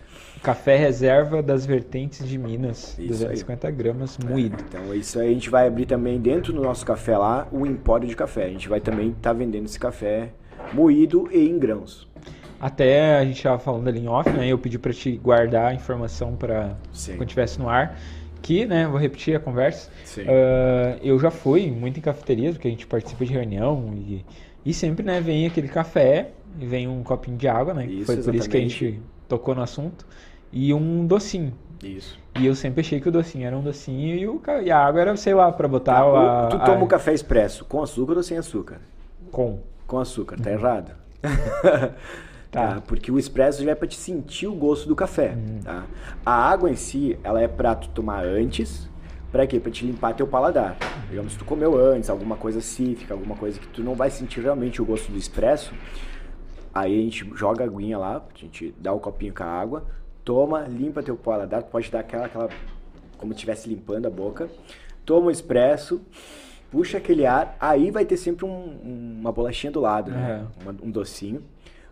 Café 0.41 0.77
reserva 0.77 1.43
das 1.43 1.65
vertentes 1.65 2.25
de 2.25 2.37
Minas. 2.37 2.97
Isso 2.97 3.01
aí. 3.01 3.07
250 3.07 3.71
gramas, 3.71 4.17
moído. 4.17 4.63
Então, 4.69 4.95
isso 4.95 5.19
aí 5.19 5.27
a 5.29 5.33
gente 5.33 5.49
vai 5.49 5.67
abrir 5.67 5.85
também 5.85 6.17
dentro 6.17 6.53
do 6.53 6.61
nosso 6.61 6.85
café 6.85 7.17
lá, 7.17 7.45
o 7.51 7.65
empório 7.65 8.07
de 8.07 8.15
café. 8.15 8.45
A 8.45 8.49
gente 8.49 8.69
vai 8.69 8.79
também 8.79 9.09
estar 9.09 9.33
vendendo 9.33 9.65
esse 9.65 9.77
café 9.77 10.29
moído 10.73 11.27
e 11.31 11.49
em 11.49 11.59
grãos. 11.59 12.07
Até 12.59 13.17
a 13.17 13.23
gente 13.25 13.37
estava 13.37 13.57
falando 13.59 13.87
ali 13.87 13.99
em 13.99 14.07
off, 14.07 14.29
né? 14.31 14.47
Eu 14.47 14.57
pedi 14.57 14.77
para 14.77 14.91
te 14.93 15.13
guardar 15.17 15.67
a 15.67 15.73
informação 15.73 16.35
para 16.35 16.75
quando 17.15 17.21
estivesse 17.29 17.59
no 17.59 17.69
ar. 17.69 17.97
Que, 18.41 18.65
né? 18.65 18.87
Vou 18.87 18.97
repetir 18.97 19.35
a 19.35 19.39
conversa. 19.39 19.89
Sim. 20.05 20.23
Ah, 20.27 20.97
eu 21.01 21.17
já 21.19 21.31
fui 21.31 21.71
muito 21.71 21.97
em 21.99 22.01
cafeterias, 22.01 22.55
porque 22.55 22.67
a 22.67 22.71
gente 22.71 22.85
participa 22.87 23.25
de 23.25 23.33
reunião 23.33 23.93
e, 23.95 24.25
e 24.65 24.73
sempre, 24.73 25.05
né? 25.05 25.21
Vem 25.21 25.45
aquele 25.45 25.67
café 25.67 26.31
e 26.59 26.65
vem 26.65 26.87
um 26.87 27.03
copinho 27.03 27.37
de 27.37 27.47
água, 27.47 27.73
né? 27.73 27.85
Isso, 27.85 28.05
Foi 28.05 28.17
por 28.17 28.35
isso 28.35 28.49
que 28.49 28.57
a 28.57 28.59
exatamente. 28.59 28.91
gente 28.91 29.01
tocou 29.27 29.55
no 29.55 29.61
assunto. 29.61 30.05
E 30.51 30.73
um 30.73 31.05
docinho. 31.05 31.53
Isso. 31.83 32.17
E 32.37 32.45
eu 32.45 32.55
sempre 32.55 32.81
achei 32.81 32.99
que 32.99 33.07
o 33.07 33.11
docinho 33.11 33.45
era 33.45 33.57
um 33.57 33.61
docinho 33.61 34.15
e, 34.15 34.27
o, 34.27 34.41
e 34.63 34.71
a 34.71 34.77
água 34.85 35.01
era, 35.01 35.15
sei 35.15 35.33
lá, 35.33 35.51
para 35.51 35.67
botar 35.67 35.93
Tá, 35.93 35.99
a, 35.99 36.45
o- 36.45 36.49
tu 36.49 36.55
a- 36.57 36.59
toma 36.59 36.83
o 36.83 36.87
café 36.87 37.13
expresso 37.13 37.63
com 37.65 37.81
açúcar 37.81 38.15
ou 38.17 38.23
sem 38.23 38.37
açúcar? 38.37 38.79
com. 39.31 39.59
Com 39.87 39.97
açúcar, 39.99 40.37
tá 40.39 40.51
errado. 40.51 40.91
Tá. 42.51 42.75
Tá, 42.75 42.81
porque 42.81 43.11
o 43.11 43.19
expresso 43.19 43.63
já 43.63 43.71
é 43.71 43.75
pra 43.75 43.87
te 43.87 43.95
sentir 43.95 44.47
o 44.47 44.55
gosto 44.55 44.87
do 44.87 44.95
café, 44.95 45.37
tá? 45.63 45.85
A 46.25 46.31
água 46.49 46.69
em 46.69 46.75
si, 46.75 47.17
ela 47.23 47.39
é 47.39 47.47
pra 47.47 47.75
tu 47.75 47.89
tomar 47.89 48.25
antes, 48.25 48.89
pra 49.31 49.45
quê? 49.45 49.59
Pra 49.59 49.71
te 49.71 49.85
limpar 49.85 50.15
teu 50.15 50.25
paladar. 50.25 50.75
Digamos, 51.09 51.33
se 51.33 51.37
tu 51.37 51.45
comeu 51.45 51.77
antes, 51.77 52.09
alguma 52.09 52.35
coisa 52.35 52.59
cítrica, 52.59 53.13
alguma 53.13 53.35
coisa 53.35 53.59
que 53.59 53.67
tu 53.67 53.83
não 53.83 53.93
vai 53.93 54.09
sentir 54.09 54.41
realmente 54.41 54.81
o 54.81 54.85
gosto 54.85 55.11
do 55.11 55.17
expresso, 55.17 55.71
aí 56.73 56.99
a 56.99 57.03
gente 57.03 57.29
joga 57.35 57.63
a 57.63 57.67
aguinha 57.67 57.99
lá, 57.99 58.17
a 58.33 58.37
gente 58.37 58.73
dá 58.79 58.91
o 58.93 58.99
copinho 58.99 59.33
com 59.33 59.43
a 59.43 59.47
água, 59.47 59.85
toma, 60.25 60.61
limpa 60.67 61.03
teu 61.03 61.15
paladar, 61.15 61.61
pode 61.63 61.91
dar 61.91 61.99
aquela, 61.99 62.25
aquela 62.25 62.49
como 63.17 63.31
estivesse 63.31 63.69
limpando 63.69 64.07
a 64.07 64.09
boca, 64.09 64.49
toma 65.05 65.27
o 65.27 65.31
expresso, 65.31 66.01
puxa 66.71 66.97
aquele 66.97 67.27
ar, 67.27 67.55
aí 67.59 67.91
vai 67.91 68.05
ter 68.05 68.17
sempre 68.17 68.45
um- 68.45 69.17
uma 69.19 69.31
bolachinha 69.31 69.71
do 69.71 69.79
lado, 69.81 70.09
né? 70.09 70.47
Uma- 70.63 70.75
um 70.81 70.89
docinho. 70.89 71.43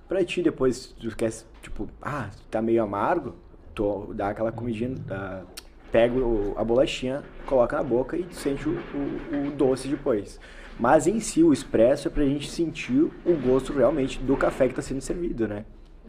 Pra 0.07 0.23
ti 0.23 0.41
depois, 0.41 0.75
se 0.77 0.93
tu 0.95 1.15
quer, 1.15 1.31
tipo, 1.61 1.87
ah, 2.01 2.29
tá 2.49 2.61
meio 2.61 2.81
amargo, 2.81 3.35
tu 3.75 4.13
dá 4.13 4.29
aquela 4.29 4.51
comidinha, 4.51 4.89
dá- 5.05 5.43
pega 5.91 6.15
o- 6.17 6.53
a 6.57 6.63
bolachinha, 6.63 7.23
coloca 7.45 7.75
na 7.75 7.83
boca 7.83 8.15
e 8.17 8.25
sente 8.31 8.67
o, 8.67 8.71
o- 8.71 9.47
o 9.47 9.51
doce 9.51 9.87
depois. 9.87 10.39
Mas 10.79 11.07
em 11.07 11.19
si, 11.19 11.43
o 11.43 11.51
expresso 11.51 12.07
é 12.07 12.11
pra 12.11 12.23
gente 12.23 12.49
sentir 12.49 12.93
o 13.25 13.33
gosto 13.43 13.73
realmente 13.73 14.19
do 14.19 14.37
café 14.37 14.67
que 14.67 14.75
tá 14.75 14.81
sendo 14.81 15.01
servido, 15.01 15.47
né? 15.47 15.65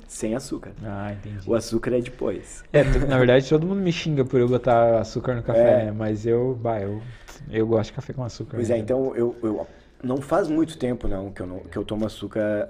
Sem 0.07 0.35
açúcar. 0.35 0.73
Ah, 0.83 1.13
entendi. 1.13 1.49
O 1.49 1.55
açúcar 1.55 1.93
é 1.93 2.01
depois. 2.01 2.63
É, 2.73 2.83
na 2.83 3.19
verdade, 3.19 3.49
todo 3.49 3.67
mundo 3.67 3.81
me 3.81 3.93
xinga 3.93 4.25
por 4.25 4.41
eu 4.41 4.49
botar 4.49 5.01
açúcar 5.01 5.35
no 5.35 5.43
café, 5.43 5.91
mas 5.93 6.25
eu, 6.27 6.55
bah, 6.63 6.81
eu, 6.81 7.03
eu 7.51 7.67
gosto 7.67 7.91
de 7.91 7.97
café 7.97 8.13
com 8.13 8.25
açúcar. 8.25 8.57
Pois 8.57 8.69
né? 8.69 8.77
é, 8.77 8.79
então 8.79 9.15
eu, 9.15 9.37
eu 9.43 9.67
não 10.03 10.19
faz 10.19 10.49
muito 10.49 10.79
tempo 10.79 11.09
não 11.09 11.31
que 11.31 11.43
eu, 11.43 11.47
não, 11.47 11.59
que 11.61 11.77
eu 11.77 11.85
tomo 11.85 12.07
açúcar, 12.07 12.67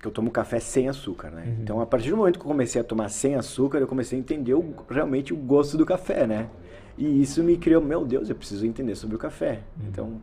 que 0.00 0.06
eu 0.06 0.10
tomo 0.10 0.30
café 0.30 0.58
sem 0.58 0.88
açúcar, 0.88 1.30
né? 1.30 1.44
Uhum. 1.46 1.56
Então 1.62 1.80
a 1.80 1.86
partir 1.86 2.10
do 2.10 2.16
momento 2.16 2.38
que 2.38 2.44
eu 2.44 2.48
comecei 2.50 2.80
a 2.80 2.84
tomar 2.84 3.08
sem 3.10 3.34
açúcar, 3.34 3.78
eu 3.78 3.86
comecei 3.86 4.18
a 4.18 4.20
entender 4.20 4.54
o- 4.54 4.74
realmente 4.88 5.32
o 5.32 5.36
gosto 5.36 5.76
do 5.76 5.84
café, 5.84 6.26
né? 6.26 6.48
E 6.96 7.22
isso 7.22 7.42
me 7.44 7.56
criou, 7.56 7.82
meu 7.82 8.04
Deus, 8.04 8.28
eu 8.30 8.34
preciso 8.36 8.66
entender 8.66 8.94
sobre 8.94 9.16
o 9.16 9.18
café. 9.18 9.60
Uhum. 9.78 9.88
Então, 9.88 10.22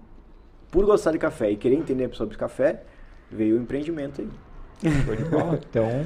por 0.72 0.86
gostar 0.86 1.12
de 1.12 1.18
café 1.20 1.52
e 1.52 1.56
querer 1.56 1.76
entender 1.76 2.10
sobre 2.14 2.36
café, 2.38 2.84
veio 3.32 3.56
o 3.58 3.62
empreendimento 3.62 4.22
aí. 4.22 4.30
Então, 5.70 6.06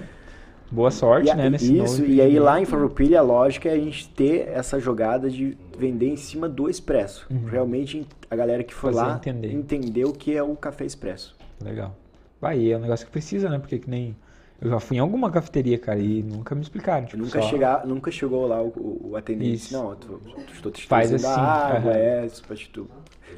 boa 0.71 0.91
sorte, 0.91 1.29
E 1.29 1.35
né, 1.35 1.49
nesse 1.49 1.77
isso, 1.77 2.05
e 2.05 2.21
aí 2.21 2.39
lá 2.39 2.59
em. 2.61 2.65
Farroupilha 2.65 3.19
a 3.19 3.21
lógica 3.21 3.67
é 3.69 3.73
a 3.73 3.77
gente 3.77 4.07
ter 4.09 4.47
essa 4.49 4.79
jogada 4.79 5.29
de 5.29 5.57
vender 5.77 6.07
em 6.07 6.15
cima 6.15 6.47
do 6.47 6.69
expresso. 6.69 7.27
Realmente 7.47 8.07
a 8.29 8.35
galera 8.35 8.63
que 8.63 8.73
Uhum. 8.73 8.79
Fazer 8.79 8.95
lá 8.97 9.15
entender. 9.15 9.51
entender 9.53 10.05
o 10.05 10.13
que 10.13 10.35
é 10.35 10.43
o 10.43 10.55
café 10.55 10.85
expresso. 10.85 11.35
Legal. 11.61 11.95
Vai, 12.41 12.57
e 12.57 12.71
é 12.71 12.77
um 12.77 12.81
negócio 12.81 13.05
que 13.05 13.11
precisa, 13.11 13.47
né? 13.49 13.59
Porque 13.59 13.77
que 13.77 13.89
nem. 13.89 14.15
Eu 14.59 14.69
já 14.69 14.79
fui 14.79 14.97
em 14.97 14.99
alguma 14.99 15.31
cafeteria, 15.31 15.77
cara, 15.79 15.97
e 15.99 16.21
nunca 16.21 16.53
me 16.53 16.61
explicaram. 16.61 17.05
Tipo, 17.07 17.17
Nunca, 17.23 17.41
só- 17.41 17.47
chegar, 17.49 17.85
nunca 17.85 18.11
chegou 18.11 18.45
lá 18.47 18.61
o, 18.61 18.67
o, 18.67 19.09
o 19.11 19.15
atendente 19.17 19.55
Isso. 19.55 19.73
não, 19.73 19.95
tu, 19.95 20.19
tu, 20.47 20.53
estou 20.53 20.71
te 20.71 20.85
Faz 20.85 21.11
assim, 21.13 21.25
água, 21.25 21.91
aham. 21.91 21.97
é, 21.99 22.25
isso 22.27 22.43
pra 22.43 22.55
tu 22.71 22.87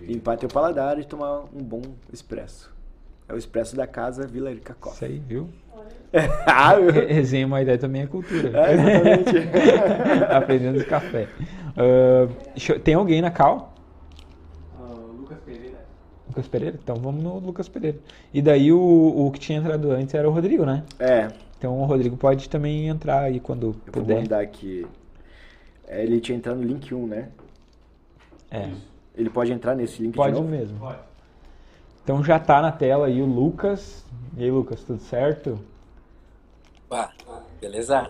limpar 0.02 0.38
teu 0.38 0.50
paladar 0.50 1.00
e 1.00 1.06
tomar 1.06 1.44
um 1.56 1.64
bom 1.64 1.82
expresso. 2.12 2.70
É 3.28 3.34
o 3.34 3.38
expresso 3.38 3.74
da 3.76 3.88
casa 3.88 4.28
Vila 4.28 4.50
Rica 4.50 4.74
Isso 4.74 4.82
Coffee. 4.82 5.08
aí, 5.08 5.20
viu? 5.26 5.50
ah, 6.46 6.76
eu- 6.76 6.92
Re- 6.92 7.06
Resenha 7.06 7.48
uma 7.48 7.62
ideia 7.62 7.78
também 7.78 8.02
é 8.02 8.08
cultura. 8.08 8.50
é, 8.54 8.74
exatamente. 8.74 10.34
Aprendendo 10.36 10.80
de 10.80 10.86
café. 10.86 11.28
Ah, 11.78 12.28
eu- 12.70 12.80
tem 12.82 12.96
alguém 12.96 13.22
na 13.22 13.32
Cal? 13.32 13.73
Lucas 16.34 16.48
Pereira. 16.48 16.80
Então 16.82 16.96
vamos 16.96 17.24
no 17.24 17.38
Lucas 17.38 17.70
Pereira. 17.70 18.00
E 18.34 18.42
daí 18.42 18.72
o, 18.74 18.80
o 18.80 19.32
que 19.32 19.40
tinha 19.40 19.60
entrado 19.60 19.92
antes 19.92 20.14
era 20.16 20.28
o 20.28 20.32
Rodrigo, 20.34 20.66
né? 20.66 20.84
é, 21.00 21.28
Então 21.58 21.80
o 21.80 21.86
Rodrigo 21.86 22.18
pode 22.18 22.50
também 22.50 22.88
entrar 22.88 23.22
aí 23.24 23.40
quando 23.40 23.68
eu 23.68 23.72
vou 23.74 24.04
puder. 24.04 24.22
mandar 24.22 24.42
aqui. 24.42 24.86
É, 25.88 26.04
ele 26.04 26.20
tinha 26.20 26.38
entrado 26.38 26.58
no 26.58 26.64
link 26.64 26.94
1, 26.94 27.08
né? 27.08 27.30
É, 28.50 28.70
Ele 29.16 29.30
pode 29.30 29.52
entrar 29.52 29.76
nesse 29.76 30.02
link 30.02 30.16
pode 30.16 30.34
de 30.34 30.40
novo? 30.42 30.52
mesmo. 30.52 30.78
Então 32.04 32.24
já 32.24 32.40
tá 32.40 32.62
na 32.62 32.72
tela 32.72 33.08
aí 33.08 33.22
o 33.22 33.26
Lucas. 33.26 34.04
E 34.36 34.44
aí, 34.44 34.52
Lucas, 34.52 34.84
tudo 34.84 35.00
certo? 35.00 35.60
Pá, 36.90 37.12
beleza? 37.62 38.10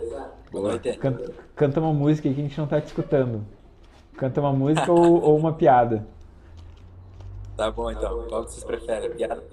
Boa 0.51 0.69
noite. 0.69 0.97
Canta, 0.97 1.33
canta 1.55 1.79
uma 1.79 1.93
música 1.93 2.27
aí 2.27 2.33
que 2.33 2.41
a 2.41 2.43
gente 2.43 2.57
não 2.57 2.67
tá 2.67 2.79
te 2.79 2.87
escutando. 2.87 3.43
Canta 4.17 4.39
uma 4.41 4.53
música 4.53 4.91
ou, 4.91 5.21
ou 5.21 5.37
uma 5.37 5.53
piada. 5.53 6.05
Tá 7.55 7.69
bom 7.71 7.91
então. 7.91 8.25
Qual 8.27 8.45
que 8.45 8.51
vocês 8.51 8.63
preferem? 8.63 9.11
Piada? 9.11 9.43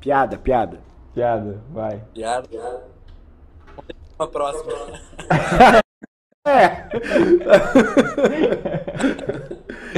Piada, 0.00 0.38
piada. 0.38 0.80
Piada, 1.14 1.60
vai. 1.70 2.02
Piada? 2.12 2.84
Uma 4.18 4.28
próxima. 4.28 4.72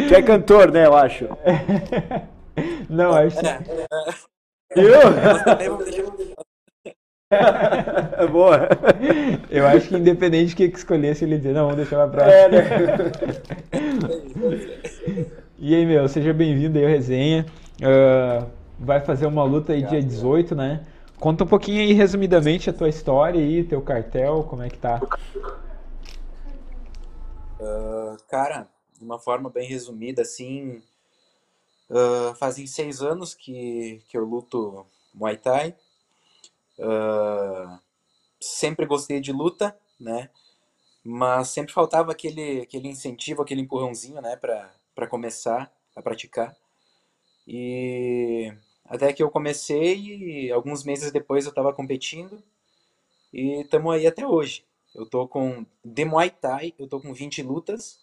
Tu 0.08 0.14
é 0.14 0.22
cantor, 0.22 0.70
né, 0.70 0.86
eu 0.86 0.94
acho. 0.94 1.26
Não, 2.88 3.12
acho 3.12 3.36
que 4.72 5.42
também 5.44 5.68
vamos 5.68 5.84
deixar. 5.84 6.06
É 8.18 8.26
boa. 8.28 8.68
Eu 9.50 9.66
acho 9.66 9.88
que 9.88 9.96
independente 9.96 10.54
do 10.54 10.56
que 10.56 10.68
que 10.68 10.78
escolhesse, 10.78 11.24
ele 11.24 11.38
dizer, 11.38 11.52
não, 11.52 11.62
vamos 11.68 11.76
deixar 11.76 12.08
pra 12.08 12.30
É, 12.30 12.48
próxima. 12.48 12.86
né? 15.08 15.26
E 15.58 15.74
aí, 15.74 15.86
meu, 15.86 16.06
seja 16.06 16.34
bem-vindo 16.34 16.76
aí 16.76 16.84
ao 16.84 16.90
Resenha. 16.90 17.46
Ah, 17.82 18.46
vai 18.78 19.00
fazer 19.00 19.24
uma 19.24 19.42
luta 19.42 19.72
aí 19.72 19.82
dia 19.82 20.02
18, 20.02 20.54
né? 20.54 20.86
Conta 21.18 21.44
um 21.44 21.46
pouquinho 21.46 21.80
aí, 21.80 21.94
resumidamente, 21.94 22.68
a 22.68 22.74
tua 22.74 22.90
história 22.90 23.40
aí, 23.40 23.64
teu 23.64 23.80
cartel, 23.80 24.44
como 24.44 24.62
é 24.62 24.68
que 24.68 24.76
tá? 24.76 25.00
Ah, 27.58 28.16
cara, 28.28 28.68
de 28.98 29.02
uma 29.02 29.18
forma 29.18 29.48
bem 29.48 29.66
resumida, 29.66 30.20
assim, 30.20 30.82
ah, 31.90 32.34
fazem 32.38 32.66
seis 32.66 33.00
anos 33.00 33.34
que, 33.34 34.02
que 34.10 34.18
eu 34.18 34.26
luto 34.26 34.84
Muay 35.14 35.38
Thai. 35.38 35.74
Ah, 36.78 37.78
sempre 38.38 38.84
gostei 38.84 39.20
de 39.20 39.32
luta, 39.32 39.74
né? 39.98 40.28
Mas 41.02 41.48
sempre 41.48 41.72
faltava 41.72 42.12
aquele, 42.12 42.60
aquele 42.60 42.88
incentivo, 42.88 43.40
aquele 43.40 43.62
empurrãozinho, 43.62 44.20
né, 44.20 44.36
para 44.96 45.06
começar 45.06 45.70
a 45.94 46.02
praticar. 46.02 46.56
E 47.46 48.52
até 48.84 49.12
que 49.12 49.22
eu 49.22 49.30
comecei 49.30 49.98
e 50.46 50.50
alguns 50.50 50.82
meses 50.82 51.12
depois 51.12 51.44
eu 51.44 51.50
estava 51.50 51.72
competindo 51.72 52.42
e 53.32 53.60
estamos 53.60 53.94
aí 53.94 54.06
até 54.06 54.26
hoje. 54.26 54.64
Eu 54.94 55.04
tô 55.04 55.28
com 55.28 55.66
de 55.84 56.04
Muay 56.06 56.30
Thai, 56.30 56.72
eu 56.78 56.88
tô 56.88 56.98
com 56.98 57.12
20 57.12 57.42
lutas, 57.42 58.00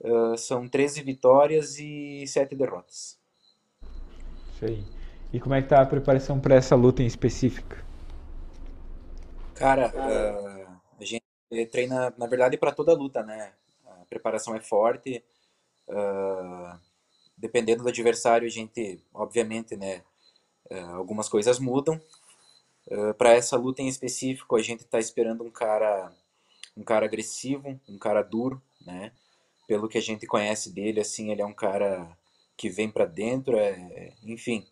uh, 0.00 0.36
são 0.38 0.66
13 0.66 1.02
vitórias 1.02 1.78
e 1.78 2.26
7 2.26 2.56
derrotas. 2.56 3.20
Isso 4.54 4.64
aí. 4.64 4.84
E 5.32 5.38
como 5.38 5.54
é 5.54 5.62
que 5.62 5.68
tá 5.68 5.82
a 5.82 5.86
preparação 5.86 6.40
para 6.40 6.54
essa 6.54 6.74
luta 6.74 7.02
em 7.02 7.06
específica? 7.06 7.84
Cara, 9.54 9.92
uh, 9.94 10.80
a 10.98 11.04
gente 11.04 11.22
treina, 11.70 12.12
na 12.16 12.26
verdade, 12.26 12.56
para 12.56 12.72
toda 12.72 12.94
luta, 12.94 13.22
né? 13.22 13.52
A 13.86 14.04
preparação 14.06 14.54
é 14.54 14.60
forte. 14.60 15.22
Uh, 15.88 16.78
dependendo 17.36 17.82
do 17.82 17.88
adversário, 17.88 18.46
a 18.46 18.50
gente, 18.50 19.02
obviamente, 19.12 19.76
né? 19.76 20.02
Uh, 20.70 20.96
algumas 20.96 21.28
coisas 21.28 21.58
mudam. 21.58 22.00
para 23.16 23.30
essa 23.34 23.56
luta 23.56 23.82
em 23.82 23.88
específico, 23.88 24.56
a 24.56 24.62
gente 24.62 24.80
está 24.80 24.98
esperando 24.98 25.44
um 25.44 25.50
cara, 25.50 26.12
um 26.76 26.82
cara 26.82 27.06
agressivo, 27.06 27.80
um 27.88 27.98
cara 27.98 28.22
duro, 28.22 28.60
né? 28.84 29.12
Pelo 29.66 29.88
que 29.88 29.98
a 29.98 30.02
gente 30.02 30.26
conhece 30.26 30.72
dele, 30.72 31.00
assim, 31.00 31.30
ele 31.30 31.42
é 31.42 31.46
um 31.46 31.54
cara 31.54 32.16
que 32.56 32.68
vem 32.68 32.90
para 32.90 33.06
dentro, 33.06 33.56
é, 33.56 34.12
enfim. 34.22 34.66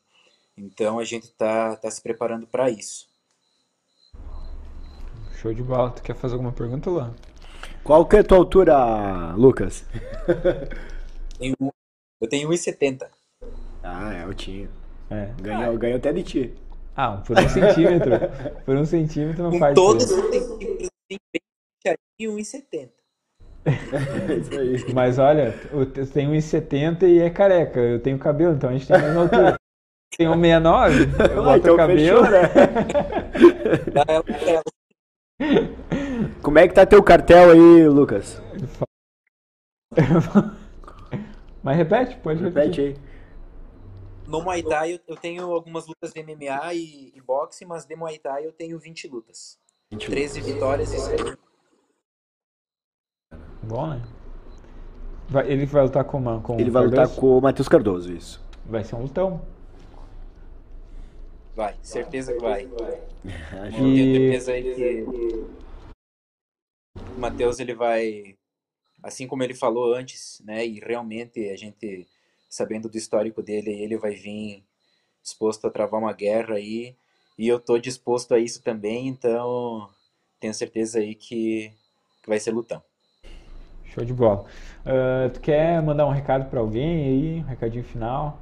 Então 0.56 0.98
a 0.98 1.04
gente 1.04 1.24
está 1.24 1.76
tá 1.76 1.90
se 1.90 2.02
preparando 2.02 2.46
para 2.46 2.70
isso. 2.70 3.08
Show 5.40 5.54
de 5.54 5.62
bola. 5.62 5.90
Tu 5.90 6.02
quer 6.02 6.14
fazer 6.14 6.34
alguma 6.34 6.52
pergunta, 6.52 6.90
Luan? 6.90 7.14
Qual 7.82 8.06
que 8.06 8.16
é 8.16 8.18
a 8.20 8.24
tua 8.24 8.36
altura, 8.36 9.34
Lucas? 9.36 9.86
eu 11.40 12.28
tenho 12.28 12.48
1,70. 12.50 13.08
Ah, 13.82 14.12
é 14.12 14.22
altinho. 14.22 14.68
É. 15.10 15.30
Ganhou, 15.40 15.74
ah, 15.74 15.78
ganhou 15.78 15.96
até 15.96 16.12
de 16.12 16.22
ti. 16.22 16.54
Ah, 16.96 17.22
por 17.26 17.38
um 17.38 17.48
centímetro. 17.48 18.12
por 18.64 18.76
um 18.76 18.84
centímetro 18.84 19.42
não 19.42 19.50
Com 19.52 19.58
faz 19.58 19.74
todos 19.74 20.04
os 20.04 20.30
centímetros, 20.30 20.90
tem 21.08 21.18
1,70. 22.28 22.90
Isso 24.40 24.58
aí. 24.58 24.92
Mas 24.94 25.18
olha, 25.18 25.54
eu 25.72 25.86
tenho 26.06 26.32
1,70 26.32 27.02
e 27.08 27.20
é 27.20 27.30
careca. 27.30 27.80
Eu 27.80 28.00
tenho 28.00 28.18
cabelo, 28.18 28.54
então 28.54 28.70
a 28.70 28.72
gente 28.72 28.86
tem 28.86 28.96
a 28.96 29.00
mesma 29.00 29.22
altura. 29.22 29.56
Tem 30.16 30.26
1,69, 30.26 31.30
eu 31.30 31.44
boto 31.44 31.58
então 31.58 31.76
cabelo. 31.76 31.98
Fechou, 31.98 32.22
né? 32.30 32.48
Como 36.42 36.58
é 36.58 36.68
que 36.68 36.74
tá 36.74 36.84
teu 36.84 37.02
cartel 37.02 37.50
aí, 37.50 37.88
Lucas? 37.88 38.42
Mas 41.62 41.76
repete, 41.76 42.16
pode 42.18 42.42
repete 42.42 42.80
repetir. 42.80 43.02
aí. 43.02 43.10
No 44.26 44.42
Muay 44.42 44.62
Thai 44.62 45.00
eu 45.08 45.16
tenho 45.16 45.50
algumas 45.52 45.86
lutas 45.86 46.12
de 46.12 46.22
MMA 46.22 46.74
e, 46.74 47.12
e 47.14 47.20
boxe, 47.20 47.64
mas 47.64 47.84
de 47.84 47.96
Muay 47.96 48.18
Thai 48.18 48.46
eu 48.46 48.52
tenho 48.52 48.78
20 48.78 49.08
lutas. 49.08 49.58
20 49.90 50.06
13 50.06 50.38
lutas. 50.40 50.54
vitórias 50.54 50.92
e 50.92 50.98
7. 50.98 51.38
Bom, 53.62 53.86
né? 53.88 54.02
Vai, 55.28 55.50
ele 55.50 55.66
vai 55.66 55.82
lutar 55.82 56.04
com, 56.04 56.40
com 56.40 56.58
Ele 56.58 56.70
vai 56.70 56.84
lutar 56.84 57.08
com 57.08 57.38
o 57.38 57.40
Matheus 57.40 57.68
Cardoso, 57.68 58.12
isso. 58.12 58.44
Vai 58.64 58.82
ser 58.84 58.96
um 58.96 59.02
lutão. 59.02 59.40
Vai, 61.54 61.76
certeza 61.82 62.32
que 62.32 62.40
vai. 62.40 62.64
Eu 62.64 63.70
tenho 63.70 64.40
certeza 64.40 64.52
aí 64.52 64.74
que 64.74 65.60
o 67.16 67.20
Matheus 67.20 67.60
ele 67.60 67.74
vai, 67.74 68.36
assim 69.02 69.26
como 69.26 69.42
ele 69.42 69.54
falou 69.54 69.94
antes, 69.94 70.40
né? 70.44 70.66
E 70.66 70.80
realmente 70.80 71.48
a 71.50 71.56
gente, 71.56 72.06
sabendo 72.48 72.88
do 72.88 72.96
histórico 72.96 73.42
dele, 73.42 73.70
ele 73.70 73.96
vai 73.96 74.14
vir 74.14 74.64
disposto 75.22 75.66
a 75.66 75.70
travar 75.70 76.00
uma 76.00 76.12
guerra 76.12 76.54
aí. 76.54 76.96
E 77.38 77.48
eu 77.48 77.58
tô 77.58 77.78
disposto 77.78 78.34
a 78.34 78.38
isso 78.38 78.62
também, 78.62 79.08
então 79.08 79.88
tenho 80.38 80.52
certeza 80.54 80.98
aí 80.98 81.14
que, 81.14 81.72
que 82.22 82.28
vai 82.28 82.38
ser 82.38 82.50
lutão. 82.50 82.82
Show 83.84 84.04
de 84.04 84.12
bola. 84.12 84.44
Uh, 84.84 85.30
tu 85.30 85.40
quer 85.40 85.82
mandar 85.82 86.06
um 86.06 86.10
recado 86.10 86.48
para 86.48 86.60
alguém 86.60 87.04
aí, 87.04 87.40
um 87.40 87.46
recadinho 87.46 87.84
final? 87.84 88.38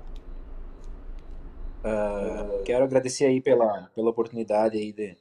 Uh, 1.78 2.62
quero 2.64 2.85
agradecer 2.85 3.24
aí 3.24 3.40
pela, 3.40 3.89
pela 3.94 4.10
oportunidade 4.10 4.76
aí 4.76 4.93
de 4.93 5.16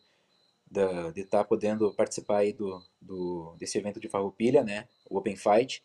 estar 0.69 1.11
de 1.11 1.23
tá 1.25 1.43
podendo 1.43 1.93
participar 1.93 2.37
aí 2.37 2.53
do, 2.53 2.81
do, 3.01 3.55
desse 3.57 3.77
evento 3.77 3.99
de 3.99 4.09
Farroupilha, 4.09 4.63
né, 4.63 4.87
o 5.09 5.17
Open 5.17 5.35
Fight. 5.35 5.83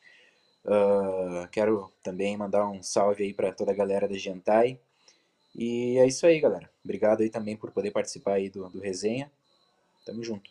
Uh, 0.64 1.48
quero 1.50 1.92
também 2.02 2.36
mandar 2.36 2.68
um 2.68 2.82
salve 2.82 3.24
aí 3.24 3.34
para 3.34 3.52
toda 3.52 3.72
a 3.72 3.74
galera 3.74 4.08
da 4.08 4.16
Gentai. 4.16 4.78
E 5.54 5.98
é 5.98 6.06
isso 6.06 6.26
aí, 6.26 6.40
galera. 6.40 6.70
Obrigado 6.84 7.20
aí 7.20 7.28
também 7.28 7.56
por 7.56 7.70
poder 7.72 7.90
participar 7.90 8.34
aí 8.34 8.48
do, 8.48 8.68
do 8.68 8.80
resenha. 8.80 9.30
Tamo 10.06 10.22
junto. 10.22 10.50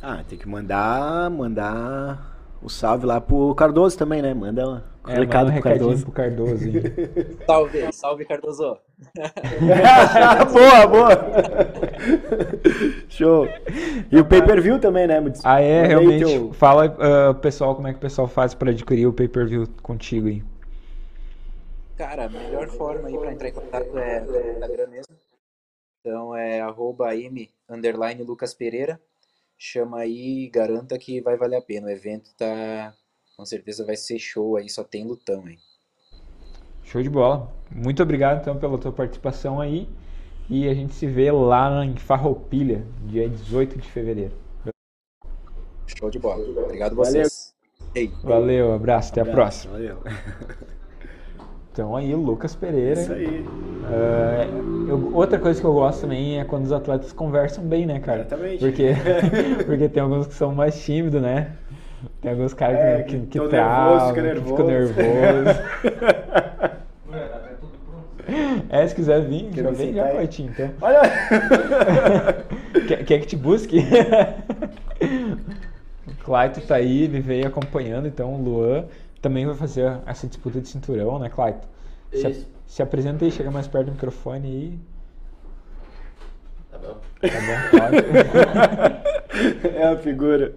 Ah, 0.00 0.24
tem 0.24 0.38
que 0.38 0.48
mandar, 0.48 1.30
mandar 1.30 2.39
o 2.62 2.68
salve 2.68 3.06
lá 3.06 3.20
pro 3.20 3.54
Cardoso 3.54 3.96
também, 3.96 4.20
né? 4.20 4.34
Manda 4.34 4.68
um 4.68 5.10
é, 5.10 5.14
recado 5.14 5.46
manda 5.46 5.58
um 5.58 5.60
pro 5.60 5.70
Cardoso. 5.70 6.02
pro 6.04 6.12
Cardoso. 6.12 6.64
salve, 7.46 7.92
salve 7.92 8.24
Cardoso. 8.26 8.78
boa, 10.52 10.86
boa. 10.86 11.10
Show. 13.08 13.48
E 14.12 14.18
o 14.18 14.24
pay-per-view 14.24 14.78
também, 14.78 15.06
né? 15.06 15.22
Ah, 15.42 15.60
é, 15.60 15.86
realmente. 15.86 16.24
Teu... 16.24 16.52
Fala, 16.52 16.86
uh, 16.86 17.34
pessoal, 17.36 17.74
como 17.74 17.88
é 17.88 17.92
que 17.92 17.98
o 17.98 18.02
pessoal 18.02 18.28
faz 18.28 18.52
para 18.52 18.70
adquirir 18.70 19.06
o 19.06 19.12
pay-per-view 19.12 19.66
contigo 19.82 20.28
aí. 20.28 20.42
Cara, 21.96 22.26
a 22.26 22.28
melhor 22.28 22.68
forma 22.68 23.08
aí 23.08 23.18
para 23.18 23.32
entrar 23.32 23.48
em 23.48 23.52
contato 23.52 23.98
é 23.98 24.20
no 24.20 24.50
Instagram 24.52 24.86
mesmo. 24.88 25.14
Então 26.00 26.34
é 26.34 26.60
arroba 26.60 27.14
m 27.14 27.50
underline 27.68 28.22
Lucas 28.22 28.54
Pereira 28.54 28.98
chama 29.60 29.98
aí 29.98 30.44
e 30.44 30.48
garanta 30.48 30.98
que 30.98 31.20
vai 31.20 31.36
valer 31.36 31.56
a 31.56 31.62
pena. 31.62 31.86
O 31.86 31.90
evento 31.90 32.30
tá. 32.36 32.94
Com 33.36 33.44
certeza 33.44 33.84
vai 33.84 33.96
ser 33.96 34.18
show 34.18 34.56
aí, 34.56 34.68
só 34.68 34.82
tem 34.82 35.06
lutão 35.06 35.44
aí. 35.46 35.58
Show 36.82 37.02
de 37.02 37.10
bola. 37.10 37.52
Muito 37.70 38.02
obrigado 38.02 38.40
então 38.40 38.58
pela 38.58 38.76
tua 38.78 38.92
participação 38.92 39.60
aí. 39.60 39.88
E 40.48 40.68
a 40.68 40.74
gente 40.74 40.94
se 40.94 41.06
vê 41.06 41.30
lá 41.30 41.84
em 41.84 41.96
Farroupilha, 41.96 42.84
dia 43.04 43.28
18 43.28 43.78
de 43.78 43.88
fevereiro. 43.88 44.34
Show 45.86 46.10
de 46.10 46.18
bola. 46.18 46.42
Obrigado 46.64 46.96
vocês. 46.96 47.54
Valeu, 47.94 48.10
Valeu 48.22 48.72
abraço, 48.72 49.12
até 49.12 49.20
a 49.20 49.26
próxima. 49.26 49.72
Valeu. 49.74 50.02
Então 51.80 51.96
aí, 51.96 52.14
Lucas 52.14 52.54
Pereira. 52.54 53.00
Isso 53.00 53.10
aí. 53.10 53.40
Uh, 53.40 54.86
eu, 54.86 55.10
outra 55.14 55.38
coisa 55.38 55.58
que 55.58 55.66
eu 55.66 55.72
gosto 55.72 56.02
também 56.02 56.38
é 56.38 56.44
quando 56.44 56.66
os 56.66 56.72
atletas 56.72 57.10
conversam 57.10 57.64
bem, 57.64 57.86
né, 57.86 57.98
cara? 58.00 58.20
Exatamente. 58.20 58.58
Porque, 58.58 58.88
porque 59.64 59.88
tem 59.88 60.02
alguns 60.02 60.26
que 60.26 60.34
são 60.34 60.54
mais 60.54 60.78
tímidos, 60.84 61.22
né? 61.22 61.52
Tem 62.20 62.32
alguns 62.32 62.52
caras 62.52 62.76
é, 62.76 63.02
que, 63.04 63.18
que, 63.20 63.40
que 63.40 63.48
travam, 63.48 64.12
que 64.12 64.20
ficam 64.42 64.66
nervosos. 64.66 65.56
É, 68.68 68.86
se 68.86 68.94
quiser 68.94 69.22
vir, 69.22 69.50
já 69.52 69.70
vem 69.72 69.92
já, 69.92 70.06
Coitinho, 70.10 70.50
então. 70.50 70.70
Olha! 70.80 71.00
quer, 72.86 73.04
quer 73.04 73.18
que 73.18 73.26
te 73.26 73.34
busque? 73.34 73.84
o 76.06 76.24
Claito 76.24 76.60
tá 76.60 76.76
aí, 76.76 77.04
ele 77.04 77.18
veio 77.18 77.48
acompanhando, 77.48 78.06
então 78.06 78.32
o 78.32 78.40
Luan 78.40 78.84
também 79.20 79.46
vai 79.46 79.54
fazer 79.54 80.00
essa 80.06 80.26
disputa 80.26 80.60
de 80.60 80.68
cinturão, 80.68 81.18
né, 81.18 81.28
Clayton? 81.28 81.68
Se, 82.12 82.46
se 82.66 82.82
apresenta 82.82 83.24
aí, 83.24 83.30
chega 83.30 83.50
mais 83.50 83.68
perto 83.68 83.86
do 83.86 83.92
microfone 83.92 84.48
aí. 84.48 84.78
Tá 86.70 86.78
bom. 86.78 86.96
Tá 87.20 87.90
bom, 87.90 89.68
é 89.68 89.86
a 89.86 89.96
figura. 89.96 90.54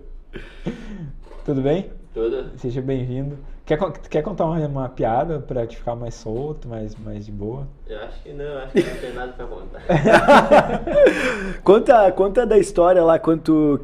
Tudo 1.45 1.61
bem? 1.61 1.91
Tudo. 2.13 2.57
Seja 2.57 2.81
bem-vindo. 2.81 3.37
Quer, 3.65 3.79
quer 4.09 4.21
contar 4.21 4.45
uma, 4.45 4.59
uma 4.67 4.89
piada 4.89 5.39
pra 5.39 5.65
te 5.65 5.77
ficar 5.77 5.95
mais 5.95 6.15
solto, 6.15 6.67
mais, 6.67 6.95
mais 6.95 7.25
de 7.25 7.31
boa? 7.31 7.67
Eu 7.87 7.99
acho 8.01 8.21
que 8.21 8.33
não, 8.33 8.57
acho 8.57 8.73
que 8.73 8.83
não 8.83 8.97
tem 8.97 9.13
nada 9.13 9.33
pra 9.33 9.45
contar. 9.45 9.81
conta, 11.63 12.11
conta 12.11 12.45
da 12.45 12.57
história 12.57 13.03
lá, 13.03 13.17
quando 13.17 13.41
tu 13.41 13.79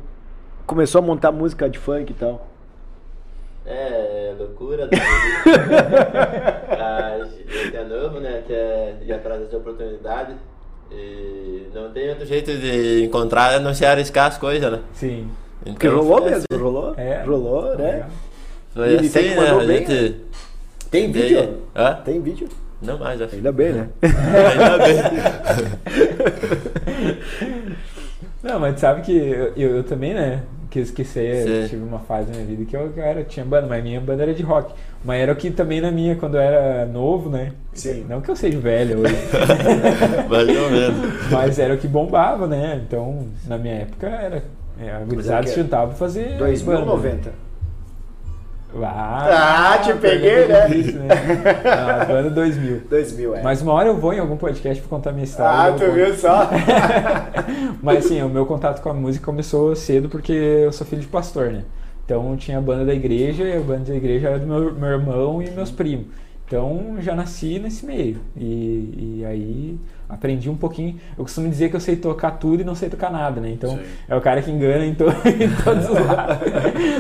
começou 0.66 1.00
a 1.00 1.02
montar 1.02 1.32
música 1.32 1.70
de 1.70 1.80
funk 1.80 2.12
e 2.12 2.14
tal. 2.14 2.49
É, 3.70 4.34
loucura 4.38 4.88
da 4.88 4.98
a 6.72 7.24
gente 7.24 7.78
é 7.78 7.84
novo, 7.84 8.20
né? 8.20 8.44
Quer 8.48 8.98
ir 9.06 9.14
atrás 9.14 9.42
dessa 9.42 9.58
oportunidade. 9.58 10.34
E 10.92 11.68
não 11.74 11.92
tem 11.92 12.10
outro 12.10 12.26
jeito 12.26 12.52
de 12.58 13.04
encontrar 13.04 13.54
a 13.54 13.60
não 13.60 13.72
se 13.76 13.86
arriscar 13.86 14.26
as 14.26 14.40
coisas, 14.40 14.72
né? 14.72 14.80
Sim. 14.94 15.30
Então, 15.62 15.74
Porque 15.74 15.88
rolou 15.88 16.26
mesmo, 16.26 16.46
assim. 16.52 16.62
rolou, 16.64 16.96
é. 16.98 17.24
rolou, 17.24 17.78
né? 17.78 18.08
Foi 18.74 18.94
e 18.94 19.00
assim, 19.00 19.36
né? 19.36 19.52
A 19.52 19.66
gente... 19.66 19.94
Né? 19.94 20.16
Tem 20.90 21.12
vídeo? 21.12 21.62
Hã? 21.76 21.94
Tem 22.04 22.20
vídeo? 22.20 22.50
Não 22.82 22.98
mais, 22.98 23.22
acho. 23.22 23.36
Ainda 23.36 23.52
bem, 23.52 23.74
né? 23.74 23.90
Ainda 24.02 24.78
bem. 24.80 24.96
Não, 28.42 28.60
mas 28.60 28.80
sabe 28.80 29.02
que 29.02 29.12
eu, 29.12 29.54
eu, 29.56 29.76
eu 29.78 29.84
também, 29.84 30.14
né? 30.14 30.42
Que 30.70 30.80
eu 30.80 30.84
esqueci, 30.84 31.20
eu 31.20 31.68
tive 31.68 31.84
uma 31.84 32.00
fase 32.00 32.30
na 32.30 32.36
minha 32.36 32.46
vida 32.46 32.64
que 32.64 32.78
eu, 32.78 32.94
eu 32.96 33.04
era, 33.04 33.24
tinha 33.24 33.44
banda, 33.44 33.66
mas 33.68 33.84
minha 33.84 34.00
banda 34.00 34.22
era 34.22 34.34
de 34.34 34.44
rock. 34.44 34.74
Mas 35.04 35.20
era 35.22 35.34
o 35.34 35.36
que 35.36 35.50
também 35.50 35.82
na 35.82 35.92
minha, 35.92 36.16
quando 36.16 36.36
eu 36.36 36.42
era 36.42 36.86
novo, 36.86 37.30
né? 37.30 37.54
Sim. 37.74 38.06
Não 38.08 38.22
que 38.22 38.30
eu 38.30 38.36
seja 38.36 38.60
velho 38.60 39.00
hoje. 39.00 39.16
Mais 40.30 40.48
ou 40.48 40.70
menos. 40.70 41.32
Mas 41.32 41.58
era 41.58 41.74
o 41.74 41.78
que 41.78 41.88
bombava, 41.88 42.46
né? 42.46 42.82
Então, 42.86 43.28
na 43.48 43.58
minha 43.58 43.76
época, 43.76 44.08
era. 44.08 44.44
É, 44.80 44.92
a 44.92 45.00
gurizada 45.00 45.48
se 45.48 45.56
juntava 45.56 45.88
pra 45.88 45.96
fazer. 45.96 46.38
2090. 46.38 47.49
Ah, 48.82 49.74
ah, 49.74 49.78
te 49.80 49.94
peguei, 49.96 50.48
né? 50.48 50.70
Isso, 50.70 50.98
né? 51.00 51.08
Não, 52.08 52.16
ano 52.16 52.30
2000. 52.32 52.82
2000, 52.88 53.36
é. 53.36 53.42
Mas 53.42 53.62
uma 53.62 53.74
hora 53.74 53.88
eu 53.90 53.98
vou 53.98 54.14
em 54.14 54.20
algum 54.20 54.38
podcast 54.38 54.80
pra 54.82 54.90
contar 54.90 55.12
minha 55.12 55.24
história. 55.24 55.74
Ah, 55.74 55.76
tu 55.76 55.92
viu 55.92 56.14
só? 56.16 56.50
Mas 57.82 58.06
assim, 58.06 58.22
o 58.22 58.30
meu 58.30 58.46
contato 58.46 58.82
com 58.82 58.90
a 58.90 58.94
música 58.94 59.26
começou 59.26 59.76
cedo 59.76 60.08
porque 60.08 60.32
eu 60.32 60.72
sou 60.72 60.86
filho 60.86 61.02
de 61.02 61.08
pastor, 61.08 61.52
né? 61.52 61.64
Então 62.06 62.36
tinha 62.38 62.60
a 62.60 62.62
banda 62.62 62.86
da 62.86 62.94
igreja 62.94 63.44
e 63.44 63.58
a 63.58 63.60
banda 63.60 63.86
da 63.86 63.96
igreja 63.96 64.30
era 64.30 64.40
do 64.40 64.46
meu, 64.46 64.74
meu 64.74 64.90
irmão 64.90 65.42
e 65.42 65.50
meus 65.50 65.72
primos. 65.72 66.08
Então 66.50 66.96
já 67.00 67.14
nasci 67.14 67.60
nesse 67.60 67.86
meio. 67.86 68.18
E, 68.36 69.20
e 69.20 69.26
aí 69.26 69.80
aprendi 70.10 70.50
um 70.50 70.58
pouquinho. 70.58 71.00
Eu 71.16 71.24
costumo 71.24 71.48
dizer 71.48 71.70
que 71.70 71.76
eu 71.76 71.80
sei 71.80 71.96
tocar 71.96 72.32
tudo 72.32 72.62
e 72.62 72.64
não 72.64 72.74
sei 72.74 72.90
tocar 72.90 73.12
nada, 73.12 73.40
né? 73.40 73.52
Então 73.52 73.78
Sim. 73.78 73.84
é 74.08 74.16
o 74.16 74.20
cara 74.20 74.42
que 74.42 74.50
engana 74.50 74.84
em, 74.84 74.96
to 74.96 75.06
em 75.30 75.64
todos 75.64 75.88
os 75.88 76.06
lados. 76.08 76.38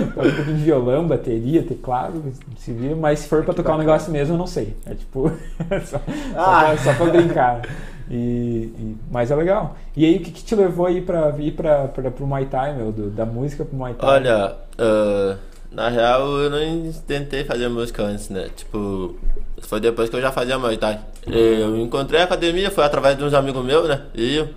um 0.07 0.11
pouquinho 0.11 0.55
de 0.55 0.63
violão, 0.63 1.07
bateria, 1.07 1.63
teclado, 1.63 2.23
se 2.59 2.71
vira, 2.71 2.95
mas 2.95 3.21
se 3.21 3.27
for 3.27 3.43
pra 3.43 3.55
tocar 3.55 3.73
um 3.73 3.79
negócio 3.79 4.11
mesmo, 4.11 4.35
eu 4.35 4.37
não 4.37 4.45
sei. 4.45 4.75
É 4.85 4.93
tipo, 4.93 5.31
só, 5.83 5.99
ah. 6.35 6.77
só, 6.77 6.93
pra 6.93 7.07
brincar. 7.07 7.61
E, 8.07 8.71
e, 8.77 8.97
mas 9.09 9.31
é 9.31 9.35
legal. 9.35 9.75
E 9.97 10.05
aí, 10.05 10.17
o 10.17 10.19
que, 10.19 10.29
que 10.29 10.43
te 10.43 10.53
levou 10.53 10.85
aí 10.85 11.01
pra 11.01 11.33
ir 11.39 11.53
pra, 11.53 11.87
pra, 11.87 12.11
pro 12.11 12.27
Muay 12.27 12.45
Thai, 12.45 12.75
meu? 12.75 12.91
Do, 12.91 13.09
da 13.09 13.25
música 13.25 13.65
pro 13.65 13.75
Muay 13.75 13.95
Thai? 13.95 14.09
Olha, 14.09 14.55
uh, 14.77 15.48
na 15.71 15.89
real, 15.89 16.37
eu 16.39 16.49
não 16.49 16.91
tentei 17.07 17.43
fazer 17.43 17.67
música 17.67 18.03
antes, 18.03 18.29
né? 18.29 18.49
Tipo, 18.55 19.15
foi 19.61 19.79
depois 19.79 20.09
que 20.09 20.15
eu 20.15 20.21
já 20.21 20.31
fazia 20.31 20.57
Muay 20.57 20.77
Thai. 20.77 20.99
Eu 21.27 21.77
encontrei 21.77 22.21
a 22.21 22.23
academia, 22.23 22.71
foi 22.71 22.83
através 22.83 23.17
de 23.17 23.23
uns 23.23 23.33
amigos 23.33 23.63
meus, 23.63 23.87
né? 23.87 24.01
E 24.15 24.37
eu, 24.37 24.49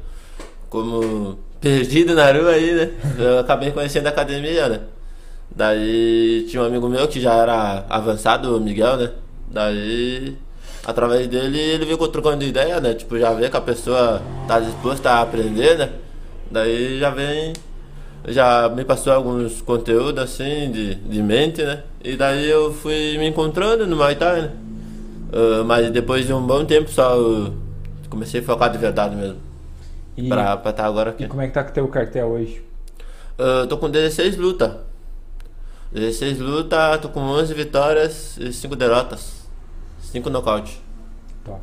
como 0.70 1.38
perdido 1.60 2.14
na 2.14 2.32
rua 2.32 2.50
aí, 2.50 2.74
né? 2.74 2.90
Eu 3.18 3.38
acabei 3.40 3.70
conhecendo 3.70 4.06
a 4.06 4.10
academia, 4.10 4.68
né? 4.68 4.80
Daí 5.54 6.46
tinha 6.48 6.62
um 6.62 6.66
amigo 6.66 6.88
meu 6.88 7.06
que 7.06 7.20
já 7.20 7.34
era 7.34 7.84
avançado, 7.88 8.56
o 8.56 8.60
Miguel, 8.60 8.96
né? 8.96 9.10
Daí, 9.48 10.36
através 10.84 11.26
dele, 11.28 11.58
ele 11.58 11.84
veio 11.84 12.08
trocando 12.08 12.42
ideia, 12.42 12.80
né? 12.80 12.94
Tipo, 12.94 13.18
já 13.18 13.32
vê 13.34 13.50
que 13.50 13.56
a 13.56 13.60
pessoa 13.60 14.22
tá 14.48 14.58
disposta 14.60 15.10
a 15.10 15.20
aprender, 15.20 15.76
né? 15.76 15.90
Daí 16.50 16.98
já 16.98 17.10
vem, 17.10 17.52
já 18.26 18.68
me 18.68 18.84
passou 18.84 19.12
alguns 19.12 19.60
conteúdos 19.60 20.22
assim, 20.22 20.70
de, 20.70 20.94
de 20.94 21.22
mente, 21.22 21.62
né? 21.62 21.82
E 22.02 22.16
daí 22.16 22.48
eu 22.48 22.72
fui 22.72 23.16
me 23.18 23.28
encontrando 23.28 23.86
no 23.86 23.96
Muay 23.96 24.16
Thai, 24.16 24.42
né? 24.42 24.52
Uh, 25.32 25.64
mas 25.64 25.90
depois 25.90 26.26
de 26.26 26.32
um 26.32 26.46
bom 26.46 26.64
tempo 26.64 26.90
só 26.90 27.16
comecei 28.08 28.40
a 28.40 28.44
focar 28.44 28.70
de 28.70 28.78
verdade 28.78 29.16
mesmo. 29.16 29.38
E, 30.16 30.28
pra 30.28 30.54
estar 30.54 30.72
tá 30.72 30.84
agora 30.84 31.10
aqui. 31.10 31.24
E 31.24 31.28
como 31.28 31.40
é 31.40 31.46
que 31.46 31.54
tá 31.54 31.64
com 31.64 31.70
o 31.70 31.72
teu 31.72 31.88
cartel 31.88 32.28
hoje? 32.28 32.62
Uh, 33.38 33.66
tô 33.66 33.78
com 33.78 33.88
16 33.88 34.36
lutas. 34.36 34.72
16 35.92 36.38
lutas, 36.38 37.00
tô 37.00 37.08
com 37.08 37.20
11 37.20 37.54
vitórias 37.54 38.36
e 38.38 38.52
5 38.52 38.76
derrotas. 38.76 39.46
5 40.00 40.28
nocaute. 40.30 40.82
Top. 41.44 41.60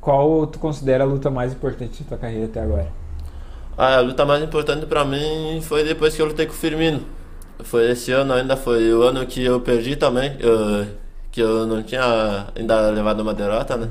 Qual 0.00 0.46
tu 0.46 0.58
considera 0.58 1.04
a 1.04 1.06
luta 1.06 1.30
mais 1.30 1.52
importante 1.52 2.02
da 2.02 2.08
tua 2.08 2.18
carreira 2.18 2.46
até 2.46 2.60
agora? 2.60 2.88
Ah, 3.78 3.98
a 3.98 4.00
luta 4.00 4.26
mais 4.26 4.42
importante 4.42 4.84
pra 4.86 5.04
mim 5.04 5.60
foi 5.62 5.84
depois 5.84 6.12
que 6.14 6.20
eu 6.20 6.26
lutei 6.26 6.46
com 6.46 6.52
o 6.52 6.56
Firmino. 6.56 7.00
Foi 7.60 7.88
esse 7.92 8.10
ano 8.10 8.32
ainda, 8.32 8.56
foi 8.56 8.92
o 8.92 9.02
ano 9.02 9.24
que 9.24 9.44
eu 9.44 9.60
perdi 9.60 9.94
também. 9.94 10.36
Eu 10.40 10.84
que 11.30 11.40
eu 11.40 11.66
não 11.66 11.82
tinha 11.84 12.48
ainda 12.56 12.90
levado 12.90 13.20
uma 13.20 13.32
derrota, 13.32 13.76
né? 13.76 13.88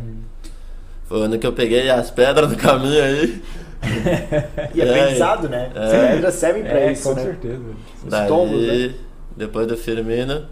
Foi 1.06 1.20
o 1.20 1.24
ano 1.24 1.40
que 1.40 1.48
eu 1.48 1.54
peguei 1.54 1.90
as 1.90 2.12
pedras 2.12 2.50
do 2.50 2.58
caminho 2.58 3.02
aí. 3.02 3.42
e 4.76 4.82
é, 4.82 4.86
é 4.86 5.08
pensado, 5.08 5.48
né? 5.48 5.72
É, 5.74 5.80
as 5.80 6.12
pedras 6.12 6.34
servem 6.34 6.64
pra 6.64 6.80
é, 6.80 6.92
isso, 6.92 7.04
com 7.08 7.16
né? 7.16 7.24
certeza. 7.24 7.64
Os 8.04 8.10
Daí, 8.10 8.28
tombos, 8.28 8.62
né? 8.62 8.94
depois 9.38 9.68
do 9.68 9.78
Firmino, 9.78 10.46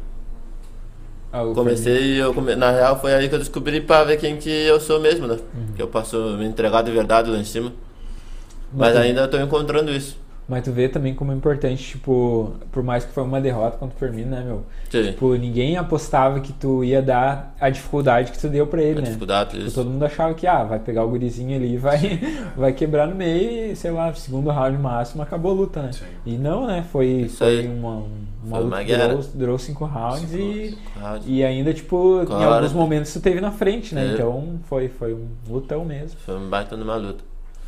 ah, 1.34 1.42
comecei, 1.54 2.22
eu 2.22 2.34
come... 2.34 2.56
na 2.56 2.72
real 2.72 2.98
foi 3.02 3.14
aí 3.14 3.28
que 3.28 3.36
eu 3.36 3.40
descobri 3.40 3.82
pra 3.82 4.06
ver 4.06 4.16
quem 4.16 4.38
que 4.38 4.50
eu 4.50 4.80
sou 4.80 5.02
mesmo, 5.02 5.28
né? 5.28 5.38
Uhum. 5.54 5.74
Que 5.76 5.82
eu 5.82 5.88
posso 5.88 6.18
me 6.38 6.46
entregar 6.46 6.82
de 6.82 6.92
verdade 6.92 7.30
lá 7.30 7.38
em 7.38 7.44
cima. 7.44 7.74
Mas, 8.74 8.94
Mas 8.94 8.98
ainda 8.98 9.26
estou 9.26 9.40
encontrando 9.40 9.92
isso. 9.92 10.18
Mas 10.48 10.64
tu 10.64 10.72
vê 10.72 10.88
também 10.88 11.16
como 11.16 11.32
é 11.32 11.36
importante, 11.36 11.84
tipo, 11.84 12.54
por 12.72 12.84
mais 12.84 13.04
que 13.04 13.12
foi 13.12 13.24
uma 13.24 13.42
derrota 13.42 13.78
contra 13.78 13.96
o 13.96 14.00
Firmino, 14.00 14.30
né, 14.30 14.44
meu? 14.46 14.64
Sim. 14.92 15.06
Tipo, 15.06 15.34
ninguém 15.34 15.76
apostava 15.76 16.40
que 16.40 16.54
tu 16.54 16.84
ia 16.84 17.02
dar 17.02 17.56
a 17.60 17.68
dificuldade 17.68 18.32
que 18.32 18.38
tu 18.38 18.48
deu 18.48 18.68
pra 18.68 18.80
ele, 18.80 19.00
a 19.00 19.02
né? 19.02 19.08
Dificuldade, 19.08 19.52
tipo, 19.52 19.64
isso. 19.66 19.76
todo 19.76 19.90
mundo 19.90 20.06
achava 20.06 20.36
que, 20.36 20.46
ah, 20.46 20.64
vai 20.64 20.78
pegar 20.78 21.04
o 21.04 21.10
gurizinho 21.10 21.56
ali 21.56 21.74
e 21.74 21.78
vai, 21.80 22.20
vai 22.56 22.74
quebrar 22.74 23.08
no 23.08 23.16
meio 23.16 23.72
e, 23.72 23.76
sei 23.76 23.90
lá, 23.90 24.14
segundo 24.14 24.52
round 24.52 24.78
máximo, 24.78 25.24
acabou 25.24 25.52
a 25.52 25.56
luta, 25.56 25.82
né? 25.82 25.92
Sim. 25.92 26.06
E 26.28 26.38
não, 26.38 26.68
né? 26.68 26.86
Foi, 26.92 27.28
foi 27.28 27.68
uma, 27.68 28.04
uma 28.46 28.58
foi 28.58 28.64
luta 28.66 28.86
que 28.86 28.98
durou, 28.98 29.24
durou, 29.34 29.58
cinco 29.58 29.86
rounds 29.86 30.30
cinco, 30.30 30.44
e, 30.44 30.70
cinco 30.70 31.00
rounds. 31.00 31.24
e 31.26 31.44
ainda, 31.44 31.74
tipo, 31.74 32.24
claro. 32.24 32.44
em 32.44 32.46
alguns 32.46 32.74
momentos 32.74 33.12
tu 33.12 33.20
teve 33.20 33.42
na 33.42 33.50
frente, 33.50 33.96
né? 33.96 34.10
É. 34.10 34.14
Então 34.14 34.60
foi, 34.66 34.90
foi 34.90 35.16
um 35.16 35.26
lutão 35.50 35.84
mesmo. 35.84 36.20
Foi 36.24 36.38
um 36.38 36.48
baita 36.48 36.78
numa 36.78 36.96
luta. 36.98 37.24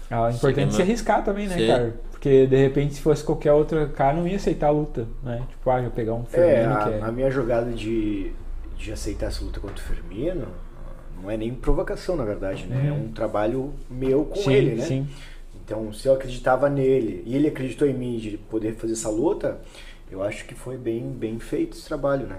Ah, 0.09 0.29
é 0.29 0.33
importante 0.33 0.73
se 0.73 0.81
arriscar 0.81 1.23
também, 1.23 1.47
né, 1.47 1.57
Sim. 1.57 1.67
cara? 1.67 1.95
Porque 2.11 2.47
de 2.47 2.55
repente, 2.55 2.95
se 2.95 3.01
fosse 3.01 3.23
qualquer 3.23 3.53
outro 3.53 3.89
cara, 3.89 4.15
não 4.15 4.27
ia 4.27 4.37
aceitar 4.37 4.67
a 4.67 4.71
luta, 4.71 5.07
né? 5.21 5.43
Tipo, 5.49 5.69
ah, 5.69 5.81
eu 5.81 5.91
pegar 5.91 6.13
um 6.13 6.25
Firmino 6.25 6.51
é, 6.51 6.65
a, 6.65 6.83
que 6.83 6.89
é. 6.89 7.01
A 7.01 7.11
minha 7.11 7.29
jogada 7.29 7.71
de, 7.71 8.31
de 8.75 8.91
aceitar 8.91 9.27
essa 9.27 9.43
luta 9.43 9.59
contra 9.59 9.77
o 9.77 9.79
Firmino 9.79 10.47
não 11.21 11.29
é 11.29 11.37
nem 11.37 11.53
provocação, 11.53 12.15
na 12.15 12.23
verdade, 12.23 12.65
né? 12.65 12.75
Uhum. 12.75 12.87
É 12.87 12.91
um 12.91 13.11
trabalho 13.11 13.73
meu 13.89 14.25
com 14.25 14.35
sim, 14.35 14.53
ele, 14.53 14.75
né? 14.75 14.85
Sim. 14.85 15.07
Então, 15.63 15.91
se 15.91 16.07
eu 16.07 16.13
acreditava 16.13 16.69
nele 16.69 17.23
e 17.25 17.35
ele 17.35 17.47
acreditou 17.47 17.87
em 17.87 17.93
mim 17.93 18.17
de 18.17 18.37
poder 18.37 18.75
fazer 18.75 18.93
essa 18.93 19.09
luta, 19.09 19.59
eu 20.09 20.23
acho 20.23 20.45
que 20.45 20.55
foi 20.55 20.77
bem, 20.77 21.09
bem 21.09 21.37
feito 21.39 21.77
esse 21.77 21.85
trabalho, 21.85 22.25
né? 22.25 22.37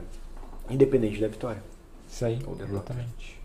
Independente 0.71 1.21
da 1.21 1.29
vitória. 1.29 1.63
Isso 2.09 2.25
aí, 2.25 2.39
exatamente. 2.69 3.39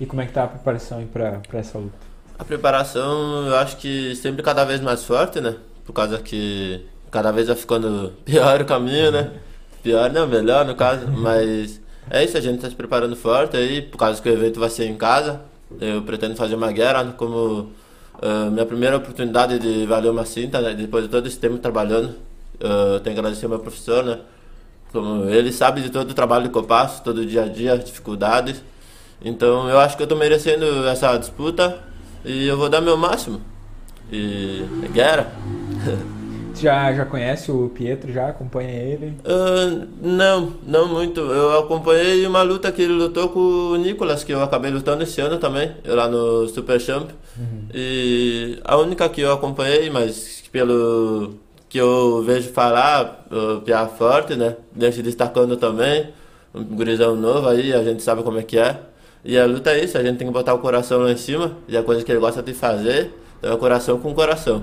E 0.00 0.06
como 0.06 0.22
é 0.22 0.26
que 0.26 0.32
tá 0.32 0.44
a 0.44 0.48
preparação 0.48 1.06
para 1.06 1.40
essa 1.52 1.78
luta? 1.78 2.05
A 2.38 2.44
preparação, 2.44 3.46
eu 3.46 3.56
acho 3.56 3.78
que 3.78 4.14
sempre 4.14 4.42
cada 4.42 4.62
vez 4.64 4.80
mais 4.80 5.02
forte, 5.04 5.40
né? 5.40 5.56
Por 5.86 5.94
causa 5.94 6.18
que 6.18 6.84
cada 7.10 7.32
vez 7.32 7.46
vai 7.46 7.56
ficando 7.56 8.12
pior 8.26 8.60
o 8.60 8.64
caminho, 8.66 9.10
né? 9.10 9.32
Pior 9.82 10.12
não, 10.12 10.26
melhor 10.26 10.66
no 10.66 10.74
caso, 10.74 11.06
mas 11.16 11.80
é 12.10 12.22
isso, 12.24 12.36
a 12.36 12.40
gente 12.40 12.56
está 12.56 12.68
se 12.68 12.76
preparando 12.76 13.16
forte 13.16 13.56
aí, 13.56 13.80
por 13.80 13.96
causa 13.96 14.20
que 14.20 14.28
o 14.28 14.32
evento 14.32 14.60
vai 14.60 14.68
ser 14.68 14.84
em 14.84 14.96
casa. 14.96 15.40
Eu 15.80 16.02
pretendo 16.02 16.36
fazer 16.36 16.54
uma 16.54 16.70
guerra 16.70 17.04
né? 17.04 17.14
como 17.16 17.70
uh, 18.22 18.50
minha 18.52 18.66
primeira 18.66 18.98
oportunidade 18.98 19.58
de 19.58 19.86
valer 19.86 20.10
uma 20.10 20.24
cinta, 20.26 20.60
né? 20.60 20.74
depois 20.74 21.04
de 21.04 21.10
todo 21.10 21.26
esse 21.26 21.38
tempo 21.38 21.58
trabalhando. 21.58 22.14
Uh, 22.56 23.00
tenho 23.00 23.14
que 23.14 23.20
agradecer 23.20 23.46
ao 23.46 23.50
meu 23.50 23.58
professor, 23.58 24.04
né? 24.04 24.18
Como 24.92 25.24
ele 25.28 25.52
sabe 25.52 25.80
de 25.80 25.90
todo 25.90 26.10
o 26.10 26.14
trabalho 26.14 26.50
que 26.50 26.56
eu 26.56 26.62
passo, 26.62 27.02
todo 27.02 27.18
o 27.18 27.26
dia 27.26 27.44
a 27.44 27.48
dia, 27.48 27.72
as 27.74 27.84
dificuldades. 27.84 28.62
Então 29.22 29.68
eu 29.68 29.78
acho 29.78 29.96
que 29.96 30.02
eu 30.02 30.06
estou 30.06 30.18
merecendo 30.18 30.86
essa 30.86 31.16
disputa 31.16 31.82
e 32.26 32.46
eu 32.46 32.56
vou 32.58 32.68
dar 32.68 32.80
meu 32.80 32.96
máximo. 32.96 33.40
E 34.12 34.64
guerra. 34.92 35.32
Já, 36.56 36.90
já 36.94 37.04
conhece 37.04 37.50
o 37.50 37.68
Pietro? 37.68 38.10
Já 38.10 38.28
acompanha 38.28 38.70
ele? 38.70 39.14
Uh, 39.24 39.86
não, 40.00 40.54
não 40.66 40.88
muito. 40.88 41.20
Eu 41.20 41.58
acompanhei 41.58 42.26
uma 42.26 42.40
luta 42.42 42.72
que 42.72 42.80
ele 42.80 42.94
lutou 42.94 43.28
com 43.28 43.40
o 43.40 43.76
Nicolas, 43.76 44.24
que 44.24 44.32
eu 44.32 44.42
acabei 44.42 44.70
lutando 44.70 45.02
esse 45.02 45.20
ano 45.20 45.38
também, 45.38 45.72
lá 45.84 46.08
no 46.08 46.48
Super 46.48 46.80
Champ. 46.80 47.10
Uhum. 47.36 47.66
E 47.74 48.58
a 48.64 48.74
única 48.78 49.06
que 49.10 49.20
eu 49.20 49.32
acompanhei, 49.32 49.90
mas 49.90 50.42
pelo 50.50 51.34
que 51.68 51.78
eu 51.78 52.22
vejo 52.22 52.48
falar, 52.48 53.26
o 53.30 53.60
Pia 53.60 53.86
Forte, 53.86 54.34
né? 54.34 54.56
Vem 54.74 54.90
se 54.92 55.02
destacando 55.02 55.58
também. 55.58 56.08
Um 56.54 56.64
gurizão 56.64 57.14
novo 57.14 57.50
aí, 57.50 57.74
a 57.74 57.84
gente 57.84 58.02
sabe 58.02 58.22
como 58.22 58.38
é 58.38 58.42
que 58.42 58.58
é. 58.58 58.80
E 59.26 59.36
a 59.36 59.44
luta 59.44 59.72
é 59.72 59.82
isso, 59.82 59.98
a 59.98 60.02
gente 60.04 60.18
tem 60.18 60.26
que 60.28 60.32
botar 60.32 60.54
o 60.54 60.60
coração 60.60 61.00
lá 61.00 61.10
em 61.10 61.16
cima, 61.16 61.56
e 61.66 61.76
a 61.76 61.82
coisa 61.82 62.04
que 62.04 62.12
ele 62.12 62.20
gosta 62.20 62.40
de 62.40 62.54
fazer, 62.54 63.12
então 63.38 63.52
é 63.52 63.56
coração 63.56 63.98
com 63.98 64.14
coração. 64.14 64.62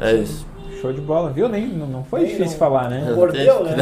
É 0.00 0.14
isso. 0.14 0.46
Show 0.80 0.92
de 0.94 1.02
bola, 1.02 1.30
viu? 1.30 1.46
Nem, 1.46 1.68
não 1.68 2.02
foi 2.04 2.20
Nem 2.20 2.30
difícil 2.30 2.52
não. 2.52 2.58
falar, 2.58 2.88
né? 2.88 3.12
Mordeu, 3.14 3.64
né? 3.64 3.72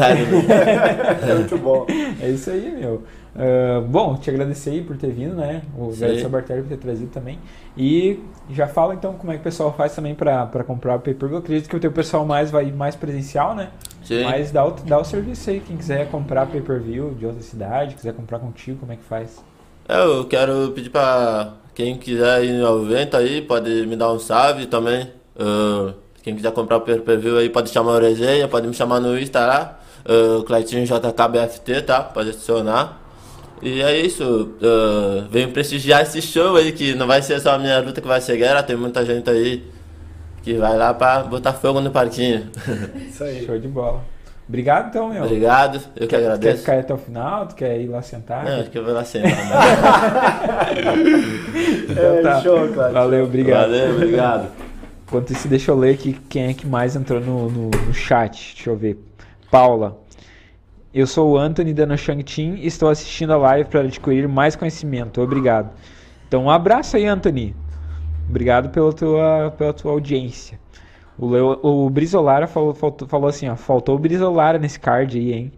é 1.29 1.35
muito 1.35 1.57
bom. 1.57 1.85
É 2.21 2.29
isso 2.29 2.49
aí, 2.49 2.75
meu. 2.77 3.03
Uh, 3.35 3.81
bom, 3.87 4.15
te 4.15 4.29
agradecer 4.29 4.69
aí 4.69 4.81
por 4.81 4.95
ter 4.97 5.11
vindo, 5.11 5.33
né? 5.33 5.63
O 5.77 5.85
ao 5.85 6.29
Bartelli 6.29 6.61
por 6.61 6.69
ter 6.69 6.77
trazido 6.77 7.09
também. 7.09 7.39
E 7.75 8.19
já 8.49 8.67
fala 8.67 8.93
então 8.93 9.13
como 9.13 9.31
é 9.31 9.35
que 9.35 9.41
o 9.41 9.43
pessoal 9.43 9.73
faz 9.73 9.95
também 9.95 10.13
para 10.13 10.63
comprar 10.65 10.95
o 10.95 10.99
pay-per-view. 10.99 11.39
Acredito 11.39 11.69
que 11.69 11.75
o 11.75 11.79
teu 11.79 11.91
pessoal 11.91 12.25
mais 12.25 12.51
vai 12.51 12.71
mais 12.71 12.95
presencial, 12.95 13.55
né? 13.55 13.69
Sim. 14.03 14.23
Mas 14.23 14.51
dá 14.51 14.65
o, 14.65 14.71
dá 14.71 14.99
o 14.99 15.03
serviço 15.03 15.49
aí. 15.49 15.61
Quem 15.61 15.77
quiser 15.77 16.09
comprar 16.09 16.45
pay-per-view 16.47 17.15
de 17.15 17.25
outra 17.25 17.41
cidade, 17.41 17.95
quiser 17.95 18.13
comprar 18.13 18.39
contigo, 18.39 18.79
como 18.79 18.91
é 18.91 18.97
que 18.97 19.03
faz? 19.03 19.43
É, 19.87 20.03
eu 20.03 20.25
quero 20.25 20.71
pedir 20.71 20.89
para 20.89 21.53
quem 21.75 21.97
quiser 21.97 22.43
ir 22.43 22.63
ao 22.63 22.83
evento 22.83 23.17
aí, 23.17 23.41
pode 23.41 23.85
me 23.85 23.95
dar 23.95 24.11
um 24.11 24.19
salve 24.19 24.65
também. 24.67 25.11
Uh, 25.35 25.93
Quem 26.21 26.35
quiser 26.35 26.51
comprar 26.51 26.77
o 26.77 26.81
pay-per-view 26.81 27.37
aí 27.37 27.49
pode 27.49 27.69
chamar 27.69 27.97
o 27.97 27.99
Resenha, 27.99 28.47
pode 28.47 28.67
me 28.67 28.73
chamar 28.73 28.99
no 28.99 29.17
Insta 29.19 29.45
lá. 29.45 29.79
Uh, 30.05 30.43
Cleitinho 30.43 30.85
JKBFT, 30.85 31.81
tá? 31.81 32.01
Pode 32.01 32.29
adicionar. 32.29 33.01
E 33.61 33.81
é 33.81 33.97
isso. 33.97 34.55
Uh, 34.61 35.27
venho 35.29 35.51
prestigiar 35.51 36.01
esse 36.01 36.21
show 36.21 36.55
aí, 36.55 36.71
que 36.71 36.93
não 36.95 37.07
vai 37.07 37.21
ser 37.21 37.39
só 37.39 37.51
a 37.55 37.57
minha 37.57 37.79
luta 37.79 37.99
que 37.99 38.07
vai 38.07 38.21
ser 38.21 38.37
guerra, 38.37 38.63
tem 38.63 38.75
muita 38.75 39.05
gente 39.05 39.29
aí 39.29 39.63
que 40.43 40.53
vai 40.55 40.77
lá 40.77 40.93
pra 40.93 41.23
botar 41.23 41.53
fogo 41.53 41.81
no 41.81 41.89
parquinho. 41.89 42.49
Isso 43.09 43.23
aí. 43.23 43.45
Show 43.45 43.57
de 43.57 43.67
bola. 43.67 44.03
Obrigado 44.47 44.89
então, 44.89 45.09
meu. 45.09 45.23
Obrigado, 45.23 45.79
eu 45.95 46.07
que 46.07 46.15
agradeço. 46.15 46.41
Quer 46.41 46.57
ficar 46.57 46.79
até 46.79 46.93
o 46.93 46.97
final? 46.97 47.47
Tu 47.47 47.55
quer 47.55 47.79
ir 47.79 47.87
lá 47.87 48.01
sentar? 48.01 48.43
Não, 48.43 48.59
acho 48.59 48.69
que 48.69 48.77
eu 48.77 48.83
vou 48.83 48.93
lá 48.93 49.05
sentar. 49.05 49.29
Né? 49.31 49.45
então, 51.89 52.21
tá. 52.21 52.37
é, 52.37 52.41
show, 52.41 52.67
claro. 52.73 52.93
Valeu, 52.93 53.23
obrigado. 53.23 53.61
Valeu, 53.61 53.95
obrigado. 53.95 54.51
Enquanto 55.07 55.31
isso, 55.31 55.47
deixa 55.47 55.71
eu 55.71 55.77
ler 55.77 55.93
aqui 55.93 56.13
quem 56.27 56.47
é 56.47 56.53
que 56.53 56.67
mais 56.67 56.95
entrou 56.95 57.21
no, 57.21 57.49
no, 57.49 57.69
no 57.69 57.93
chat. 57.93 58.53
Deixa 58.55 58.69
eu 58.69 58.75
ver. 58.75 58.97
Paula. 59.49 59.97
Eu 60.93 61.07
sou 61.07 61.31
o 61.31 61.37
Anthony 61.37 61.73
da 61.73 61.97
Shang 61.97 62.23
Team 62.23 62.55
e 62.55 62.67
estou 62.67 62.89
assistindo 62.89 63.33
a 63.33 63.37
live 63.37 63.67
para 63.69 63.79
adquirir 63.79 64.27
mais 64.27 64.55
conhecimento. 64.55 65.21
Obrigado. 65.21 65.71
Então, 66.27 66.43
um 66.43 66.49
abraço 66.49 66.97
aí, 66.97 67.05
Anthony. 67.05 67.55
Obrigado 68.29 68.69
pela 68.69 68.93
tua, 68.93 69.53
pela 69.57 69.73
tua 69.73 69.91
audiência. 69.91 70.59
O, 71.17 71.29
Leo, 71.29 71.59
o 71.61 71.89
Brizolara 71.89 72.47
falou, 72.47 72.73
faltou, 72.73 73.07
falou 73.07 73.27
assim, 73.27 73.47
ó, 73.47 73.55
faltou 73.55 73.95
o 73.95 73.99
Brizolara 73.99 74.57
nesse 74.57 74.79
card 74.79 75.17
aí, 75.17 75.33
hein? 75.33 75.51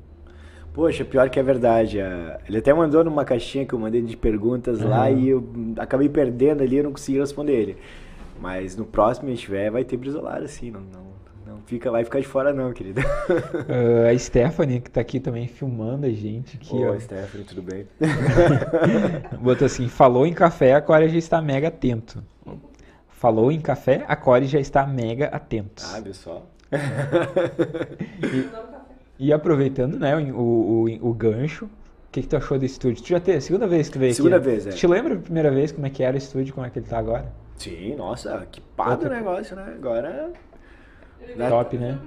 Poxa, 0.73 1.05
pior 1.05 1.29
que 1.29 1.39
é 1.39 1.43
verdade. 1.43 1.99
Ele 2.47 2.57
até 2.57 2.73
mandou 2.73 3.01
numa 3.01 3.23
caixinha 3.23 3.65
que 3.65 3.73
eu 3.73 3.79
mandei 3.79 4.01
de 4.01 4.17
perguntas 4.17 4.81
uhum. 4.81 4.89
lá 4.89 5.09
e 5.09 5.29
eu 5.29 5.47
acabei 5.77 6.09
perdendo 6.09 6.61
ali, 6.61 6.77
eu 6.77 6.83
não 6.83 6.91
consegui 6.91 7.17
responder 7.17 7.53
ele. 7.53 7.77
Mas 8.41 8.75
no 8.75 8.83
próximo 8.83 9.29
que 9.29 9.37
tiver, 9.37 9.71
vai 9.71 9.85
ter 9.85 9.95
Brizolara, 9.95 10.45
sim. 10.49 10.71
Não, 10.71 10.81
não, 10.81 11.05
não 11.47 11.61
fica, 11.65 11.89
vai 11.89 12.03
ficar 12.03 12.19
de 12.19 12.27
fora 12.27 12.53
não, 12.53 12.73
querida. 12.73 13.01
Uh, 13.65 14.13
a 14.13 14.17
Stephanie, 14.17 14.79
que 14.79 14.91
tá 14.91 15.01
aqui 15.01 15.19
também 15.19 15.47
filmando 15.47 16.05
a 16.05 16.11
gente. 16.11 16.57
Aqui, 16.57 16.75
Ô, 16.75 16.93
ó. 16.93 16.99
Stephanie, 16.99 17.45
tudo 17.45 17.61
bem? 17.61 17.87
Botou 19.41 19.65
assim, 19.65 19.87
falou 19.87 20.27
em 20.27 20.33
café, 20.33 20.75
a 20.75 20.81
Core 20.81 21.09
já 21.09 21.17
está 21.17 21.41
mega 21.41 21.69
atento. 21.69 22.21
Falou 23.15 23.49
em 23.51 23.61
café, 23.61 24.03
a 24.07 24.15
Core 24.15 24.45
já 24.45 24.59
está 24.59 24.85
mega 24.85 25.27
atento. 25.27 25.83
Ah, 25.93 25.99
viu 26.01 26.13
só? 26.13 26.45
e, 28.21 28.49
e, 29.27 29.33
aproveitando, 29.33 29.97
né, 29.97 30.15
o, 30.17 30.37
o, 30.37 31.09
o 31.09 31.13
gancho, 31.13 31.65
o 31.65 31.69
que, 32.11 32.21
que 32.21 32.27
tu 32.27 32.35
achou 32.35 32.59
do 32.59 32.65
estúdio? 32.65 33.01
Tu 33.01 33.09
já 33.09 33.19
teve, 33.19 33.39
segunda 33.39 33.67
vez 33.67 33.87
que 33.87 33.93
tu 33.93 33.99
veio 33.99 34.13
segunda 34.13 34.35
aqui? 34.35 34.45
Segunda 34.45 34.63
vez, 34.63 34.75
é. 34.75 34.77
Te 34.77 34.85
lembra 34.85 35.15
a 35.15 35.17
primeira 35.17 35.49
vez 35.49 35.71
como 35.71 35.87
é 35.87 35.89
que 35.89 36.03
era 36.03 36.13
o 36.13 36.17
estúdio, 36.17 36.53
como 36.53 36.67
é 36.67 36.69
que 36.69 36.77
ele 36.77 36.87
tá 36.87 36.99
agora? 36.99 37.31
Sim, 37.55 37.95
nossa, 37.95 38.45
que 38.51 38.59
pado 38.59 39.07
o 39.07 39.09
negócio, 39.09 39.55
né? 39.55 39.73
Agora. 39.75 40.33
Né? 41.35 41.49
Top, 41.49 41.77
né? 41.77 41.97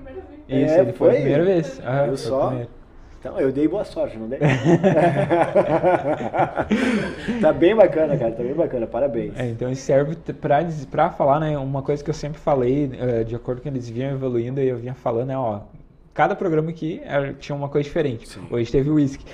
É, 0.47 0.63
Isso, 0.63 0.75
ele 0.75 0.93
foi, 0.93 0.93
foi 0.93 1.11
a 1.11 1.21
primeira 1.21 1.45
vez. 1.45 1.81
Ah, 1.83 2.07
eu 2.07 2.17
só. 2.19 2.53
Então, 3.21 3.39
eu 3.41 3.51
dei 3.51 3.67
boa 3.67 3.85
sorte, 3.85 4.17
não 4.17 4.29
dei? 4.29 4.39
tá 7.41 7.53
bem 7.53 7.75
bacana, 7.75 8.17
cara, 8.17 8.31
tá 8.31 8.43
bem 8.45 8.55
bacana, 8.55 8.87
parabéns. 8.87 9.37
É, 9.37 9.49
então 9.49 9.69
isso 9.71 9.83
serve 9.83 10.15
pra, 10.41 10.65
pra 10.89 11.11
falar, 11.11 11.41
né, 11.41 11.59
uma 11.59 11.83
coisa 11.83 12.03
que 12.03 12.11
eu 12.11 12.15
sempre 12.15 12.39
falei, 12.39 12.93
eh, 12.97 13.25
de 13.25 13.35
acordo 13.35 13.61
com 13.61 13.69
eles 13.69 13.89
vinham 13.89 14.13
evoluindo, 14.13 14.61
e 14.61 14.69
eu 14.69 14.77
vinha 14.77 14.95
falando, 14.95 15.33
é, 15.33 15.37
ó, 15.37 15.63
cada 16.15 16.37
programa 16.37 16.71
aqui 16.71 17.01
era, 17.05 17.33
tinha 17.33 17.55
uma 17.55 17.69
coisa 17.69 17.85
diferente. 17.85 18.29
Sim. 18.29 18.47
Hoje 18.51 18.71
teve 18.73 18.91
uísque. 18.91 19.25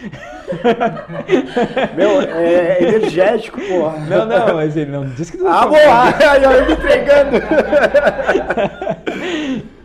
Meu, 1.97 2.21
é 2.21 2.83
energético, 2.83 3.59
porra. 3.61 3.99
Não, 4.01 4.27
não, 4.27 4.55
mas 4.55 4.77
ele 4.77 4.91
não 4.91 5.07
disse 5.07 5.33
que 5.33 5.39
não 5.39 5.49
Ah, 5.51 5.67
boa! 5.67 5.81
Eu 6.43 6.67
me 6.67 6.73
entregando! 6.73 7.37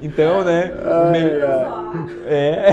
Então, 0.01 0.43
né? 0.43 0.71
Ai, 0.83 1.07
o, 1.07 1.11
me... 1.11 2.23
é, 2.25 2.69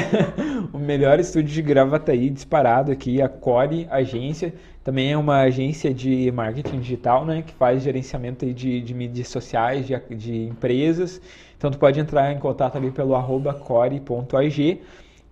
o 0.72 0.78
melhor 0.78 1.18
estúdio 1.18 1.52
de 1.52 1.62
Gravataí 1.62 2.30
disparado 2.30 2.92
aqui, 2.92 3.20
a 3.20 3.28
Core 3.28 3.86
Agência. 3.90 4.54
Também 4.84 5.12
é 5.12 5.16
uma 5.16 5.40
agência 5.40 5.92
de 5.92 6.30
marketing 6.30 6.78
digital, 6.78 7.24
né? 7.24 7.42
Que 7.42 7.52
faz 7.54 7.82
gerenciamento 7.82 8.44
aí 8.44 8.54
de, 8.54 8.80
de 8.80 8.94
mídias 8.94 9.28
sociais, 9.28 9.86
de, 9.86 9.98
de 10.14 10.44
empresas. 10.46 11.20
Então, 11.58 11.70
tu 11.70 11.78
pode 11.78 11.98
entrar 11.98 12.32
em 12.32 12.38
contato 12.38 12.76
ali 12.76 12.90
pelo 12.92 13.14
arroba 13.16 13.52
core.ag 13.52 14.82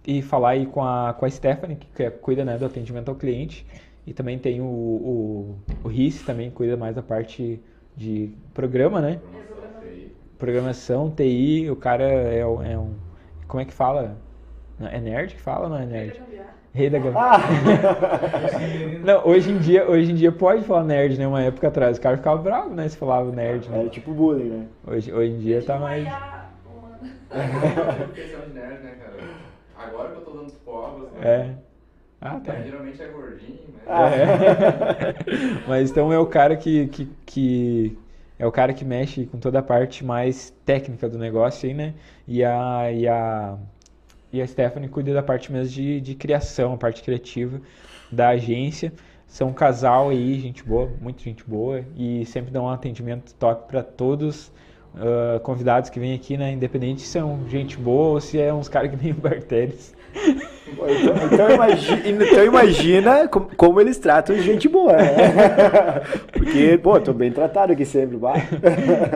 e 0.07 0.23
falar 0.23 0.51
aí 0.51 0.67
com 0.67 0.83
a, 0.83 1.15
com 1.15 1.25
a 1.25 1.31
Stephanie, 1.31 1.77
que, 1.77 1.87
que 1.87 2.11
cuida 2.11 2.45
né, 2.45 2.59
do 2.59 2.67
atendimento 2.67 3.09
ao 3.09 3.15
cliente. 3.15 3.65
E 4.07 4.13
também 4.13 4.39
tem 4.39 4.61
o, 4.61 4.65
o, 4.65 5.57
o 5.85 5.89
RIS, 5.89 6.23
também 6.23 6.51
cuida 6.51 6.77
mais 6.77 6.95
da 6.95 7.03
parte 7.03 7.61
de 7.97 8.31
programa, 8.53 9.01
né? 9.01 9.21
Programação, 10.45 11.11
TI, 11.11 11.71
o 11.71 11.77
cara 11.77 12.05
é, 12.05 12.41
é 12.41 12.47
um. 12.47 12.93
Como 13.49 13.63
é 13.63 13.65
que 13.65 13.73
fala? 13.73 14.19
É 14.79 15.01
nerd 15.01 15.35
que 15.35 15.41
fala 15.41 15.65
ou 15.65 15.71
não 15.71 15.79
é 15.79 15.87
nerd? 15.87 16.21
Rei 16.75 16.91
da 16.91 16.99
gambiarra. 16.99 17.45
Ah. 17.45 18.99
não, 19.05 19.27
hoje 19.27 19.53
em, 19.53 19.59
dia, 19.59 19.89
hoje 19.89 20.11
em 20.11 20.15
dia 20.15 20.33
pode 20.33 20.65
falar 20.65 20.85
nerd, 20.85 21.17
né? 21.17 21.27
Uma 21.27 21.41
época 21.41 21.69
atrás. 21.69 21.97
O 21.97 22.01
cara 22.01 22.17
ficava 22.17 22.43
bravo, 22.43 22.75
né? 22.75 22.89
Se 22.89 22.97
falava 22.97 23.31
nerd. 23.31 23.71
Né? 23.71 23.87
É 23.87 23.89
tipo 23.89 24.13
bullying, 24.13 24.51
né? 24.51 24.67
Hoje, 24.87 25.13
hoje 25.13 25.33
em 25.33 25.39
dia 25.39 25.63
tá 25.63 25.79
mais. 25.79 26.05
questão 28.15 28.41
de 28.43 28.55
nerd, 28.55 28.83
né, 28.83 28.97
cara? 29.01 29.15
Agora 29.79 30.11
que 30.11 30.17
eu 30.17 30.23
tô 30.23 30.33
dando 30.33 30.53
povos, 30.65 31.13
né? 31.13 31.21
É. 31.23 31.51
Ah, 32.21 32.41
tá. 32.45 32.55
É, 32.55 32.65
geralmente 32.65 33.01
é 33.01 33.07
gordinho, 33.07 33.59
né? 33.69 33.81
Ah, 33.87 34.11
é. 34.11 35.15
Mas 35.69 35.91
então 35.91 36.13
é 36.13 36.19
o 36.19 36.27
cara 36.27 36.57
que, 36.57 36.89
que, 36.89 37.09
que 37.25 37.97
é 38.39 38.47
o 38.47 38.53
cara 38.53 38.73
que 38.73 38.85
mexe 38.85 39.27
com 39.27 39.39
toda 39.39 39.61
a 39.61 39.63
parte 39.63 40.05
mais 40.05 40.53
técnica 40.65 41.09
do 41.09 41.19
negócio 41.19 41.69
aí, 41.69 41.75
né? 41.75 41.95
E 42.27 42.43
a, 42.45 42.91
e 42.93 43.07
a, 43.07 43.57
e 44.33 44.43
a 44.43 44.47
Stephanie 44.47 44.89
cuida 44.89 45.15
da 45.15 45.23
parte 45.23 45.53
mesmo 45.53 45.73
de, 45.73 46.01
de 46.01 46.15
criação, 46.15 46.73
a 46.73 46.77
parte 46.77 47.03
criativa 47.03 47.61
da 48.11 48.31
agência. 48.31 48.93
São 49.27 49.49
um 49.49 49.53
casal 49.53 50.11
aí, 50.11 50.39
gente 50.41 50.63
boa, 50.63 50.91
muito 51.01 51.23
gente 51.23 51.45
boa, 51.45 51.85
e 51.97 52.25
sempre 52.27 52.53
dão 52.53 52.65
um 52.65 52.69
atendimento 52.69 53.35
top 53.35 53.69
para 53.69 53.83
todos 53.83 54.53
uh, 54.95 55.41
convidados 55.41 55.91
que 55.91 55.99
vêm 55.99 56.15
aqui, 56.15 56.37
né? 56.37 56.53
Independente 56.53 57.03
se 57.03 57.09
são 57.09 57.49
gente 57.49 57.77
boa 57.77 58.15
ou 58.15 58.21
se 58.21 58.41
é 58.41 58.53
uns 58.53 58.69
caras 58.69 58.91
que 58.91 58.97
nem 58.97 59.13
o 59.13 59.17
Barteles. 59.17 59.95
Então, 60.15 61.27
então, 61.33 61.51
imagina, 61.51 62.25
então 62.25 62.45
imagina 62.45 63.29
como, 63.29 63.49
como, 63.57 63.81
eles 63.81 63.99
tratam 63.99 64.37
gente 64.37 64.69
boa, 64.69 64.93
né? 64.93 65.13
Porque, 66.33 66.79
pô, 66.79 67.01
tô 67.01 67.13
bem 67.13 67.33
tratado 67.33 67.73
aqui 67.73 67.85
sempre, 67.85 68.17
vai. 68.17 68.47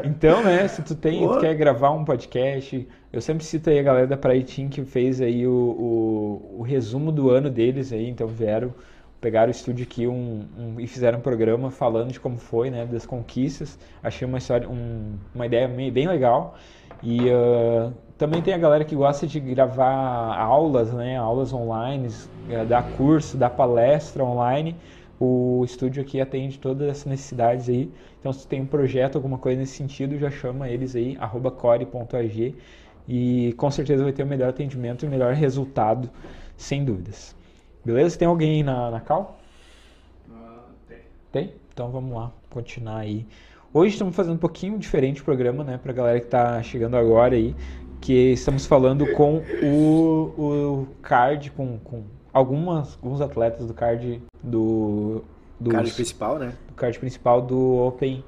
Então, 0.04 0.42
né, 0.42 0.66
se 0.68 0.82
tu 0.82 0.94
tem, 0.94 1.26
tu 1.26 1.38
quer 1.38 1.54
gravar 1.54 1.90
um 1.90 2.04
podcast, 2.04 2.86
eu 3.12 3.20
sempre 3.20 3.44
cito 3.44 3.70
aí 3.70 3.78
a 3.78 3.82
galera 3.82 4.06
da 4.06 4.16
Praitim 4.16 4.68
que 4.68 4.84
fez 4.84 5.20
aí 5.20 5.46
o, 5.46 5.52
o, 5.52 6.56
o, 6.58 6.62
resumo 6.62 7.12
do 7.12 7.30
ano 7.30 7.50
deles 7.50 7.92
aí, 7.92 8.08
então 8.08 8.26
vieram, 8.26 8.74
pegaram 9.20 9.48
o 9.48 9.50
estúdio 9.50 9.84
aqui 9.84 10.06
um, 10.06 10.44
um, 10.58 10.80
e 10.80 10.86
fizeram 10.86 11.18
um 11.18 11.22
programa 11.22 11.70
falando 11.70 12.12
de 12.12 12.20
como 12.20 12.38
foi, 12.38 12.70
né, 12.70 12.86
das 12.86 13.06
conquistas. 13.06 13.78
Achei 14.02 14.26
uma 14.26 14.38
história, 14.38 14.68
um, 14.68 15.14
uma 15.34 15.46
ideia 15.46 15.68
bem 15.68 16.06
legal. 16.06 16.56
E 17.02 17.30
uh, 17.30 17.92
também 18.19 18.43
tem 18.43 18.53
a 18.53 18.59
galera 18.59 18.85
que 18.85 18.97
gosta 18.97 19.28
de 19.28 19.39
gravar 19.39 20.36
aulas, 20.36 20.93
né? 20.93 21.16
Aulas 21.16 21.53
online, 21.53 22.09
eh, 22.51 22.65
dar 22.65 22.82
curso, 22.97 23.36
dar 23.36 23.51
palestra 23.51 24.24
online. 24.24 24.74
O 25.20 25.62
estúdio 25.65 26.03
aqui 26.03 26.20
atende 26.20 26.59
todas 26.59 26.89
essas 26.89 27.07
necessidades 27.07 27.69
aí. 27.69 27.90
Então, 28.19 28.32
se 28.32 28.47
tem 28.47 28.61
um 28.61 28.66
projeto, 28.66 29.15
alguma 29.16 29.39
coisa 29.39 29.61
nesse 29.61 29.74
sentido, 29.74 30.19
já 30.19 30.31
chama 30.31 30.69
eles 30.69 30.97
aí, 30.97 31.16
core.ag. 31.57 32.57
E 33.09 33.55
com 33.57 33.70
certeza 33.70 34.03
vai 34.03 34.12
ter 34.12 34.24
o 34.24 34.27
melhor 34.27 34.49
atendimento 34.51 35.05
e 35.05 35.09
o 35.09 35.11
melhor 35.11 35.32
resultado, 35.35 36.11
sem 36.57 36.85
dúvidas. 36.85 37.36
Beleza? 37.85 38.19
Tem 38.19 38.27
alguém 38.27 38.57
aí 38.57 38.62
na, 38.65 38.90
na 38.90 39.01
cal? 39.01 39.39
Tem. 40.89 40.99
Tem? 41.31 41.53
Então 41.73 41.90
vamos 41.90 42.15
lá, 42.15 42.32
continuar 42.51 42.99
aí. 42.99 43.24
Hoje 43.73 43.93
estamos 43.93 44.15
fazendo 44.16 44.35
um 44.35 44.39
pouquinho 44.39 44.78
diferente 44.78 45.20
o 45.20 45.24
programa, 45.24 45.62
né? 45.62 45.78
Pra 45.81 45.93
galera 45.93 46.19
que 46.19 46.27
está 46.27 46.61
chegando 46.62 46.97
agora 46.97 47.36
aí 47.36 47.55
que 48.00 48.32
estamos 48.32 48.66
falando 48.66 49.06
com 49.12 49.42
o, 49.62 50.34
o 50.38 50.88
card, 51.02 51.50
com, 51.50 51.78
com 51.78 52.04
algumas, 52.32 52.98
alguns 53.02 53.20
atletas 53.20 53.66
do 53.66 53.74
card 53.74 54.22
do, 54.42 55.22
do 55.58 55.70
card 55.70 55.92
principal, 55.92 56.38
né? 56.38 56.52
Do 56.68 56.74
card 56.74 56.98
principal 56.98 57.42
do 57.42 57.86
Open 57.86 58.24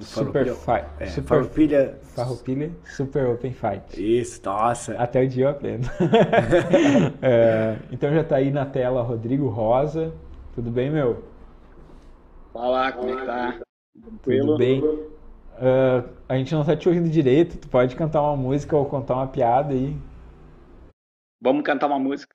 do 0.00 0.04
Super 0.04 0.54
Fight. 0.54 0.86
É, 0.98 1.06
Super 1.06 1.28
Farroupilha. 1.28 1.98
Farroupilha 2.02 2.70
Super 2.84 3.26
Open 3.26 3.52
Fight. 3.52 4.20
Isso, 4.20 4.40
nossa. 4.44 4.94
Até 4.94 5.22
o 5.22 5.28
dia 5.28 5.44
eu 5.44 5.50
aprendo. 5.50 5.88
é, 7.20 7.76
então 7.92 8.12
já 8.12 8.22
está 8.22 8.36
aí 8.36 8.50
na 8.50 8.64
tela 8.64 9.02
Rodrigo 9.02 9.48
Rosa. 9.48 10.12
Tudo 10.54 10.70
bem, 10.70 10.90
meu? 10.90 11.22
Fala, 12.52 12.92
como 12.92 13.10
é 13.10 13.16
que 13.16 13.26
tá? 13.26 13.60
Tudo 14.22 14.56
bem? 14.56 14.82
Uh, 15.56 16.08
a 16.28 16.36
gente 16.36 16.54
não 16.54 16.64
tá 16.64 16.76
te 16.76 16.88
ouvindo 16.88 17.08
direito. 17.08 17.58
Tu 17.58 17.68
pode 17.68 17.96
cantar 17.96 18.22
uma 18.22 18.36
música 18.36 18.76
ou 18.76 18.86
contar 18.86 19.14
uma 19.16 19.26
piada 19.26 19.72
aí. 19.72 19.96
Vamos 21.42 21.62
cantar 21.62 21.86
uma 21.86 21.98
música. 21.98 22.34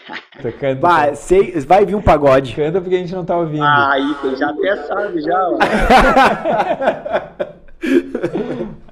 Canta, 0.58 0.80
vai, 0.80 1.14
sei, 1.14 1.52
vai 1.60 1.84
vir 1.84 1.94
um 1.94 2.00
pagode. 2.00 2.54
Canta 2.54 2.80
porque 2.80 2.96
a 2.96 2.98
gente 2.98 3.14
não 3.14 3.24
tá 3.24 3.36
ouvindo. 3.36 3.64
Ah, 3.64 3.92
aí, 3.92 4.14
tu 4.20 4.34
já 4.34 4.48
até 4.50 4.76
sabe 4.84 5.20
já. 5.20 5.50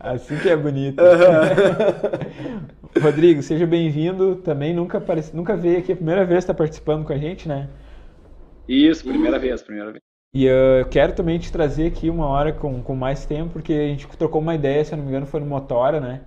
Assim 0.01 0.39
que 0.39 0.51
é 0.51 0.57
bonito. 0.57 1.03
Rodrigo, 3.01 3.43
seja 3.43 3.67
bem-vindo. 3.67 4.37
Também 4.37 4.75
nunca, 4.75 4.99
apareci, 4.99 5.35
nunca 5.35 5.57
veio 5.57 5.79
aqui, 5.79 5.93
a 5.93 5.97
primeira 5.97 6.27
vez 6.27 6.45
que 6.45 6.51
está 6.51 6.55
participando 6.55 7.07
com 7.07 7.13
a 7.15 7.19
gente, 7.19 7.49
né? 7.49 7.69
Isso, 8.69 9.05
primeira 9.05 9.39
vez, 9.39 9.63
primeira 9.63 9.93
vez. 9.93 10.14
E 10.35 10.49
uh, 10.49 10.81
eu 10.81 10.87
quero 10.87 11.13
também 11.13 11.39
te 11.39 11.53
trazer 11.53 11.87
aqui 11.87 12.11
uma 12.11 12.27
hora 12.27 12.53
com, 12.53 12.83
com 12.83 12.97
mais 12.97 13.25
tempo, 13.25 13.53
porque 13.53 13.73
a 13.73 13.87
gente 13.87 14.09
trocou 14.19 14.41
uma 14.41 14.55
ideia, 14.55 14.85
se 14.85 14.93
eu 14.93 14.97
não 14.97 15.05
me 15.05 15.11
engano, 15.11 15.27
foi 15.27 15.39
no 15.39 15.47
Motora, 15.47 16.01
né? 16.01 16.23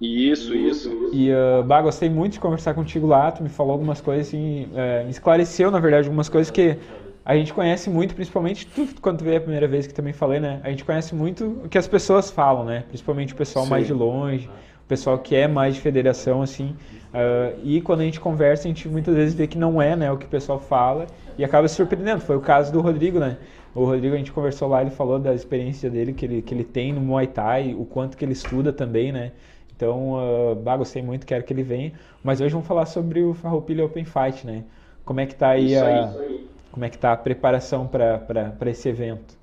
Isso, 0.00 0.54
isso. 0.54 1.10
E, 1.12 1.30
uh, 1.30 1.62
bah, 1.62 1.82
gostei 1.82 2.10
muito 2.10 2.32
de 2.32 2.40
conversar 2.40 2.74
contigo 2.74 3.06
lá, 3.06 3.30
tu 3.30 3.44
me 3.44 3.48
falou 3.48 3.72
algumas 3.72 4.00
coisas, 4.00 4.26
assim, 4.26 4.64
uh, 4.72 5.04
me 5.04 5.10
esclareceu, 5.10 5.70
na 5.70 5.78
verdade, 5.78 6.08
algumas 6.08 6.28
coisas 6.28 6.50
que 6.50 6.78
a 7.24 7.36
gente 7.36 7.52
conhece 7.52 7.88
muito, 7.88 8.14
principalmente 8.14 8.66
tu, 8.66 8.88
quando 9.00 9.22
veio 9.22 9.36
a 9.36 9.40
primeira 9.40 9.68
vez 9.68 9.86
que 9.86 9.94
também 9.94 10.12
falei, 10.12 10.40
né? 10.40 10.60
A 10.64 10.70
gente 10.70 10.84
conhece 10.84 11.14
muito 11.14 11.60
o 11.64 11.68
que 11.68 11.78
as 11.78 11.86
pessoas 11.86 12.28
falam, 12.30 12.64
né? 12.64 12.84
Principalmente 12.88 13.34
o 13.34 13.36
pessoal 13.36 13.66
Sim. 13.66 13.70
mais 13.70 13.86
de 13.86 13.92
longe, 13.92 14.50
pessoal 14.90 15.16
que 15.20 15.36
é 15.36 15.46
mais 15.46 15.76
de 15.76 15.80
federação, 15.80 16.42
assim. 16.42 16.76
Uh, 17.14 17.58
e 17.62 17.80
quando 17.80 18.00
a 18.00 18.04
gente 18.04 18.18
conversa, 18.18 18.64
a 18.64 18.68
gente 18.68 18.88
muitas 18.88 19.14
vezes 19.14 19.34
vê 19.34 19.46
que 19.46 19.56
não 19.56 19.80
é, 19.80 19.94
né, 19.94 20.10
o 20.10 20.18
que 20.18 20.26
o 20.26 20.28
pessoal 20.28 20.58
fala 20.58 21.06
e 21.38 21.44
acaba 21.44 21.68
se 21.68 21.76
surpreendendo. 21.76 22.20
Foi 22.20 22.36
o 22.36 22.40
caso 22.40 22.72
do 22.72 22.80
Rodrigo, 22.80 23.20
né? 23.20 23.38
O 23.72 23.84
Rodrigo, 23.84 24.16
a 24.16 24.18
gente 24.18 24.32
conversou 24.32 24.68
lá, 24.68 24.82
ele 24.82 24.90
falou 24.90 25.20
da 25.20 25.32
experiência 25.32 25.88
dele 25.88 26.12
que 26.12 26.26
ele, 26.26 26.42
que 26.42 26.52
ele 26.52 26.64
tem 26.64 26.92
no 26.92 27.00
Muay 27.00 27.28
Thai, 27.28 27.72
o 27.72 27.84
quanto 27.84 28.16
que 28.16 28.24
ele 28.24 28.32
estuda 28.32 28.72
também, 28.72 29.12
né? 29.12 29.30
Então, 29.76 30.14
uh, 30.14 30.56
bah, 30.56 30.76
gostei 30.76 31.02
muito, 31.02 31.24
quero 31.24 31.44
que 31.44 31.52
ele 31.52 31.62
venha. 31.62 31.92
Mas 32.22 32.40
hoje 32.40 32.52
vamos 32.52 32.66
falar 32.66 32.86
sobre 32.86 33.22
o 33.22 33.32
Farroupilha 33.32 33.84
Open 33.84 34.04
Fight, 34.04 34.44
né? 34.44 34.64
Como 35.04 35.20
é 35.20 35.26
que 35.26 35.36
tá 35.36 35.50
aí, 35.50 35.76
a, 35.76 36.08
aí. 36.08 36.48
como 36.72 36.84
é 36.84 36.90
que 36.90 36.98
tá 36.98 37.12
a 37.12 37.16
preparação 37.16 37.86
para 37.86 38.70
esse 38.70 38.88
evento? 38.88 39.38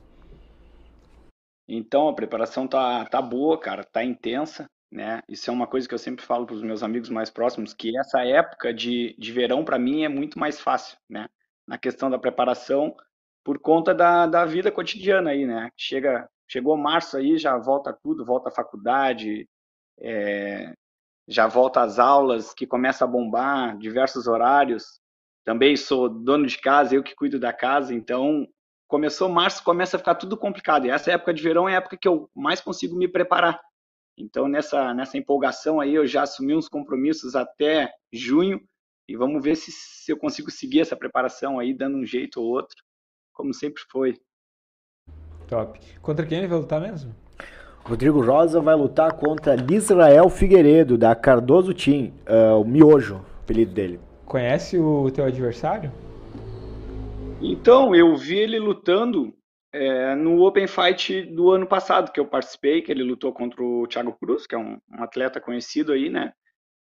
Então, 1.67 2.09
a 2.09 2.13
preparação 2.13 2.67
tá, 2.67 3.05
tá 3.05 3.21
boa, 3.21 3.57
cara, 3.57 3.83
tá 3.83 4.03
intensa, 4.03 4.65
né? 4.91 5.21
Isso 5.27 5.49
é 5.49 5.53
uma 5.53 5.67
coisa 5.67 5.87
que 5.87 5.93
eu 5.93 5.99
sempre 5.99 6.25
falo 6.25 6.45
para 6.45 6.55
os 6.55 6.61
meus 6.63 6.83
amigos 6.83 7.09
mais 7.09 7.29
próximos, 7.29 7.73
que 7.73 7.97
essa 7.97 8.23
época 8.23 8.73
de, 8.73 9.15
de 9.17 9.31
verão, 9.31 9.63
para 9.65 9.79
mim, 9.79 10.03
é 10.03 10.09
muito 10.09 10.39
mais 10.39 10.59
fácil, 10.59 10.97
né? 11.09 11.27
Na 11.67 11.77
questão 11.77 12.09
da 12.09 12.17
preparação, 12.17 12.95
por 13.43 13.59
conta 13.59 13.93
da, 13.93 14.25
da 14.27 14.45
vida 14.45 14.71
cotidiana 14.71 15.31
aí, 15.31 15.45
né? 15.45 15.69
Chega, 15.77 16.29
chegou 16.47 16.77
março 16.77 17.17
aí, 17.17 17.37
já 17.37 17.57
volta 17.57 17.93
tudo, 17.93 18.25
volta 18.25 18.49
a 18.49 18.51
faculdade, 18.51 19.47
é, 19.99 20.73
já 21.27 21.47
volta 21.47 21.81
às 21.81 21.99
aulas, 21.99 22.53
que 22.53 22.65
começa 22.65 23.03
a 23.03 23.07
bombar, 23.07 23.77
diversos 23.77 24.27
horários. 24.27 24.99
Também 25.43 25.75
sou 25.75 26.09
dono 26.09 26.45
de 26.45 26.57
casa, 26.57 26.95
eu 26.95 27.03
que 27.03 27.15
cuido 27.15 27.39
da 27.39 27.53
casa, 27.53 27.93
então 27.93 28.47
começou 28.87 29.27
março, 29.29 29.63
começa 29.63 29.97
a 29.97 29.99
ficar 29.99 30.15
tudo 30.15 30.37
complicado. 30.37 30.85
E 30.85 30.89
essa 30.89 31.11
época 31.11 31.33
de 31.33 31.43
verão 31.43 31.67
é 31.67 31.73
a 31.73 31.77
época 31.77 31.97
que 31.97 32.07
eu 32.07 32.29
mais 32.33 32.61
consigo 32.61 32.95
me 32.97 33.07
preparar. 33.07 33.59
Então, 34.17 34.47
nessa, 34.47 34.93
nessa 34.95 35.17
empolgação 35.17 35.79
aí, 35.79 35.93
eu 35.93 36.07
já 36.07 36.23
assumi 36.23 36.55
uns 36.55 36.67
compromissos 36.67 37.35
até 37.35 37.93
junho 38.11 38.59
e 39.07 39.15
vamos 39.15 39.43
ver 39.43 39.55
se, 39.55 39.71
se 39.71 40.11
eu 40.11 40.17
consigo 40.17 40.49
seguir 40.49 40.81
essa 40.81 40.95
preparação 40.95 41.59
aí, 41.59 41.71
dando 41.73 41.97
um 41.97 42.05
jeito 42.05 42.41
ou 42.41 42.47
outro, 42.47 42.75
como 43.31 43.53
sempre 43.53 43.83
foi. 43.91 44.17
Top. 45.47 45.79
Contra 46.01 46.25
quem 46.25 46.39
ele 46.39 46.47
vai 46.47 46.57
lutar 46.57 46.81
mesmo? 46.81 47.15
Rodrigo 47.83 48.19
Rosa 48.19 48.59
vai 48.59 48.75
lutar 48.75 49.13
contra 49.13 49.55
Lisrael 49.55 50.29
Figueiredo, 50.29 50.97
da 50.97 51.15
Cardoso 51.15 51.73
Team, 51.73 52.11
uh, 52.27 52.59
o 52.59 52.65
Miojo, 52.65 53.23
apelido 53.43 53.71
dele. 53.71 53.99
Conhece 54.25 54.77
o 54.77 55.09
teu 55.11 55.23
adversário? 55.23 55.91
Então, 57.39 57.95
eu 57.95 58.17
vi 58.17 58.35
ele 58.35 58.59
lutando 58.59 59.33
é, 59.77 60.15
no 60.15 60.41
Open 60.43 60.67
Fight 60.67 61.23
do 61.23 61.51
ano 61.51 61.67
passado, 61.67 62.11
que 62.11 62.19
eu 62.19 62.25
participei, 62.25 62.81
que 62.81 62.91
ele 62.91 63.03
lutou 63.03 63.31
contra 63.31 63.63
o 63.63 63.87
Thiago 63.87 64.17
Cruz, 64.19 64.47
que 64.47 64.55
é 64.55 64.57
um, 64.57 64.77
um, 64.91 65.03
atleta 65.03 65.39
conhecido 65.39 65.91
aí, 65.91 66.09
né? 66.09 66.33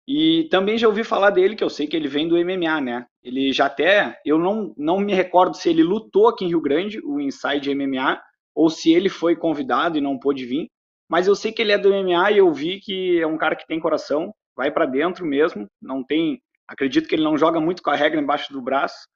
E 0.07 0.47
também 0.51 0.77
já 0.77 0.87
ouvi 0.87 1.03
falar 1.03 1.31
dele, 1.31 1.55
que 1.55 1.63
eu 1.63 1.69
sei 1.69 1.87
que 1.87 1.95
ele 1.95 2.07
vem 2.07 2.27
do 2.27 2.37
MMA, 2.37 2.79
né? 2.79 3.05
Ele 3.23 3.51
já 3.51 3.65
até, 3.65 4.19
eu 4.25 4.37
não, 4.37 4.73
não 4.77 4.99
me 4.99 5.13
recordo 5.13 5.55
se 5.55 5.69
ele 5.69 5.83
lutou 5.83 6.27
aqui 6.27 6.45
em 6.45 6.49
Rio 6.49 6.61
Grande, 6.61 6.99
o 7.03 7.19
Inside 7.19 7.73
MMA, 7.73 8.21
ou 8.53 8.69
se 8.69 8.93
ele 8.93 9.09
foi 9.09 9.35
convidado 9.35 9.97
e 9.97 10.01
não 10.01 10.17
pôde 10.17 10.45
vir, 10.45 10.69
mas 11.09 11.27
eu 11.27 11.35
sei 11.35 11.51
que 11.51 11.61
ele 11.61 11.71
é 11.71 11.77
do 11.77 11.89
MMA 11.89 12.31
e 12.31 12.37
eu 12.37 12.51
vi 12.53 12.79
que 12.79 13.19
é 13.19 13.27
um 13.27 13.37
cara 13.37 13.55
que 13.55 13.67
tem 13.67 13.79
coração, 13.79 14.33
vai 14.55 14.71
para 14.71 14.85
dentro 14.85 15.25
mesmo, 15.25 15.67
não 15.81 16.03
tem, 16.03 16.41
acredito 16.67 17.07
que 17.07 17.15
ele 17.15 17.23
não 17.23 17.37
joga 17.37 17.59
muito 17.59 17.83
com 17.83 17.89
a 17.89 17.95
regra 17.95 18.19
embaixo 18.19 18.53
do 18.53 18.61
braço, 18.61 19.07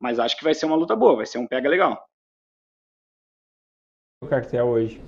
mas 0.00 0.18
acho 0.18 0.36
que 0.36 0.44
vai 0.44 0.54
ser 0.54 0.66
uma 0.66 0.76
luta 0.76 0.94
boa, 0.94 1.16
vai 1.16 1.26
ser 1.26 1.38
um 1.38 1.46
pega 1.46 1.68
legal. 1.68 2.04
O 4.24 4.26
cartel 4.26 4.66
hoje. 4.66 5.02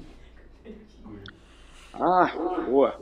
Ah, 1.95 2.31
boa. 2.69 2.99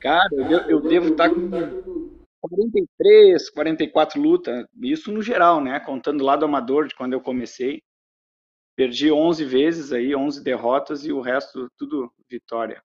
Cara, 0.00 0.34
eu, 0.34 0.60
eu 0.70 0.80
devo 0.80 1.08
estar 1.08 1.28
tá 1.28 1.34
com 1.34 2.16
43, 2.40 3.50
44 3.50 4.18
lutas, 4.18 4.64
isso 4.80 5.12
no 5.12 5.20
geral, 5.20 5.60
né? 5.60 5.78
Contando 5.78 6.24
lá 6.24 6.36
do 6.36 6.46
amador 6.46 6.88
de 6.88 6.94
quando 6.94 7.12
eu 7.12 7.20
comecei. 7.20 7.82
Perdi 8.74 9.12
11 9.12 9.44
vezes 9.44 9.92
aí, 9.92 10.16
11 10.16 10.42
derrotas 10.42 11.04
e 11.04 11.12
o 11.12 11.20
resto 11.20 11.68
tudo 11.76 12.10
vitória. 12.30 12.82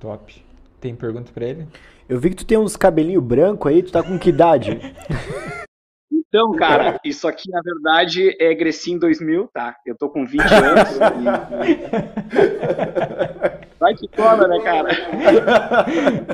Top. 0.00 0.44
Tem 0.80 0.96
pergunta 0.96 1.30
para 1.32 1.46
ele? 1.46 1.68
Eu 2.08 2.18
vi 2.18 2.30
que 2.30 2.36
tu 2.36 2.46
tem 2.46 2.58
uns 2.58 2.76
cabelinho 2.76 3.20
branco 3.20 3.68
aí, 3.68 3.84
tu 3.84 3.92
tá 3.92 4.02
com 4.02 4.18
que 4.18 4.30
idade? 4.30 4.80
Então, 6.28 6.52
cara, 6.52 7.00
isso 7.02 7.26
aqui 7.26 7.50
na 7.50 7.62
verdade 7.62 8.36
é 8.38 8.54
Grecin 8.54 8.98
2000, 8.98 9.48
tá? 9.52 9.74
Eu 9.86 9.96
tô 9.96 10.10
com 10.10 10.26
20 10.26 10.42
anos. 10.42 10.90
e... 11.64 11.78
Vai 13.80 13.94
que 13.94 14.08
cola, 14.08 14.48
né, 14.48 14.60
cara? 14.60 14.88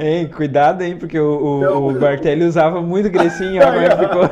Hein, 0.01 0.29
cuidado, 0.29 0.83
hein, 0.83 0.99
porque 0.99 1.19
o, 1.19 1.37
o, 1.37 1.89
o 1.91 1.93
Bartelli 1.93 2.45
usava 2.45 2.81
muito 2.81 3.11
Grecin, 3.11 3.59
agora 3.59 3.97
ficou. 3.99 4.23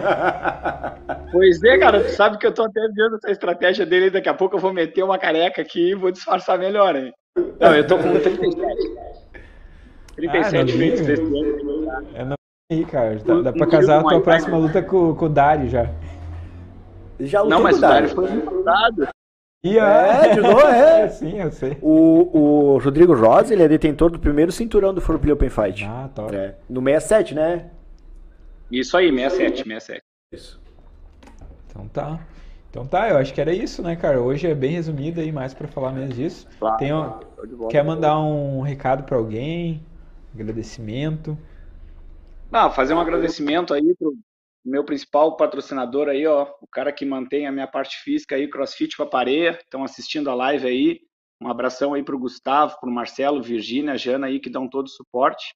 Pois 1.30 1.62
é, 1.62 1.78
cara, 1.78 2.02
tu 2.02 2.10
sabe 2.10 2.39
que 2.39 2.47
eu 2.47 2.55
tô 2.55 2.62
até 2.62 2.80
vendo 2.89 3.16
essa 3.16 3.30
estratégia 3.30 3.86
dele, 3.86 4.10
daqui 4.10 4.28
a 4.28 4.34
pouco 4.34 4.56
eu 4.56 4.60
vou 4.60 4.72
meter 4.72 5.05
uma 5.05 5.18
careca 5.18 5.60
aqui 5.60 5.90
e 5.90 5.94
vou 5.94 6.10
disfarçar 6.10 6.59
melhor, 6.59 6.97
hein? 6.97 7.12
Não, 7.60 7.74
eu 7.74 7.86
tô 7.86 7.98
com 7.98 8.18
37. 8.18 8.66
37 10.16 10.72
ah, 10.72 10.78
feitos 10.78 11.01
desse 11.06 11.22
ano. 12.16 12.34
É, 12.73 12.74
aí, 12.74 12.85
cara. 12.85 13.16
Dá, 13.16 13.40
dá 13.43 13.53
pra 13.53 13.66
casar 13.66 14.01
a 14.01 14.03
tua 14.03 14.20
próxima 14.20 14.57
luta 14.57 14.82
com, 14.82 15.15
com 15.15 15.27
o 15.27 15.28
Dário 15.28 15.69
já. 15.69 15.90
Já 17.20 17.44
Não, 17.44 17.62
mas 17.62 17.78
o 17.78 17.81
Dário 17.81 18.09
foi 18.09 18.28
lutado. 18.28 19.09
E 19.65 19.78
é, 19.78 20.35
de 20.35 20.40
novo, 20.40 20.61
é. 20.61 21.07
Sim, 21.11 21.39
eu 21.39 21.53
sei. 21.53 21.78
O, 21.81 22.74
o 22.74 22.78
Rodrigo 22.78 23.15
Rosa, 23.15 23.53
ele 23.53 23.62
é 23.62 23.69
detentor 23.69 24.11
do 24.11 24.19
primeiro 24.19 24.51
cinturão 24.51 24.93
do 24.93 25.01
Forpilha 25.01 25.35
Open 25.35 25.49
Fight. 25.49 25.85
Ah, 25.85 26.11
top. 26.12 26.35
É. 26.35 26.57
No 26.69 26.82
67, 26.82 27.35
né? 27.35 27.70
Isso 28.70 28.97
aí, 28.97 29.12
67, 29.12 29.62
67. 29.62 30.03
Isso. 30.32 30.61
Então 31.69 31.86
tá. 31.89 32.19
Então 32.70 32.86
tá, 32.86 33.09
eu 33.11 33.19
acho 33.19 33.32
que 33.35 33.40
era 33.40 33.53
isso, 33.53 33.82
né, 33.82 33.94
cara? 33.94 34.20
Hoje 34.20 34.49
é 34.49 34.55
bem 34.55 34.73
resumido 34.73 35.20
aí, 35.20 35.31
mais 35.31 35.53
para 35.53 35.69
falar 35.69 35.93
menos 35.93 36.16
disso. 36.16 36.49
Claro, 36.59 36.78
Tem 36.78 36.93
um... 36.93 37.69
Quer 37.69 37.85
mandar 37.85 38.19
um 38.19 38.62
recado 38.62 39.05
para 39.05 39.16
alguém? 39.16 39.82
Agradecimento? 40.35 41.39
Não, 42.53 42.70
fazer 42.70 42.93
um 42.93 43.01
agradecimento 43.01 43.73
aí 43.73 43.95
pro 43.97 44.15
meu 44.62 44.85
principal 44.85 45.39
patrocinador 45.39 46.11
aí, 46.11 46.27
ó, 46.27 46.53
o 46.61 46.66
cara 46.66 46.93
que 46.93 47.07
mantém 47.07 47.47
a 47.47 47.51
minha 47.51 47.66
parte 47.66 47.97
física 48.03 48.37
aí, 48.37 48.47
CrossFit 48.47 48.95
Papareia, 48.95 49.59
estão 49.59 49.83
assistindo 49.83 50.29
a 50.29 50.35
live 50.35 50.66
aí. 50.66 51.01
Um 51.41 51.49
abração 51.49 51.95
aí 51.95 52.03
pro 52.03 52.19
Gustavo, 52.19 52.79
pro 52.79 52.91
Marcelo, 52.91 53.43
Virgínia, 53.43 53.97
Jana 53.97 54.27
aí 54.27 54.39
que 54.39 54.51
dão 54.51 54.69
todo 54.69 54.87
o 54.87 54.91
suporte. 54.91 55.55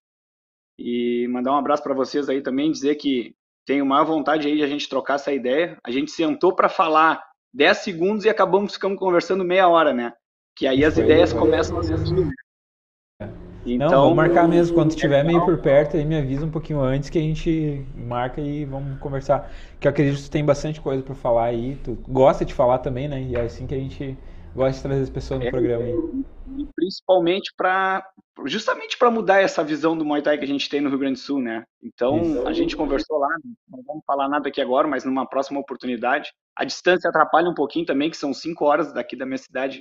E 0.78 1.28
mandar 1.28 1.52
um 1.52 1.58
abraço 1.58 1.82
para 1.82 1.94
vocês 1.94 2.30
aí 2.30 2.40
também, 2.40 2.72
dizer 2.72 2.94
que 2.94 3.34
tenho 3.66 3.84
maior 3.84 4.06
vontade 4.06 4.48
aí 4.48 4.56
de 4.56 4.62
a 4.62 4.66
gente 4.66 4.88
trocar 4.88 5.16
essa 5.16 5.32
ideia. 5.34 5.76
A 5.84 5.90
gente 5.90 6.10
sentou 6.10 6.56
para 6.56 6.70
falar 6.70 7.22
10 7.52 7.76
segundos 7.76 8.24
e 8.24 8.30
acabamos 8.30 8.72
ficando 8.72 8.96
conversando 8.96 9.44
meia 9.44 9.68
hora, 9.68 9.92
né? 9.92 10.14
Que 10.56 10.66
aí 10.66 10.82
as 10.82 10.94
Foi 10.94 11.04
ideias 11.04 11.30
começam 11.30 11.78
a 11.78 11.82
surgir. 11.82 12.30
Então, 13.66 13.90
não, 13.90 14.00
vamos 14.02 14.16
marcar 14.16 14.48
mesmo. 14.48 14.74
Quando 14.74 14.90
estiver 14.90 15.24
meio 15.24 15.44
por 15.44 15.58
perto, 15.58 15.96
aí 15.96 16.04
me 16.04 16.16
avisa 16.16 16.46
um 16.46 16.50
pouquinho 16.50 16.80
antes 16.80 17.10
que 17.10 17.18
a 17.18 17.22
gente 17.22 17.84
marca 17.96 18.40
e 18.40 18.64
vamos 18.64 18.98
conversar. 19.00 19.50
Que 19.80 19.88
eu 19.88 19.90
acredito 19.90 20.16
que 20.18 20.24
tu 20.24 20.30
tem 20.30 20.44
bastante 20.44 20.80
coisa 20.80 21.02
para 21.02 21.14
falar 21.14 21.46
aí. 21.46 21.76
Tu 21.84 21.98
gosta 22.08 22.44
de 22.44 22.54
falar 22.54 22.78
também, 22.78 23.08
né? 23.08 23.20
E 23.20 23.34
é 23.34 23.40
assim 23.40 23.66
que 23.66 23.74
a 23.74 23.78
gente 23.78 24.16
gosta 24.54 24.76
de 24.76 24.82
trazer 24.82 25.02
as 25.02 25.10
pessoas 25.10 25.40
no 25.40 25.46
é, 25.46 25.50
programa 25.50 25.84
aí. 25.84 25.94
Principalmente 26.74 27.52
para 27.56 28.06
justamente 28.44 28.98
para 28.98 29.10
mudar 29.10 29.40
essa 29.40 29.64
visão 29.64 29.96
do 29.96 30.04
Muay 30.04 30.22
Thai 30.22 30.38
que 30.38 30.44
a 30.44 30.48
gente 30.48 30.68
tem 30.68 30.80
no 30.80 30.90
Rio 30.90 30.98
Grande 30.98 31.14
do 31.14 31.24
Sul, 31.24 31.40
né? 31.40 31.64
Então, 31.82 32.20
Isso. 32.20 32.46
a 32.46 32.52
gente 32.52 32.76
conversou 32.76 33.18
lá, 33.18 33.28
não 33.68 33.82
vamos 33.82 34.04
falar 34.06 34.28
nada 34.28 34.48
aqui 34.48 34.60
agora, 34.60 34.86
mas 34.86 35.04
numa 35.04 35.26
próxima 35.26 35.58
oportunidade. 35.58 36.30
A 36.54 36.64
distância 36.64 37.08
atrapalha 37.08 37.48
um 37.48 37.54
pouquinho 37.54 37.86
também, 37.86 38.10
que 38.10 38.16
são 38.16 38.34
cinco 38.34 38.64
horas 38.64 38.92
daqui 38.92 39.16
da 39.16 39.24
minha 39.24 39.38
cidade 39.38 39.80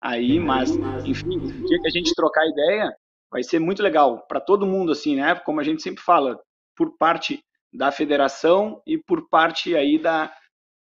aí, 0.00 0.40
mas, 0.40 0.70
enfim, 1.04 1.36
o 1.36 1.66
dia 1.66 1.80
que 1.80 1.86
a 1.86 1.90
gente 1.90 2.14
trocar 2.14 2.46
ideia, 2.46 2.90
vai 3.30 3.42
ser 3.42 3.58
muito 3.58 3.82
legal 3.82 4.26
para 4.26 4.40
todo 4.40 4.66
mundo, 4.66 4.92
assim, 4.92 5.16
né? 5.16 5.34
Como 5.34 5.60
a 5.60 5.64
gente 5.64 5.82
sempre 5.82 6.02
fala, 6.02 6.40
por 6.76 6.96
parte 6.96 7.42
da 7.72 7.92
federação 7.92 8.82
e 8.86 8.98
por 8.98 9.28
parte 9.28 9.76
aí 9.76 9.98
da, 9.98 10.32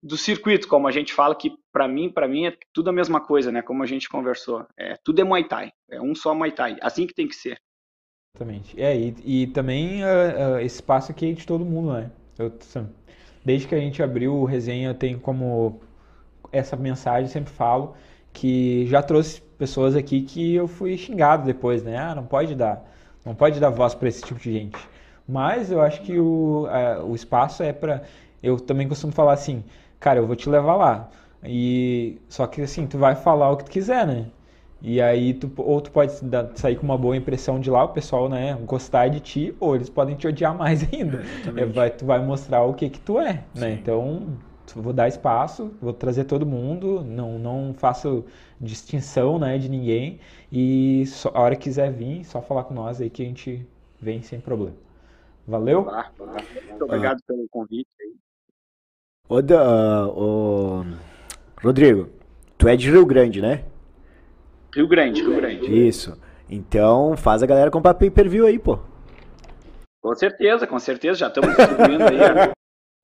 do 0.02 0.16
circuito, 0.16 0.66
como 0.66 0.88
a 0.88 0.90
gente 0.90 1.12
fala 1.12 1.34
que 1.34 1.52
para 1.72 1.86
mim, 1.86 2.10
para 2.10 2.26
mim 2.26 2.46
é 2.46 2.56
tudo 2.72 2.88
a 2.90 2.92
mesma 2.92 3.20
coisa, 3.20 3.52
né? 3.52 3.60
Como 3.60 3.82
a 3.82 3.86
gente 3.86 4.08
conversou, 4.08 4.66
é 4.78 4.96
tudo 5.04 5.20
é 5.20 5.24
Muay 5.24 5.44
Thai, 5.44 5.70
é 5.90 6.00
um 6.00 6.14
só 6.14 6.34
Muay 6.34 6.52
Thai, 6.52 6.78
assim 6.80 7.06
que 7.06 7.14
tem 7.14 7.28
que 7.28 7.34
ser. 7.34 7.58
Exatamente. 8.34 8.80
É 8.80 8.96
e, 8.96 9.42
e 9.42 9.46
também 9.48 10.02
uh, 10.02 10.54
uh, 10.54 10.58
esse 10.60 10.76
espaço 10.76 11.10
aqui 11.10 11.30
é 11.30 11.32
de 11.34 11.46
todo 11.46 11.64
mundo, 11.64 11.92
né? 11.92 12.10
Eu, 12.38 12.52
desde 13.44 13.68
que 13.68 13.74
a 13.74 13.80
gente 13.80 14.02
abriu 14.02 14.34
o 14.34 14.44
resenha, 14.44 14.94
tem 14.94 15.18
como 15.18 15.80
essa 16.50 16.76
mensagem, 16.76 17.28
sempre 17.28 17.52
falo 17.52 17.94
que 18.32 18.86
já 18.86 19.02
trouxe 19.02 19.40
pessoas 19.58 19.94
aqui 19.94 20.22
que 20.22 20.54
eu 20.54 20.66
fui 20.66 20.96
xingado 20.96 21.44
depois, 21.44 21.82
né? 21.82 21.96
Ah, 21.96 22.14
não 22.14 22.24
pode 22.24 22.54
dar, 22.54 22.84
não 23.24 23.34
pode 23.34 23.60
dar 23.60 23.70
voz 23.70 23.94
para 23.94 24.08
esse 24.08 24.22
tipo 24.22 24.40
de 24.40 24.52
gente. 24.52 24.78
Mas 25.28 25.70
eu 25.70 25.80
acho 25.80 26.00
que 26.02 26.18
o, 26.18 26.66
uh, 26.66 27.04
o 27.06 27.14
espaço 27.14 27.62
é 27.62 27.72
para 27.72 28.02
eu 28.42 28.58
também 28.58 28.88
costumo 28.88 29.12
falar 29.12 29.34
assim, 29.34 29.62
cara, 29.98 30.18
eu 30.18 30.26
vou 30.26 30.34
te 30.34 30.48
levar 30.48 30.76
lá. 30.76 31.08
E 31.44 32.18
só 32.28 32.46
que 32.46 32.62
assim, 32.62 32.86
tu 32.86 32.98
vai 32.98 33.14
falar 33.14 33.50
o 33.50 33.56
que 33.56 33.64
tu 33.64 33.70
quiser, 33.70 34.06
né? 34.06 34.26
E 34.82 35.00
aí 35.00 35.34
tu 35.34 35.50
ou 35.58 35.80
tu 35.80 35.90
pode 35.90 36.12
sair 36.54 36.76
com 36.76 36.84
uma 36.84 36.96
boa 36.96 37.14
impressão 37.14 37.60
de 37.60 37.70
lá, 37.70 37.84
o 37.84 37.88
pessoal, 37.88 38.30
né, 38.30 38.56
gostar 38.64 39.08
de 39.08 39.20
ti, 39.20 39.54
ou 39.60 39.76
eles 39.76 39.90
podem 39.90 40.16
te 40.16 40.26
odiar 40.26 40.56
mais 40.56 40.82
ainda. 40.90 41.22
É, 41.54 41.66
vai, 41.66 41.90
tu 41.90 42.06
vai 42.06 42.24
mostrar 42.24 42.62
o 42.62 42.72
que 42.72 42.88
que 42.88 43.00
tu 43.00 43.18
é, 43.18 43.24
né? 43.32 43.44
Sim. 43.54 43.60
né? 43.60 43.72
Então, 43.72 44.22
vou 44.76 44.92
dar 44.92 45.08
espaço, 45.08 45.72
vou 45.80 45.92
trazer 45.92 46.24
todo 46.24 46.46
mundo, 46.46 47.02
não 47.04 47.38
não 47.38 47.74
faço 47.74 48.24
distinção, 48.60 49.38
né, 49.38 49.58
de 49.58 49.68
ninguém 49.68 50.20
e 50.52 51.04
só, 51.06 51.30
a 51.34 51.40
hora 51.40 51.56
que 51.56 51.64
quiser 51.64 51.90
vir, 51.92 52.24
só 52.24 52.42
falar 52.42 52.64
com 52.64 52.74
nós 52.74 53.00
aí 53.00 53.08
que 53.08 53.22
a 53.22 53.24
gente 53.24 53.66
vem 54.00 54.22
sem 54.22 54.40
problema. 54.40 54.76
Valeu? 55.46 55.86
Muito 56.68 56.84
obrigado 56.84 57.18
ah. 57.18 57.24
pelo 57.26 57.48
convite 57.50 57.88
aí. 58.00 58.14
Ô, 59.28 59.40
da, 59.40 60.06
ô, 60.08 60.84
Rodrigo, 61.62 62.10
tu 62.58 62.68
é 62.68 62.76
de 62.76 62.90
Rio 62.90 63.06
Grande, 63.06 63.40
né? 63.40 63.64
Rio 64.74 64.86
Grande, 64.86 65.22
Rio 65.22 65.36
Grande. 65.36 65.88
Isso. 65.88 66.18
Então 66.48 67.16
faz 67.16 67.42
a 67.42 67.46
galera 67.46 67.70
comprar 67.70 67.94
pay 67.94 68.10
per 68.10 68.28
view 68.28 68.46
aí, 68.46 68.58
pô. 68.58 68.78
Com 70.02 70.14
certeza, 70.14 70.66
com 70.66 70.78
certeza. 70.78 71.18
Já 71.18 71.28
estamos 71.28 71.56
distribuindo 71.56 72.04
aí. 72.04 72.52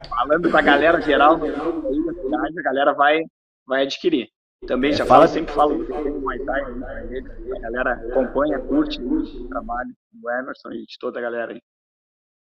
Né? 0.02 0.08
falando 0.08 0.50
com 0.50 0.56
a 0.56 0.62
galera 0.62 1.00
geral 1.00 1.38
da 1.38 1.46
cidade, 1.46 2.58
a 2.58 2.62
galera 2.62 2.92
vai, 2.92 3.22
vai 3.66 3.82
adquirir. 3.82 4.28
Também 4.66 4.90
é, 4.90 4.94
já 4.94 5.06
fala, 5.06 5.28
sempre 5.28 5.52
falo 5.54 5.84
que 5.84 5.92
tem 5.92 6.12
Muay 6.12 6.38
Thai 6.44 6.62
aí 6.62 7.24
a 7.56 7.60
galera 7.60 7.92
acompanha, 7.92 8.58
curte, 8.58 9.00
curte 9.00 9.36
o 9.36 9.48
trabalho 9.48 9.90
do 10.12 10.30
Emerson 10.30 10.72
e 10.72 10.86
de 10.86 10.98
toda 10.98 11.18
a 11.18 11.22
galera 11.22 11.52
aí. 11.52 11.60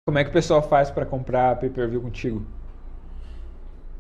Como 0.06 0.18
é 0.18 0.24
que 0.24 0.30
o 0.30 0.34
pessoal 0.34 0.62
faz 0.62 0.90
para 0.90 1.06
comprar 1.06 1.60
pay-per-view 1.60 2.02
contigo? 2.02 2.46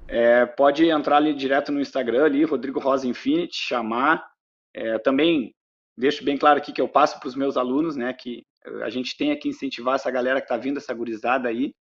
É, 0.07 0.45
pode 0.45 0.89
entrar 0.89 1.17
ali 1.17 1.33
direto 1.33 1.69
no 1.69 1.81
Instagram, 1.81 2.23
ali, 2.23 2.45
Rodrigo 2.45 2.79
Rosa 2.79 3.05
Infinity, 3.05 3.57
chamar. 3.57 4.25
É, 4.73 4.97
também 4.99 5.53
deixo 5.97 6.23
bem 6.23 6.37
claro 6.37 6.59
aqui 6.59 6.71
que 6.71 6.81
eu 6.81 6.87
passo 6.87 7.19
para 7.19 7.27
os 7.27 7.35
meus 7.35 7.57
alunos, 7.57 7.97
né, 7.97 8.13
que 8.13 8.43
a 8.83 8.89
gente 8.89 9.17
tem 9.17 9.37
que 9.37 9.49
incentivar 9.49 9.95
essa 9.95 10.09
galera 10.09 10.39
que 10.39 10.45
está 10.45 10.55
vindo, 10.55 10.77
essa 10.77 10.93
gurizada 10.93 11.49
aí. 11.49 11.73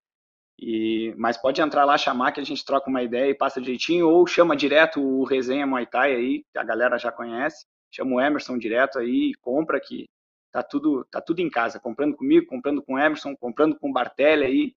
E, 0.58 1.14
mas 1.18 1.36
pode 1.36 1.60
entrar 1.60 1.84
lá, 1.84 1.98
chamar 1.98 2.32
que 2.32 2.40
a 2.40 2.44
gente 2.44 2.64
troca 2.64 2.88
uma 2.88 3.02
ideia 3.02 3.30
e 3.30 3.34
passa 3.34 3.60
direitinho, 3.60 4.08
ou 4.08 4.26
chama 4.26 4.56
direto 4.56 5.02
o 5.02 5.24
Resenha 5.24 5.66
Muay 5.66 5.86
Thai 5.86 6.14
aí, 6.14 6.44
que 6.50 6.58
a 6.58 6.64
galera 6.64 6.98
já 6.98 7.12
conhece. 7.12 7.66
Chama 7.90 8.16
o 8.16 8.20
Emerson 8.20 8.58
direto 8.58 8.98
aí, 8.98 9.32
compra 9.40 9.80
que 9.80 10.06
tá 10.50 10.62
tudo, 10.62 11.04
tá 11.10 11.20
tudo 11.20 11.40
em 11.40 11.50
casa, 11.50 11.78
comprando 11.78 12.16
comigo, 12.16 12.46
comprando 12.46 12.82
com 12.82 12.94
o 12.94 12.98
Emerson, 12.98 13.36
comprando 13.36 13.78
com 13.78 13.90
o 13.90 13.92
Bartelli 13.92 14.44
aí, 14.44 14.72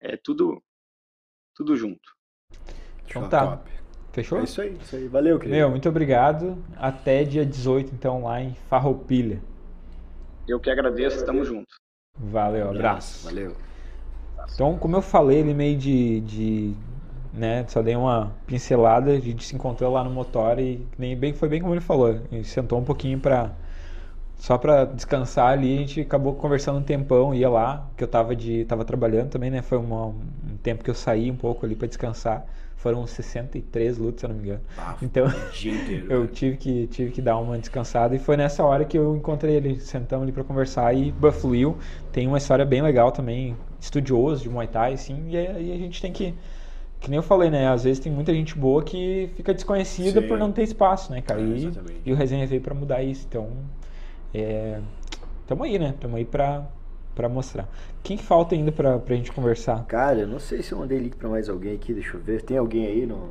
é 0.00 0.16
tudo, 0.16 0.62
tudo 1.54 1.76
junto. 1.76 2.14
Então 3.04 3.28
tá. 3.28 3.56
Top. 3.56 3.70
Fechou? 4.12 4.40
É 4.40 4.44
isso 4.44 4.60
aí, 4.60 4.72
isso 4.74 4.96
aí. 4.96 5.06
Valeu, 5.06 5.38
querido. 5.38 5.56
Meu, 5.56 5.70
muito 5.70 5.88
obrigado. 5.88 6.62
Até 6.76 7.22
dia 7.24 7.46
18, 7.46 7.94
então, 7.94 8.24
lá 8.24 8.40
em 8.40 8.54
Farroupilha. 8.68 9.40
Eu 10.48 10.58
que 10.58 10.70
agradeço, 10.70 11.18
estamos 11.18 11.46
juntos. 11.46 11.76
Valeu, 12.16 12.70
abraço. 12.70 13.24
Valeu. 13.24 13.69
Então, 14.54 14.76
como 14.78 14.96
eu 14.96 15.02
falei, 15.02 15.38
ele 15.38 15.54
meio 15.54 15.76
de, 15.76 16.20
de 16.20 16.74
né, 17.32 17.64
só 17.68 17.82
dei 17.82 17.96
uma 17.96 18.32
pincelada, 18.46 19.12
a 19.12 19.20
gente 19.20 19.44
se 19.44 19.54
encontrou 19.54 19.92
lá 19.92 20.04
no 20.04 20.10
motor 20.10 20.58
e 20.58 20.86
nem 20.98 21.16
bem 21.16 21.32
foi 21.32 21.48
bem 21.48 21.60
como 21.60 21.72
ele 21.72 21.80
falou, 21.80 22.08
a 22.08 22.34
gente 22.34 22.48
sentou 22.48 22.78
um 22.78 22.84
pouquinho 22.84 23.18
para 23.18 23.52
só 24.40 24.56
para 24.56 24.86
descansar 24.86 25.52
ali, 25.52 25.74
a 25.74 25.78
gente 25.80 26.00
acabou 26.00 26.34
conversando 26.34 26.78
um 26.78 26.82
tempão, 26.82 27.34
ia 27.34 27.48
lá, 27.48 27.86
que 27.94 28.02
eu 28.02 28.08
tava 28.08 28.34
de 28.34 28.64
tava 28.64 28.86
trabalhando 28.86 29.28
também, 29.28 29.50
né? 29.50 29.60
Foi 29.60 29.76
uma, 29.76 30.06
um 30.06 30.56
tempo 30.62 30.82
que 30.82 30.88
eu 30.88 30.94
saí 30.94 31.30
um 31.30 31.36
pouco 31.36 31.66
ali 31.66 31.76
para 31.76 31.86
descansar. 31.86 32.46
Foram 32.74 33.06
63 33.06 33.98
lutas, 33.98 34.20
se 34.20 34.26
eu 34.26 34.30
não 34.30 34.36
me 34.36 34.42
engano. 34.44 34.62
Ah, 34.78 34.96
então, 35.02 35.26
inteiro, 35.26 36.06
eu 36.10 36.26
tive 36.26 36.56
que, 36.56 36.86
tive 36.86 37.10
que 37.10 37.20
dar 37.20 37.36
uma 37.36 37.58
descansada. 37.58 38.16
E 38.16 38.18
foi 38.18 38.38
nessa 38.38 38.64
hora 38.64 38.86
que 38.86 38.96
eu 38.96 39.14
encontrei 39.14 39.56
ele. 39.56 39.78
Sentamos 39.78 40.22
ali 40.22 40.32
para 40.32 40.42
conversar. 40.42 40.94
E 40.96 41.12
Buffalo 41.12 41.76
tem 42.10 42.26
uma 42.26 42.38
história 42.38 42.64
bem 42.64 42.80
legal 42.80 43.12
também. 43.12 43.54
Estudioso 43.80 44.42
de 44.42 44.50
Muay 44.50 44.66
Thai, 44.66 44.94
assim. 44.94 45.28
E 45.28 45.36
aí 45.36 45.72
a 45.72 45.76
gente 45.76 46.00
tem 46.00 46.12
que. 46.12 46.34
Que 47.00 47.08
nem 47.08 47.16
eu 47.16 47.22
falei, 47.22 47.48
né? 47.48 47.66
Às 47.66 47.84
vezes 47.84 47.98
tem 47.98 48.12
muita 48.12 48.32
gente 48.34 48.54
boa 48.56 48.82
que 48.82 49.30
fica 49.34 49.54
desconhecida 49.54 50.20
Sim. 50.20 50.28
por 50.28 50.38
não 50.38 50.52
ter 50.52 50.62
espaço, 50.64 51.10
né, 51.10 51.22
cara? 51.22 51.40
É, 51.40 51.44
e, 51.44 51.72
e, 52.04 52.12
o 52.12 52.14
resenha 52.14 52.46
veio 52.46 52.60
para 52.60 52.74
mudar 52.74 53.02
isso. 53.02 53.26
Então, 53.26 53.48
é, 54.34 54.80
tamo 55.46 55.64
aí, 55.64 55.78
né? 55.78 55.94
Tamo 55.98 56.16
aí 56.16 56.26
pra, 56.26 56.68
para 57.14 57.26
mostrar. 57.26 57.66
Quem 58.02 58.18
falta 58.18 58.54
ainda 58.54 58.70
pra, 58.70 58.98
pra 58.98 59.16
gente 59.16 59.32
conversar? 59.32 59.82
Cara, 59.86 60.26
não 60.26 60.38
sei 60.38 60.62
se 60.62 60.72
eu 60.72 60.78
mandei 60.78 60.98
link 60.98 61.16
pra 61.16 61.30
mais 61.30 61.48
alguém 61.48 61.74
aqui, 61.74 61.94
deixa 61.94 62.18
eu 62.18 62.20
ver. 62.20 62.42
Tem 62.42 62.58
alguém 62.58 62.86
aí 62.86 63.06
no. 63.06 63.30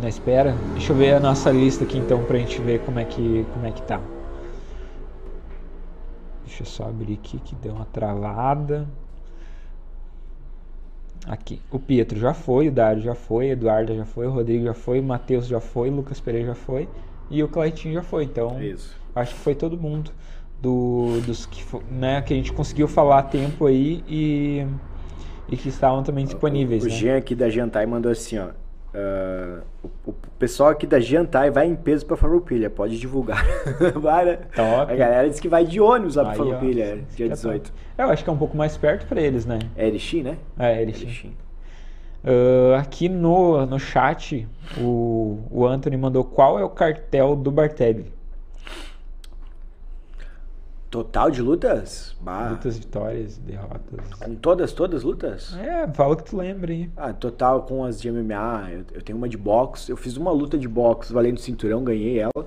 Na 0.00 0.08
espera? 0.08 0.54
Deixa 0.74 0.92
eu 0.92 0.96
ver 0.96 1.14
a 1.14 1.20
nossa 1.20 1.50
lista 1.50 1.82
aqui 1.82 1.98
então 1.98 2.24
pra 2.24 2.38
gente 2.38 2.60
ver 2.60 2.80
como 2.80 3.00
é 3.00 3.04
que, 3.04 3.44
como 3.52 3.66
é 3.66 3.72
que 3.72 3.82
tá. 3.82 4.00
Deixa 6.44 6.62
eu 6.62 6.66
só 6.66 6.84
abrir 6.84 7.14
aqui 7.14 7.38
que 7.40 7.56
deu 7.56 7.74
uma 7.74 7.86
travada. 7.86 8.86
Aqui. 11.26 11.60
O 11.70 11.78
Pietro 11.78 12.18
já 12.18 12.32
foi, 12.32 12.68
o 12.68 12.72
Dário 12.72 13.02
já 13.02 13.14
foi, 13.14 13.48
o 13.48 13.52
Eduardo 13.52 13.94
já 13.94 14.04
foi, 14.04 14.26
o 14.26 14.30
Rodrigo 14.30 14.64
já 14.64 14.74
foi, 14.74 15.00
o 15.00 15.02
Matheus 15.02 15.46
já 15.46 15.60
foi, 15.60 15.90
o 15.90 15.96
Lucas 15.96 16.20
Pereira 16.20 16.48
já 16.48 16.54
foi 16.54 16.88
e 17.30 17.42
o 17.42 17.48
Claitinho 17.48 17.94
já 17.94 18.02
foi. 18.02 18.24
Então, 18.24 18.62
Isso. 18.62 18.96
acho 19.14 19.34
que 19.34 19.40
foi 19.40 19.54
todo 19.54 19.76
mundo 19.76 20.12
do, 20.60 21.20
dos 21.26 21.44
que, 21.46 21.64
né, 21.90 22.22
que 22.22 22.32
a 22.32 22.36
gente 22.36 22.52
conseguiu 22.52 22.86
falar 22.86 23.18
a 23.18 23.22
tempo 23.22 23.66
aí 23.66 24.04
e, 24.08 24.66
e 25.48 25.56
que 25.56 25.68
estavam 25.68 26.02
também 26.02 26.24
disponíveis. 26.24 26.84
O, 26.84 26.86
o 26.86 26.90
né? 26.90 26.96
Jean 26.96 27.16
aqui 27.16 27.34
da 27.34 27.48
Jantai 27.48 27.86
mandou 27.86 28.12
assim, 28.12 28.38
ó. 28.38 28.50
Uh, 28.96 29.60
o, 30.06 30.10
o, 30.10 30.14
pessoal 30.38 30.70
aqui 30.70 30.86
da 30.86 30.98
Jantai 30.98 31.50
vai 31.50 31.66
em 31.66 31.76
peso 31.76 32.06
pra 32.06 32.16
Farroupilha, 32.16 32.70
pode 32.70 32.98
divulgar. 32.98 33.44
vai, 33.94 34.24
né? 34.24 34.38
Top. 34.54 34.90
A 34.90 34.96
galera 34.96 35.28
disse 35.28 35.42
que 35.42 35.48
vai 35.48 35.66
de 35.66 35.78
ônibus 35.78 36.16
lá 36.16 36.24
pra 36.24 36.34
Farroupilha, 36.34 37.00
dia 37.14 37.28
18. 37.28 37.70
É, 37.98 38.04
eu 38.04 38.08
acho 38.08 38.24
que 38.24 38.30
é 38.30 38.32
um 38.32 38.38
pouco 38.38 38.56
mais 38.56 38.74
perto 38.74 39.06
pra 39.06 39.20
eles, 39.20 39.44
né? 39.44 39.58
É 39.76 39.86
Erechim, 39.86 40.22
né? 40.22 40.38
É, 40.58 40.80
Erechim. 40.80 41.04
Erechim. 41.04 41.36
Uh, 42.24 42.74
aqui 42.76 43.06
no, 43.06 43.66
no 43.66 43.78
chat, 43.78 44.48
o, 44.78 45.40
o 45.50 45.66
Anthony 45.66 45.98
mandou 45.98 46.24
qual 46.24 46.58
é 46.58 46.64
o 46.64 46.70
cartel 46.70 47.36
do 47.36 47.50
Bartelli. 47.50 48.15
Total 50.90 51.30
de 51.30 51.42
lutas? 51.42 52.16
Bah. 52.20 52.50
Lutas, 52.50 52.78
vitórias, 52.78 53.38
derrotas. 53.38 54.14
Com 54.20 54.34
todas, 54.36 54.72
todas 54.72 55.02
lutas? 55.02 55.54
É, 55.56 55.88
fala 55.88 56.14
o 56.14 56.16
que 56.16 56.24
tu 56.24 56.36
lembra 56.36 56.72
aí. 56.72 56.88
Ah, 56.96 57.12
total 57.12 57.62
com 57.62 57.84
as 57.84 58.00
de 58.00 58.10
MMA. 58.10 58.68
Eu, 58.70 58.84
eu, 58.94 59.02
tenho 59.02 59.18
uma 59.18 59.28
de 59.28 59.36
boxe. 59.36 59.90
Eu 59.90 59.96
fiz 59.96 60.16
uma 60.16 60.30
luta 60.30 60.56
de 60.56 60.68
boxe 60.68 61.12
valendo 61.12 61.40
cinturão, 61.40 61.82
ganhei 61.82 62.20
ela. 62.20 62.46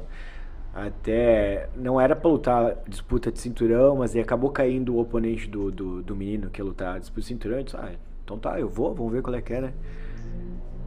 Até. 0.74 1.70
Não 1.76 2.00
era 2.00 2.16
pra 2.16 2.30
lutar 2.30 2.78
disputa 2.88 3.30
de 3.30 3.40
cinturão, 3.40 3.98
mas 3.98 4.16
aí 4.16 4.22
acabou 4.22 4.50
caindo 4.50 4.96
o 4.96 5.00
oponente 5.00 5.48
do, 5.50 5.70
do, 5.70 6.02
do 6.02 6.16
menino 6.16 6.50
que 6.50 6.62
ia 6.62 6.66
lutar 6.66 6.98
disputa 6.98 7.22
de 7.22 7.28
cinturão. 7.28 7.58
Eu 7.58 7.64
disse, 7.64 7.78
ah, 7.78 7.92
então 8.24 8.40
tá, 8.40 8.58
eu 8.58 8.70
vou, 8.70 8.96
vamos 8.96 9.12
ver 9.12 9.22
qual 9.22 9.36
é 9.36 9.42
que 9.42 9.54
é, 9.54 9.62
né? 9.62 9.74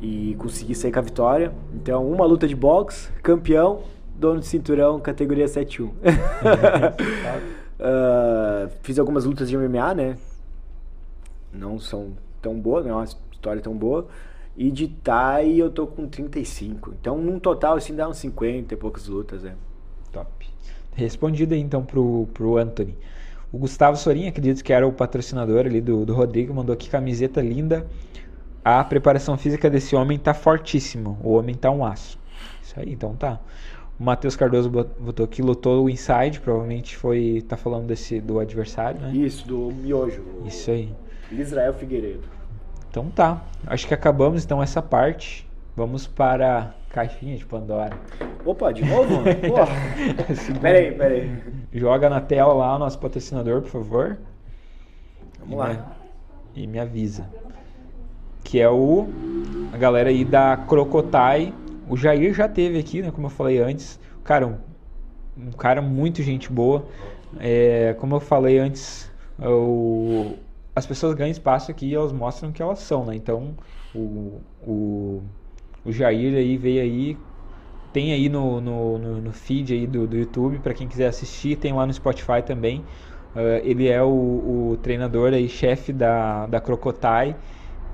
E 0.01 0.35
consegui 0.39 0.75
sair 0.75 0.91
com 0.91 1.01
a 1.01 1.03
vitória. 1.03 1.53
Então, 1.75 2.11
uma 2.11 2.25
luta 2.25 2.49
de 2.49 2.57
boxe, 2.57 3.13
campeão, 3.23 3.83
dono 4.23 4.39
de 4.39 4.47
cinturão, 4.47 5.01
categoria 5.01 5.47
7-1. 5.47 5.89
uh, 5.89 5.93
ah, 7.81 8.69
fiz 8.83 8.99
algumas 8.99 9.25
lutas 9.25 9.49
de 9.49 9.59
MMA, 9.59 9.95
né? 9.95 10.17
Não 11.53 11.79
são 11.81 12.13
tão 12.41 12.59
boas, 12.59 12.87
não 12.87 12.93
é 12.93 12.95
uma 12.95 13.05
história 13.05 13.61
tão 13.61 13.77
boa. 13.77 14.07
E 14.57 14.71
de 14.71 14.87
Thai 14.87 15.61
eu 15.61 15.71
tô 15.71 15.87
com 15.87 16.07
35. 16.07 16.95
Então, 17.01 17.19
num 17.19 17.41
total, 17.41 17.77
assim, 17.77 17.97
dá 17.97 18.09
uns 18.09 18.19
50 18.19 18.73
e 18.73 18.77
poucas 18.77 19.09
lutas, 19.09 19.43
né? 19.43 19.55
Top. 20.13 20.47
Respondido 20.95 21.55
aí, 21.55 21.61
então, 21.61 21.85
pro, 21.85 22.29
pro 22.33 22.59
Anthony. 22.59 22.97
O 23.51 23.59
Gustavo 23.59 23.97
Sorinha, 23.97 24.29
acredito 24.29 24.63
que 24.63 24.73
era 24.73 24.87
o 24.87 24.93
patrocinador 24.93 25.67
ali 25.67 25.81
do, 25.81 26.07
do 26.07 26.15
Rodrigo, 26.15 26.55
mandou 26.55 26.73
aqui 26.73 26.89
camiseta 26.89 27.41
linda. 27.41 27.87
A 28.65 28.85
preparação 28.85 29.37
física 29.37 29.69
desse 29.69 29.97
homem 29.97 30.19
tá 30.19 30.33
fortíssima. 30.33 31.19
O 31.23 31.33
homem 31.33 31.55
tá 31.55 31.71
um 31.71 31.85
aço. 31.85 32.19
Isso 32.63 32.79
aí, 32.79 32.93
então 32.93 33.15
tá. 33.17 33.41
O 34.03 34.05
Matheus 34.05 34.35
Cardoso 34.35 34.69
botou 34.69 35.29
que 35.29 35.41
lutou 35.41 35.85
o 35.85 35.89
Inside, 35.89 36.41
provavelmente 36.41 36.97
foi. 36.97 37.45
tá 37.47 37.57
falando 37.57 37.87
desse 37.87 38.21
do 38.21 38.41
adversário, 38.41 39.01
né? 39.01 39.13
Isso, 39.15 39.47
do 39.47 39.73
Miojo. 39.73 40.25
Isso 40.45 40.73
aí. 40.73 40.93
Israel 41.31 41.73
Figueiredo. 41.75 42.25
Então 42.91 43.09
tá. 43.11 43.45
Acho 43.65 43.87
que 43.87 43.95
acabamos 43.95 44.45
então 44.45 44.61
essa 44.61 44.83
parte. 44.83 45.49
Vamos 45.77 46.09
para 46.09 46.59
a 46.59 46.93
caixinha 46.93 47.37
de 47.37 47.47
Pandora. 47.47 47.97
Opa, 48.45 48.73
de 48.73 48.85
novo? 48.85 49.23
Porra. 49.47 49.73
peraí, 50.61 50.91
peraí. 50.97 51.39
Joga 51.73 52.11
na 52.11 52.21
tela 52.21 52.53
lá 52.55 52.75
o 52.75 52.81
nosso 52.81 52.99
patrocinador, 52.99 53.63
por 53.63 53.71
favor. 53.71 54.19
Vamos 55.39 55.59
lá. 55.59 55.95
Me, 56.57 56.65
e 56.65 56.67
me 56.67 56.81
avisa. 56.81 57.31
Que 58.43 58.61
é 58.61 58.69
o. 58.69 59.07
A 59.73 59.77
galera 59.77 60.11
aí 60.11 60.25
da 60.25 60.57
Crocotai. 60.57 61.55
O 61.93 61.97
Jair 61.99 62.33
já 62.33 62.49
teve 62.49 62.79
aqui, 62.79 63.03
né? 63.03 63.11
Como 63.11 63.27
eu 63.27 63.31
falei 63.31 63.59
antes. 63.59 64.01
Cara, 64.25 64.47
um, 64.47 64.57
um 65.37 65.51
cara 65.51 65.83
muito 65.83 66.23
gente 66.23 66.51
boa. 66.51 66.87
É, 67.39 67.95
como 68.01 68.15
eu 68.15 68.21
falei 68.21 68.59
antes, 68.59 69.11
o, 69.39 70.33
as 70.75 70.87
pessoas 70.87 71.15
ganham 71.15 71.31
espaço 71.31 71.71
aqui 71.71 71.89
e 71.89 71.95
elas 71.95 72.11
mostram 72.11 72.51
que 72.51 72.63
elas 72.63 72.79
são, 72.79 73.05
né? 73.05 73.15
Então, 73.15 73.55
o, 73.95 74.41
o, 74.67 75.23
o 75.85 75.93
Jair 75.93 76.35
aí 76.35 76.57
veio 76.57 76.81
aí, 76.81 77.19
tem 77.93 78.15
aí 78.15 78.27
no, 78.31 78.59
no, 78.59 78.97
no, 78.97 79.21
no 79.21 79.33
feed 79.35 79.75
aí 79.75 79.87
do, 79.87 80.07
do 80.07 80.17
YouTube, 80.17 80.61
para 80.61 80.73
quem 80.73 80.89
quiser 80.89 81.09
assistir, 81.09 81.57
tem 81.57 81.75
lá 81.75 81.87
no 81.87 81.93
Spotify 81.93 82.41
também. 82.43 82.79
Uh, 83.37 83.61
ele 83.63 83.87
é 83.87 84.03
o, 84.03 84.09
o, 84.09 84.79
treinador 84.83 85.35
aí, 85.35 85.47
chefe 85.47 85.93
da, 85.93 86.47
da 86.47 86.59
Crocotai 86.59 87.37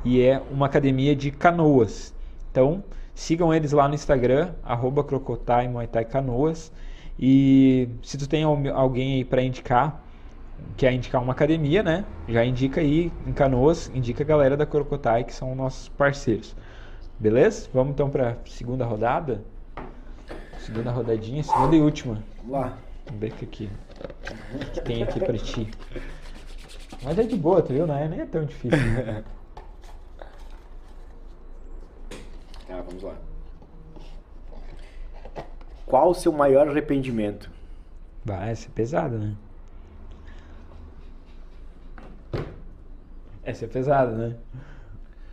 e 0.04 0.22
é 0.22 0.40
uma 0.52 0.66
academia 0.66 1.16
de 1.16 1.32
canoas. 1.32 2.14
Então, 2.48 2.84
sigam 3.18 3.52
eles 3.52 3.72
lá 3.72 3.88
no 3.88 3.96
Instagram, 3.96 4.52
arroba 4.62 5.02
Crocotai 5.02 5.66
Muay 5.66 5.88
Thai 5.88 6.04
Canoas. 6.04 6.70
E 7.18 7.88
se 8.00 8.16
tu 8.16 8.28
tem 8.28 8.44
alguém 8.44 9.14
aí 9.16 9.24
para 9.24 9.42
indicar, 9.42 10.00
quer 10.76 10.92
indicar 10.92 11.20
uma 11.20 11.32
academia, 11.32 11.82
né? 11.82 12.04
Já 12.28 12.44
indica 12.44 12.80
aí 12.80 13.12
em 13.26 13.32
Canoas, 13.32 13.90
indica 13.92 14.22
a 14.22 14.26
galera 14.26 14.56
da 14.56 14.64
Corocotai, 14.64 15.24
que 15.24 15.34
são 15.34 15.52
nossos 15.52 15.88
parceiros. 15.88 16.54
Beleza? 17.18 17.68
Vamos 17.74 17.92
então 17.94 18.08
para 18.08 18.38
segunda 18.46 18.84
rodada. 18.84 19.42
Segunda 20.60 20.92
rodadinha, 20.92 21.42
segunda 21.42 21.74
e 21.74 21.80
última. 21.80 22.22
Vamos 22.36 22.52
lá. 22.52 22.78
Vamos 23.06 23.20
ver 23.20 23.32
o 23.32 23.34
que, 23.34 23.46
que, 23.46 23.70
que 24.74 24.80
tem 24.82 25.02
aqui 25.02 25.18
para 25.18 25.36
ti. 25.36 25.68
Mas 27.02 27.18
é 27.18 27.24
de 27.24 27.36
boa, 27.36 27.60
tu 27.62 27.72
viu? 27.72 27.84
Não 27.84 27.96
é, 27.96 28.06
nem 28.06 28.20
é 28.20 28.26
tão 28.26 28.44
difícil. 28.44 28.78
Né? 28.78 29.24
tá, 32.68 32.80
vamos 32.82 33.02
lá. 33.02 33.14
Qual 35.86 36.10
o 36.10 36.14
seu 36.14 36.30
maior 36.30 36.68
arrependimento? 36.68 37.50
Vai, 38.24 38.50
essa 38.50 38.68
é 38.68 38.70
pesada, 38.74 39.16
né? 39.16 39.34
Essa 43.42 43.64
é 43.64 43.68
pesada, 43.68 44.12
né? 44.12 44.36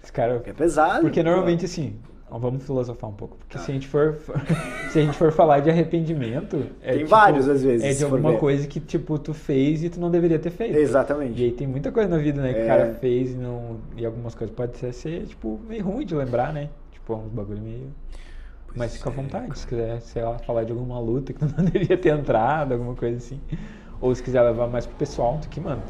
Esse 0.01 0.13
cara... 0.13 0.41
É 0.45 0.53
pesado. 0.53 1.01
Porque 1.01 1.21
normalmente, 1.21 1.65
assim, 1.65 1.99
vamos 2.29 2.63
filosofar 2.63 3.09
um 3.09 3.13
pouco. 3.13 3.35
Porque 3.37 3.57
tá. 3.57 3.63
se 3.63 3.71
a 3.71 3.73
gente 3.73 3.87
for 3.87 4.15
se 4.89 4.99
a 4.99 5.01
gente 5.01 5.17
for 5.17 5.31
falar 5.33 5.59
de 5.59 5.69
arrependimento, 5.69 6.67
é, 6.81 6.91
tem 6.91 6.99
tipo, 6.99 7.09
vários 7.09 7.49
às 7.49 7.61
vezes. 7.61 7.83
É 7.83 7.93
de 7.93 8.03
alguma 8.03 8.37
coisa 8.37 8.65
que 8.67 8.79
tipo 8.79 9.19
tu 9.19 9.33
fez 9.33 9.83
e 9.83 9.89
tu 9.89 9.99
não 9.99 10.09
deveria 10.09 10.39
ter 10.39 10.51
feito. 10.51 10.77
Exatamente. 10.77 11.41
E 11.41 11.45
aí 11.45 11.51
tem 11.51 11.67
muita 11.67 11.91
coisa 11.91 12.09
na 12.09 12.17
vida, 12.17 12.41
né, 12.41 12.53
que 12.53 12.63
o 12.63 12.67
cara 12.67 12.87
é. 12.87 12.93
fez 12.93 13.31
e 13.31 13.35
não 13.35 13.79
e 13.97 14.05
algumas 14.05 14.33
coisas 14.35 14.55
pode 14.55 14.77
ser, 14.77 14.93
ser 14.93 15.25
tipo 15.25 15.59
meio 15.67 15.83
ruim 15.83 16.05
de 16.05 16.15
lembrar, 16.15 16.53
né? 16.53 16.69
Tipo, 17.05 17.15
uns 17.15 17.31
bagulho 17.31 17.61
meio 17.61 17.93
mas 18.75 18.97
fica 18.97 19.09
à 19.09 19.13
vontade, 19.13 19.57
se 19.57 19.65
quiser, 19.65 20.01
sei 20.01 20.21
lá, 20.21 20.37
falar 20.39 20.65
de 20.65 20.71
alguma 20.71 20.99
luta 20.99 21.31
que 21.31 21.39
não 21.45 21.63
deveria 21.63 21.97
ter 21.97 22.13
entrado, 22.13 22.73
alguma 22.73 22.93
coisa 22.93 23.17
assim. 23.17 23.39
Ou 24.01 24.13
se 24.13 24.21
quiser 24.21 24.41
levar 24.41 24.67
mais 24.67 24.85
pro 24.85 24.95
pessoal, 24.97 25.39
tu 25.41 25.47
que 25.47 25.61
manda. 25.61 25.81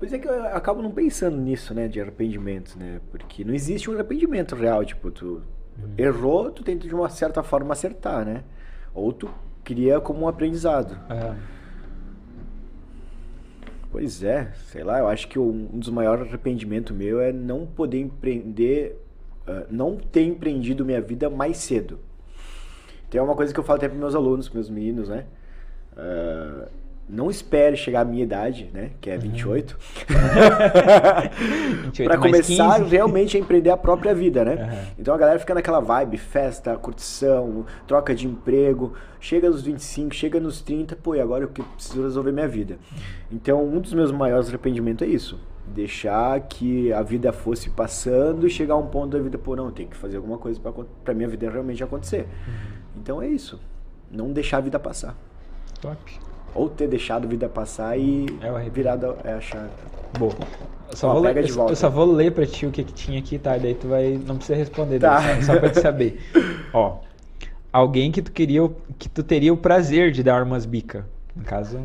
Pois 0.00 0.12
é 0.12 0.18
que 0.18 0.26
eu 0.26 0.46
acabo 0.46 0.82
não 0.82 0.90
pensando 0.90 1.36
nisso, 1.36 1.72
né, 1.72 1.86
de 1.86 2.00
arrependimentos, 2.00 2.74
né? 2.74 3.00
Porque 3.12 3.44
não 3.44 3.54
existe 3.54 3.88
um 3.88 3.94
arrependimento 3.94 4.56
real, 4.56 4.84
tipo, 4.84 5.12
tu 5.12 5.42
uhum. 5.78 5.94
errou, 5.96 6.50
tu 6.50 6.64
tenta 6.64 6.88
de 6.88 6.94
uma 6.94 7.08
certa 7.08 7.40
forma 7.44 7.72
acertar, 7.72 8.24
né? 8.24 8.42
Ou 8.92 9.12
tu 9.12 9.30
cria 9.62 10.00
como 10.00 10.22
um 10.22 10.28
aprendizado. 10.28 10.98
É. 11.08 11.61
Pois 13.92 14.22
é, 14.24 14.50
sei 14.68 14.82
lá, 14.82 15.00
eu 15.00 15.06
acho 15.06 15.28
que 15.28 15.38
um 15.38 15.66
dos 15.66 15.90
maiores 15.90 16.26
arrependimentos 16.26 16.96
meu 16.96 17.20
é 17.20 17.30
não 17.30 17.66
poder 17.66 18.00
empreender 18.00 18.98
uh, 19.46 19.66
não 19.70 19.96
ter 19.96 20.22
empreendido 20.22 20.82
minha 20.82 21.00
vida 21.00 21.28
mais 21.28 21.58
cedo. 21.58 21.98
Tem 23.10 23.20
uma 23.20 23.36
coisa 23.36 23.52
que 23.52 23.60
eu 23.60 23.64
falo 23.64 23.76
até 23.76 23.88
para 23.88 23.98
meus 23.98 24.14
alunos, 24.14 24.48
para 24.48 24.56
meus 24.56 24.70
meninos, 24.70 25.10
né? 25.10 25.26
Uh, 25.92 26.68
não 27.08 27.30
espere 27.30 27.76
chegar 27.76 28.00
à 28.00 28.04
minha 28.04 28.22
idade, 28.22 28.70
né? 28.72 28.90
Que 29.00 29.10
é 29.10 29.18
28. 29.18 29.78
Uhum. 30.08 31.90
para 32.06 32.16
começar 32.16 32.78
15. 32.78 32.90
realmente 32.90 33.36
a 33.36 33.40
empreender 33.40 33.70
a 33.70 33.76
própria 33.76 34.14
vida, 34.14 34.44
né? 34.44 34.54
Uhum. 34.54 34.94
Então 34.98 35.14
a 35.14 35.18
galera 35.18 35.38
fica 35.38 35.54
naquela 35.54 35.80
vibe, 35.80 36.16
festa, 36.16 36.76
curtição, 36.76 37.66
troca 37.86 38.14
de 38.14 38.26
emprego. 38.26 38.94
Chega 39.20 39.50
nos 39.50 39.62
25, 39.62 40.14
chega 40.14 40.40
nos 40.40 40.60
30, 40.62 40.96
pô, 40.96 41.14
e 41.14 41.20
agora 41.20 41.44
eu 41.44 41.48
preciso 41.48 42.02
resolver 42.02 42.32
minha 42.32 42.48
vida. 42.48 42.78
Então 43.30 43.64
um 43.64 43.80
dos 43.80 43.92
meus 43.92 44.10
maiores 44.10 44.48
arrependimentos 44.48 45.06
é 45.06 45.10
isso 45.10 45.38
deixar 45.64 46.40
que 46.40 46.92
a 46.92 47.02
vida 47.02 47.32
fosse 47.32 47.70
passando 47.70 48.46
e 48.46 48.50
chegar 48.50 48.74
a 48.74 48.76
um 48.76 48.88
ponto 48.88 49.16
da 49.16 49.22
vida, 49.22 49.38
pô, 49.38 49.54
não, 49.54 49.70
tem 49.70 49.86
que 49.86 49.96
fazer 49.96 50.16
alguma 50.16 50.36
coisa 50.36 50.60
para 51.04 51.14
minha 51.14 51.28
vida 51.28 51.48
realmente 51.48 51.82
acontecer. 51.82 52.22
Uhum. 52.46 52.52
Então 52.96 53.22
é 53.22 53.28
isso. 53.28 53.60
Não 54.10 54.32
deixar 54.32 54.58
a 54.58 54.60
vida 54.60 54.78
passar. 54.78 55.16
Top. 55.80 55.98
Ou 56.54 56.68
ter 56.68 56.88
deixado 56.88 57.24
a 57.24 57.28
vida 57.28 57.48
passar 57.48 57.98
e 57.98 58.26
é 58.42 58.70
virado 58.70 59.16
é 59.24 59.32
a 59.32 59.40
chave. 59.40 59.70
Boa. 60.18 60.34
Eu 60.90 60.96
só, 60.96 61.08
Ó, 61.08 61.12
vou, 61.14 61.22
ler, 61.22 61.48
eu 61.48 61.76
só 61.76 61.88
vou 61.88 62.12
ler 62.12 62.32
pra 62.32 62.44
ti 62.44 62.66
o 62.66 62.70
que, 62.70 62.84
que 62.84 62.92
tinha 62.92 63.18
aqui, 63.18 63.38
tá? 63.38 63.56
Daí 63.56 63.74
tu 63.74 63.88
vai. 63.88 64.20
Não 64.26 64.36
precisa 64.36 64.58
responder, 64.58 64.98
tá. 64.98 65.20
daí, 65.20 65.42
só, 65.42 65.54
só 65.54 65.60
pra 65.60 65.70
te 65.70 65.80
saber. 65.80 66.20
Ó. 66.72 66.98
Alguém 67.72 68.12
que 68.12 68.20
tu 68.20 68.30
queria. 68.30 68.60
que 68.98 69.08
tu 69.08 69.22
teria 69.22 69.52
o 69.52 69.56
prazer 69.56 70.12
de 70.12 70.22
dar 70.22 70.42
umas 70.42 70.66
bica. 70.66 71.06
No 71.34 71.44
caso, 71.44 71.80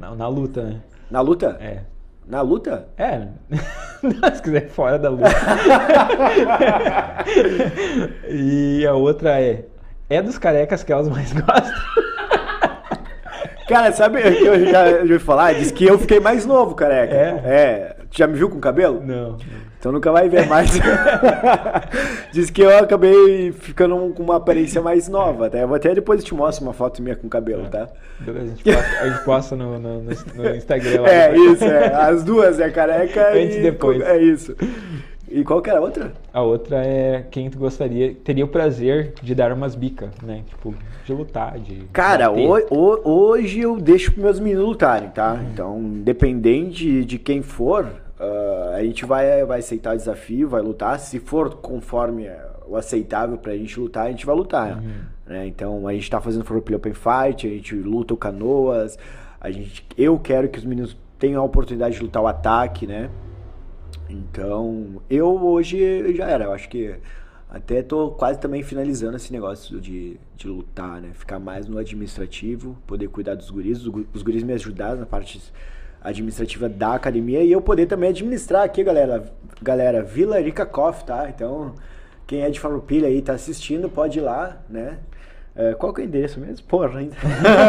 na, 0.00 0.12
na 0.16 0.26
luta, 0.26 0.62
né? 0.64 0.80
Na 1.08 1.20
luta? 1.20 1.56
É. 1.60 1.82
Na 2.26 2.40
luta? 2.40 2.88
É. 2.96 3.28
Se 4.34 4.42
quiser 4.42 4.68
fora 4.68 4.98
da 4.98 5.10
luta. 5.10 5.28
e 8.28 8.84
a 8.86 8.94
outra 8.94 9.40
é. 9.40 9.66
É 10.10 10.20
dos 10.20 10.38
carecas 10.38 10.82
que 10.82 10.92
elas 10.92 11.08
mais 11.08 11.32
gostam. 11.32 12.01
Cara, 13.72 13.90
sabe 13.92 14.18
o 14.18 14.36
que 14.36 14.44
eu 14.44 14.66
já 14.66 14.84
ouvi 15.00 15.18
falar? 15.18 15.54
Diz 15.54 15.70
que 15.70 15.86
eu 15.86 15.98
fiquei 15.98 16.20
mais 16.20 16.44
novo, 16.44 16.74
careca. 16.74 17.14
É? 17.14 17.28
É. 17.42 17.96
Já 18.10 18.26
me 18.26 18.34
viu 18.34 18.50
com 18.50 18.60
cabelo? 18.60 19.02
Não. 19.02 19.38
Então 19.78 19.90
nunca 19.90 20.12
vai 20.12 20.28
ver 20.28 20.46
mais. 20.46 20.70
Diz 22.30 22.50
que 22.50 22.60
eu 22.60 22.78
acabei 22.78 23.50
ficando 23.52 23.96
com 24.14 24.22
uma 24.22 24.36
aparência 24.36 24.82
mais 24.82 25.08
nova, 25.08 25.48
tá? 25.48 25.56
Eu 25.56 25.66
vou 25.66 25.76
até 25.76 25.94
depois 25.94 26.22
te 26.22 26.34
mostro 26.34 26.66
uma 26.66 26.74
foto 26.74 27.02
minha 27.02 27.16
com 27.16 27.30
cabelo, 27.30 27.66
tá? 27.70 27.88
Beleza, 28.20 28.44
a 28.44 28.48
gente 28.48 28.64
posta, 28.64 29.00
a 29.00 29.08
gente 29.08 29.24
posta 29.24 29.56
no, 29.56 29.78
no, 29.78 30.02
no, 30.02 30.54
Instagram 30.54 31.00
lá. 31.00 31.08
É, 31.08 31.34
isso, 31.34 31.64
é. 31.64 31.94
As 31.94 32.22
duas, 32.22 32.60
é 32.60 32.70
careca 32.70 33.30
Antes 33.30 33.56
e 33.56 33.60
depois. 33.60 34.02
É 34.02 34.18
isso. 34.18 34.54
E 35.32 35.44
qual 35.44 35.62
que 35.62 35.70
era 35.70 35.78
a 35.78 35.82
outra? 35.82 36.12
A 36.32 36.42
outra 36.42 36.84
é 36.84 37.26
quem 37.30 37.48
tu 37.48 37.58
gostaria, 37.58 38.14
teria 38.14 38.44
o 38.44 38.48
prazer 38.48 39.14
de 39.22 39.34
dar 39.34 39.52
umas 39.52 39.74
bicas, 39.74 40.10
né? 40.22 40.42
Tipo, 40.46 40.74
de 41.04 41.12
lutar, 41.12 41.58
de. 41.58 41.86
Cara, 41.92 42.30
hoje 42.30 43.60
eu 43.60 43.78
deixo 43.78 44.12
pros 44.12 44.22
meus 44.22 44.40
meninos 44.40 44.64
lutarem, 44.64 45.08
tá? 45.10 45.34
Uhum. 45.34 45.48
Então, 45.52 45.78
independente 45.78 47.04
de 47.04 47.18
quem 47.18 47.42
for, 47.42 48.02
Uh, 48.22 48.76
a 48.76 48.82
gente 48.84 49.04
vai, 49.04 49.44
vai 49.44 49.58
aceitar 49.58 49.94
o 49.94 49.96
desafio, 49.96 50.48
vai 50.48 50.62
lutar. 50.62 50.96
Se 51.00 51.18
for 51.18 51.56
conforme 51.56 52.28
o 52.68 52.76
aceitável 52.76 53.36
pra 53.36 53.56
gente 53.56 53.78
lutar, 53.80 54.06
a 54.06 54.10
gente 54.10 54.24
vai 54.24 54.36
lutar. 54.36 54.78
Uhum. 54.78 54.92
Né? 55.26 55.46
Então 55.48 55.88
a 55.88 55.92
gente 55.92 56.08
tá 56.08 56.20
fazendo 56.20 56.44
Forplay 56.44 56.76
Open 56.76 56.94
Fight, 56.94 57.46
a 57.46 57.50
gente 57.50 57.74
luta 57.74 58.14
o 58.14 58.16
canoas. 58.16 58.96
A 59.40 59.50
gente, 59.50 59.84
eu 59.98 60.18
quero 60.20 60.48
que 60.48 60.58
os 60.58 60.64
meninos 60.64 60.96
tenham 61.18 61.42
a 61.42 61.44
oportunidade 61.44 61.96
de 61.96 62.02
lutar 62.02 62.22
o 62.22 62.28
ataque, 62.28 62.86
né? 62.86 63.10
Então, 64.12 65.02
eu 65.08 65.42
hoje 65.42 66.14
já 66.14 66.28
era. 66.28 66.44
Eu 66.44 66.52
acho 66.52 66.68
que 66.68 66.94
até 67.48 67.82
tô 67.82 68.10
quase 68.10 68.38
também 68.38 68.62
finalizando 68.62 69.16
esse 69.16 69.32
negócio 69.32 69.80
de, 69.80 70.18
de 70.36 70.48
lutar, 70.48 71.00
né? 71.00 71.10
Ficar 71.14 71.38
mais 71.38 71.66
no 71.66 71.78
administrativo, 71.78 72.76
poder 72.86 73.08
cuidar 73.08 73.34
dos 73.34 73.50
guris. 73.50 73.84
Os 74.12 74.22
guris 74.22 74.42
me 74.42 74.52
ajudaram 74.52 75.00
na 75.00 75.06
parte 75.06 75.40
administrativa 76.02 76.68
da 76.68 76.94
academia 76.94 77.42
e 77.42 77.52
eu 77.52 77.60
poder 77.60 77.86
também 77.86 78.10
administrar 78.10 78.64
aqui, 78.64 78.82
galera. 78.84 79.32
Galera, 79.62 80.02
Vila 80.02 80.40
Rica 80.40 80.66
Coffee, 80.66 81.06
tá? 81.06 81.28
Então, 81.28 81.74
quem 82.26 82.42
é 82.42 82.50
de 82.50 82.58
Farroupilha 82.58 83.08
aí 83.08 83.22
tá 83.22 83.34
assistindo, 83.34 83.88
pode 83.88 84.18
ir 84.18 84.22
lá, 84.22 84.60
né? 84.68 84.98
É, 85.54 85.74
qual 85.74 85.92
que 85.92 86.00
é 86.00 86.04
o 86.04 86.06
endereço 86.06 86.40
mesmo? 86.40 86.66
Porra, 86.66 86.98
ainda. 86.98 87.16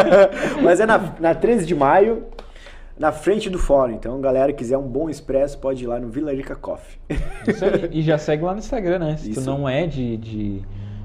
Mas 0.64 0.80
é 0.80 0.86
na, 0.86 1.14
na 1.20 1.36
13 1.36 1.66
de 1.66 1.76
maio, 1.76 2.24
na 2.98 3.12
frente 3.12 3.50
do 3.50 3.58
fórum. 3.58 3.94
Então, 3.94 4.20
galera, 4.22 4.54
quiser 4.54 4.78
um 4.78 4.88
bom 4.88 5.10
expresso, 5.10 5.58
pode 5.58 5.84
ir 5.84 5.88
lá 5.88 6.00
no 6.00 6.10
Vila 6.10 6.34
Rica 6.34 6.56
Coffee. 6.56 7.00
Isso 7.48 7.66
aí. 7.66 7.90
E 7.92 8.02
já 8.02 8.18
segue 8.18 8.44
lá 8.44 8.54
no 8.54 8.60
Instagram, 8.60 9.00
né? 9.00 9.18
Se 9.18 9.32
Isso. 9.32 9.42
tu 9.42 9.46
não 9.46 9.68
é 9.68 9.88
de, 9.88 10.18
de, 10.18 10.62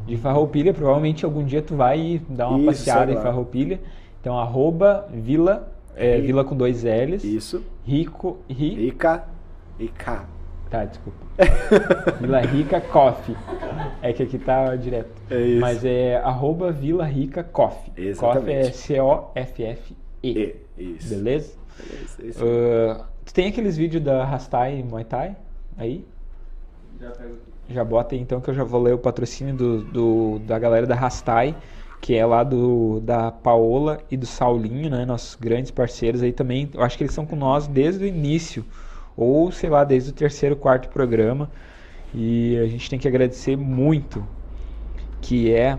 de 0.06 0.16
Farroupilha, 0.16 0.72
provavelmente 0.72 1.24
algum 1.24 1.44
dia 1.44 1.62
tu 1.62 1.74
vai 1.74 2.20
dar 2.28 2.48
uma 2.48 2.58
Isso, 2.58 2.66
passeada 2.66 3.12
em 3.12 3.16
Farroupilha. 3.16 3.80
Então, 4.20 4.38
arroba 4.38 5.08
Vila 5.12 5.72
É 5.96 6.20
Vila 6.20 6.44
com 6.44 6.56
dois 6.56 6.84
L's. 6.84 7.24
Isso. 7.24 7.64
Rico. 7.84 8.38
Ri... 8.48 8.74
Rica. 8.74 9.24
Rica. 9.78 10.24
Tá, 10.68 10.84
desculpa. 10.84 11.18
Vila 12.20 12.40
Rica 12.40 12.80
Coffee. 12.80 13.34
É 14.02 14.12
que 14.12 14.22
aqui 14.22 14.38
tá 14.38 14.76
direto. 14.76 15.10
É 15.30 15.40
isso. 15.40 15.60
Mas 15.60 15.84
é 15.84 16.16
arroba 16.16 16.70
Vila 16.70 17.06
Rica 17.06 17.42
Coffee. 17.42 17.92
Exatamente. 17.96 18.40
Coffee 18.40 18.54
é 18.54 18.70
C-O-F-F-E. 18.70 19.96
E, 20.22 20.56
isso. 20.76 21.08
Beleza? 21.08 21.52
Uh, 22.36 23.04
tu 23.24 23.32
tem 23.34 23.48
aqueles 23.48 23.76
vídeos 23.76 24.02
da 24.02 24.24
Rastai 24.24 24.82
Muay 24.82 25.04
Thai 25.04 25.36
aí? 25.76 26.04
Já 27.00 27.10
pego 27.12 27.34
aqui. 27.34 27.74
Já 27.74 27.84
bota 27.84 28.14
aí 28.14 28.20
então 28.20 28.40
que 28.40 28.50
eu 28.50 28.54
já 28.54 28.64
vou 28.64 28.80
ler 28.82 28.94
o 28.94 28.98
patrocínio 28.98 29.54
do, 29.54 29.82
do- 29.84 30.38
da 30.40 30.58
galera 30.58 30.86
da 30.86 30.94
Rastai, 30.94 31.56
que 32.00 32.14
é 32.14 32.24
lá 32.24 32.42
do 32.42 33.00
da 33.00 33.30
Paola 33.30 33.98
e 34.10 34.16
do 34.16 34.26
Saulinho, 34.26 34.90
né? 34.90 35.04
Nossos 35.04 35.34
grandes 35.36 35.70
parceiros 35.70 36.22
aí 36.22 36.32
também. 36.32 36.70
Eu 36.74 36.82
acho 36.82 36.96
que 36.96 37.02
eles 37.04 37.12
estão 37.12 37.26
com 37.26 37.36
nós 37.36 37.66
desde 37.66 38.04
o 38.04 38.06
início, 38.06 38.64
ou 39.16 39.50
sei 39.52 39.68
lá, 39.70 39.84
desde 39.84 40.10
o 40.10 40.12
terceiro, 40.12 40.56
quarto 40.56 40.88
programa. 40.88 41.50
E 42.14 42.56
a 42.58 42.66
gente 42.68 42.88
tem 42.90 42.98
que 42.98 43.08
agradecer 43.08 43.56
muito, 43.56 44.26
que 45.20 45.52
é 45.52 45.78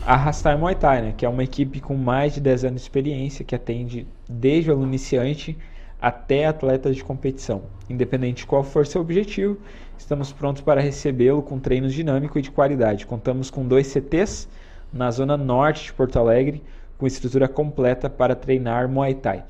a 0.00 0.16
Rastai 0.16 0.56
Muay 0.56 0.74
Thai, 0.74 1.02
né? 1.02 1.14
Que 1.16 1.26
é 1.26 1.28
uma 1.28 1.44
equipe 1.44 1.80
com 1.80 1.96
mais 1.96 2.34
de 2.34 2.40
10 2.40 2.64
anos 2.64 2.80
de 2.80 2.84
experiência, 2.86 3.44
que 3.44 3.54
atende 3.54 4.06
desde 4.28 4.70
o 4.70 4.74
aluno 4.74 4.88
iniciante 4.88 5.56
até 6.00 6.46
atletas 6.46 6.96
de 6.96 7.02
competição. 7.02 7.62
Independente 7.88 8.38
de 8.38 8.46
qual 8.46 8.62
for 8.62 8.86
seu 8.86 9.00
objetivo, 9.00 9.58
estamos 9.96 10.32
prontos 10.32 10.62
para 10.62 10.80
recebê-lo 10.80 11.42
com 11.42 11.58
treinos 11.58 11.92
dinâmicos 11.92 12.38
e 12.38 12.42
de 12.42 12.50
qualidade. 12.50 13.06
Contamos 13.06 13.50
com 13.50 13.66
dois 13.66 13.86
CTs 13.88 14.48
na 14.92 15.10
zona 15.10 15.36
norte 15.36 15.86
de 15.86 15.92
Porto 15.92 16.18
Alegre, 16.18 16.62
com 16.96 17.06
estrutura 17.06 17.48
completa 17.48 18.08
para 18.08 18.34
treinar 18.34 18.88
Muay 18.88 19.14
Thai. 19.14 19.44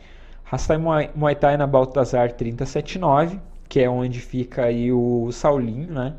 Rastai 0.44 0.78
Muay, 0.78 1.34
Thai 1.34 1.56
na 1.56 1.66
Baltazar 1.66 2.32
379, 2.32 3.38
que 3.68 3.80
é 3.80 3.90
onde 3.90 4.20
fica 4.20 4.64
aí 4.64 4.90
o 4.90 5.30
Saulinho, 5.30 5.92
né? 5.92 6.14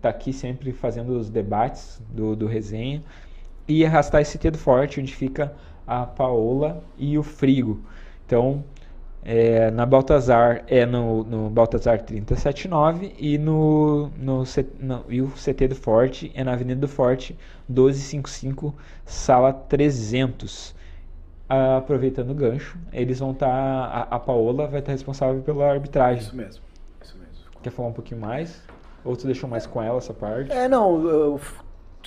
Tá 0.00 0.10
aqui 0.10 0.32
sempre 0.32 0.72
fazendo 0.72 1.18
os 1.18 1.30
debates 1.30 2.00
do, 2.10 2.36
do 2.36 2.46
resenha. 2.46 3.02
E 3.66 3.82
esse 3.84 4.38
CT 4.38 4.52
do 4.52 4.58
Forte, 4.58 5.00
onde 5.00 5.14
fica 5.14 5.52
a 5.88 6.06
Paola 6.06 6.84
e 6.98 7.18
o 7.18 7.22
Frigo. 7.22 7.80
Então, 8.26 8.62
é, 9.24 9.70
na 9.70 9.84
Baltazar 9.86 10.64
é 10.68 10.86
no, 10.86 11.24
no 11.24 11.50
Baltazar 11.50 12.00
379 12.02 13.14
e, 13.18 13.36
no, 13.38 14.08
no, 14.18 14.44
no- 14.80 15.04
e 15.08 15.20
o 15.22 15.28
CT 15.30 15.68
do 15.68 15.74
Forte 15.74 16.30
é 16.34 16.44
na 16.44 16.52
Avenida 16.52 16.80
do 16.80 16.88
Forte 16.88 17.36
1255, 17.68 18.74
sala 19.04 19.52
300. 19.52 20.74
Ah, 21.48 21.78
aproveitando 21.78 22.30
o 22.30 22.34
gancho, 22.34 22.76
eles 22.92 23.18
vão 23.20 23.30
estar. 23.32 23.48
a, 23.50 24.02
a 24.02 24.18
Paola 24.18 24.66
vai 24.66 24.80
estar 24.80 24.92
responsável 24.92 25.40
pela 25.42 25.70
arbitragem. 25.70 26.22
Isso 26.22 26.36
mesmo. 26.36 26.62
Isso 27.02 27.16
mesmo. 27.18 27.34
Quer 27.62 27.70
falar 27.70 27.88
um 27.88 27.92
pouquinho 27.92 28.20
mais? 28.20 28.62
Ou 29.04 29.16
tu 29.16 29.24
deixou 29.26 29.48
mais 29.48 29.66
com 29.66 29.82
ela 29.82 29.96
essa 29.96 30.12
parte? 30.12 30.52
É, 30.52 30.68
não, 30.68 31.02
eu 31.08 31.40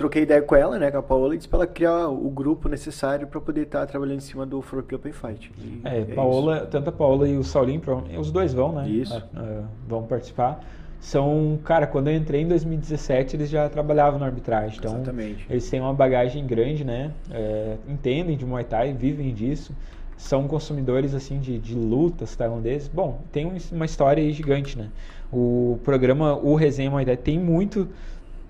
troquei 0.02 0.24
ideia 0.24 0.42
com 0.42 0.56
ela, 0.56 0.78
né, 0.80 0.90
com 0.92 0.98
a 0.98 1.04
Paola, 1.04 1.34
e 1.36 1.38
disse 1.38 1.48
pra 1.48 1.60
ela 1.60 1.68
criar 1.68 2.08
o 2.10 2.30
grupo 2.30 2.68
necessário 2.68 3.28
pra 3.28 3.40
poder 3.40 3.62
estar 3.64 3.86
trabalhando 3.86 4.18
em 4.18 4.22
cima 4.22 4.46
do 4.46 4.62
Forpil 4.62 4.98
Open 4.98 5.12
Fight. 5.12 5.52
E 5.60 5.82
É, 5.84 6.00
isso. 6.02 6.16
Paola, 6.16 6.68
tanto 6.70 6.90
a 6.90 6.92
Paola 6.92 7.28
e 7.28 7.38
o 7.38 7.44
Saulinho, 7.44 7.82
os 8.20 8.32
dois 8.32 8.54
vão, 8.54 8.72
né? 8.74 8.88
Isso. 8.90 9.14
Ah, 9.16 9.24
ah, 9.36 9.64
vão 9.88 10.04
participar. 10.04 10.64
São, 11.00 11.58
cara, 11.64 11.88
quando 11.88 12.10
eu 12.10 12.16
entrei 12.16 12.42
em 12.42 12.48
2017, 12.48 13.36
eles 13.36 13.50
já 13.50 13.68
trabalhavam 13.70 14.20
na 14.20 14.26
arbitragem. 14.28 14.78
Então, 14.78 14.96
Exatamente. 14.96 15.46
eles 15.50 15.68
têm 15.70 15.80
uma 15.82 15.94
bagagem 15.94 16.46
grande, 16.46 16.84
né? 16.84 17.12
É, 17.32 17.76
entendem 17.88 18.38
de 18.38 18.46
Muay 18.46 18.64
Thai, 18.64 18.94
vivem 18.94 19.34
disso. 19.34 19.74
São 20.16 20.48
consumidores, 20.48 21.16
assim, 21.16 21.40
de, 21.40 21.58
de 21.58 21.74
lutas 21.74 22.36
tailandeses. 22.36 22.88
Bom, 22.88 23.22
tem 23.32 23.48
um- 23.48 23.58
uma 23.72 23.86
história 23.86 24.22
aí 24.22 24.32
gigante, 24.32 24.78
né? 24.78 24.90
O 25.34 25.80
programa, 25.84 26.36
o 26.38 26.54
Resenha 26.54 26.92
Muay 26.92 27.06
Thai, 27.06 27.18
tem 27.18 27.40
muito 27.40 27.88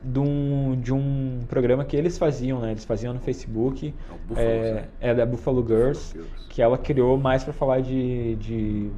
de 0.04 0.20
um, 0.20 0.80
de 0.80 0.94
um 0.94 1.46
programa 1.48 1.86
que 1.86 1.96
eles 1.96 2.18
faziam, 2.18 2.60
né? 2.60 2.72
Eles 2.72 2.86
faziam 2.86 3.14
no 3.14 3.20
Facebook. 3.20 3.94
É 4.10 4.18
Buffalo, 4.18 4.66
é, 4.66 4.74
né? 4.74 4.90
é 5.00 5.14
da 5.14 5.26
Buffalo 5.26 5.66
Girls 5.68 5.68
Buffalo 5.68 6.12
Girls. 6.12 6.36
que 6.50 6.62
ela 6.62 6.78
criou 6.78 7.18
mais 7.18 7.44
para 7.44 7.54
falar 7.54 7.82
de, 7.82 8.36
de 8.38 8.92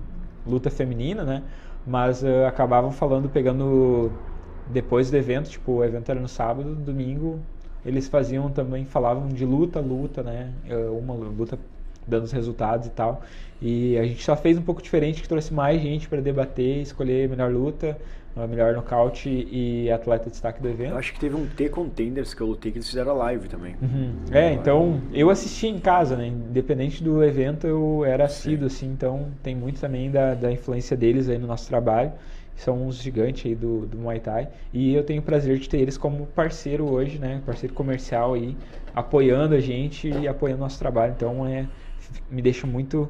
luta 0.45 0.69
feminina, 0.69 1.23
né? 1.23 1.43
Mas 1.85 2.23
eh, 2.23 2.45
acabavam 2.47 2.91
falando, 2.91 3.30
pegando 3.30 4.11
depois 4.67 5.11
do 5.11 5.17
evento, 5.17 5.49
tipo, 5.49 5.73
o 5.73 5.84
evento 5.84 6.09
era 6.09 6.19
no 6.19 6.27
sábado, 6.27 6.75
domingo, 6.75 7.39
eles 7.85 8.07
faziam 8.07 8.49
também, 8.49 8.85
falavam 8.85 9.27
de 9.27 9.45
luta, 9.45 9.80
luta, 9.81 10.23
né? 10.23 10.53
Eh, 10.65 10.89
Uma 10.89 11.13
luta 11.13 11.59
dando 12.07 12.23
os 12.25 12.31
resultados 12.31 12.88
e 12.88 12.91
tal. 12.91 13.21
E 13.61 13.97
a 13.97 14.03
gente 14.05 14.23
só 14.23 14.35
fez 14.35 14.57
um 14.57 14.61
pouco 14.61 14.81
diferente, 14.81 15.21
que 15.21 15.27
trouxe 15.27 15.53
mais 15.53 15.81
gente 15.81 16.07
para 16.09 16.21
debater, 16.21 16.81
escolher 16.81 17.25
a 17.25 17.30
melhor 17.30 17.51
luta, 17.51 17.97
a 18.35 18.47
melhor 18.47 18.73
nocaute 18.73 19.30
e 19.30 19.91
atleta 19.91 20.26
de 20.26 20.31
destaque 20.31 20.61
do 20.61 20.68
evento. 20.68 20.91
Eu 20.91 20.97
acho 20.97 21.14
que 21.14 21.19
teve 21.19 21.35
um 21.35 21.45
T-Contenders 21.45 22.34
que 22.34 22.41
eu 22.41 22.47
lutei 22.47 22.72
que 22.72 22.77
eles 22.80 22.88
fizeram 22.89 23.11
a 23.11 23.15
live 23.15 23.47
também. 23.47 23.76
Uhum. 23.81 24.14
É, 24.31 24.53
então 24.53 24.99
eu 25.14 25.30
assisti 25.30 25.68
em 25.68 25.80
casa, 25.80 26.15
né? 26.15 26.27
Independente 26.27 27.03
do 27.03 27.23
evento, 27.23 27.68
eu 27.68 28.03
era 28.03 28.26
assíduo, 28.26 28.68
assim, 28.68 28.88
então 28.88 29.27
tem 29.43 29.55
muito 29.55 29.80
também 29.80 30.10
da, 30.10 30.34
da 30.34 30.51
influência 30.51 30.97
deles 30.97 31.30
aí 31.30 31.38
no 31.38 31.45
nosso 31.45 31.68
trabalho. 31.68 32.11
São 32.55 32.88
uns 32.88 33.01
gigantes 33.01 33.45
aí 33.45 33.55
do, 33.55 33.85
do 33.85 33.97
Muay 33.97 34.19
Thai. 34.19 34.47
E 34.72 34.93
eu 34.93 35.03
tenho 35.03 35.22
o 35.22 35.23
prazer 35.23 35.57
de 35.57 35.68
ter 35.68 35.80
eles 35.80 35.97
como 35.97 36.26
parceiro 36.27 36.89
hoje, 36.89 37.18
né? 37.19 37.41
Parceiro 37.45 37.73
comercial 37.73 38.34
aí, 38.34 38.55
apoiando 38.95 39.55
a 39.55 39.60
gente 39.60 40.07
e 40.07 40.27
apoiando 40.27 40.60
nosso 40.61 40.80
trabalho. 40.80 41.14
Então 41.15 41.45
é, 41.47 41.65
me 42.31 42.41
deixa 42.41 42.65
muito, 42.65 43.10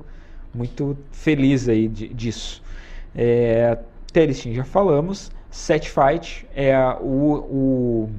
muito 0.54 0.98
feliz 1.12 1.68
aí 1.70 1.88
de- 1.88 2.10
disso. 2.10 2.62
É, 3.16 3.78
Telistin, 4.14 4.54
já 4.54 4.64
falamos. 4.64 5.32
Set 5.50 5.90
Fight 5.90 6.48
é 6.56 6.78
o, 7.02 7.34
o 7.50 8.10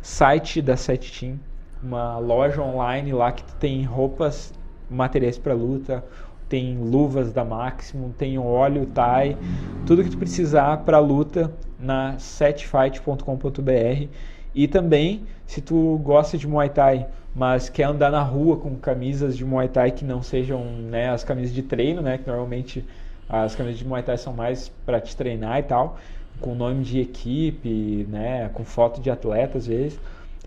site 0.00 0.62
da 0.62 0.76
Set 0.76 1.18
Team, 1.18 1.38
uma 1.82 2.16
loja 2.18 2.62
online 2.62 3.12
lá 3.12 3.32
que 3.32 3.44
tem 3.56 3.82
roupas, 3.82 4.54
materiais 4.88 5.38
para 5.38 5.52
luta, 5.52 6.04
tem 6.48 6.78
luvas 6.78 7.32
da 7.32 7.44
Maximum, 7.44 8.10
tem 8.10 8.38
óleo 8.38 8.86
Thai, 8.86 9.36
tudo 9.84 10.04
que 10.04 10.10
tu 10.10 10.18
precisar 10.18 10.76
para 10.78 10.98
luta 11.00 11.52
na 11.78 12.16
setfight.com.br. 12.18 14.08
E 14.54 14.68
também, 14.68 15.24
se 15.46 15.60
tu 15.60 15.98
gosta 16.04 16.38
de 16.38 16.46
Muay 16.46 16.68
Thai, 16.68 17.06
mas 17.34 17.68
quer 17.68 17.84
andar 17.84 18.10
na 18.10 18.22
rua 18.22 18.58
com 18.58 18.76
camisas 18.76 19.36
de 19.36 19.44
Muay 19.44 19.68
Thai 19.68 19.90
que 19.90 20.04
não 20.04 20.22
sejam 20.22 20.64
né, 20.64 21.10
as 21.10 21.24
camisas 21.24 21.54
de 21.54 21.62
treino, 21.62 22.02
né, 22.02 22.18
que 22.18 22.28
normalmente 22.28 22.84
as 23.32 23.54
camisas 23.56 23.78
de 23.78 23.86
Muay 23.86 24.02
Thai 24.02 24.18
são 24.18 24.32
mais 24.34 24.68
para 24.84 25.00
te 25.00 25.16
treinar 25.16 25.58
e 25.58 25.62
tal, 25.62 25.96
com 26.40 26.54
nome 26.54 26.84
de 26.84 27.00
equipe, 27.00 28.06
né, 28.10 28.50
com 28.52 28.62
foto 28.64 29.00
de 29.00 29.10
atleta 29.10 29.56
às 29.58 29.66
vezes. 29.66 29.98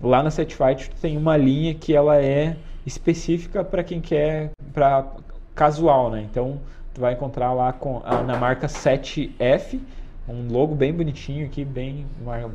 Lá 0.01 0.21
na 0.21 0.29
Set 0.29 0.55
tu 0.55 0.95
tem 1.01 1.17
uma 1.17 1.35
linha 1.35 1.73
que 1.73 1.95
ela 1.95 2.17
é 2.21 2.55
específica 2.85 3.63
para 3.63 3.83
quem 3.83 3.99
quer 3.99 4.51
para 4.73 5.05
casual, 5.55 6.11
né? 6.11 6.21
Então 6.29 6.59
tu 6.93 7.01
vai 7.01 7.13
encontrar 7.13 7.53
lá 7.53 7.73
com 7.73 8.01
a- 8.05 8.21
na 8.21 8.37
marca 8.37 8.67
7F, 8.67 9.81
um 10.27 10.51
logo 10.51 10.75
bem 10.75 10.93
bonitinho 10.93 11.45
aqui, 11.45 11.63
bem 11.63 12.05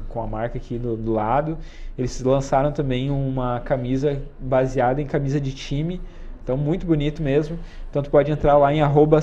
com 0.09 0.21
a 0.23 0.27
marca 0.27 0.59
aqui 0.59 0.79
do, 0.79 0.97
do 0.97 1.13
lado. 1.13 1.57
Eles 1.97 2.21
lançaram 2.23 2.73
também 2.73 3.11
uma 3.11 3.61
camisa 3.61 4.21
baseada 4.39 5.01
em 5.01 5.07
camisa 5.07 5.41
de 5.41 5.53
time, 5.53 6.01
então 6.45 6.57
muito 6.57 6.87
bonito 6.87 7.23
mesmo. 7.23 7.59
Então 7.91 8.03
tu 8.03 8.11
pode 8.11 8.31
entrar 8.31 8.57
lá 8.59 8.73
em 8.73 8.83
arroba 8.83 9.21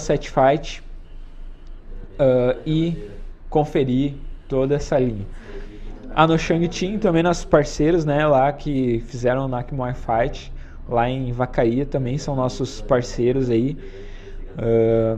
7fight 2.17 2.19
ah, 2.19 2.57
e 2.65 3.09
conferir 3.49 4.13
toda 4.47 4.75
essa 4.75 4.97
linha. 4.99 5.25
A 6.15 6.25
No 6.25 6.37
Shang 6.37 6.67
Team, 6.67 6.97
também 6.97 7.21
nossos 7.21 7.45
parceiros, 7.45 8.03
né, 8.03 8.25
lá 8.25 8.51
que 8.51 9.03
fizeram 9.07 9.45
o 9.45 9.47
Nak 9.47 9.73
Muay 9.73 9.93
Fight, 9.93 10.51
lá 10.89 11.07
em 11.09 11.31
Vacaria 11.31 11.85
também 11.85 12.17
são 12.17 12.35
nossos 12.35 12.81
parceiros 12.81 13.49
aí. 13.49 13.77
Ah, 14.57 15.17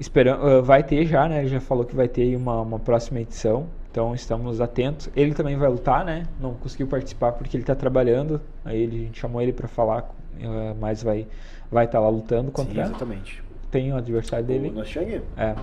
esperam, 0.00 0.38
ah, 0.42 0.60
vai 0.60 0.82
ter 0.82 1.06
já, 1.06 1.28
né? 1.28 1.40
Ele 1.40 1.48
já 1.48 1.60
falou 1.60 1.84
que 1.84 1.94
vai 1.94 2.08
ter 2.08 2.22
aí 2.22 2.36
uma, 2.36 2.60
uma 2.62 2.78
próxima 2.78 3.20
edição. 3.20 3.66
Então 3.90 4.14
estamos 4.14 4.60
atentos. 4.60 5.10
Ele 5.14 5.34
também 5.34 5.56
vai 5.56 5.68
lutar, 5.68 6.04
né? 6.04 6.26
Não 6.40 6.54
conseguiu 6.54 6.86
participar 6.86 7.32
porque 7.32 7.56
ele 7.56 7.62
está 7.62 7.74
trabalhando. 7.74 8.40
Aí 8.64 8.80
ele, 8.80 8.96
a 8.96 9.00
gente 9.00 9.20
chamou 9.20 9.42
ele 9.42 9.52
para 9.52 9.68
falar, 9.68 10.10
ah, 10.42 10.74
mas 10.80 11.02
vai 11.02 11.26
vai 11.70 11.86
estar 11.86 12.00
lá 12.00 12.08
lutando 12.08 12.48
Sim, 12.48 12.52
contra. 12.52 12.82
exatamente. 12.82 13.42
Tem 13.72 13.92
o 13.92 13.96
adversário 13.96 14.44
O 14.44 14.48
dele. 14.48 14.70
Noshang 14.70 15.20
É, 15.36 15.54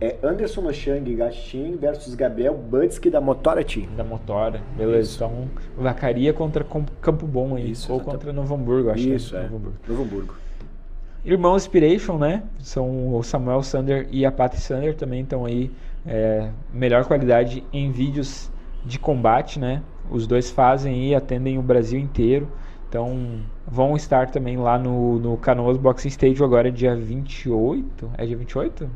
é 0.00 0.16
Anderson 0.22 0.62
Noshang 0.62 1.14
Gastin 1.16 1.76
versus 1.76 2.14
Gabriel 2.14 2.54
Budsky 2.54 3.10
da 3.10 3.20
Motora 3.20 3.62
Team. 3.64 3.88
da 3.96 4.04
Motora. 4.04 4.62
Beleza. 4.76 5.00
Isso. 5.00 5.16
Então, 5.24 5.48
Vacaria 5.76 6.32
contra 6.32 6.64
Campo 7.02 7.26
Bom 7.26 7.56
aí. 7.56 7.72
Isso, 7.72 7.92
ou 7.92 8.00
contra 8.00 8.32
Novo 8.32 8.54
Hamburgo, 8.54 8.90
acho 8.90 9.06
Isso, 9.06 9.30
que 9.32 9.36
é. 9.36 9.40
é. 9.40 9.42
Novo 9.42 9.56
Hamburgo. 9.56 9.78
Novo 9.86 10.02
Hamburgo. 10.04 10.34
Irmão 11.24 11.56
Inspiration, 11.56 12.16
né? 12.16 12.44
São 12.60 13.14
o 13.14 13.22
Samuel 13.24 13.62
Sander 13.62 14.06
e 14.10 14.24
a 14.24 14.30
Patty 14.32 14.60
Sander 14.60 14.94
também 14.94 15.22
estão 15.22 15.44
aí. 15.44 15.70
é, 16.06 16.48
melhor 16.72 17.04
qualidade 17.04 17.62
em 17.72 17.90
vídeos 17.90 18.50
de 18.84 18.98
combate, 18.98 19.58
né? 19.58 19.82
Os 20.10 20.26
dois 20.26 20.50
fazem 20.50 21.08
e 21.08 21.14
atendem 21.14 21.58
o 21.58 21.62
Brasil 21.62 21.98
inteiro. 21.98 22.48
Então, 22.88 23.42
vão 23.66 23.94
estar 23.96 24.30
também 24.30 24.56
lá 24.56 24.78
no, 24.78 25.18
no 25.18 25.36
Canoas 25.36 25.76
Boxing 25.76 26.08
Stage 26.08 26.42
agora 26.42 26.72
dia 26.72 26.96
28. 26.96 28.12
É 28.16 28.24
dia 28.24 28.36
28? 28.36 28.90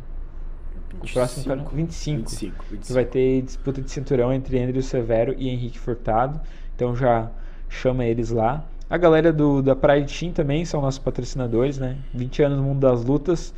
25, 0.93 1.07
o 1.07 1.13
próximo 1.13 1.45
cano... 1.45 1.69
25, 1.73 2.31
25, 2.31 2.65
25. 2.71 2.87
Que 2.87 2.93
vai 2.93 3.05
ter 3.05 3.43
disputa 3.43 3.83
de 3.83 3.91
cinturão 3.91 4.33
entre 4.33 4.63
Andrew 4.63 4.83
Severo 4.83 5.35
e 5.37 5.49
Henrique 5.49 5.79
Furtado. 5.79 6.41
Então 6.75 6.97
já 6.97 7.31
chama 7.69 8.05
eles 8.07 8.31
lá. 8.31 8.65
A 8.89 8.97
galera 8.97 9.33
do, 9.33 9.63
da 9.63 9.77
Pride 9.77 10.19
Team 10.19 10.33
também 10.33 10.65
são 10.65 10.81
nossos 10.81 10.99
patrocinadores, 10.99 11.79
né? 11.79 11.99
20 12.15 12.43
anos 12.43 12.59
no 12.59 12.65
mundo 12.65 12.81
das 12.81 13.05
lutas. 13.05 13.55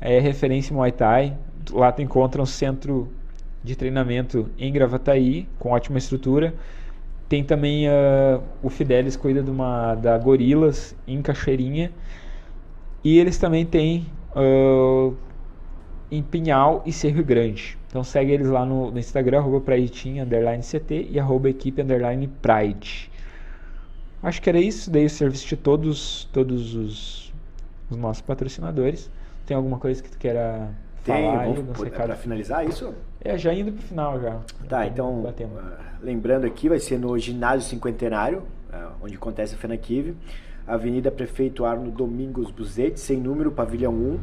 É 0.00 0.18
referência 0.18 0.72
em 0.72 0.76
Muay 0.76 0.92
Thai. 0.92 1.36
Lá 1.70 1.92
tu 1.92 2.00
encontra 2.00 2.40
um 2.40 2.46
centro 2.46 3.08
de 3.62 3.76
treinamento 3.76 4.48
em 4.58 4.72
Gravataí, 4.72 5.48
com 5.58 5.70
ótima 5.70 5.98
estrutura. 5.98 6.54
Tem 7.34 7.42
também 7.42 7.88
uh, 7.88 8.40
o 8.62 8.70
Fidelis 8.70 9.16
cuida 9.16 9.42
de 9.42 9.50
uma, 9.50 9.96
da 9.96 10.16
Gorilas 10.16 10.94
em 11.04 11.20
Cachoeirinha. 11.20 11.90
E 13.02 13.18
eles 13.18 13.38
também 13.38 13.66
têm 13.66 14.06
uh, 14.36 15.12
em 16.12 16.22
Pinhal 16.22 16.80
e 16.86 16.92
Cerro 16.92 17.24
Grande. 17.24 17.76
Então 17.88 18.04
segue 18.04 18.30
eles 18.30 18.46
lá 18.46 18.64
no, 18.64 18.92
no 18.92 19.00
Instagram, 19.00 19.38
arroba 19.38 19.64
e 19.76 21.18
arroba 21.18 21.50
equipe 21.50 21.82
underline 21.82 22.28
Pride. 22.40 23.10
Acho 24.22 24.40
que 24.40 24.48
era 24.48 24.60
isso, 24.60 24.88
dei 24.88 25.06
o 25.06 25.10
serviço 25.10 25.48
de 25.48 25.56
todos, 25.56 26.28
todos 26.32 26.76
os, 26.76 27.32
os 27.90 27.96
nossos 27.96 28.22
patrocinadores. 28.22 29.10
Tem 29.44 29.56
alguma 29.56 29.80
coisa 29.80 30.00
que 30.00 30.08
tu 30.08 30.18
queira 30.18 30.70
tem? 31.04 31.90
Para 31.90 32.16
finalizar 32.16 32.66
isso? 32.66 32.94
É, 33.20 33.36
já 33.36 33.52
indo 33.52 33.72
pro 33.72 33.82
final 33.82 34.20
já. 34.20 34.40
Tá, 34.68 34.86
então, 34.86 35.22
uh, 35.22 35.32
lembrando 36.02 36.46
aqui, 36.46 36.68
vai 36.68 36.78
ser 36.78 36.98
no 36.98 37.16
Ginásio 37.18 37.68
Cinquentenário, 37.68 38.38
uh, 38.72 38.92
onde 39.02 39.14
acontece 39.14 39.54
a 39.54 39.58
FENAQUIV, 39.58 40.16
Avenida 40.66 41.10
Prefeito 41.10 41.64
Arno 41.64 41.90
Domingos 41.90 42.50
Buzetti, 42.50 42.98
sem 42.98 43.18
número, 43.18 43.52
pavilhão 43.52 43.92
1. 43.92 44.20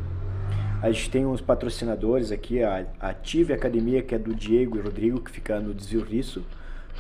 A 0.81 0.91
gente 0.91 1.11
tem 1.11 1.25
uns 1.25 1.39
patrocinadores 1.39 2.31
aqui, 2.31 2.63
a 2.63 2.85
Ative 2.99 3.53
Academia, 3.53 4.01
que 4.01 4.15
é 4.15 4.17
do 4.17 4.33
Diego 4.33 4.77
e 4.77 4.81
Rodrigo, 4.81 5.21
que 5.21 5.29
fica 5.29 5.59
no 5.59 5.75
Desvio 5.75 6.03
Risso, 6.03 6.43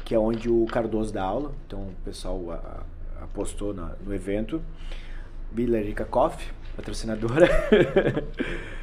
que 0.05 0.13
é 0.13 0.19
onde 0.19 0.47
o 0.47 0.65
Cardoso 0.67 1.11
dá 1.11 1.23
aula, 1.23 1.51
então 1.65 1.79
o 1.79 1.95
pessoal 2.05 2.39
apostou 3.19 3.73
no 3.73 4.13
evento. 4.13 4.61
Vila 5.51 5.79
Rica 5.79 6.05
Coffee, 6.05 6.47
patrocinadora. 6.75 7.47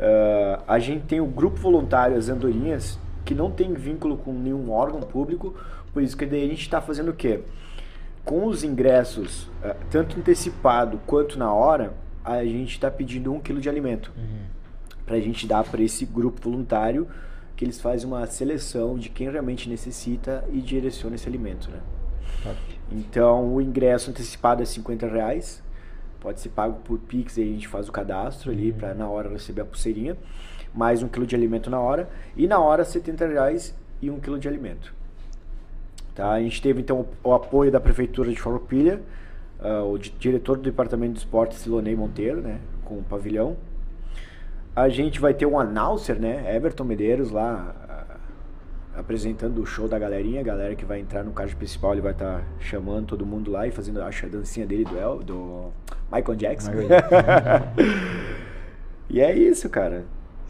Uh, 0.00 0.62
a 0.66 0.78
gente 0.78 1.04
tem 1.04 1.20
o 1.20 1.26
grupo 1.26 1.58
voluntário 1.58 2.16
As 2.16 2.30
Andorinhas, 2.30 2.98
que 3.22 3.34
não 3.34 3.50
tem 3.50 3.74
vínculo 3.74 4.16
com 4.16 4.32
nenhum 4.32 4.70
órgão 4.70 5.00
público, 5.00 5.54
por 5.92 6.02
isso 6.02 6.16
que 6.16 6.24
daí 6.24 6.42
a 6.42 6.48
gente 6.48 6.62
está 6.62 6.80
fazendo 6.80 7.10
o 7.10 7.14
quê? 7.14 7.42
Com 8.24 8.46
os 8.46 8.64
ingressos, 8.64 9.44
uh, 9.62 9.76
tanto 9.90 10.18
antecipado 10.18 10.98
quanto 11.06 11.38
na 11.38 11.52
hora, 11.52 11.92
a 12.24 12.42
gente 12.44 12.72
está 12.72 12.90
pedindo 12.90 13.30
um 13.30 13.40
quilo 13.40 13.60
de 13.60 13.68
alimento 13.68 14.10
uhum. 14.16 14.44
para 15.04 15.16
a 15.16 15.20
gente 15.20 15.46
dar 15.46 15.64
para 15.64 15.82
esse 15.82 16.06
grupo 16.06 16.40
voluntário, 16.40 17.06
que 17.54 17.62
eles 17.62 17.78
fazem 17.78 18.06
uma 18.06 18.26
seleção 18.26 18.98
de 18.98 19.10
quem 19.10 19.30
realmente 19.30 19.68
necessita 19.68 20.42
e 20.50 20.62
direciona 20.62 21.16
esse 21.16 21.28
alimento, 21.28 21.70
né? 21.70 21.80
Então, 22.90 23.54
o 23.54 23.60
ingresso 23.60 24.10
antecipado 24.10 24.62
é 24.62 24.64
50 24.64 25.06
reais, 25.06 25.62
Pode 26.20 26.40
ser 26.40 26.50
pago 26.50 26.80
por 26.84 26.98
Pix, 26.98 27.38
aí 27.38 27.44
a 27.44 27.52
gente 27.52 27.66
faz 27.66 27.88
o 27.88 27.92
cadastro 27.92 28.50
ali 28.50 28.70
uhum. 28.70 28.78
para 28.78 28.94
na 28.94 29.08
hora 29.08 29.30
receber 29.30 29.62
a 29.62 29.64
pulseirinha. 29.64 30.16
Mais 30.74 31.02
um 31.02 31.08
quilo 31.08 31.26
de 31.26 31.34
alimento 31.34 31.70
na 31.70 31.80
hora. 31.80 32.08
E 32.36 32.46
na 32.46 32.60
hora, 32.60 32.84
70 32.84 33.26
reais 33.26 33.74
e 34.00 34.10
um 34.10 34.20
quilo 34.20 34.38
de 34.38 34.46
alimento. 34.46 34.94
Tá? 36.14 36.32
A 36.32 36.40
gente 36.40 36.60
teve 36.60 36.80
então 36.80 37.06
o, 37.24 37.30
o 37.30 37.34
apoio 37.34 37.70
da 37.70 37.80
Prefeitura 37.80 38.30
de 38.30 38.40
Farroupilha, 38.40 39.00
uh, 39.60 39.90
o 39.90 39.98
diretor 39.98 40.56
do 40.56 40.62
Departamento 40.62 41.14
de 41.14 41.20
Esportes, 41.20 41.58
Silonei 41.58 41.96
Monteiro, 41.96 42.40
né, 42.40 42.60
com 42.84 42.98
o 42.98 43.02
pavilhão. 43.02 43.56
A 44.74 44.88
gente 44.88 45.20
vai 45.20 45.34
ter 45.34 45.46
um 45.46 45.58
announcer, 45.58 46.20
né, 46.20 46.54
Everton 46.54 46.84
Medeiros 46.84 47.30
lá, 47.30 47.74
apresentando 49.00 49.60
o 49.60 49.66
show 49.66 49.88
da 49.88 49.98
galerinha, 49.98 50.40
a 50.40 50.44
galera 50.44 50.74
que 50.74 50.84
vai 50.84 51.00
entrar 51.00 51.24
no 51.24 51.32
card 51.32 51.56
principal, 51.56 51.92
ele 51.92 52.00
vai 52.00 52.12
estar 52.12 52.38
tá 52.38 52.44
chamando 52.58 53.06
todo 53.06 53.26
mundo 53.26 53.50
lá 53.50 53.66
e 53.66 53.70
fazendo, 53.70 54.02
acho, 54.02 54.26
a 54.26 54.28
dancinha 54.28 54.66
dele 54.66 54.84
do, 54.84 54.98
El, 54.98 55.18
do 55.18 55.72
Michael 56.12 56.36
Jackson. 56.36 56.70
E 59.10 59.20
é 59.20 59.36
isso, 59.36 59.68
cara. 59.68 60.04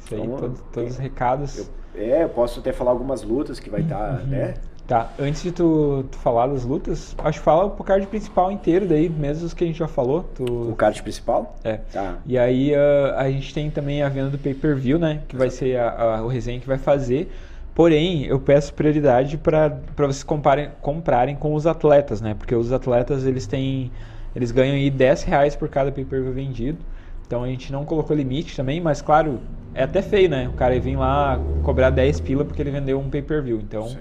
Isso 0.04 0.14
aí, 0.14 0.20
então, 0.20 0.54
todos 0.70 0.92
os 0.92 0.98
recados. 0.98 1.58
Eu, 1.58 2.02
é, 2.02 2.24
eu 2.24 2.28
posso 2.28 2.60
até 2.60 2.72
falar 2.72 2.90
algumas 2.90 3.22
lutas 3.22 3.58
que 3.58 3.70
vai 3.70 3.80
estar, 3.80 3.96
tá, 3.96 4.22
uhum. 4.22 4.28
né? 4.28 4.54
Tá, 4.86 5.08
antes 5.20 5.42
de 5.42 5.52
tu, 5.52 6.04
tu, 6.10 6.18
falar 6.18 6.48
das 6.48 6.64
lutas, 6.64 7.14
acho 7.18 7.38
que 7.38 7.44
fala 7.44 7.66
o 7.66 7.84
card 7.84 8.06
principal 8.08 8.50
inteiro 8.50 8.88
daí, 8.88 9.08
mesmo 9.08 9.46
os 9.46 9.54
que 9.54 9.62
a 9.62 9.66
gente 9.66 9.78
já 9.78 9.86
falou. 9.86 10.24
Tu... 10.34 10.44
O 10.44 10.74
card 10.74 11.00
principal? 11.02 11.56
É. 11.62 11.76
Tá. 11.76 12.18
E 12.26 12.36
aí 12.36 12.72
uh, 12.72 13.14
a 13.16 13.30
gente 13.30 13.54
tem 13.54 13.70
também 13.70 14.02
a 14.02 14.08
venda 14.08 14.30
do 14.30 14.38
pay-per-view, 14.38 14.98
né? 14.98 15.22
Que 15.28 15.36
vai 15.36 15.48
ser 15.48 15.78
a, 15.78 16.16
a, 16.16 16.22
o 16.22 16.28
resenha 16.28 16.58
que 16.60 16.66
vai 16.66 16.78
fazer. 16.78 17.30
Porém, 17.74 18.24
eu 18.24 18.38
peço 18.40 18.74
prioridade 18.74 19.38
para 19.38 19.80
vocês 19.96 20.22
comparem, 20.22 20.70
comprarem 20.80 21.36
com 21.36 21.54
os 21.54 21.66
atletas, 21.66 22.20
né? 22.20 22.34
Porque 22.34 22.54
os 22.54 22.72
atletas, 22.72 23.24
eles 23.24 23.46
têm... 23.46 23.90
Eles 24.34 24.50
ganham 24.52 24.74
aí 24.74 24.90
10 24.90 25.24
reais 25.24 25.56
por 25.56 25.68
cada 25.68 25.90
pay-per-view 25.90 26.32
vendido. 26.32 26.78
Então 27.26 27.42
a 27.44 27.48
gente 27.48 27.72
não 27.72 27.84
colocou 27.84 28.16
limite 28.16 28.56
também, 28.56 28.80
mas 28.80 29.00
claro, 29.00 29.40
é 29.74 29.84
até 29.84 30.02
feio, 30.02 30.28
né? 30.28 30.48
O 30.48 30.52
cara 30.52 30.78
vir 30.80 30.96
lá 30.96 31.40
cobrar 31.62 31.90
10 31.90 32.20
pila 32.20 32.44
porque 32.44 32.60
ele 32.60 32.70
vendeu 32.70 32.98
um 32.98 33.08
pay-per-view. 33.08 33.60
Então, 33.60 33.88
Sim. 33.88 33.98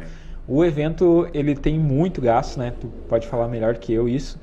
o 0.48 0.66
evento, 0.66 1.28
ele 1.34 1.56
tem 1.56 1.78
muito 1.78 2.22
gasto, 2.22 2.58
né? 2.58 2.74
Tu 2.80 2.88
pode 3.08 3.28
falar 3.28 3.48
melhor 3.48 3.76
que 3.76 3.94
eu 3.94 4.10
isso. 4.10 4.40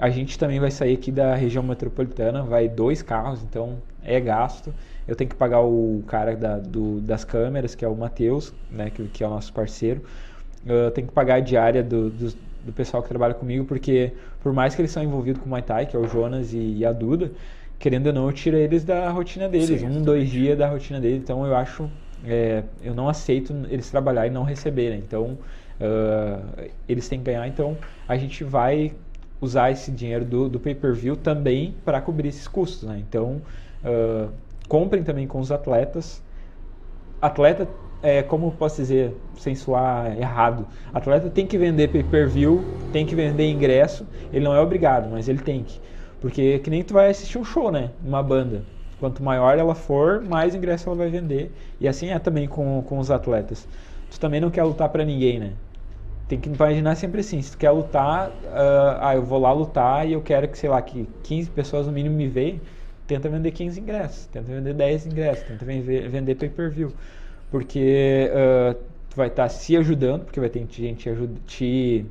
A 0.00 0.10
gente 0.10 0.36
também 0.38 0.58
vai 0.58 0.70
sair 0.70 0.94
aqui 0.94 1.12
da 1.12 1.34
região 1.34 1.62
metropolitana, 1.62 2.42
vai 2.42 2.68
dois 2.68 3.02
carros, 3.02 3.42
então 3.42 3.76
é 4.02 4.20
gasto 4.20 4.74
eu 5.06 5.14
tenho 5.14 5.28
que 5.28 5.36
pagar 5.36 5.60
o 5.60 6.02
cara 6.06 6.34
da, 6.36 6.58
do, 6.58 7.00
das 7.00 7.24
câmeras, 7.24 7.74
que 7.74 7.84
é 7.84 7.88
o 7.88 7.94
Matheus, 7.94 8.52
né, 8.70 8.90
que, 8.90 9.04
que, 9.08 9.22
é 9.22 9.26
o 9.26 9.30
nosso 9.30 9.52
parceiro. 9.52 10.02
Eu 10.64 10.90
tenho 10.90 11.06
que 11.06 11.12
pagar 11.12 11.36
a 11.36 11.40
diária 11.40 11.82
do, 11.82 12.08
do, 12.08 12.34
do, 12.64 12.72
pessoal 12.72 13.02
que 13.02 13.08
trabalha 13.08 13.34
comigo, 13.34 13.64
porque 13.66 14.12
por 14.42 14.52
mais 14.52 14.74
que 14.74 14.80
eles 14.80 14.90
são 14.90 15.02
envolvidos 15.02 15.42
com 15.42 15.46
o 15.46 15.50
Muay 15.50 15.62
Thai, 15.62 15.86
que 15.86 15.94
é 15.94 15.98
o 15.98 16.08
Jonas 16.08 16.54
e, 16.54 16.76
e 16.78 16.86
a 16.86 16.92
Duda, 16.92 17.30
querendo 17.78 18.06
ou 18.06 18.12
não, 18.14 18.26
eu 18.26 18.32
tiro 18.32 18.56
eles 18.56 18.82
da 18.82 19.10
rotina 19.10 19.46
deles, 19.46 19.80
Sim, 19.80 19.86
um, 19.86 20.02
dois 20.02 20.30
dias 20.30 20.56
da 20.56 20.68
rotina 20.68 20.98
deles. 20.98 21.18
Então 21.18 21.46
eu 21.46 21.54
acho, 21.54 21.90
é, 22.24 22.62
eu 22.82 22.94
não 22.94 23.08
aceito 23.08 23.54
eles 23.68 23.90
trabalhar 23.90 24.26
e 24.26 24.30
não 24.30 24.42
receberem. 24.42 25.00
Então 25.00 25.36
uh, 25.80 26.70
eles 26.88 27.06
têm 27.08 27.18
que 27.18 27.26
ganhar. 27.26 27.46
Então 27.46 27.76
a 28.08 28.16
gente 28.16 28.42
vai 28.42 28.92
usar 29.38 29.70
esse 29.70 29.90
dinheiro 29.90 30.24
do, 30.24 30.48
do 30.48 30.58
pay-per-view 30.58 31.14
também 31.14 31.74
para 31.84 32.00
cobrir 32.00 32.28
esses 32.28 32.48
custos. 32.48 32.88
Né? 32.88 33.02
Então 33.06 33.42
uh, 33.84 34.30
comprem 34.68 35.02
também 35.02 35.26
com 35.26 35.38
os 35.38 35.50
atletas. 35.52 36.22
Atleta, 37.20 37.68
é, 38.02 38.22
como 38.22 38.52
posso 38.52 38.76
dizer, 38.76 39.16
sem 39.38 39.54
soar 39.54 40.16
errado, 40.18 40.66
atleta 40.92 41.30
tem 41.30 41.46
que 41.46 41.56
vender 41.56 41.88
pay-per-view, 41.88 42.62
tem 42.92 43.06
que 43.06 43.14
vender 43.14 43.50
ingresso, 43.50 44.06
ele 44.30 44.44
não 44.44 44.54
é 44.54 44.60
obrigado, 44.60 45.08
mas 45.10 45.28
ele 45.28 45.38
tem 45.38 45.62
que. 45.62 45.80
Porque 46.20 46.58
que 46.58 46.70
nem 46.70 46.82
tu 46.82 46.94
vai 46.94 47.10
assistir 47.10 47.38
um 47.38 47.44
show, 47.44 47.70
né? 47.70 47.90
Uma 48.04 48.22
banda. 48.22 48.62
Quanto 49.00 49.22
maior 49.22 49.58
ela 49.58 49.74
for, 49.74 50.22
mais 50.22 50.54
ingresso 50.54 50.88
ela 50.88 50.96
vai 50.96 51.10
vender. 51.10 51.52
E 51.80 51.88
assim 51.88 52.10
é 52.10 52.18
também 52.18 52.48
com, 52.48 52.82
com 52.82 52.98
os 52.98 53.10
atletas. 53.10 53.68
Tu 54.10 54.18
também 54.18 54.40
não 54.40 54.50
quer 54.50 54.62
lutar 54.64 54.88
para 54.88 55.04
ninguém, 55.04 55.38
né? 55.38 55.52
Tem 56.28 56.38
que 56.38 56.48
imaginar 56.48 56.94
sempre 56.94 57.20
assim, 57.20 57.42
se 57.42 57.52
tu 57.52 57.58
quer 57.58 57.70
lutar, 57.70 58.28
uh, 58.28 58.98
ah, 59.00 59.14
eu 59.14 59.22
vou 59.22 59.38
lá 59.38 59.52
lutar 59.52 60.08
e 60.08 60.12
eu 60.14 60.22
quero 60.22 60.48
que, 60.48 60.56
sei 60.56 60.70
lá, 60.70 60.80
que 60.80 61.06
15 61.22 61.50
pessoas 61.50 61.86
no 61.86 61.92
mínimo 61.92 62.16
me 62.16 62.26
vejam, 62.26 62.60
tenta 63.06 63.28
vender 63.28 63.50
15 63.50 63.80
ingressos, 63.80 64.26
tenta 64.26 64.52
vender 64.52 64.74
10 64.74 65.06
ingressos, 65.06 65.44
tenta 65.44 65.64
vender, 65.64 66.08
vender 66.08 66.34
pay-per-view. 66.34 66.92
Porque 67.50 68.30
uh, 68.30 68.74
tu 69.10 69.16
vai 69.16 69.28
estar 69.28 69.44
tá 69.44 69.48
se 69.48 69.76
ajudando, 69.76 70.24
porque 70.24 70.40
vai 70.40 70.48
ter 70.48 70.66
gente 70.70 71.08
te, 71.46 72.06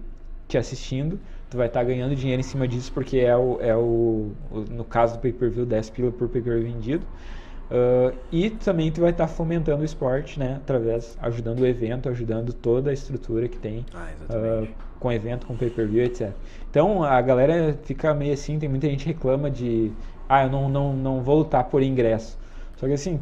te, 0.48 0.58
assistindo, 0.58 1.20
tu 1.50 1.58
vai 1.58 1.68
estar 1.68 1.82
tá 1.82 1.86
ganhando 1.86 2.16
dinheiro 2.16 2.40
em 2.40 2.44
cima 2.44 2.68
disso, 2.68 2.92
porque 2.94 3.18
é 3.20 3.36
o, 3.36 3.60
é 3.62 3.76
o, 3.76 4.32
o 4.52 4.60
no 4.72 4.84
caso 4.84 5.16
do 5.16 5.20
pay-per-view, 5.20 5.66
10 5.66 5.90
pila 5.90 6.12
por 6.12 6.30
pay-per-view 6.30 6.72
vendido. 6.72 7.06
Uh, 7.72 8.16
e 8.32 8.52
também 8.52 8.92
tu 8.92 9.02
vai 9.02 9.10
estar 9.10 9.28
tá 9.28 9.34
fomentando 9.34 9.82
o 9.82 9.86
esporte, 9.86 10.38
né? 10.38 10.58
Através, 10.58 11.18
ajudando 11.22 11.62
o 11.62 11.66
evento, 11.66 12.08
ajudando 12.08 12.54
toda 12.54 12.92
a 12.92 12.94
estrutura 12.94 13.48
que 13.48 13.58
tem 13.58 13.86
ah, 13.94 14.10
uh, 14.30 14.68
com 15.00 15.12
evento, 15.12 15.48
com 15.48 15.58
pay-per-view, 15.58 16.04
etc. 16.04 16.32
Então 16.70 17.04
a 17.04 17.20
galera 17.22 17.78
fica 17.84 18.14
meio 18.14 18.34
assim, 18.34 18.60
tem 18.60 18.70
muita 18.70 18.88
gente 18.88 19.06
reclama 19.06 19.50
de 19.50 19.92
ah, 20.28 20.44
eu 20.44 20.50
não, 20.50 20.70
não, 20.70 20.94
não 20.94 21.22
vou 21.22 21.40
lutar 21.40 21.64
por 21.66 21.82
ingresso. 21.82 22.38
Só 22.78 22.88
que 22.88 22.94
assim, 22.94 23.20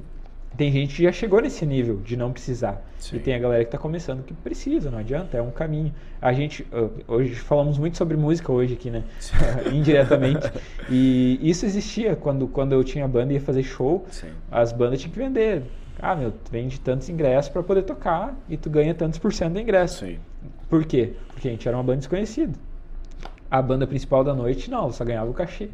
tem 0.57 0.72
gente 0.72 0.95
que 0.95 1.03
já 1.03 1.11
chegou 1.11 1.41
nesse 1.41 1.65
nível 1.65 1.98
de 1.98 2.18
não 2.18 2.32
precisar. 2.32 2.84
Sim. 2.99 3.15
E 3.15 3.19
tem 3.19 3.34
a 3.34 3.40
galera 3.40 3.64
que 3.64 3.69
está 3.69 3.78
começando 3.78 4.23
que 4.23 4.34
precisa, 4.34 4.91
não 4.91 4.99
adianta, 4.99 5.38
é 5.38 5.41
um 5.41 5.52
caminho. 5.52 5.94
A 6.22 6.34
gente, 6.34 6.68
hoje 7.07 7.36
falamos 7.36 7.78
muito 7.78 7.98
sobre 7.98 8.18
música 8.18 8.52
hoje 8.52 8.73
aqui, 8.73 8.90
né? 8.90 9.03
Indiretamente. 9.72 10.52
E 10.90 11.40
isso 11.41 11.65
existia 11.65 12.15
quando, 12.15 12.48
quando 12.48 12.73
eu 12.73 12.84
tinha 12.84 13.07
banda 13.07 13.32
e 13.34 13.36
ia 13.36 13.41
fazer 13.41 13.64
show, 13.64 14.06
Sim. 14.11 14.28
as 14.52 14.72
bandas 14.72 14.99
tinham 14.99 15.14
que 15.14 15.19
vender. 15.19 15.64
Ah, 15.99 16.15
meu, 16.15 16.32
tu 16.32 16.52
vende 16.52 16.80
tantos 16.80 17.07
ingressos 17.10 17.49
para 17.49 17.64
poder 17.64 17.84
tocar 17.84 18.36
e 18.49 18.57
tu 18.57 18.69
ganha 18.69 18.94
tantos 18.94 19.19
por 19.19 19.32
cento 19.34 19.53
do 19.53 19.60
ingresso. 19.60 20.06
Sim. 20.06 20.19
Por 20.69 20.86
quê? 20.86 21.14
Porque 21.30 21.48
a 21.48 21.52
gente 21.52 21.68
era 21.68 21.78
uma 21.78 21.84
banda 21.84 21.99
desconhecida. 21.99 22.53
A 23.49 23.61
banda 23.61 23.86
principal 23.86 24.23
da 24.23 24.34
noite, 24.34 24.69
não, 24.69 24.84
ela 24.84 24.91
só 24.91 25.03
ganhava 25.03 25.30
o 25.30 25.34
cachê. 25.34 25.69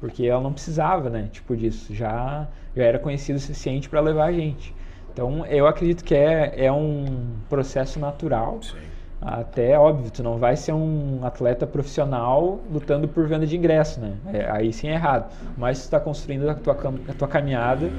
Porque 0.00 0.26
ela 0.26 0.40
não 0.40 0.52
precisava, 0.52 1.10
né? 1.10 1.28
Tipo 1.32 1.56
disso. 1.56 1.94
Já, 1.94 2.46
já 2.76 2.84
era 2.84 2.98
conhecido 2.98 3.36
o 3.36 3.40
suficiente 3.40 3.88
para 3.88 4.00
levar 4.00 4.26
a 4.26 4.32
gente. 4.32 4.74
Então, 5.12 5.44
eu 5.46 5.66
acredito 5.66 6.04
que 6.04 6.14
é, 6.14 6.66
é 6.66 6.72
um 6.72 7.04
processo 7.48 7.98
natural. 7.98 8.58
Sim. 8.62 8.76
Até, 9.20 9.76
óbvio, 9.76 10.12
tu 10.12 10.22
não 10.22 10.38
vai 10.38 10.54
ser 10.54 10.72
um 10.72 11.18
atleta 11.24 11.66
profissional 11.66 12.60
lutando 12.70 13.08
por 13.08 13.26
venda 13.26 13.44
de 13.44 13.56
ingresso, 13.56 13.98
né? 14.00 14.14
É, 14.32 14.48
aí 14.48 14.72
sim 14.72 14.88
é 14.88 14.92
errado. 14.92 15.32
Mas 15.56 15.80
tu 15.80 15.82
está 15.82 15.98
construindo 15.98 16.48
a 16.48 16.54
tua, 16.54 16.74
a 17.08 17.12
tua 17.14 17.26
caminhada, 17.26 17.90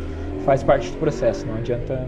faz 0.46 0.64
parte 0.64 0.90
do 0.90 0.98
processo. 0.98 1.46
Não 1.46 1.56
adianta 1.56 2.08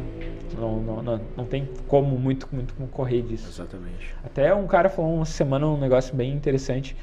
não, 0.57 0.80
não, 0.80 1.03
não, 1.03 1.22
não, 1.35 1.45
tem 1.45 1.68
como 1.88 2.18
muito, 2.18 2.47
muito 2.51 2.73
como 2.73 2.88
correr 2.88 3.22
disso. 3.22 3.49
Exatamente. 3.49 4.15
Até 4.23 4.53
um 4.55 4.65
cara 4.65 4.89
falou 4.89 5.13
uma 5.13 5.26
semana 5.26 5.68
um 5.68 5.77
negócio 5.77 6.15
bem 6.15 6.31
interessante. 6.34 6.95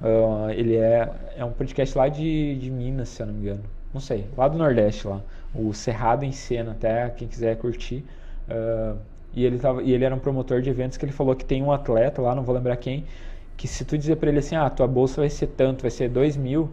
Uh, 0.00 0.50
ele 0.50 0.76
é, 0.76 1.10
é 1.36 1.44
um 1.44 1.52
podcast 1.52 1.96
lá 1.96 2.08
de, 2.08 2.56
de 2.56 2.70
Minas, 2.70 3.08
se 3.10 3.22
eu 3.22 3.26
não 3.26 3.34
me 3.34 3.40
engano. 3.40 3.62
Não 3.92 4.00
sei, 4.00 4.26
lá 4.36 4.48
do 4.48 4.58
Nordeste 4.58 5.06
lá. 5.06 5.20
O 5.54 5.72
Cerrado 5.72 6.24
em 6.24 6.32
Cena, 6.32 6.72
até 6.72 7.08
quem 7.10 7.28
quiser 7.28 7.56
curtir. 7.56 8.04
Uh, 8.48 8.98
e 9.34 9.44
ele, 9.44 9.58
tava, 9.58 9.82
e 9.82 9.92
ele 9.92 10.04
era 10.04 10.14
um 10.14 10.18
promotor 10.18 10.60
de 10.60 10.70
eventos 10.70 10.96
que 10.96 11.04
ele 11.04 11.12
falou 11.12 11.34
que 11.34 11.44
tem 11.44 11.62
um 11.62 11.72
atleta 11.72 12.22
lá, 12.22 12.34
não 12.34 12.42
vou 12.42 12.54
lembrar 12.54 12.76
quem, 12.76 13.04
que 13.56 13.66
se 13.66 13.84
tu 13.84 13.98
dizer 13.98 14.16
para 14.16 14.28
ele 14.28 14.38
assim, 14.38 14.54
ah, 14.54 14.70
tua 14.70 14.86
bolsa 14.86 15.20
vai 15.20 15.30
ser 15.30 15.48
tanto, 15.48 15.82
vai 15.82 15.90
ser 15.90 16.08
dois 16.08 16.36
mil, 16.36 16.70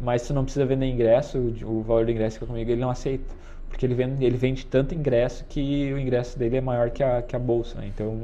mas 0.00 0.26
tu 0.26 0.34
não 0.34 0.44
precisa 0.44 0.66
vender 0.66 0.86
ingresso, 0.86 1.38
o, 1.38 1.78
o 1.78 1.82
valor 1.82 2.04
do 2.04 2.10
ingresso 2.10 2.38
que 2.38 2.44
é 2.44 2.46
comigo, 2.46 2.70
ele 2.70 2.80
não 2.80 2.90
aceita. 2.90 3.24
Porque 3.68 3.86
ele 3.86 3.94
vende, 3.94 4.24
ele 4.24 4.36
vende 4.36 4.66
tanto 4.66 4.94
ingresso 4.94 5.44
que 5.48 5.92
o 5.92 5.98
ingresso 5.98 6.38
dele 6.38 6.58
é 6.58 6.60
maior 6.60 6.90
que 6.90 7.02
a, 7.02 7.22
que 7.22 7.34
a 7.34 7.38
bolsa, 7.38 7.80
né? 7.80 7.90
Então, 7.92 8.22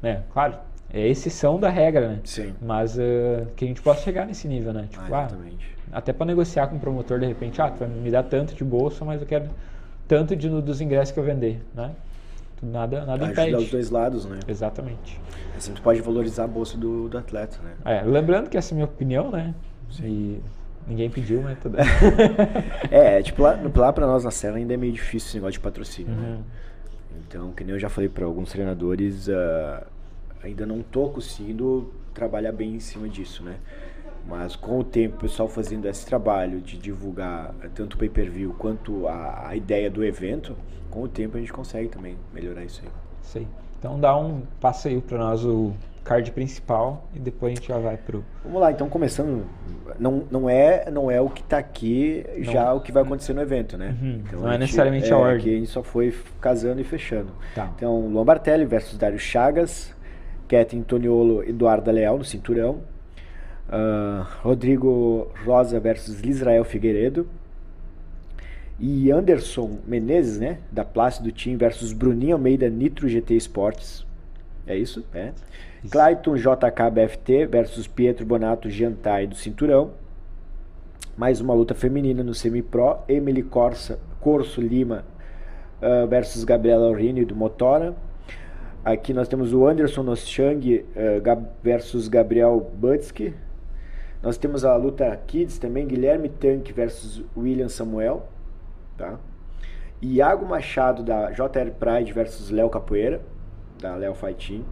né, 0.00 0.22
claro, 0.32 0.54
é 1.00 1.08
exceção 1.08 1.60
da 1.60 1.68
regra, 1.68 2.08
né? 2.08 2.20
Sim. 2.24 2.54
Mas 2.60 2.96
uh, 2.96 3.46
que 3.54 3.64
a 3.64 3.68
gente 3.68 3.82
possa 3.82 4.02
chegar 4.02 4.26
nesse 4.26 4.48
nível, 4.48 4.72
né? 4.72 4.86
Tipo, 4.90 5.02
ah, 5.14 5.26
exatamente. 5.26 5.76
Ah, 5.92 5.98
até 5.98 6.12
para 6.12 6.26
negociar 6.26 6.66
com 6.68 6.76
o 6.76 6.80
promotor, 6.80 7.18
de 7.18 7.26
repente, 7.26 7.60
ah, 7.60 7.70
tu 7.70 7.80
vai 7.80 7.88
me 7.88 8.10
dar 8.10 8.22
tanto 8.22 8.54
de 8.54 8.64
bolsa, 8.64 9.04
mas 9.04 9.20
eu 9.20 9.26
quero 9.26 9.48
tanto 10.08 10.34
de, 10.34 10.48
dos 10.48 10.80
ingressos 10.80 11.12
que 11.12 11.20
eu 11.20 11.24
vender, 11.24 11.60
né? 11.74 11.92
Nada, 12.62 13.04
nada 13.04 13.24
impede. 13.26 13.40
Ajudar 13.40 13.58
os 13.58 13.70
dois 13.70 13.90
lados, 13.90 14.24
né? 14.24 14.40
Exatamente. 14.48 15.20
Assim, 15.56 15.72
tu 15.72 15.82
pode 15.82 16.00
valorizar 16.00 16.44
a 16.44 16.48
bolsa 16.48 16.76
do, 16.78 17.08
do 17.08 17.18
atleta, 17.18 17.58
né? 17.62 17.74
É, 17.84 18.02
lembrando 18.02 18.48
que 18.48 18.56
essa 18.56 18.72
é 18.72 18.74
a 18.74 18.76
minha 18.76 18.86
opinião, 18.86 19.30
né? 19.30 19.54
Sim. 19.90 20.04
E 20.04 20.42
ninguém 20.86 21.10
pediu, 21.10 21.42
mas 21.42 21.58
tudo 21.58 21.76
É, 22.90 23.22
tipo, 23.22 23.42
lá, 23.42 23.58
lá 23.74 23.92
pra 23.92 24.06
nós 24.06 24.24
na 24.24 24.30
Serra 24.30 24.56
ainda 24.56 24.72
é 24.72 24.76
meio 24.76 24.92
difícil 24.92 25.28
esse 25.28 25.36
negócio 25.36 25.52
de 25.52 25.60
patrocínio, 25.60 26.14
né? 26.14 26.22
uhum. 26.22 26.36
né? 26.36 26.42
Então, 27.28 27.52
que 27.52 27.64
nem 27.64 27.74
eu 27.74 27.78
já 27.78 27.88
falei 27.88 28.08
para 28.08 28.24
alguns 28.24 28.50
treinadores, 28.50 29.28
uh, 29.28 29.84
ainda 30.46 30.64
não 30.64 30.82
tô 30.82 31.08
conseguindo 31.08 31.92
trabalhar 32.14 32.52
bem 32.52 32.74
em 32.74 32.80
cima 32.80 33.08
disso, 33.08 33.42
né? 33.42 33.56
Mas 34.26 34.56
com 34.56 34.80
o 34.80 34.84
tempo, 34.84 35.16
o 35.16 35.20
pessoal 35.20 35.48
fazendo 35.48 35.86
esse 35.86 36.04
trabalho 36.04 36.60
de 36.60 36.76
divulgar 36.76 37.54
tanto 37.74 37.94
o 37.94 37.98
pay-per-view 37.98 38.54
quanto 38.58 39.06
a, 39.06 39.48
a, 39.48 39.56
ideia 39.56 39.88
do 39.88 40.04
evento, 40.04 40.56
com 40.90 41.02
o 41.02 41.08
tempo 41.08 41.36
a 41.36 41.40
gente 41.40 41.52
consegue 41.52 41.88
também 41.88 42.16
melhorar 42.32 42.64
isso 42.64 42.82
aí. 42.82 42.90
Sim. 43.22 43.46
Então 43.78 44.00
dá 44.00 44.16
um 44.16 44.42
passeio 44.60 45.00
para 45.00 45.18
nós 45.18 45.44
o 45.44 45.72
card 46.02 46.30
principal 46.30 47.04
e 47.14 47.18
depois 47.18 47.52
a 47.52 47.54
gente 47.56 47.68
já 47.68 47.78
vai 47.78 47.96
pro. 47.96 48.24
Vamos 48.44 48.60
lá, 48.60 48.70
então 48.70 48.88
começando, 48.88 49.44
não, 49.98 50.24
não 50.30 50.48
é 50.48 50.88
não 50.90 51.10
é 51.10 51.20
o 51.20 51.28
que 51.28 51.42
está 51.42 51.58
aqui 51.58 52.24
não. 52.36 52.44
já 52.44 52.72
o 52.72 52.80
que 52.80 52.92
vai 52.92 53.02
acontecer 53.02 53.32
no 53.32 53.42
evento, 53.42 53.76
né? 53.76 53.96
Uhum. 54.00 54.22
Então, 54.26 54.40
não 54.40 54.52
é 54.52 54.58
necessariamente 54.58 55.10
é, 55.10 55.12
a 55.12 55.18
ordem. 55.18 55.36
Aqui 55.38 55.54
a 55.54 55.58
gente 55.58 55.70
só 55.70 55.82
foi 55.82 56.14
casando 56.40 56.80
e 56.80 56.84
fechando. 56.84 57.32
Tá. 57.54 57.70
Então 57.76 58.08
Luan 58.08 58.24
Bartelli 58.24 58.64
versus 58.64 58.96
Dário 58.96 59.18
Chagas, 59.18 59.94
Ketin 60.48 60.82
Toniolo 60.82 61.42
Eduardo 61.42 61.90
Leal 61.90 62.18
no 62.18 62.24
cinturão, 62.24 62.80
uh, 63.68 64.26
Rodrigo 64.42 65.28
Rosa 65.44 65.78
versus 65.80 66.20
Israel 66.22 66.64
Figueiredo 66.64 67.26
e 68.78 69.10
Anderson 69.10 69.78
Menezes, 69.86 70.38
né, 70.38 70.58
da 70.70 70.84
Plácido 70.84 71.32
Team 71.32 71.56
versus 71.56 71.92
Bruninho 71.92 72.36
Almeida 72.36 72.68
Nitro 72.68 73.08
GT 73.08 73.34
Esportes. 73.34 74.04
É 74.66 74.76
isso? 74.76 75.04
É. 75.14 75.32
Isso. 75.82 75.92
Clayton 75.92 76.36
JK 76.36 76.90
BFT 76.92 77.46
versus 77.46 77.86
Pietro 77.86 78.26
Bonato 78.26 78.68
Giantai 78.68 79.26
do 79.26 79.36
Cinturão. 79.36 79.92
Mais 81.16 81.40
uma 81.40 81.54
luta 81.54 81.74
feminina 81.74 82.22
no 82.22 82.34
semi-pro. 82.34 82.98
Emily 83.08 83.42
Corsa, 83.42 83.98
Corso 84.20 84.60
Lima 84.60 85.04
uh, 85.80 86.06
versus 86.06 86.44
Gabriela 86.44 86.88
Aurini 86.88 87.24
do 87.24 87.34
Motora. 87.34 87.94
Aqui 88.86 89.12
nós 89.12 89.26
temos 89.26 89.52
o 89.52 89.66
Anderson 89.66 90.04
Noschang 90.04 90.78
uh, 90.78 91.46
versus 91.60 92.06
Gabriel 92.06 92.60
Butsky. 92.60 93.34
Nós 94.22 94.38
temos 94.38 94.64
a 94.64 94.76
luta 94.76 95.10
Kids 95.26 95.58
também, 95.58 95.84
Guilherme 95.88 96.28
Tanque 96.28 96.72
versus 96.72 97.24
William 97.36 97.68
Samuel. 97.68 98.28
Tá? 98.96 99.18
Iago 100.00 100.46
Machado 100.46 101.02
da 101.02 101.32
JR 101.32 101.72
Pride 101.76 102.12
versus 102.12 102.50
Léo 102.50 102.70
Capoeira, 102.70 103.20
da 103.82 103.96
Léo 103.96 104.14
Fight 104.14 104.64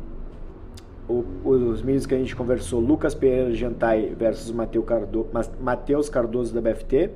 O, 1.09 1.24
os 1.45 1.82
meninos 1.82 2.07
que 2.07 2.15
a 2.15 2.19
gente 2.19 2.36
conversou, 2.36 2.78
Lucas 2.78 3.16
Pereira 3.16 3.53
Jantai 3.53 4.15
versus 4.16 4.53
Matheus 4.53 4.85
Cardo, 4.85 5.28
Mateus 5.59 6.09
Cardoso 6.09 6.55
da 6.55 6.61
BFT. 6.61 7.11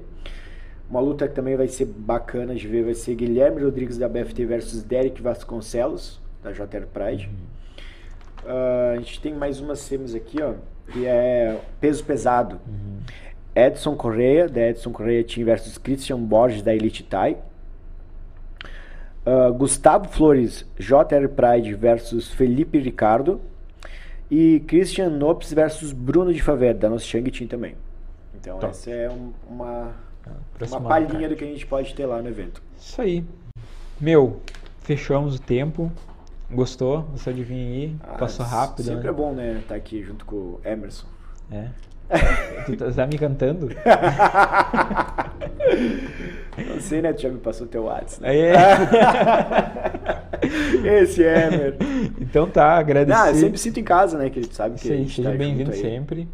Uma 0.90 0.98
luta 0.98 1.28
que 1.28 1.34
também 1.36 1.54
vai 1.54 1.68
ser 1.68 1.84
bacana 1.84 2.56
de 2.56 2.66
ver 2.66 2.82
vai 2.82 2.94
ser 2.94 3.14
Guilherme 3.14 3.62
Rodrigues 3.62 3.98
da 3.98 4.08
BFT 4.08 4.44
versus 4.46 4.82
Derek 4.82 5.22
Vasconcelos, 5.22 6.20
da 6.48 6.64
JR 6.64 6.86
Pride. 6.86 7.28
Uhum. 7.28 7.48
Uh, 8.44 8.92
a 8.94 8.96
gente 8.96 9.20
tem 9.20 9.34
mais 9.34 9.60
umas 9.60 9.80
semis 9.80 10.14
aqui, 10.14 10.42
ó, 10.42 10.54
que 10.92 11.06
é 11.06 11.58
peso 11.80 12.04
pesado. 12.04 12.60
Uhum. 12.66 13.00
Edson 13.54 13.96
Correia, 13.96 14.48
da 14.48 14.68
Edson 14.68 14.92
Correia 14.92 15.24
Team 15.24 15.44
versus 15.44 15.76
Christian 15.76 16.18
Borges, 16.18 16.62
da 16.62 16.74
Elite 16.74 17.02
Thai. 17.02 17.36
Uh, 19.26 19.52
Gustavo 19.52 20.08
Flores, 20.08 20.64
JR 20.78 21.28
Pride 21.28 21.74
versus 21.74 22.30
Felipe 22.30 22.78
Ricardo. 22.78 23.40
E 24.30 24.60
Christian 24.66 25.10
Nopes 25.10 25.52
versus 25.52 25.92
Bruno 25.92 26.32
de 26.32 26.42
Favela, 26.42 26.74
da 26.74 26.90
nossa 26.90 27.04
Shang 27.04 27.30
Team 27.30 27.48
também. 27.48 27.74
Então 28.34 28.58
Top. 28.58 28.70
essa 28.70 28.90
é 28.90 29.10
um, 29.10 29.32
uma, 29.48 29.94
uma 30.60 30.80
palhinha 30.82 31.28
do 31.28 31.34
que 31.34 31.44
a 31.44 31.46
gente 31.46 31.66
pode 31.66 31.94
ter 31.94 32.06
lá 32.06 32.20
no 32.22 32.28
evento. 32.28 32.62
Isso 32.78 33.00
aí. 33.00 33.24
Meu, 34.00 34.40
fechamos 34.82 35.36
o 35.36 35.40
tempo. 35.40 35.90
Gostou? 36.50 37.02
Gostou 37.02 37.32
de 37.32 37.42
vir 37.42 37.54
aí? 37.54 37.96
Ah, 38.02 38.14
Passou 38.14 38.44
rápido. 38.44 38.86
Sempre 38.86 39.04
né? 39.04 39.10
é 39.10 39.12
bom, 39.12 39.32
né? 39.32 39.52
Estar 39.52 39.68
tá 39.68 39.74
aqui 39.74 40.02
junto 40.02 40.24
com 40.24 40.36
o 40.36 40.60
Emerson. 40.64 41.06
É. 41.50 41.68
tu 42.64 42.76
tá, 42.76 42.90
tá 42.90 43.06
me 43.06 43.18
cantando? 43.18 43.68
Não 46.66 46.80
sei, 46.80 47.02
né? 47.02 47.12
Tu 47.12 47.22
já 47.22 47.28
me 47.28 47.38
passou 47.38 47.66
teu 47.66 47.84
WhatsApp. 47.84 48.22
Né? 48.22 48.38
É. 48.38 48.54
Esse 51.02 51.22
é, 51.22 51.50
meu. 51.50 51.74
Então 52.18 52.48
tá, 52.48 52.78
agradecer. 52.78 53.18
Ah, 53.18 53.34
sempre 53.34 53.58
sinto 53.58 53.78
em 53.80 53.84
casa, 53.84 54.16
né? 54.16 54.30
Que 54.30 54.38
ele 54.38 54.48
sabe 54.50 54.76
que 54.76 54.88
Sim, 54.88 55.06
seja 55.06 55.30
tá 55.30 55.36
bem-vindo 55.36 55.74
sempre. 55.74 56.26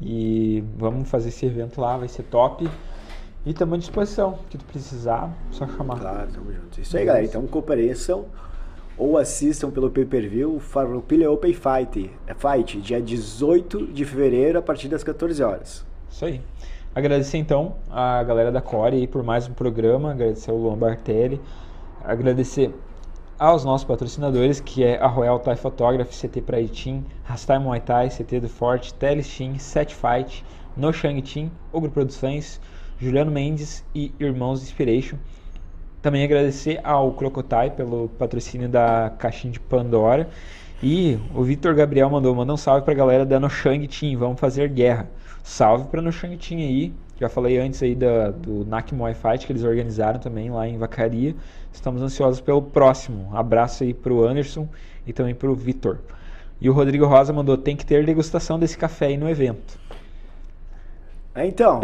E 0.00 0.62
vamos 0.76 1.08
fazer 1.08 1.30
esse 1.30 1.46
evento 1.46 1.80
lá, 1.80 1.96
vai 1.96 2.08
ser 2.08 2.24
top. 2.24 2.68
E 3.46 3.50
estamos 3.50 3.74
à 3.74 3.78
disposição. 3.78 4.38
Se 4.50 4.58
tu 4.58 4.64
precisar, 4.66 5.32
só 5.50 5.66
chamar. 5.66 5.98
Claro, 6.00 6.28
tamo 6.32 6.52
junto. 6.52 6.80
Isso 6.80 6.96
aí, 6.96 7.04
galera. 7.06 7.24
Então 7.24 7.46
compareçam 7.46 8.26
ou 8.96 9.18
assistam 9.18 9.70
pelo 9.70 9.90
pay-per-view 9.90 10.58
Farroupilha 10.60 11.30
Open 11.30 11.52
Fight, 11.52 12.10
Fight, 12.36 12.80
dia 12.80 13.00
18 13.00 13.86
de 13.88 14.04
fevereiro, 14.04 14.58
a 14.58 14.62
partir 14.62 14.88
das 14.88 15.02
14 15.02 15.42
horas. 15.42 15.84
Isso 16.10 16.24
aí. 16.24 16.40
Agradecer 16.94 17.38
então 17.38 17.74
a 17.90 18.22
galera 18.22 18.52
da 18.52 18.60
Core 18.60 18.94
aí 18.94 19.06
por 19.06 19.22
mais 19.24 19.48
um 19.48 19.52
programa, 19.52 20.12
agradecer 20.12 20.50
ao 20.50 20.56
Luan 20.56 20.78
Bartelli, 20.78 21.40
agradecer 22.04 22.72
aos 23.36 23.64
nossos 23.64 23.84
patrocinadores, 23.84 24.60
que 24.60 24.84
é 24.84 24.96
a 25.00 25.08
Royal 25.08 25.40
Thai 25.40 25.56
Photography, 25.56 26.28
CT 26.28 26.42
Team, 26.68 27.04
Rastai 27.24 27.58
Muay 27.58 27.80
Thai, 27.80 28.08
CT 28.10 28.40
do 28.40 28.48
Forte, 28.48 28.94
Teles 28.94 29.26
Team, 29.36 29.58
Set 29.58 29.92
Fight, 29.92 30.44
No 30.76 30.92
Shang 30.92 31.20
Team, 31.20 31.50
Ogro 31.72 31.90
Produções, 31.90 32.60
Juliano 33.00 33.32
Mendes 33.32 33.84
e 33.92 34.12
Irmãos 34.20 34.62
Inspiration. 34.62 35.16
Também 36.04 36.22
agradecer 36.22 36.78
ao 36.84 37.12
Crocotai 37.12 37.70
pelo 37.70 38.10
patrocínio 38.18 38.68
da 38.68 39.10
caixinha 39.18 39.50
de 39.50 39.58
Pandora. 39.58 40.28
E 40.82 41.18
o 41.34 41.42
Vitor 41.42 41.74
Gabriel 41.74 42.10
mandou, 42.10 42.34
manda 42.34 42.52
um 42.52 42.58
salve 42.58 42.84
pra 42.84 42.92
galera 42.92 43.24
da 43.24 43.40
Noshang 43.40 43.88
Team, 43.88 44.18
vamos 44.18 44.38
fazer 44.38 44.68
guerra. 44.68 45.08
Salve 45.42 45.88
pra 45.88 46.02
Noshang 46.02 46.36
Team 46.36 46.60
aí, 46.60 46.92
já 47.18 47.30
falei 47.30 47.56
antes 47.56 47.82
aí 47.82 47.94
da, 47.94 48.30
do 48.30 48.66
NAC 48.66 48.94
Muay 48.94 49.14
Fight 49.14 49.46
que 49.46 49.52
eles 49.52 49.64
organizaram 49.64 50.20
também 50.20 50.50
lá 50.50 50.68
em 50.68 50.76
Vacaria. 50.76 51.34
Estamos 51.72 52.02
ansiosos 52.02 52.42
pelo 52.42 52.60
próximo. 52.60 53.30
abraço 53.34 53.82
aí 53.82 53.94
pro 53.94 54.28
Anderson 54.28 54.68
e 55.06 55.12
também 55.14 55.34
pro 55.34 55.54
Vitor. 55.54 56.00
E 56.60 56.68
o 56.68 56.74
Rodrigo 56.74 57.06
Rosa 57.06 57.32
mandou, 57.32 57.56
tem 57.56 57.74
que 57.74 57.86
ter 57.86 58.04
degustação 58.04 58.58
desse 58.58 58.76
café 58.76 59.06
aí 59.06 59.16
no 59.16 59.26
evento. 59.26 59.78
É, 61.34 61.46
então. 61.46 61.80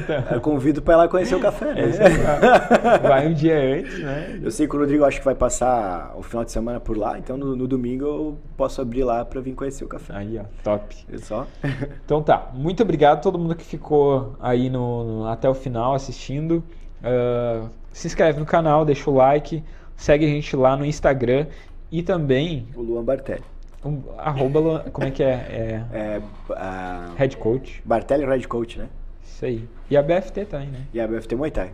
então. 0.00 0.34
Eu 0.34 0.40
convido 0.40 0.82
para 0.82 0.94
ir 0.94 0.96
lá 0.96 1.08
conhecer 1.08 1.36
o 1.36 1.40
café, 1.40 1.74
né? 1.74 1.82
É 1.82 2.98
vai 2.98 3.28
um 3.28 3.32
dia 3.32 3.56
antes, 3.56 4.00
né? 4.00 4.40
Eu 4.42 4.50
sei 4.50 4.66
que 4.66 4.74
o 4.74 4.78
Rodrigo 4.80 5.04
acho 5.04 5.20
que 5.20 5.24
vai 5.24 5.34
passar 5.34 6.12
o 6.16 6.22
final 6.22 6.44
de 6.44 6.50
semana 6.50 6.80
por 6.80 6.98
lá, 6.98 7.18
então 7.18 7.36
no, 7.36 7.54
no 7.54 7.68
domingo 7.68 8.04
eu 8.04 8.38
posso 8.56 8.80
abrir 8.80 9.04
lá 9.04 9.24
para 9.24 9.40
vir 9.40 9.54
conhecer 9.54 9.84
o 9.84 9.88
café. 9.88 10.12
Aí, 10.16 10.38
ó, 10.38 10.44
top. 10.64 10.96
É 11.12 11.18
só? 11.18 11.46
então 12.04 12.20
tá, 12.20 12.50
muito 12.52 12.82
obrigado 12.82 13.18
a 13.18 13.20
todo 13.20 13.38
mundo 13.38 13.54
que 13.54 13.64
ficou 13.64 14.34
aí 14.40 14.68
no, 14.68 15.04
no 15.04 15.28
até 15.28 15.48
o 15.48 15.54
final 15.54 15.94
assistindo. 15.94 16.64
Uh, 17.00 17.68
se 17.92 18.08
inscreve 18.08 18.40
no 18.40 18.46
canal, 18.46 18.84
deixa 18.84 19.08
o 19.08 19.14
like, 19.14 19.62
segue 19.96 20.24
a 20.24 20.28
gente 20.28 20.56
lá 20.56 20.76
no 20.76 20.84
Instagram 20.84 21.46
e 21.92 22.02
também... 22.02 22.66
O 22.74 22.82
Luan 22.82 23.04
Bartelli. 23.04 23.44
Um, 23.88 24.02
arroba, 24.18 24.90
como 24.92 25.06
é 25.06 25.10
que 25.10 25.22
é? 25.22 25.30
É, 25.30 25.84
é 25.92 26.18
uh, 26.50 27.14
Head 27.16 27.36
Coach. 27.38 27.82
Bartelli 27.84 28.26
Head 28.26 28.46
Coach, 28.46 28.78
né? 28.78 28.88
Isso 29.24 29.44
aí. 29.44 29.68
E 29.90 29.96
a 29.96 30.02
BFT 30.02 30.44
também, 30.44 30.68
né? 30.68 30.80
E 30.92 31.00
a 31.00 31.08
BFT 31.08 31.34
Muay 31.34 31.50
Thai. 31.50 31.72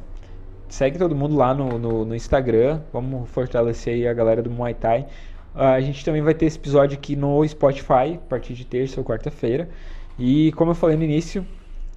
Segue 0.68 0.98
todo 0.98 1.14
mundo 1.14 1.34
lá 1.34 1.52
no, 1.52 1.78
no, 1.78 2.04
no 2.04 2.14
Instagram. 2.14 2.80
Vamos 2.92 3.28
fortalecer 3.30 3.94
aí 3.94 4.06
a 4.06 4.14
galera 4.14 4.42
do 4.42 4.50
Muay 4.50 4.74
Thai. 4.74 5.06
Uh, 5.54 5.60
a 5.60 5.80
gente 5.80 6.04
também 6.04 6.22
vai 6.22 6.34
ter 6.34 6.46
esse 6.46 6.58
episódio 6.58 6.96
aqui 6.96 7.16
no 7.16 7.46
Spotify, 7.46 8.14
a 8.14 8.28
partir 8.28 8.54
de 8.54 8.64
terça 8.64 9.00
ou 9.00 9.04
quarta-feira. 9.04 9.68
E 10.18 10.52
como 10.52 10.70
eu 10.70 10.74
falei 10.74 10.96
no 10.96 11.02
início, 11.02 11.44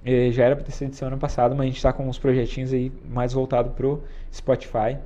eh, 0.04 0.30
já 0.32 0.44
era 0.44 0.56
para 0.56 0.64
ter 0.64 0.72
sido 0.72 0.94
semana 0.94 1.16
passada, 1.16 1.54
mas 1.54 1.64
a 1.64 1.66
gente 1.66 1.76
está 1.76 1.92
com 1.92 2.08
uns 2.08 2.18
projetinhos 2.18 2.72
aí 2.72 2.92
mais 3.08 3.32
voltado 3.32 3.70
pro 3.70 4.02
Spotify. 4.32 4.98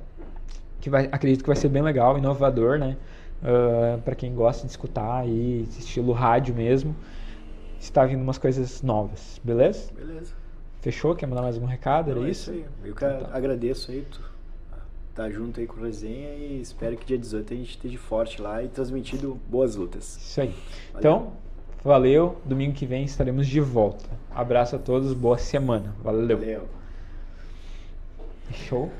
Que 0.81 0.89
vai, 0.89 1.07
acredito 1.11 1.41
que 1.41 1.47
vai 1.47 1.55
ser 1.55 1.69
bem 1.69 1.81
legal, 1.81 2.17
inovador, 2.17 2.79
né? 2.79 2.97
Uh, 3.43 3.95
ah, 3.95 3.99
para 4.03 4.15
quem 4.15 4.33
gosta 4.33 4.65
de 4.65 4.71
escutar 4.71 5.19
aí, 5.19 5.67
estilo 5.77 6.13
rádio 6.13 6.55
mesmo, 6.55 6.95
está 7.79 8.05
vindo 8.05 8.21
umas 8.21 8.37
coisas 8.37 8.81
novas, 8.81 9.41
beleza? 9.43 9.91
Beleza. 9.93 10.33
Fechou? 10.79 11.13
Quer 11.13 11.27
mandar 11.27 11.41
mais 11.41 11.55
algum 11.55 11.67
recado? 11.67 12.09
Era 12.09 12.19
Não, 12.19 12.27
é 12.27 12.31
isso? 12.31 12.51
isso 12.51 12.63
aí. 12.63 12.65
Eu 12.85 12.91
então, 12.93 13.19
tá. 13.19 13.37
agradeço 13.37 13.91
aí 13.91 14.05
tu 14.09 14.21
tá 15.13 15.29
junto 15.29 15.59
aí 15.59 15.67
com 15.67 15.79
o 15.79 15.83
resenha 15.83 16.33
e 16.33 16.59
espero 16.61 16.97
que 16.97 17.05
dia 17.05 17.17
18 17.17 17.53
a 17.53 17.57
gente 17.57 17.69
esteja 17.69 17.97
forte 17.99 18.41
lá 18.41 18.63
e 18.63 18.67
transmitindo 18.67 19.39
boas 19.47 19.75
lutas. 19.75 20.17
Isso 20.17 20.41
aí. 20.41 20.47
Valeu. 20.47 20.99
Então, 20.99 21.33
valeu. 21.83 22.37
Domingo 22.45 22.73
que 22.73 22.85
vem 22.85 23.03
estaremos 23.03 23.47
de 23.47 23.59
volta. 23.59 24.09
Abraço 24.31 24.75
a 24.75 24.79
todos, 24.79 25.13
boa 25.13 25.37
semana. 25.37 25.93
Valeu. 26.03 26.37
Valeu. 26.37 26.67
Show. 28.51 28.91